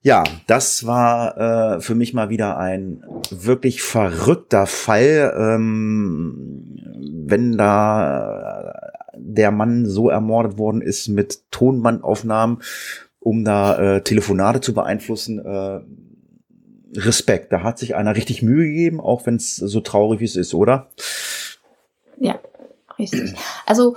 Ja, 0.03 0.23
das 0.47 0.87
war 0.87 1.37
äh, 1.75 1.81
für 1.81 1.93
mich 1.93 2.13
mal 2.13 2.29
wieder 2.29 2.57
ein 2.57 3.03
wirklich 3.29 3.83
verrückter 3.83 4.65
Fall, 4.65 5.33
ähm, 5.37 6.75
wenn 7.27 7.55
da 7.57 8.91
der 9.15 9.51
Mann 9.51 9.85
so 9.85 10.09
ermordet 10.09 10.57
worden 10.57 10.81
ist 10.81 11.07
mit 11.07 11.51
Tonbandaufnahmen, 11.51 12.63
um 13.19 13.45
da 13.45 13.97
äh, 13.97 14.01
Telefonate 14.01 14.61
zu 14.61 14.73
beeinflussen. 14.73 15.39
Äh, 15.39 15.81
Respekt. 16.93 17.53
Da 17.53 17.63
hat 17.63 17.79
sich 17.79 17.95
einer 17.95 18.15
richtig 18.15 18.41
Mühe 18.41 18.65
gegeben, 18.65 18.99
auch 18.99 19.25
wenn 19.25 19.35
es 19.35 19.55
so 19.55 19.79
traurig 19.79 20.19
wie 20.19 20.25
es 20.25 20.35
ist, 20.35 20.53
oder? 20.53 20.89
Ja, 22.17 22.39
richtig. 22.99 23.33
Also 23.65 23.95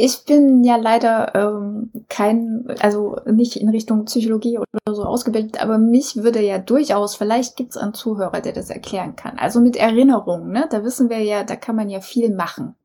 ich 0.00 0.24
bin 0.24 0.62
ja 0.62 0.76
leider 0.76 1.34
ähm, 1.34 1.90
kein, 2.08 2.66
also 2.80 3.16
nicht 3.26 3.56
in 3.56 3.68
Richtung 3.68 4.04
Psychologie 4.04 4.58
oder 4.58 4.94
so 4.94 5.04
ausgebildet, 5.04 5.60
aber 5.60 5.78
mich 5.78 6.16
würde 6.16 6.40
ja 6.40 6.58
durchaus, 6.58 7.16
vielleicht 7.16 7.56
gibt 7.56 7.70
es 7.70 7.76
einen 7.76 7.94
Zuhörer, 7.94 8.40
der 8.40 8.52
das 8.52 8.70
erklären 8.70 9.16
kann. 9.16 9.38
Also 9.38 9.60
mit 9.60 9.76
Erinnerungen, 9.76 10.52
ne? 10.52 10.66
Da 10.70 10.84
wissen 10.84 11.10
wir 11.10 11.18
ja, 11.18 11.42
da 11.42 11.56
kann 11.56 11.74
man 11.74 11.90
ja 11.90 12.00
viel 12.00 12.32
machen. 12.32 12.76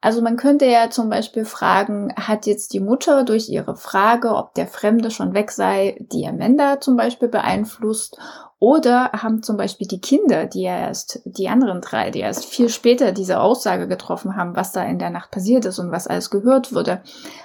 Also 0.00 0.22
man 0.22 0.36
könnte 0.36 0.66
ja 0.66 0.88
zum 0.88 1.10
Beispiel 1.10 1.44
fragen, 1.44 2.14
hat 2.14 2.46
jetzt 2.46 2.72
die 2.72 2.80
Mutter 2.80 3.24
durch 3.24 3.48
ihre 3.48 3.74
Frage, 3.74 4.36
ob 4.36 4.54
der 4.54 4.68
Fremde 4.68 5.10
schon 5.10 5.34
weg 5.34 5.50
sei, 5.50 5.96
die 6.12 6.26
Amanda 6.28 6.80
zum 6.80 6.96
Beispiel 6.96 7.28
beeinflusst 7.28 8.20
oder 8.58 9.12
haben 9.12 9.42
zum 9.42 9.56
Beispiel 9.56 9.86
die 9.86 10.00
Kinder, 10.00 10.46
die 10.46 10.62
ja 10.62 10.78
erst, 10.78 11.20
die 11.24 11.48
anderen 11.48 11.82
drei, 11.82 12.10
die 12.10 12.20
erst 12.20 12.46
viel 12.46 12.70
später 12.70 13.12
diese 13.12 13.40
Aussage 13.40 13.86
getroffen 13.86 14.36
haben, 14.36 14.56
was 14.56 14.72
da 14.72 14.82
in 14.82 14.98
der 14.98 15.10
Nacht 15.10 15.30
passiert 15.30 15.66
ist 15.66 15.78
und 15.78 15.90
was 15.90 16.06
alles 16.06 16.30
gehört 16.30 16.74
wurde, 16.74 17.02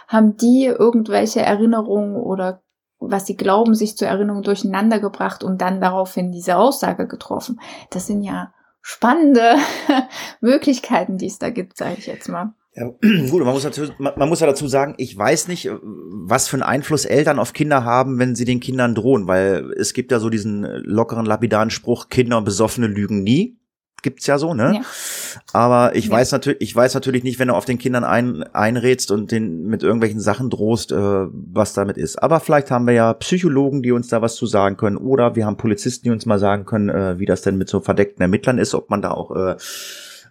haben 0.08 0.38
die 0.38 0.66
irgendwelche 0.66 1.42
Erinnerungen 1.42 2.16
oder 2.16 2.62
was 3.00 3.26
sie 3.26 3.36
glauben, 3.36 3.74
sich 3.74 3.98
zur 3.98 4.08
Erinnerung 4.08 4.44
durcheinander 4.44 5.00
gebracht 5.00 5.44
und 5.44 5.60
dann 5.60 5.82
daraufhin 5.82 6.32
diese 6.32 6.56
Aussage 6.56 7.08
getroffen. 7.08 7.60
Das 7.90 8.08
sind 8.08 8.22
ja 8.22 8.54
spannende 8.82 9.56
Möglichkeiten, 10.40 11.18
die 11.18 11.28
es 11.28 11.40
da 11.40 11.50
gibt, 11.50 11.78
sage 11.78 11.96
ich 11.98 12.08
jetzt 12.08 12.30
mal. 12.30 12.54
Ja, 12.74 12.86
gut, 13.30 13.44
man 13.44 13.54
muss, 13.54 13.64
dazu, 13.64 13.84
man, 13.98 14.30
muss 14.30 14.40
ja 14.40 14.48
dazu 14.48 14.68
sagen, 14.68 14.94
ich 14.98 15.18
weiß 15.18 15.50
nicht, 15.50 15.70
was 15.84 16.48
für 16.48 16.56
einen 16.56 16.64
Einfluss 16.64 17.04
Eltern 17.06 17.38
auf 17.40 17.52
Kinder 17.54 17.84
haben, 17.84 18.18
wenn 18.18 18.36
sie 18.36 18.46
den 18.46 18.60
Kindern 18.62 18.96
drohen, 18.96 19.28
weil 19.28 19.72
es 19.78 19.94
gibt 19.94 20.12
ja 20.12 20.20
so 20.20 20.30
diesen 20.30 20.64
lockeren, 20.84 21.26
lapidaren 21.26 21.70
Spruch, 21.70 22.08
Kinder 22.10 22.38
und 22.38 22.46
Besoffene 22.46 22.88
lügen 22.88 23.24
nie. 23.24 23.58
gibt's 24.04 24.26
ja 24.26 24.40
so, 24.40 24.56
ne? 24.56 24.78
Ja. 24.78 24.82
Aber 25.54 25.96
ich 25.96 26.06
Ja. 26.08 26.14
weiß 26.14 26.32
natürlich, 26.32 26.60
ich 26.62 26.76
weiß 26.76 26.96
natürlich 26.96 27.24
nicht, 27.24 27.38
wenn 27.38 27.50
du 27.50 27.54
auf 27.54 27.66
den 27.66 27.78
Kindern 27.78 28.04
ein, 28.04 28.42
einrätst 28.42 29.12
und 29.12 29.32
den 29.32 29.68
mit 29.68 29.84
irgendwelchen 29.84 30.20
Sachen 30.20 30.50
drohst, 30.50 30.92
äh, 30.92 30.96
was 30.98 31.74
damit 31.74 31.98
ist. 31.98 32.16
Aber 32.16 32.40
vielleicht 32.40 32.72
haben 32.72 32.88
wir 32.88 32.96
ja 32.96 33.14
Psychologen, 33.14 33.84
die 33.84 33.92
uns 33.92 34.08
da 34.08 34.24
was 34.24 34.38
zu 34.38 34.48
sagen 34.48 34.76
können, 34.76 34.98
oder 34.98 35.36
wir 35.36 35.46
haben 35.46 35.58
Polizisten, 35.58 36.06
die 36.06 36.10
uns 36.10 36.26
mal 36.26 36.40
sagen 36.40 36.66
können, 36.66 36.90
äh, 36.90 37.20
wie 37.20 37.28
das 37.28 37.44
denn 37.44 37.60
mit 37.60 37.70
so 37.70 37.80
verdeckten 37.80 38.24
Ermittlern 38.24 38.58
ist, 38.58 38.74
ob 38.74 38.90
man 38.90 39.04
da 39.04 39.12
auch 39.12 39.36
äh, 39.36 39.56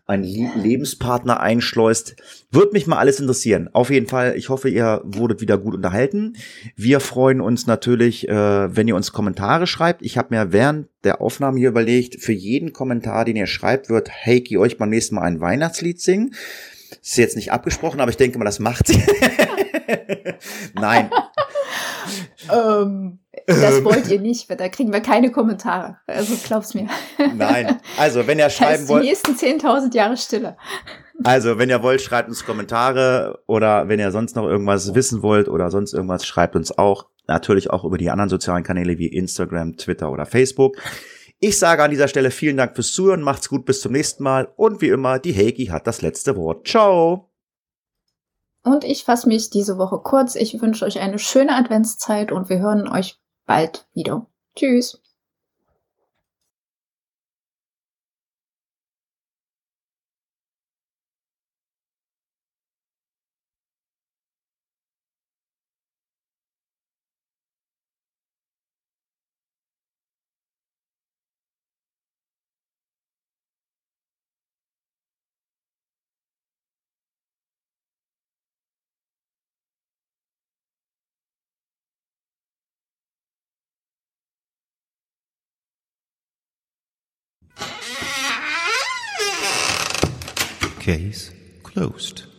einen 0.07 0.25
Le 0.25 0.51
Lebenspartner 0.57 1.41
einschleust. 1.41 2.17
Würde 2.51 2.73
mich 2.73 2.87
mal 2.87 2.99
alles 2.99 3.21
interessieren. 3.21 3.69
Auf 3.73 3.91
jeden 3.91 4.07
Fall, 4.07 4.37
ich 4.37 4.49
hoffe, 4.49 4.69
ihr 4.69 5.01
wurdet 5.05 5.41
wieder 5.41 5.59
gut 5.59 5.75
unterhalten. 5.75 6.37
Wir 6.77 7.01
freuen 7.01 7.41
uns 7.41 7.67
natürlich, 7.67 8.29
äh, 8.29 8.77
wenn 8.77 8.89
ihr 8.89 8.97
uns 8.97 9.13
Kommentare 9.13 9.67
schreibt. 9.67 10.03
Ich 10.03 10.19
habe 10.19 10.35
mir 10.35 10.53
während 10.53 10.89
der 11.05 11.21
Aufnahme 11.21 11.59
hier 11.59 11.69
überlegt, 11.69 12.21
für 12.21 12.33
jeden 12.33 12.73
Kommentar, 12.73 13.25
den 13.25 13.37
ihr 13.37 13.47
schreibt, 13.47 13.89
wird 13.89 14.11
Heiki 14.11 14.59
euch 14.59 14.79
beim 14.79 14.91
nächsten 14.91 15.15
Mal 15.15 15.23
ein 15.23 15.41
Weihnachtslied 15.41 16.01
singen. 16.01 16.35
Ist 17.03 17.19
jetzt 17.19 17.37
nicht 17.37 17.53
abgesprochen, 17.53 18.01
aber 18.01 18.11
ich 18.11 18.17
denke 18.17 18.39
mal, 18.39 18.45
das 18.45 18.59
macht 18.59 18.89
sie. 18.89 19.03
Nein, 20.75 21.11
Ähm, 22.53 23.20
das 23.47 23.85
wollt 23.85 24.09
ihr 24.09 24.21
nicht, 24.21 24.49
weil 24.49 24.57
da 24.57 24.69
kriegen 24.69 24.93
wir 24.93 25.01
keine 25.01 25.31
Kommentare. 25.31 25.99
Also 26.07 26.35
glaub's 26.45 26.75
mir. 26.75 26.89
nein. 27.35 27.81
Also, 27.99 28.27
wenn 28.27 28.39
ihr 28.39 28.45
Das 28.45 28.57
schreiben 28.57 28.89
heißt, 28.89 28.91
die 28.91 29.07
nächsten 29.07 29.33
10.000 29.33 29.95
Jahre 29.95 30.17
Stille. 30.17 30.57
Also, 31.23 31.59
wenn 31.59 31.69
ihr 31.69 31.83
wollt, 31.83 32.01
schreibt 32.01 32.29
uns 32.29 32.45
Kommentare 32.45 33.41
oder 33.47 33.89
wenn 33.89 34.01
ihr 34.01 34.11
sonst 34.11 34.37
noch 34.37 34.47
irgendwas 34.47 34.95
wissen 34.95 35.23
wollt 35.23 35.49
oder 35.49 35.71
sonst 35.71 35.93
irgendwas, 35.93 36.25
schreibt 36.25 36.57
uns 36.57 36.77
auch. 36.77 37.07
Natürlich 37.27 37.71
auch 37.71 37.85
über 37.85 37.99
die 37.99 38.11
anderen 38.11 38.31
sozialen 38.31 38.65
Kanäle 38.65 38.99
wie 38.99 39.07
Instagram, 39.07 39.77
Twitter 39.77 40.11
oder 40.11 40.27
Facebook. 40.27 40.77
Ich 41.39 41.59
sage 41.59 41.83
an 41.83 41.91
dieser 41.91 42.09
Stelle 42.09 42.31
vielen 42.31 42.57
Dank 42.57 42.75
fürs 42.75 42.93
Zuhören, 42.93 43.23
macht's 43.23 43.49
gut, 43.49 43.65
bis 43.65 43.81
zum 43.81 43.93
nächsten 43.93 44.23
Mal 44.23 44.49
und 44.57 44.83
wie 44.83 44.89
immer, 44.89 45.19
die 45.19 45.35
Heiki 45.35 45.67
hat 45.67 45.87
das 45.87 46.03
letzte 46.03 46.37
Wort. 46.37 46.69
Ciao! 46.69 47.31
Und 48.63 48.85
ich 48.85 49.05
fasse 49.05 49.27
mich 49.27 49.49
diese 49.49 49.79
Woche 49.79 50.01
kurz. 50.03 50.35
Ich 50.35 50.61
wünsche 50.61 50.85
euch 50.85 51.01
eine 51.01 51.19
schöne 51.19 51.55
Adventszeit 51.57 52.31
und 52.31 52.51
wir 52.51 52.59
hören 52.59 52.89
euch 52.89 53.19
bald 53.51 53.85
wieder. 53.95 54.27
Tschüss. 54.55 55.01
Case 90.91 91.31
closed. 91.63 92.30